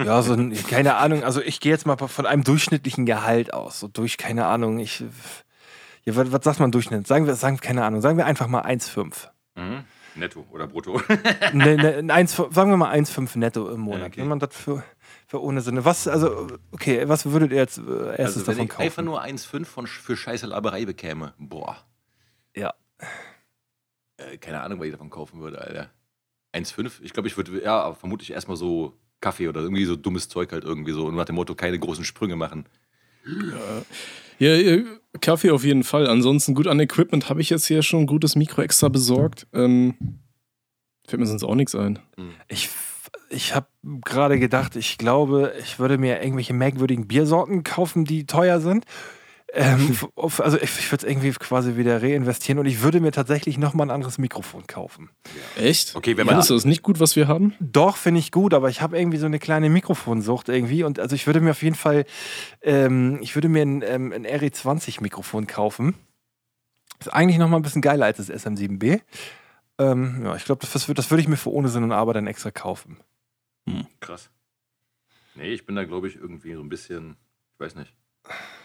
Ja, 0.00 0.22
so 0.22 0.32
ein, 0.34 0.54
keine 0.54 0.96
Ahnung, 0.96 1.24
also 1.24 1.40
ich 1.40 1.60
gehe 1.60 1.72
jetzt 1.72 1.86
mal 1.86 1.96
von 1.96 2.26
einem 2.26 2.44
durchschnittlichen 2.44 3.04
Gehalt 3.04 3.52
aus. 3.52 3.80
So 3.80 3.88
durch, 3.88 4.16
keine 4.16 4.46
Ahnung, 4.46 4.78
ich. 4.78 5.02
Ja, 6.04 6.14
was, 6.14 6.30
was 6.30 6.44
sagt 6.44 6.60
man 6.60 6.70
Durchschnitt? 6.70 7.06
Sagen 7.06 7.26
wir, 7.26 7.34
sagen, 7.34 7.58
keine 7.58 7.84
Ahnung, 7.84 8.00
sagen 8.00 8.16
wir 8.16 8.24
einfach 8.26 8.46
mal 8.46 8.64
1,5. 8.64 9.28
Mhm. 9.56 9.84
Netto 10.14 10.46
oder 10.50 10.66
brutto. 10.66 11.00
Ne, 11.52 11.76
ne, 11.76 11.96
ein 11.96 12.10
1, 12.10 12.34
sagen 12.34 12.70
wir 12.70 12.76
mal 12.76 12.94
1,5 12.94 13.38
netto 13.38 13.68
im 13.70 13.80
Monat. 13.80 14.08
Okay. 14.08 14.20
Wenn 14.20 14.28
man 14.28 14.38
das 14.38 14.54
für, 14.54 14.82
für 15.26 15.42
ohne 15.42 15.60
Sinne. 15.60 15.84
Was, 15.84 16.06
also, 16.08 16.48
okay, 16.72 17.08
was 17.08 17.26
würdet 17.26 17.52
ihr 17.52 17.58
jetzt 17.58 17.78
äh, 17.78 18.16
erstes 18.16 18.18
Also 18.18 18.46
wenn 18.46 18.58
davon 18.58 18.66
ich 18.66 18.78
einfach 18.78 19.02
nur 19.02 19.22
1,5 19.22 19.64
von 19.64 19.86
für 19.86 20.16
scheiße 20.16 20.46
Laberei 20.46 20.84
bekäme, 20.84 21.34
boah. 21.38 21.76
Ja. 22.54 22.74
Äh, 24.16 24.38
keine 24.38 24.60
Ahnung, 24.60 24.80
was 24.80 24.86
ich 24.86 24.92
davon 24.92 25.10
kaufen 25.10 25.40
würde, 25.40 25.60
Alter. 25.60 25.90
1,5? 26.54 27.02
Ich 27.02 27.12
glaube, 27.12 27.28
ich 27.28 27.36
würde, 27.36 27.62
ja, 27.62 27.94
vermutlich 27.94 28.32
erstmal 28.32 28.56
so 28.56 28.94
Kaffee 29.20 29.48
oder 29.48 29.60
irgendwie 29.60 29.84
so 29.84 29.96
dummes 29.96 30.28
Zeug 30.28 30.52
halt 30.52 30.64
irgendwie 30.64 30.92
so. 30.92 31.06
Und 31.06 31.16
nach 31.16 31.24
dem 31.24 31.36
Motto, 31.36 31.54
keine 31.54 31.78
großen 31.78 32.04
Sprünge 32.04 32.36
machen. 32.36 32.66
Ja, 34.38 34.54
ja, 34.54 34.82
Kaffee 35.20 35.50
auf 35.50 35.64
jeden 35.64 35.84
Fall. 35.84 36.06
Ansonsten 36.06 36.54
gut 36.54 36.66
an 36.66 36.80
Equipment 36.80 37.28
habe 37.28 37.40
ich 37.40 37.50
jetzt 37.50 37.66
hier 37.66 37.82
schon 37.82 38.00
ein 38.00 38.06
gutes 38.06 38.36
Mikro 38.36 38.62
extra 38.62 38.88
besorgt. 38.88 39.46
Ähm, 39.52 39.94
fällt 41.06 41.20
mir 41.20 41.26
sonst 41.26 41.44
auch 41.44 41.54
nichts 41.54 41.74
ein. 41.74 41.98
Ich, 42.48 42.68
ich 43.30 43.54
habe 43.54 43.66
gerade 44.04 44.38
gedacht, 44.38 44.76
ich 44.76 44.98
glaube, 44.98 45.52
ich 45.60 45.78
würde 45.78 45.98
mir 45.98 46.22
irgendwelche 46.22 46.54
merkwürdigen 46.54 47.06
Biersorten 47.06 47.64
kaufen, 47.64 48.04
die 48.04 48.26
teuer 48.26 48.60
sind. 48.60 48.84
Ähm, 49.54 49.96
auf- 50.14 50.40
also 50.40 50.58
ich, 50.58 50.64
ich 50.78 50.92
würde 50.92 51.06
es 51.06 51.10
irgendwie 51.10 51.30
quasi 51.32 51.76
wieder 51.76 52.02
reinvestieren 52.02 52.58
und 52.58 52.66
ich 52.66 52.82
würde 52.82 53.00
mir 53.00 53.12
tatsächlich 53.12 53.56
nochmal 53.56 53.86
ein 53.86 53.90
anderes 53.90 54.18
Mikrofon 54.18 54.66
kaufen. 54.66 55.08
Echt? 55.56 55.96
Okay, 55.96 56.16
wenn 56.18 56.26
man- 56.26 56.34
Findest 56.34 56.50
du 56.50 56.54
das 56.54 56.64
nicht 56.66 56.82
gut, 56.82 57.00
was 57.00 57.16
wir 57.16 57.28
haben? 57.28 57.54
Doch, 57.58 57.96
finde 57.96 58.20
ich 58.20 58.30
gut, 58.30 58.52
aber 58.52 58.68
ich 58.68 58.82
habe 58.82 58.98
irgendwie 58.98 59.16
so 59.16 59.24
eine 59.24 59.38
kleine 59.38 59.70
Mikrofonsucht 59.70 60.50
irgendwie 60.50 60.84
und 60.84 60.98
also 61.00 61.14
ich 61.16 61.26
würde 61.26 61.40
mir 61.40 61.52
auf 61.52 61.62
jeden 61.62 61.76
Fall, 61.76 62.04
ähm, 62.60 63.18
ich 63.22 63.34
würde 63.36 63.48
mir 63.48 63.62
ein, 63.62 63.80
ähm, 63.82 64.12
ein 64.12 64.26
RE20-Mikrofon 64.26 65.46
kaufen. 65.46 65.94
Ist 67.00 67.08
eigentlich 67.12 67.38
nochmal 67.38 67.60
ein 67.60 67.62
bisschen 67.62 67.80
geiler 67.82 68.04
als 68.06 68.18
das 68.18 68.28
SM7B. 68.30 69.00
Ähm, 69.78 70.22
ja, 70.24 70.36
ich 70.36 70.44
glaube, 70.44 70.60
das, 70.60 70.72
das, 70.72 70.88
würd- 70.90 70.94
das 70.94 71.10
würde 71.10 71.22
ich 71.22 71.28
mir 71.28 71.36
für 71.38 71.52
ohne 71.52 71.68
Sinn 71.68 71.84
und 71.84 71.92
Aber 71.92 72.12
dann 72.12 72.26
extra 72.26 72.50
kaufen. 72.50 72.98
Krass. 74.00 74.28
Nee, 75.36 75.52
ich 75.52 75.64
bin 75.64 75.76
da, 75.76 75.84
glaube 75.84 76.08
ich, 76.08 76.16
irgendwie 76.16 76.54
so 76.54 76.60
ein 76.60 76.68
bisschen, 76.68 77.16
ich 77.54 77.60
weiß 77.60 77.76
nicht. 77.76 77.94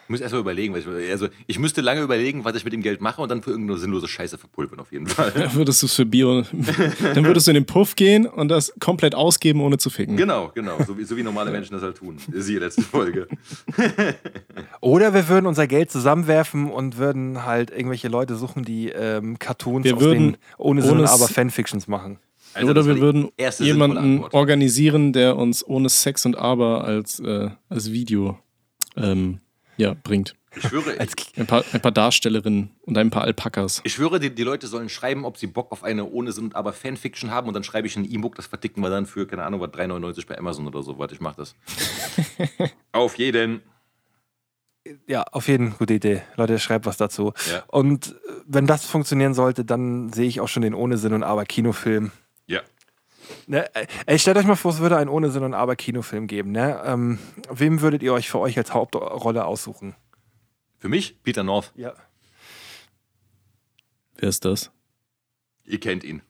Ich 0.04 0.10
muss 0.10 0.20
erst 0.20 0.34
mal 0.34 0.40
überlegen, 0.40 0.74
was 0.74 0.82
ich, 0.86 1.12
also 1.12 1.28
ich 1.48 1.60
müsste 1.60 1.82
lange 1.82 2.02
überlegen, 2.02 2.44
was 2.44 2.56
ich 2.56 2.66
mit 2.66 2.74
dem 2.74 2.82
Geld 2.82 3.00
mache 3.00 3.22
und 3.22 3.30
dann 3.30 3.42
für 3.42 3.52
irgendeine 3.52 3.80
sinnlose 3.80 4.08
Scheiße 4.08 4.38
verpulvern, 4.38 4.80
auf 4.80 4.92
jeden 4.92 5.08
Fall. 5.08 5.32
Dann 5.32 5.54
würdest 5.54 5.82
du 5.82 5.86
es 5.86 5.96
für 5.96 6.06
Bio. 6.06 6.42
dann 7.16 7.26
würdest 7.26 7.48
du 7.48 7.52
in 7.52 7.56
den 7.56 7.66
Puff 7.66 7.96
gehen 7.96 8.26
und 8.26 8.50
das 8.50 8.74
komplett 8.80 9.16
ausgeben, 9.16 9.62
ohne 9.62 9.78
zu 9.78 9.90
ficken. 9.90 10.18
Genau, 10.18 10.52
genau. 10.54 10.78
So 10.86 10.98
wie, 10.98 11.06
so 11.06 11.16
wie 11.16 11.24
normale 11.24 11.52
Menschen 11.52 11.74
das 11.74 11.84
halt 11.84 11.98
tun. 11.98 12.18
Siehe 12.34 12.60
letzte 12.60 12.82
Folge. 12.82 13.28
Oder 14.82 15.14
wir 15.14 15.30
würden 15.30 15.46
unser 15.46 15.68
Geld 15.68 15.90
zusammenwerfen 15.90 16.70
und 16.70 16.98
würden 16.98 17.46
halt 17.46 17.72
irgendwelche 17.72 18.10
Leute 18.10 18.36
suchen, 18.36 18.64
die 18.66 18.90
ähm, 18.90 19.40
Cartoons 19.40 19.86
Wir 19.86 19.96
aus 19.96 20.02
würden 20.02 20.32
den 20.34 20.38
ohne 20.58 20.82
Sinn 20.82 20.92
und 20.92 20.98
ohne 21.00 21.10
Aber 21.10 21.28
Fanfictions 21.28 21.88
machen. 21.88 22.20
Also, 22.54 22.70
Oder 22.70 22.86
wir 22.86 23.00
würden 23.00 23.30
jemanden 23.60 24.24
organisieren, 24.32 25.14
der 25.14 25.38
uns 25.38 25.66
ohne 25.66 25.90
Sex 25.90 26.26
und 26.26 26.38
Aber 26.38 26.84
als, 26.84 27.20
äh, 27.20 27.50
als 27.70 27.92
Video 27.92 28.38
ähm, 28.96 29.40
ja, 29.78 29.96
bringt. 30.04 30.36
Ich 30.56 30.64
schwöre, 30.68 31.00
Als, 31.00 31.14
Ein 31.36 31.48
paar, 31.48 31.64
ein 31.74 31.82
paar 31.82 31.92
Darstellerinnen 31.92 32.70
und 32.84 32.98
ein 32.98 33.10
paar 33.10 33.24
Alpakas. 33.24 33.82
ich 33.84 33.94
schwöre 33.94 34.20
die, 34.20 34.30
die 34.30 34.44
Leute 34.44 34.68
sollen 34.68 34.88
schreiben, 34.88 35.26
ob 35.26 35.38
sie 35.38 35.48
Bock 35.48 35.72
auf 35.72 35.84
eine 35.84 36.06
ohne 36.06 36.32
Sinn 36.32 36.44
und 36.46 36.56
aber 36.56 36.74
Fanfiction 36.74 37.32
haben 37.32 37.48
und 37.48 37.56
dann 37.56 37.64
schreibe 37.64 37.88
ich 37.88 37.96
ein 37.96 38.06
E-Book, 38.06 38.36
das 38.36 38.46
verticken 38.46 38.82
wir 38.82 38.92
dann 38.92 39.08
für, 39.08 39.26
keine 39.26 39.44
Ahnung, 39.46 39.62
was 39.62 39.72
3,99 39.72 40.28
bei 40.28 40.38
Amazon 40.38 40.68
oder 40.68 40.84
so. 40.84 41.00
Warte, 41.00 41.16
ich 41.16 41.22
mach 41.22 41.36
das. 41.36 41.56
auf 42.92 43.18
jeden. 43.18 43.62
ja, 45.08 45.24
auf 45.24 45.48
jeden 45.48 45.70
Fall 45.70 45.78
gute 45.80 45.94
Idee. 45.96 46.22
Leute, 46.36 46.60
schreibt 46.60 46.86
was 46.86 46.98
dazu. 46.98 47.34
Ja. 47.52 47.64
Und 47.68 48.10
äh, 48.10 48.32
wenn 48.46 48.68
das 48.68 48.86
funktionieren 48.86 49.34
sollte, 49.34 49.66
dann 49.66 50.14
sehe 50.14 50.28
ich 50.28 50.40
auch 50.40 50.50
schon 50.50 50.62
den 50.62 50.76
ohne 50.76 50.98
Sinn 51.00 51.14
und 51.14 51.24
Aber 51.24 51.46
Kinofilm. 51.46 52.12
Ne, 53.48 53.70
ey, 54.06 54.20
stellt 54.20 54.38
euch 54.38 54.46
mal 54.46 54.56
vor, 54.56 54.72
es 54.72 54.80
würde 54.80 54.98
einen 54.98 55.10
ohne 55.10 55.32
Sinn 55.32 55.44
und 55.44 55.54
Aber 55.54 55.76
Kinofilm 55.76 56.28
geben. 56.28 56.52
Ne? 56.52 56.82
Ähm, 56.86 57.20
wem 57.50 57.82
würdet 57.82 58.04
ihr 58.04 58.14
euch 58.14 58.30
für 58.30 58.40
euch 58.40 58.58
als 58.58 58.74
Hauptrolle 58.74 59.46
aussuchen? 59.46 59.96
Für 60.80 60.90
mich, 60.90 61.22
Peter 61.24 61.44
North. 61.44 61.72
Ja. 61.76 61.94
Wer 64.18 64.30
ist 64.30 64.46
das? 64.46 64.72
Ihr 65.66 65.80
kennt 65.80 66.04
ihn. 66.04 66.22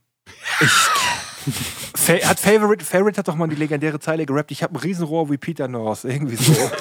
Fa 1.96 2.14
hat 2.14 2.40
Favorite, 2.40 2.86
Favorite 2.86 3.18
hat 3.18 3.28
doch 3.28 3.36
mal 3.36 3.48
die 3.48 3.56
legendäre 3.56 4.00
Zeile 4.00 4.26
gerappt, 4.26 4.52
ich 4.52 4.64
habe 4.64 4.76
ein 4.76 4.78
Riesenrohr 4.78 5.30
wie 5.30 5.38
Peter 5.38 5.68
North. 5.68 6.06
Irgendwie 6.06 6.36
so. 6.36 6.54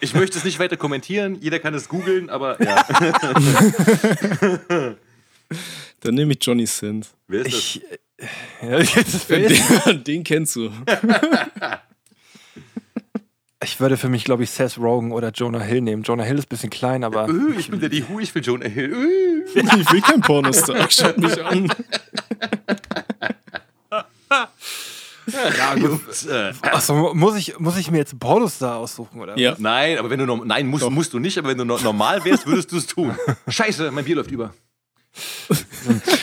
Ich 0.00 0.14
möchte 0.14 0.38
es 0.38 0.44
nicht 0.44 0.58
weiter 0.58 0.76
kommentieren. 0.76 1.36
Jeder 1.40 1.58
kann 1.58 1.74
es 1.74 1.88
googeln, 1.88 2.30
aber 2.30 2.62
ja. 2.62 2.84
Dann 6.06 6.14
nehme 6.14 6.32
ich 6.32 6.38
Johnny 6.40 6.66
Sins. 6.66 7.14
Wer 7.28 7.44
ist 7.46 7.52
das? 7.52 7.58
ich, 7.60 7.82
äh, 7.88 7.96
ja, 8.70 8.78
das 9.02 9.28
wär 9.28 9.38
jetzt- 9.40 9.86
Den, 9.86 10.04
den 10.04 10.24
kennst 10.24 10.56
du. 10.56 10.70
ich 13.64 13.78
würde 13.80 13.96
für 13.96 14.08
mich, 14.08 14.24
glaube 14.24 14.42
ich, 14.44 14.50
Seth 14.50 14.78
Rogen 14.78 15.12
oder 15.12 15.30
Jonah 15.30 15.60
Hill 15.60 15.80
nehmen. 15.82 16.02
Jonah 16.02 16.22
Hill 16.24 16.38
ist 16.38 16.46
ein 16.46 16.48
bisschen 16.48 16.70
klein, 16.70 17.04
aber 17.04 17.28
Äh, 17.28 17.58
ich 17.58 17.70
bin 17.70 17.80
der 17.80 17.88
die 17.88 18.04
Hu, 18.04 18.20
ich 18.20 18.34
will 18.34 18.42
Jonah 18.44 18.68
Hill. 18.68 18.92
Äh. 18.92 19.26
Ich 19.80 19.92
will 19.92 20.00
kein 20.02 20.20
Pornostar. 20.20 20.90
Schaut 20.90 21.16
mich 21.18 21.42
an. 21.42 21.72
Ja, 25.28 25.74
gut. 25.74 26.00
Äh, 26.30 26.52
Achso, 26.62 27.12
muss 27.14 27.36
ich, 27.36 27.58
muss 27.58 27.76
ich 27.76 27.90
mir 27.90 27.98
jetzt 27.98 28.12
einen 28.12 28.20
Pornostar 28.20 28.76
aussuchen, 28.76 29.20
oder? 29.20 29.36
Ja. 29.38 29.56
Nein, 29.58 29.98
aber 29.98 30.08
wenn 30.10 30.20
du 30.24 30.36
nein 30.44 30.66
musst, 30.68 30.88
musst 30.88 31.12
du 31.12 31.18
nicht, 31.18 31.36
aber 31.38 31.48
wenn 31.48 31.58
du 31.58 31.64
no- 31.64 31.78
normal 31.78 32.24
wärst, 32.24 32.46
würdest 32.46 32.70
du 32.70 32.76
es 32.76 32.86
tun. 32.86 33.16
Scheiße, 33.48 33.90
mein 33.90 34.04
Bier 34.04 34.16
läuft 34.16 34.30
über. 34.30 34.54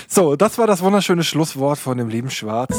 So, 0.08 0.36
das 0.36 0.58
war 0.58 0.68
das 0.68 0.82
wunderschöne 0.82 1.24
Schlusswort 1.24 1.80
von 1.80 1.98
dem 1.98 2.08
lieben 2.08 2.30
Schwarz. 2.30 2.78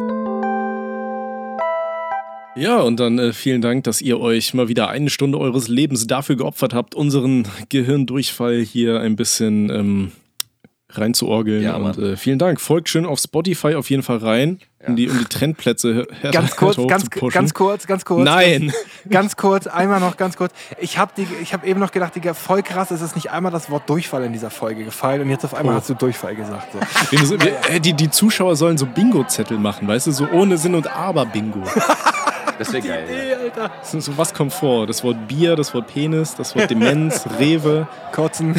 Ja, 2.57 2.79
und 2.81 3.01
dann 3.01 3.19
äh, 3.19 3.33
vielen 3.33 3.61
Dank, 3.61 3.83
dass 3.85 4.01
ihr 4.01 4.21
euch 4.21 4.55
mal 4.55 4.69
wieder 4.69 4.89
eine 4.89 5.11
Stunde 5.11 5.39
eures 5.39 5.67
Lebens 5.67 6.07
dafür 6.07 6.37
geopfert 6.37 6.73
habt, 6.73 6.95
unseren 6.95 7.49
Gehirndurchfall 7.69 8.61
hier 8.61 9.01
ein 9.01 9.17
bisschen 9.17 9.71
ähm, 9.71 10.12
reinzuorgeln. 10.99 11.63
Ja, 11.63 11.77
und 11.77 11.99
äh, 11.99 12.17
vielen 12.17 12.39
Dank. 12.39 12.61
Folgt 12.61 12.89
schön 12.89 13.07
auf 13.07 13.19
Spotify 13.19 13.75
auf 13.75 13.91
jeden 13.91 14.03
Fall 14.03 14.19
rein, 14.19 14.59
um, 14.87 14.97
die, 14.97 15.09
um 15.09 15.19
die 15.19 15.25
Trendplätze 15.25 16.07
her 16.21 16.31
Ganz 16.31 16.57
kurz, 16.57 16.77
ganz, 16.87 17.11
ganz 17.11 17.55
kurz, 17.55 17.87
ganz 17.87 18.05
kurz. 18.05 18.25
Nein. 18.25 18.73
Ganz 19.09 19.37
kurz, 19.37 19.67
einmal 19.67 20.01
noch 20.01 20.17
ganz 20.17 20.37
kurz. 20.37 20.53
Ich 20.79 20.99
habe 20.99 21.13
hab 21.53 21.65
eben 21.65 21.81
noch 21.81 21.91
gedacht, 21.93 22.15
Digga, 22.15 22.35
voll 22.35 22.63
krass, 22.63 22.91
es 22.91 23.03
ist 23.03 23.15
nicht 23.17 23.31
einmal 23.31 23.53
das 23.53 23.71
Wort 23.71 23.89
Durchfall 23.89 24.25
in 24.25 24.33
dieser 24.33 24.51
Folge 24.51 24.85
gefallen 24.85 25.23
und 25.23 25.31
jetzt 25.31 25.45
auf 25.45 25.55
einmal 25.55 25.75
Oh. 25.75 25.79
hast 25.79 25.91
du 25.91 25.95
Durchfall 25.95 26.35
gesagt. 26.35 26.69
So. 26.73 27.35
Äh, 27.71 27.81
die, 27.81 27.93
die 27.95 28.11
Zuschauer 28.11 28.57
sollen 28.57 28.79
so 28.79 28.87
Bingo-Zettel 28.87 29.59
machen, 29.59 29.89
weißt 29.89 30.07
du, 30.07 30.13
so 30.13 30.29
ohne 30.31 30.59
Sinn 30.59 30.75
und 30.75 30.87
Aber 30.95 31.27
Bingo. 31.27 31.63
Das 32.57 32.73
wäre 32.73 32.87
geil. 32.87 33.51
Ja. 33.57 33.69
So, 33.83 33.99
so 33.99 34.17
was 34.17 34.33
kommt 34.33 34.53
vor? 34.53 34.87
Das 34.87 35.03
Wort 35.03 35.27
Bier, 35.27 35.57
das 35.57 35.75
Wort 35.75 35.89
Penis, 35.89 36.37
das 36.37 36.55
Wort 36.55 36.71
Demenz, 36.71 37.27
Rewe. 37.41 37.89
Kotzen. 38.13 38.55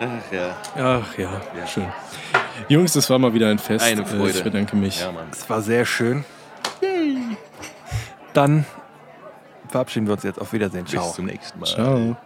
Ach 0.00 0.32
ja. 0.32 0.56
Ach 0.76 1.18
ja, 1.18 1.40
Ja. 1.58 1.66
schön. 1.66 1.86
Jungs, 2.68 2.92
das 2.92 3.08
war 3.10 3.18
mal 3.18 3.32
wieder 3.34 3.48
ein 3.48 3.58
Fest. 3.58 3.84
Eine 3.84 4.04
Freude. 4.06 4.30
Ich 4.38 4.42
bedanke 4.44 4.76
mich. 4.76 5.00
Ja, 5.00 5.12
Mann. 5.12 5.26
Das 5.30 5.48
war 5.48 5.60
sehr 5.62 5.84
schön. 5.84 6.24
Dann 8.32 8.64
verabschieden 9.68 10.06
wir 10.06 10.14
uns 10.14 10.22
jetzt. 10.22 10.40
Auf 10.40 10.52
Wiedersehen. 10.52 10.86
Ciao. 10.86 11.04
Bis 11.04 11.14
zum 11.14 11.24
nächsten 11.26 11.58
Mal. 11.58 11.66
Ciao. 11.66 12.16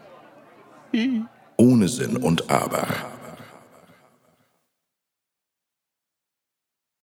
Ohne 1.57 1.89
Sinn 1.89 2.17
und 2.17 2.51
Aber. 2.51 2.87